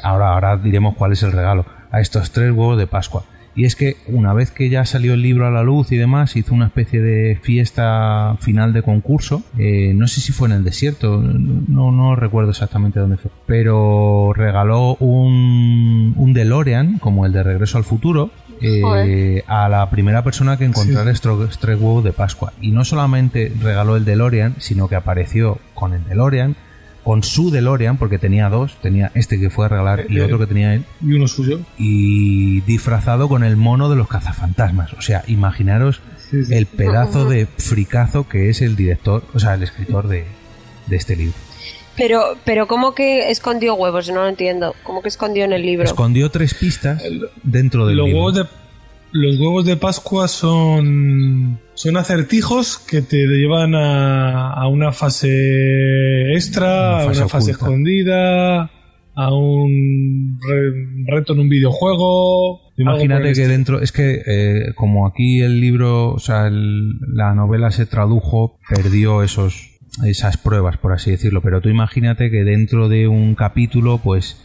Ahora, 0.03 0.33
ahora 0.33 0.57
diremos 0.57 0.97
cuál 0.97 1.13
es 1.13 1.23
el 1.23 1.31
regalo 1.31 1.65
a 1.93 2.01
estos 2.01 2.33
tres 2.33 2.51
huevos 2.51 2.77
de 2.77 2.89
Pascua. 2.89 3.23
Y 3.55 3.65
es 3.65 3.77
que 3.77 3.97
una 4.07 4.33
vez 4.33 4.51
que 4.51 4.69
ya 4.69 4.85
salió 4.85 5.15
el 5.15 5.23
libro 5.23 5.47
a 5.47 5.51
la 5.51 5.63
luz 5.63 5.93
y 5.93 5.97
demás, 5.97 6.37
hizo 6.37 6.55
una 6.55 6.67
especie 6.67 7.03
de 7.03 7.39
fiesta 7.43 8.37
final 8.41 8.73
de 8.73 8.83
concurso. 8.83 9.43
Eh, 9.59 9.93
no 9.95 10.09
sé 10.09 10.21
si 10.21 10.33
fue 10.33 10.49
en 10.49 10.55
el 10.55 10.65
desierto, 10.65 11.21
no, 11.21 11.93
no 11.93 12.17
recuerdo 12.17 12.51
exactamente 12.51 13.01
dónde 13.01 13.19
fue. 13.19 13.31
Pero 13.47 14.33
regaló 14.35 14.97
un, 14.97 16.15
un 16.17 16.33
DeLorean, 16.33 16.99
como 16.99 17.27
el 17.27 17.33
de 17.33 17.43
Regreso 17.43 17.79
al 17.79 17.85
Futuro, 17.85 18.31
eh, 18.61 19.43
a 19.47 19.69
la 19.69 19.91
primera 19.91 20.23
persona 20.23 20.57
que 20.57 20.65
encontrara 20.65 21.13
tres 21.13 21.81
huevos 21.81 22.05
de 22.05 22.13
Pascua. 22.13 22.53
Y 22.61 22.71
no 22.71 22.85
solamente 22.85 23.53
regaló 23.61 23.97
el 23.97 24.05
DeLorean, 24.05 24.55
sino 24.59 24.89
que 24.89 24.97
apareció 24.97 25.59
con 25.75 25.95
el 25.95 26.05
DeLorean 26.05 26.57
con 27.05 27.23
su 27.23 27.51
DeLorean, 27.51 27.97
porque 27.99 28.19
tenía 28.19 28.49
dos, 28.49 28.77
tenía 28.81 29.11
este 29.15 29.41
que 29.41 29.51
fue 29.51 29.67
a 29.67 29.69
regalar 29.69 30.07
y 30.09 30.19
Eh, 30.19 30.23
otro 30.23 30.39
que 30.39 30.47
tenía 30.47 30.75
él, 30.75 30.85
Y 31.01 31.13
uno 31.15 31.27
suyo. 31.29 31.61
y 31.79 32.61
disfrazado 32.63 33.29
con 33.29 33.43
el 33.45 33.57
mono 33.57 33.91
de 33.91 33.97
los 33.97 34.09
cazafantasmas. 34.09 34.93
O 34.95 35.01
sea, 35.03 35.25
imaginaros 35.27 36.01
Sí, 36.31 36.45
sí. 36.45 36.55
el 36.55 36.67
pedazo 36.67 37.29
de 37.29 37.47
fricazo 37.47 38.29
que 38.29 38.49
es 38.51 38.63
el 38.63 38.77
director, 38.77 39.25
o 39.35 39.39
sea, 39.39 39.55
el 39.55 39.63
escritor 39.65 40.09
de, 40.09 40.25
de 40.87 40.97
este 40.97 41.17
libro. 41.17 41.35
Pero, 41.97 42.37
pero 42.45 42.67
¿cómo 42.67 42.95
que 42.95 43.31
escondió 43.31 43.75
huevos? 43.75 44.09
No 44.09 44.23
lo 44.23 44.29
entiendo. 44.29 44.75
¿Cómo 44.83 45.03
que 45.03 45.09
escondió 45.09 45.45
en 45.45 45.53
el 45.53 45.61
libro? 45.63 45.85
Escondió 45.85 46.31
tres 46.31 46.55
pistas 46.55 47.03
dentro 47.43 47.87
del 47.87 47.99
Los 47.99 48.07
libro. 48.07 48.25
huevos, 48.25 48.35
de, 48.37 48.62
los 49.13 49.39
huevos 49.39 49.65
de 49.67 49.77
Pascua 49.77 50.27
son, 50.29 51.59
son 51.75 51.97
acertijos 51.97 52.79
que 52.79 53.03
te 53.03 53.27
llevan 53.27 53.75
a, 53.75 54.53
a 54.53 54.69
una 54.69 54.93
fase 54.93 56.33
extra, 56.35 56.67
Una 56.97 57.03
a 57.03 57.07
una 57.07 57.29
fase 57.29 57.51
escondida, 57.53 58.71
a 59.15 59.35
un 59.35 60.39
re- 60.49 61.15
reto 61.15 61.35
en 61.35 61.41
un 61.41 61.49
videojuego. 61.49 62.61
Imagínate 62.79 63.33
que 63.35 63.47
dentro, 63.49 63.81
es 63.83 63.93
que 63.93 64.23
eh, 64.27 64.73
como 64.75 65.07
aquí 65.07 65.41
el 65.43 65.61
libro, 65.61 66.13
o 66.15 66.19
sea, 66.19 66.47
el- 66.47 66.93
la 67.13 67.35
novela 67.35 67.71
se 67.71 67.87
tradujo, 67.87 68.59
perdió 68.69 69.23
esos 69.23 69.69
esas 70.07 70.39
pruebas, 70.39 70.79
por 70.79 70.93
así 70.95 71.11
decirlo. 71.11 71.43
Pero 71.43 71.61
tú 71.61 71.69
imagínate 71.69 72.31
que 72.31 72.45
dentro 72.45 72.89
de 72.89 73.09
un 73.09 73.35
capítulo, 73.35 73.99
pues 73.99 74.43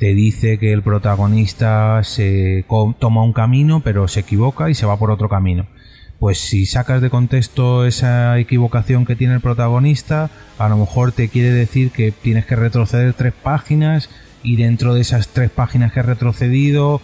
te 0.00 0.14
dice 0.14 0.58
que 0.58 0.72
el 0.72 0.82
protagonista 0.82 2.02
se 2.02 2.64
co- 2.66 2.96
toma 2.98 3.22
un 3.22 3.32
camino, 3.34 3.80
pero 3.84 4.08
se 4.08 4.20
equivoca 4.20 4.68
y 4.70 4.74
se 4.74 4.86
va 4.86 4.98
por 4.98 5.10
otro 5.12 5.28
camino. 5.28 5.66
Pues 6.18 6.38
si 6.38 6.66
sacas 6.66 7.00
de 7.02 7.10
contexto 7.10 7.84
esa 7.86 8.38
equivocación 8.38 9.04
que 9.06 9.14
tiene 9.14 9.34
el 9.34 9.40
protagonista, 9.40 10.30
a 10.58 10.68
lo 10.68 10.76
mejor 10.78 11.12
te 11.12 11.28
quiere 11.28 11.50
decir 11.50 11.90
que 11.92 12.12
tienes 12.12 12.46
que 12.46 12.56
retroceder 12.56 13.14
tres 13.14 13.32
páginas 13.34 14.10
y 14.42 14.56
dentro 14.56 14.94
de 14.94 15.02
esas 15.02 15.28
tres 15.28 15.50
páginas 15.50 15.92
que 15.92 16.00
has 16.00 16.06
retrocedido 16.06 17.00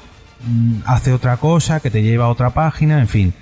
mm, 0.46 0.80
hace 0.86 1.12
otra 1.12 1.36
cosa 1.36 1.80
que 1.80 1.90
te 1.90 2.02
lleva 2.02 2.24
a 2.24 2.28
otra 2.28 2.50
página, 2.50 2.98
en 3.00 3.08
fin. 3.08 3.34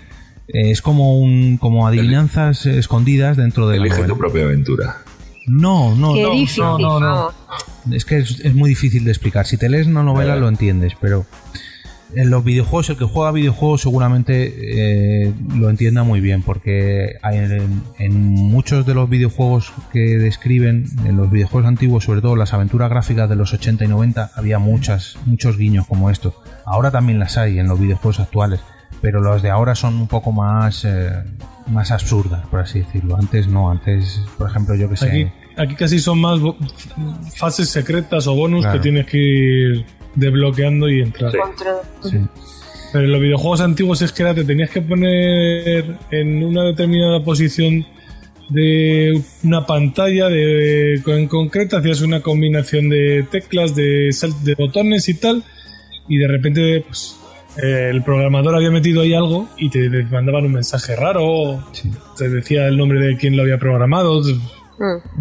Es 0.49 0.83
como 0.83 1.19
un 1.19 1.57
como 1.59 1.87
adivinanzas 1.87 2.67
escondidas 2.67 3.37
dentro 3.37 3.67
de 3.69 3.79
la 3.79 3.87
Elige 3.87 4.03
tu 4.05 4.19
propia 4.19 4.43
aventura. 4.45 4.97
No, 5.47 5.95
no, 5.95 6.13
Qué 6.15 6.23
no, 6.23 6.31
difícil, 6.33 6.63
no, 6.65 6.79
no, 6.79 7.01
no. 7.01 7.31
Es 7.91 8.05
que 8.05 8.19
es, 8.19 8.41
es 8.41 8.55
muy 8.55 8.71
difícil 8.71 9.05
de 9.05 9.11
explicar. 9.11 9.47
Si 9.47 9.57
te 9.57 9.69
lees 9.69 9.87
una 9.87 10.03
novela 10.03 10.37
lo 10.37 10.49
entiendes, 10.49 10.95
pero 11.01 11.27
en 12.17 12.31
los 12.31 12.45
videojuegos, 12.45 12.91
el 12.91 12.97
que 12.97 13.05
juega 13.05 13.33
videojuegos 13.33 13.83
seguramente 13.83 14.55
eh, 15.27 15.33
lo 15.57 15.71
entienda 15.71 16.05
muy 16.05 16.21
bien, 16.21 16.43
porque 16.43 17.17
en, 17.23 17.83
en 17.99 18.15
muchos 18.15 18.87
de 18.87 18.95
los 18.95 19.09
videojuegos 19.09 19.73
que 19.93 20.19
describen, 20.19 20.87
en 21.05 21.17
los 21.17 21.31
videojuegos 21.31 21.67
antiguos, 21.67 22.05
sobre 22.05 22.21
todo 22.21 22.37
las 22.37 22.53
aventuras 22.53 22.91
gráficas 22.91 23.29
de 23.29 23.37
los 23.37 23.53
80 23.53 23.85
y 23.85 23.89
90, 23.89 24.31
había 24.35 24.59
muchas, 24.59 25.17
muchos 25.25 25.57
guiños 25.59 25.87
como 25.87 26.11
estos. 26.11 26.35
Ahora 26.65 26.91
también 26.91 27.19
las 27.19 27.37
hay 27.37 27.59
en 27.59 27.69
los 27.69 27.81
videojuegos 27.81 28.21
actuales, 28.21 28.61
pero 29.01 29.21
los 29.21 29.43
de 29.43 29.51
ahora 29.51 29.75
son 29.75 29.95
un 29.95 30.09
poco 30.09 30.33
más, 30.33 30.85
eh, 30.85 31.11
más 31.67 31.91
absurdas, 31.91 32.47
por 32.47 32.61
así 32.61 32.81
decirlo. 32.81 33.17
Antes 33.17 33.49
no, 33.49 33.71
antes, 33.71 34.21
por 34.39 34.49
ejemplo, 34.49 34.75
yo 34.75 34.89
que 34.89 34.97
sé. 34.97 35.09
Aquí, 35.09 35.33
aquí 35.57 35.75
casi 35.75 35.99
son 35.99 36.21
más 36.21 36.39
fases 37.37 37.69
secretas 37.69 38.27
o 38.27 38.35
bonus 38.35 38.63
Claro. 38.63 38.79
que 38.79 38.83
tienes 38.83 39.07
que 39.07 39.19
ir 39.19 39.85
desbloqueando 40.15 40.89
y 40.89 41.01
entrar. 41.03 41.33
Sí. 42.03 42.19
Pero 42.93 43.05
en 43.07 43.13
los 43.13 43.21
videojuegos 43.21 43.61
antiguos 43.61 44.03
es 44.03 44.13
que 44.13 44.23
era, 44.23 44.35
te 44.35 44.45
tenías 44.45 44.71
que 44.71 44.81
poner 44.81 45.97
en 46.13 46.45
una 46.45 46.63
determinada 46.65 47.23
posición 47.25 47.85
de 48.51 49.21
una 49.43 49.67
pantalla 49.67 50.29
de, 50.29 50.95
en 51.07 51.27
concreto, 51.27 51.77
hacías 51.79 52.03
una 52.03 52.21
combinación 52.21 52.89
de 52.91 53.27
teclas, 53.31 53.75
de, 53.75 54.11
de 54.43 54.55
botones 54.55 55.09
y 55.09 55.15
tal, 55.15 55.43
y 56.09 56.19
de 56.19 56.29
repente 56.29 56.85
pues, 56.87 57.17
eh, 57.63 57.89
el 57.91 58.03
programador 58.05 58.55
había 58.55 58.71
metido 58.71 59.01
ahí 59.01 59.15
algo 59.15 59.49
y 59.57 59.71
te, 59.71 59.89
te 59.89 60.03
mandaban 60.05 60.45
un 60.45 60.53
mensaje 60.53 60.95
raro, 60.95 61.65
te 62.19 62.29
decía 62.29 62.69
el 62.69 62.77
nombre 62.77 63.01
de 63.01 63.17
quien 63.17 63.35
lo 63.37 63.43
había 63.43 63.59
programado. 63.59 64.23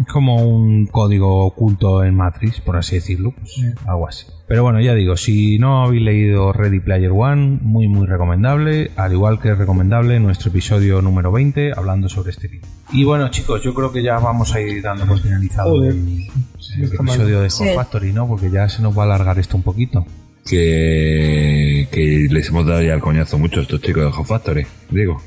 Es 0.00 0.06
como 0.12 0.36
un 0.36 0.86
código 0.86 1.46
oculto 1.46 2.04
en 2.04 2.16
Matrix, 2.16 2.60
por 2.60 2.76
así 2.76 2.96
decirlo, 2.96 3.32
pues, 3.32 3.74
algo 3.86 4.08
así. 4.08 4.26
Pero 4.46 4.62
bueno, 4.62 4.80
ya 4.80 4.94
digo, 4.94 5.16
si 5.16 5.58
no 5.58 5.84
habéis 5.84 6.02
leído 6.02 6.52
Ready 6.52 6.80
Player 6.80 7.10
One, 7.10 7.58
muy 7.62 7.88
muy 7.88 8.06
recomendable, 8.06 8.90
al 8.96 9.12
igual 9.12 9.40
que 9.40 9.52
es 9.52 9.58
recomendable 9.58 10.20
nuestro 10.20 10.50
episodio 10.50 11.00
número 11.00 11.32
20 11.32 11.72
hablando 11.74 12.08
sobre 12.08 12.30
este 12.30 12.48
libro. 12.48 12.68
Y 12.92 13.04
bueno 13.04 13.28
chicos, 13.30 13.62
yo 13.62 13.72
creo 13.72 13.90
que 13.90 14.02
ya 14.02 14.18
vamos 14.18 14.54
a 14.54 14.60
ir 14.60 14.82
dando 14.82 15.06
por 15.06 15.18
finalizado 15.20 15.70
Joder. 15.70 15.92
el, 15.92 16.28
episodio 16.92 17.40
de 17.40 17.50
Sí. 17.50 17.64
Hot 17.64 17.74
Factory, 17.76 18.12
¿no? 18.12 18.26
Porque 18.28 18.50
ya 18.50 18.68
se 18.68 18.82
nos 18.82 18.96
va 18.96 19.02
a 19.02 19.06
alargar 19.06 19.38
esto 19.38 19.56
un 19.56 19.62
poquito. 19.62 20.04
Que, 20.44 21.88
que 21.90 22.26
les 22.30 22.48
hemos 22.50 22.66
dado 22.66 22.82
ya 22.82 22.92
el 22.92 23.00
coñazo 23.00 23.38
mucho 23.38 23.60
a 23.60 23.62
estos 23.62 23.80
chicos 23.80 24.04
de 24.04 24.10
Hot 24.10 24.26
Factory, 24.26 24.66
digo. 24.90 25.22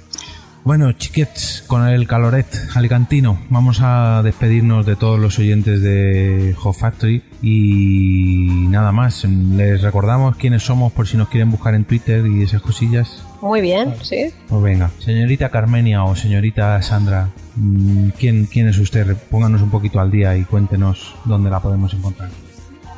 Bueno, 0.67 0.91
chiquets, 0.91 1.63
con 1.65 1.87
el 1.87 2.09
caloret 2.09 2.45
alicantino, 2.75 3.39
vamos 3.49 3.79
a 3.81 4.21
despedirnos 4.21 4.85
de 4.85 4.97
todos 4.97 5.17
los 5.17 5.39
oyentes 5.39 5.81
de 5.81 6.53
Hot 6.57 6.75
Factory 6.75 7.23
y 7.41 8.67
nada 8.67 8.91
más. 8.91 9.23
Les 9.23 9.81
recordamos 9.81 10.35
quiénes 10.35 10.63
somos 10.63 10.91
por 10.91 11.07
si 11.07 11.15
nos 11.15 11.29
quieren 11.29 11.51
buscar 11.51 11.73
en 11.73 11.85
Twitter 11.85 12.27
y 12.27 12.43
esas 12.43 12.61
cosillas. 12.61 13.23
Muy 13.39 13.61
bien, 13.61 13.95
sí. 14.01 14.33
Pues 14.49 14.61
venga, 14.61 14.91
señorita 14.99 15.47
Carmenia 15.47 16.03
o 16.03 16.17
señorita 16.17 16.81
Sandra, 16.81 17.29
mm, 17.55 18.09
¿quién, 18.19 18.45
quién 18.45 18.67
es 18.67 18.77
usted? 18.77 19.15
Pónganos 19.31 19.61
un 19.61 19.69
poquito 19.69 20.01
al 20.01 20.11
día 20.11 20.35
y 20.35 20.43
cuéntenos 20.43 21.15
dónde 21.23 21.49
la 21.49 21.61
podemos 21.61 21.93
encontrar. 21.93 22.29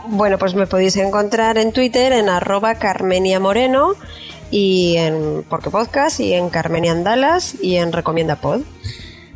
Bueno, 0.07 0.39
pues 0.39 0.55
me 0.55 0.65
podéis 0.65 0.95
encontrar 0.95 1.59
en 1.59 1.71
Twitter 1.71 2.13
en 2.13 2.29
arroba 2.29 2.73
Carmenia 2.79 3.39
Moreno 3.39 3.93
y 4.51 4.95
en 4.97 5.43
Porque 5.49 5.69
Podcast 5.69 6.19
y 6.19 6.33
en 6.33 6.49
Carmenian 6.49 7.03
Dallas 7.03 7.55
y 7.61 7.75
en 7.75 7.91
Recomienda 7.91 8.35
Pod. 8.37 8.61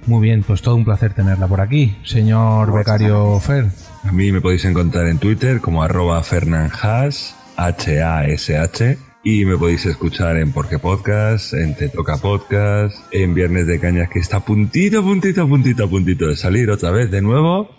Muy 0.06 0.22
bien, 0.22 0.44
pues 0.44 0.62
todo 0.62 0.76
un 0.76 0.84
placer 0.84 1.14
tenerla 1.14 1.48
por 1.48 1.62
aquí, 1.62 1.96
señor 2.04 2.74
becario 2.74 3.40
Fer. 3.40 3.68
A 4.04 4.12
mí 4.12 4.32
me 4.32 4.42
podéis 4.42 4.66
encontrar 4.66 5.08
en 5.08 5.18
Twitter 5.18 5.62
como 5.62 5.82
arroba 5.82 6.22
fernanhash, 6.24 7.32
H-A-S-H, 7.56 8.98
y 9.24 9.46
me 9.46 9.56
podéis 9.58 9.86
escuchar 9.86 10.36
en 10.36 10.52
Porque 10.52 10.78
Podcast, 10.78 11.54
en 11.54 11.76
Te 11.76 11.88
Toca 11.88 12.18
Podcast, 12.18 12.98
en 13.12 13.34
Viernes 13.34 13.66
de 13.66 13.80
Cañas, 13.80 14.10
que 14.10 14.20
está 14.20 14.42
puntito, 14.42 15.02
puntito, 15.02 15.48
puntito, 15.48 15.90
puntito 15.90 16.28
de 16.28 16.36
salir 16.36 16.70
otra 16.70 16.92
vez 16.92 17.10
de 17.10 17.22
nuevo. 17.22 17.70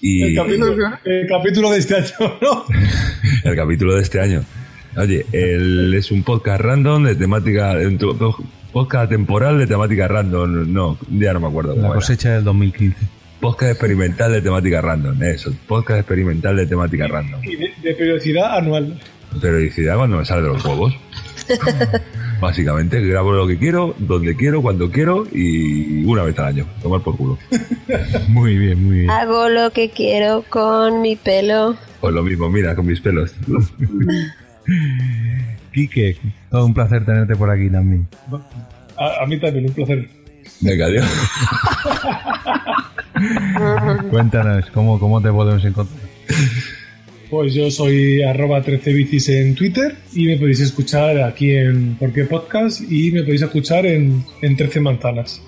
Y 0.00 0.22
El 0.22 0.34
capítulo, 0.34 0.98
el 1.04 1.28
capítulo 1.28 1.70
de 1.70 1.78
este 1.78 1.96
año, 1.96 2.38
¿no? 2.40 2.64
el 3.44 3.56
capítulo 3.56 3.94
de 3.94 4.02
este 4.02 4.20
año. 4.20 4.42
Oye, 4.96 5.24
el, 5.32 5.94
es 5.94 6.10
un 6.10 6.22
podcast 6.22 6.60
random 6.60 7.04
de 7.04 7.14
temática, 7.16 7.74
podcast 8.72 9.10
temporal 9.10 9.58
de 9.58 9.66
temática 9.66 10.06
random, 10.08 10.72
no, 10.72 10.98
ya 11.10 11.32
no 11.32 11.40
me 11.40 11.46
acuerdo 11.48 11.70
cómo 11.70 11.82
La 11.82 11.88
era. 11.88 11.94
cosecha 11.96 12.32
del 12.34 12.44
2015. 12.44 12.96
Podcast 13.40 13.72
experimental 13.72 14.32
de 14.32 14.42
temática 14.42 14.80
random, 14.80 15.22
eso, 15.22 15.52
podcast 15.66 16.00
experimental 16.00 16.56
de 16.56 16.66
temática 16.66 17.08
random. 17.08 17.40
Y 17.42 17.56
de, 17.56 17.72
de 17.82 17.94
periodicidad 17.94 18.58
anual. 18.58 18.98
Periodicidad 19.40 19.96
cuando 19.96 20.18
me 20.18 20.24
sale 20.24 20.42
de 20.42 20.48
los 20.48 20.64
huevos. 20.64 20.94
Básicamente, 22.40 23.00
grabo 23.00 23.32
lo 23.32 23.46
que 23.46 23.56
quiero, 23.56 23.94
donde 23.98 24.36
quiero, 24.36 24.62
cuando 24.62 24.90
quiero 24.90 25.26
y 25.32 26.04
una 26.04 26.22
vez 26.22 26.38
al 26.38 26.46
año. 26.46 26.66
Tomar 26.82 27.00
por 27.00 27.16
culo. 27.16 27.38
Muy 28.28 28.58
bien, 28.58 28.84
muy 28.84 28.98
bien. 29.00 29.10
Hago 29.10 29.48
lo 29.48 29.70
que 29.70 29.90
quiero 29.90 30.44
con 30.48 31.00
mi 31.02 31.16
pelo. 31.16 31.76
Pues 32.00 32.12
lo 32.14 32.22
mismo, 32.22 32.50
mira, 32.50 32.74
con 32.74 32.86
mis 32.86 33.00
pelos. 33.00 33.32
Quique, 35.72 36.16
todo 36.50 36.66
un 36.66 36.74
placer 36.74 37.04
tenerte 37.04 37.34
por 37.36 37.50
aquí 37.50 37.70
también. 37.70 38.06
A, 38.96 39.22
a 39.22 39.26
mí 39.26 39.38
también, 39.38 39.66
un 39.66 39.72
placer. 39.72 40.08
Venga, 40.60 40.86
adiós. 40.86 41.06
Cuéntanos, 44.10 44.70
¿cómo, 44.70 44.98
cómo 44.98 45.20
te 45.20 45.30
podemos 45.30 45.64
encontrar? 45.64 46.00
Pues 47.30 47.54
yo 47.54 47.70
soy 47.70 48.22
arroba 48.22 48.62
13bicis 48.62 49.28
en 49.30 49.54
Twitter 49.54 49.96
y 50.12 50.26
me 50.26 50.36
podéis 50.36 50.60
escuchar 50.60 51.20
aquí 51.22 51.52
en 51.52 51.96
Porque 51.98 52.24
Podcast 52.24 52.80
y 52.82 53.10
me 53.10 53.22
podéis 53.22 53.42
escuchar 53.42 53.86
en, 53.86 54.24
en 54.42 54.56
13 54.56 54.80
manzanas. 54.80 55.40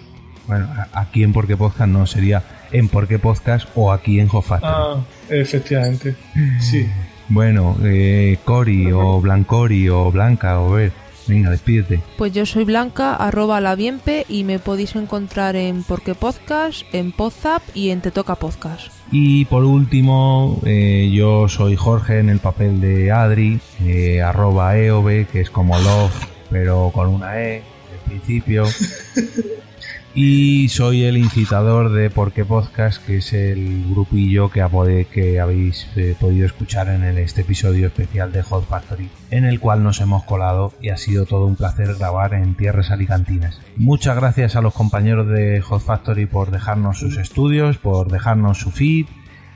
Bueno, 0.47 0.69
aquí 0.93 1.23
en 1.23 1.33
Porque 1.33 1.57
Podcast 1.57 1.91
no, 1.91 2.07
sería 2.07 2.43
en 2.73 2.89
Porque 2.89 3.19
Podcast 3.19 3.69
o 3.75 3.93
aquí 3.93 4.19
en 4.19 4.29
Factory. 4.29 4.61
Ah, 4.63 5.05
efectivamente. 5.29 6.15
Sí. 6.61 6.87
Bueno, 7.29 7.77
eh, 7.83 8.39
Cori 8.45 8.93
o 8.93 9.21
Blancori 9.21 9.89
o 9.89 10.11
Blanca 10.11 10.61
o 10.61 10.73
ver, 10.73 10.93
venga, 11.27 11.51
despídete. 11.51 12.01
Pues 12.19 12.33
yo 12.33 12.45
soy 12.45 12.65
Blanca, 12.65 13.15
arroba 13.15 13.61
la 13.61 13.75
bienpe 13.75 14.27
y 14.29 14.45
me 14.45 14.59
podéis 14.59 14.95
encontrar 14.95 15.57
en 15.57 15.85
Porque 15.85 16.15
Podcast, 16.15 16.83
en 16.93 17.13
Podzap 17.13 17.63
y 17.75 17.91
en 17.91 18.03
Te 18.03 18.11
Toca 18.11 18.35
Podcast. 18.35 18.89
Y 19.11 19.47
por 19.47 19.65
último, 19.65 20.61
eh, 20.65 21.11
yo 21.13 21.49
soy 21.49 21.77
Jorge 21.77 22.19
en 22.19 22.29
el 22.29 22.41
papel 22.41 22.81
de 22.81 23.11
Adri, 23.11 23.61
eh, 23.85 24.21
arroba 24.21 24.77
EOB, 24.77 25.27
que 25.27 25.41
es 25.41 25.51
como 25.51 25.79
love, 25.79 26.13
pero 26.51 26.91
con 26.93 27.09
una 27.09 27.41
E, 27.41 27.63
al 27.93 28.11
principio. 28.11 28.65
Y 30.17 30.69
soy 30.69 31.03
el 31.03 31.17
incitador 31.17 31.91
de 31.93 32.09
Porque 32.09 32.45
Podcast, 32.45 33.05
que 33.05 33.17
es 33.17 33.33
el 33.33 33.85
grupillo 33.91 34.49
que, 34.49 34.61
habéis 34.63 35.89
eh, 35.97 36.15
podido 36.21 36.47
escuchar 36.47 36.89
en 36.89 37.03
el- 37.03 37.19
este 37.19 37.41
episodio 37.41 37.89
especial 37.89 38.31
de 38.31 38.43
Hot 38.43 38.65
Factory, 38.69 39.09
en 39.33 39.45
el 39.45 39.59
cual 39.59 39.83
nos 39.83 40.01
hemos 40.01 40.23
colado 40.23 40.73
y 40.81 40.91
ha 40.91 40.97
sido 40.97 41.27
todo 41.27 41.47
un 41.47 41.57
placer 41.57 41.97
grabar 41.99 42.33
en 42.35 42.55
tierras 42.55 42.93
alicantinas. 42.93 43.59
Muchas 43.77 44.15
gracias 44.15 44.55
a 44.55 44.61
los 44.61 44.73
compañeros 44.73 45.27
de 45.29 45.61
Hot 45.63 45.83
Factory 45.83 46.27
por 46.27 46.53
dejarnos 46.53 47.01
sus 47.01 47.17
estudios, 47.17 47.79
por 47.79 48.09
dejarnos 48.13 48.59
su 48.59 48.71
feed 48.71 49.07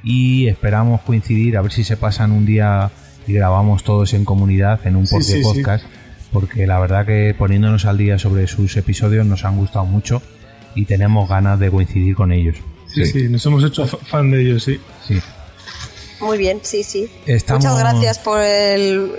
y 0.03 0.49
esperamos 0.49 1.03
coincidir, 1.03 1.57
a 1.57 1.63
ver 1.63 1.71
si 1.71 1.85
se 1.85 1.97
pasan 1.97 2.33
un 2.33 2.47
día 2.47 2.91
y 3.29 3.33
grabamos 3.35 3.85
todos 3.85 4.13
en 4.13 4.25
comunidad 4.25 4.85
en 4.89 4.97
un 4.97 5.07
sí, 5.07 5.23
sí. 5.23 5.41
Podcast 5.41 5.87
porque 6.33 6.67
la 6.67 6.81
verdad 6.81 7.07
que 7.07 7.35
poniéndonos 7.39 7.85
al 7.87 7.97
día 7.97 8.19
sobre 8.19 8.49
sus 8.49 8.77
episodios 8.77 9.25
nos 9.25 9.45
han 9.45 9.57
gustado 9.57 9.87
mucho 9.87 10.21
y 10.75 10.85
tenemos 10.85 11.29
ganas 11.29 11.59
de 11.59 11.71
coincidir 11.71 12.15
con 12.15 12.33
ellos. 12.33 12.57
Sí, 12.87 13.05
sí, 13.07 13.29
nos 13.29 13.45
hemos 13.47 13.63
hecho 13.65 13.87
fa- 13.87 13.99
fan 13.99 14.31
de 14.31 14.41
ellos, 14.43 14.63
sí. 14.65 14.81
Sí. 15.07 15.19
Muy 16.21 16.37
bien, 16.37 16.59
sí, 16.63 16.83
sí. 16.83 17.09
Estamos- 17.27 17.65
Muchas 17.65 17.79
gracias 17.79 18.19
por 18.19 18.41
el... 18.43 19.13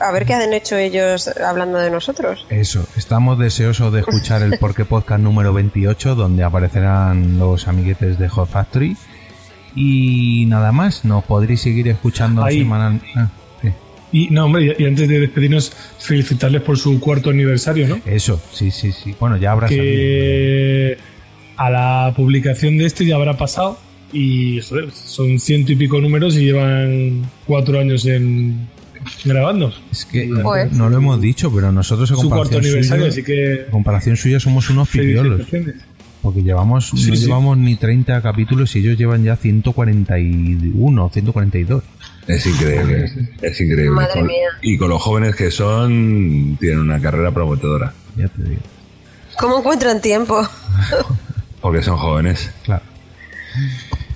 A 0.00 0.10
ver 0.12 0.24
qué 0.24 0.34
han 0.34 0.52
hecho 0.54 0.76
ellos 0.76 1.28
hablando 1.28 1.76
de 1.78 1.90
nosotros. 1.90 2.46
Eso, 2.48 2.86
estamos 2.96 3.38
deseosos 3.38 3.92
de 3.92 4.00
escuchar 4.00 4.42
el 4.42 4.58
Porque 4.60 4.84
Podcast 4.86 5.20
número 5.20 5.52
28, 5.52 6.14
donde 6.14 6.44
aparecerán 6.44 7.38
los 7.38 7.68
amiguetes 7.68 8.18
de 8.18 8.28
Hot 8.28 8.48
Factory. 8.48 8.96
Y 9.74 10.46
nada 10.46 10.72
más, 10.72 11.04
nos 11.04 11.24
podréis 11.24 11.60
seguir 11.60 11.88
escuchando 11.88 12.42
Ahí. 12.42 12.60
semanal. 12.60 13.02
ah. 13.16 13.28
Y 14.16 14.28
no, 14.30 14.46
hombre, 14.46 14.74
y 14.78 14.84
antes 14.86 15.08
de 15.08 15.20
despedirnos, 15.20 15.70
felicitarles 15.98 16.62
por 16.62 16.78
su 16.78 16.98
cuarto 17.00 17.28
aniversario, 17.28 17.86
¿no? 17.86 18.00
Eso, 18.06 18.40
sí, 18.50 18.70
sí, 18.70 18.90
sí. 18.90 19.14
Bueno, 19.20 19.36
ya 19.36 19.52
habrá 19.52 19.68
salido. 19.68 19.84
que 19.84 20.96
a 21.58 21.68
la 21.70 22.12
publicación 22.16 22.78
de 22.78 22.86
este 22.86 23.04
ya 23.04 23.16
habrá 23.16 23.36
pasado 23.36 23.78
y 24.14 24.60
joder, 24.62 24.90
son 24.92 25.38
ciento 25.38 25.72
y 25.72 25.76
pico 25.76 26.00
números 26.00 26.34
y 26.36 26.44
llevan 26.46 27.28
cuatro 27.46 27.78
años 27.78 28.06
en 28.06 28.68
grabando. 29.24 29.72
Es 29.92 30.06
que 30.06 30.26
no 30.26 30.88
lo 30.88 30.96
hemos 30.96 31.20
dicho, 31.20 31.52
pero 31.54 31.70
nosotros 31.70 32.10
en 32.10 32.16
Su 32.16 32.28
cuarto 32.30 32.54
comparación 32.54 32.64
aniversario, 32.64 33.04
suya, 33.04 33.12
así 33.12 33.22
que 33.22 33.52
en 33.64 33.70
comparación 33.70 34.16
suya 34.16 34.40
somos 34.40 34.70
unos 34.70 34.88
felicitaciones. 34.88 35.76
Porque 36.22 36.42
llevamos, 36.42 36.88
Sí, 36.88 37.10
no 37.10 37.16
sí. 37.16 37.26
llevamos 37.26 37.58
ni 37.58 37.76
30 37.76 38.22
capítulos 38.22 38.74
y 38.76 38.78
ellos 38.80 38.96
llevan 38.96 39.22
ya 39.24 39.36
141, 39.36 41.10
142. 41.12 41.82
Es 42.26 42.44
increíble, 42.46 43.04
es 43.42 43.60
increíble. 43.60 43.90
Madre 43.90 44.12
Con- 44.14 44.26
mía. 44.26 44.48
Y 44.62 44.76
con 44.78 44.88
los 44.90 45.00
jóvenes 45.02 45.36
que 45.36 45.50
son, 45.50 46.56
tienen 46.60 46.80
una 46.80 47.00
carrera 47.00 47.30
prometedora. 47.32 47.92
Ya 48.16 48.28
te 48.28 48.42
digo. 48.42 48.62
¿Cómo 49.38 49.58
encuentran 49.58 50.00
tiempo? 50.00 50.42
Porque 51.60 51.82
son 51.82 51.96
jóvenes. 51.98 52.50
Claro. 52.64 52.82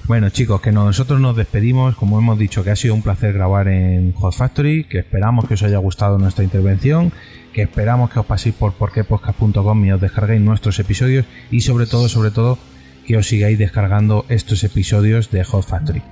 Bueno, 0.07 0.29
chicos, 0.31 0.61
que 0.61 0.73
nosotros 0.73 1.21
nos 1.21 1.37
despedimos. 1.37 1.95
Como 1.95 2.19
hemos 2.19 2.39
dicho, 2.39 2.65
que 2.65 2.71
ha 2.71 2.77
sido 2.77 2.95
un 2.95 3.03
placer 3.03 3.33
grabar 3.33 3.69
en 3.69 4.13
Hot 4.13 4.35
Factory. 4.35 4.85
Que 4.85 4.99
esperamos 4.99 5.47
que 5.47 5.55
os 5.55 5.63
haya 5.63 5.79
gustado 5.79 6.19
nuestra 6.19 6.43
intervención. 6.43 7.13
Que 7.53 7.63
esperamos 7.63 8.11
que 8.11 8.19
os 8.19 8.27
paséis 8.27 8.55
por 8.55 8.73
porquepodcast.com 8.73 9.85
y 9.85 9.93
os 9.93 10.01
descarguéis 10.01 10.41
nuestros 10.41 10.79
episodios. 10.81 11.27
Y 11.51 11.61
sobre 11.61 11.87
todo, 11.87 12.09
sobre 12.09 12.31
todo, 12.33 12.59
que 13.07 13.17
os 13.17 13.27
sigáis 13.29 13.59
descargando 13.59 14.25
estos 14.29 14.65
episodios 14.65 15.31
de 15.31 15.45
Hot 15.45 15.65
Factory. 15.67 16.03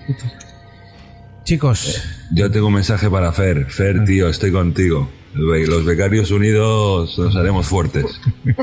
Chicos, 1.48 2.06
Yo 2.30 2.50
tengo 2.50 2.66
un 2.66 2.74
mensaje 2.74 3.08
para 3.08 3.32
Fer. 3.32 3.64
Fer, 3.70 4.04
tío, 4.04 4.28
estoy 4.28 4.52
contigo. 4.52 5.08
Los 5.32 5.86
becarios 5.86 6.30
unidos 6.30 7.18
nos 7.18 7.34
haremos 7.36 7.66
fuertes. 7.66 8.04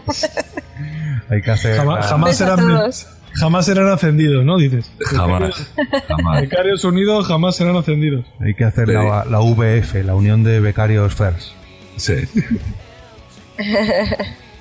hay 1.30 1.41
que 1.41 1.49
hacer. 1.49 1.78
Jamás, 1.78 2.38
serán, 2.38 2.91
jamás 3.34 3.66
serán 3.66 3.88
ascendidos, 3.88 4.45
¿no? 4.45 4.60
Dices. 4.60 4.91
Jamás. 4.99 5.68
Jamás. 6.07 6.41
Becarios 6.41 6.84
unidos 6.84 7.26
jamás 7.26 7.56
serán 7.56 7.76
ascendidos. 7.76 8.24
Hay 8.40 8.53
que 8.53 8.66
hacer 8.66 8.88
la, 8.88 9.26
la 9.26 9.40
VF, 9.40 10.06
la 10.06 10.14
Unión 10.14 10.44
de 10.44 10.60
Becarios 10.60 11.12
FERS. 11.16 11.56
Sí. 11.98 12.14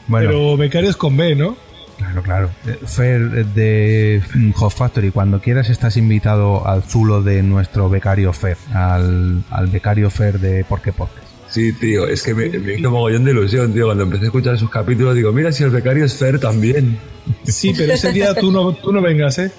Bueno, 0.06 0.28
Pero 0.30 0.56
becarios 0.56 0.96
con 0.96 1.14
B, 1.16 1.34
¿no? 1.34 1.56
Claro, 1.96 2.22
claro. 2.22 2.50
Fer 2.86 3.46
de 3.46 4.22
mm, 4.34 4.50
Hot 4.52 4.72
Factory, 4.72 5.10
cuando 5.10 5.40
quieras 5.40 5.70
estás 5.70 5.96
invitado 5.96 6.66
al 6.66 6.82
zulo 6.82 7.22
de 7.22 7.42
nuestro 7.42 7.88
becario 7.88 8.32
Fer, 8.32 8.56
al, 8.72 9.42
al 9.50 9.66
becario 9.68 10.10
Fer 10.10 10.38
de 10.38 10.64
Porque 10.64 10.92
Podcast. 10.92 11.24
Sí, 11.48 11.72
tío, 11.72 12.08
es 12.08 12.22
que 12.22 12.34
me, 12.34 12.48
me 12.48 12.74
hizo 12.74 12.90
mogollón 12.90 13.24
de 13.24 13.30
ilusión, 13.30 13.72
tío. 13.72 13.86
Cuando 13.86 14.02
empecé 14.02 14.24
a 14.24 14.26
escuchar 14.26 14.58
sus 14.58 14.70
capítulos, 14.70 15.14
digo, 15.14 15.32
mira 15.32 15.52
si 15.52 15.62
el 15.62 15.70
becario 15.70 16.04
es 16.04 16.14
Fer 16.14 16.40
también. 16.40 16.98
Sí, 17.44 17.72
pero 17.76 17.92
ese 17.92 18.12
día 18.12 18.34
tú 18.34 18.50
no, 18.50 18.72
tú 18.72 18.92
no 18.92 19.00
vengas, 19.00 19.38
¿eh? 19.38 19.52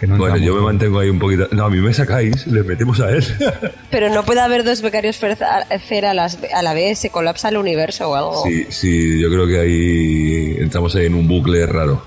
Que 0.00 0.06
no 0.06 0.16
Bueno, 0.16 0.36
yo 0.36 0.54
me 0.56 0.62
mantengo 0.62 0.98
ahí 0.98 1.08
un 1.10 1.18
poquito. 1.18 1.48
No, 1.52 1.64
a 1.66 1.70
mí 1.70 1.78
me 1.78 1.92
sacáis, 1.94 2.46
le 2.46 2.62
metemos 2.62 3.00
a 3.00 3.10
él. 3.10 3.24
Pero 3.90 4.08
no 4.10 4.24
puede 4.24 4.40
haber 4.40 4.64
dos 4.64 4.82
becarios 4.82 5.16
Fer 5.16 5.36
a, 6.06 6.14
las- 6.14 6.38
a 6.54 6.62
la 6.62 6.74
vez, 6.74 6.98
se 6.98 7.10
colapsa 7.10 7.48
el 7.50 7.56
universo 7.56 8.10
o 8.10 8.14
algo. 8.14 8.42
Sí, 8.44 8.66
sí, 8.70 9.20
yo 9.20 9.28
creo 9.30 9.46
que 9.46 9.58
ahí 9.60 10.56
entramos 10.58 10.94
ahí 10.96 11.06
en 11.06 11.14
un 11.14 11.28
bucle 11.28 11.64
raro. 11.66 12.02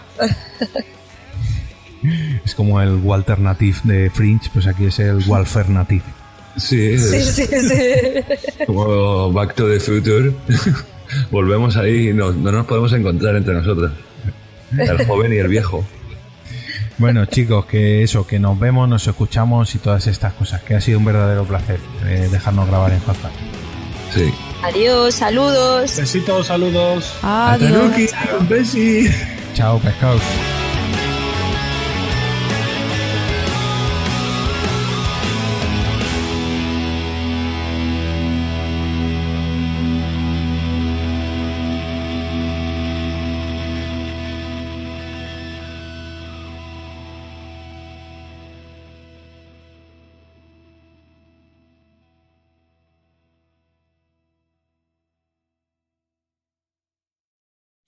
Es 2.46 2.54
como 2.54 2.80
el 2.82 2.96
Walter 2.96 3.40
Native 3.40 3.78
de 3.84 4.10
Fringe, 4.12 4.50
pues 4.54 4.68
aquí 4.68 4.86
es 4.86 5.00
el 5.00 5.24
Walfer 5.28 5.70
Native. 5.70 6.04
Sí, 6.58 6.98
Sí, 7.00 7.22
sí, 7.22 7.46
sí. 7.48 8.66
como 8.66 9.32
Back 9.32 9.56
to 9.56 9.68
the 9.68 9.80
Future. 9.80 10.32
Volvemos 11.32 11.76
ahí 11.78 12.10
y 12.10 12.14
no, 12.14 12.32
no 12.32 12.52
nos 12.52 12.66
podemos 12.66 12.94
encontrar 12.94 13.36
entre 13.36 13.54
nosotros. 13.56 13.92
El 14.78 15.06
joven 15.06 15.34
y 15.34 15.38
el 15.38 15.48
viejo. 15.48 15.84
Bueno, 16.98 17.26
chicos, 17.26 17.66
que 17.66 18.04
eso, 18.04 18.26
que 18.26 18.40
nos 18.40 18.58
vemos, 18.58 18.88
nos 18.88 19.06
escuchamos 19.06 19.76
y 19.76 19.80
todas 19.80 20.08
estas 20.08 20.34
cosas, 20.34 20.62
que 20.62 20.76
ha 20.76 20.82
sido 20.82 21.00
un 21.00 21.06
verdadero 21.06 21.44
placer 21.44 21.80
eh, 22.06 22.30
dejarnos 22.32 22.68
grabar 22.68 22.94
en 22.94 23.02
Factory. 23.02 23.34
Sí. 24.14 24.34
Adiós, 24.64 25.14
saludos. 25.14 25.98
Besitos, 25.98 26.48
saludos. 26.48 27.14
Adiós. 27.22 28.14
un 28.40 28.48
besi. 28.48 29.10
Chao, 29.54 29.78
pescados. 29.80 30.22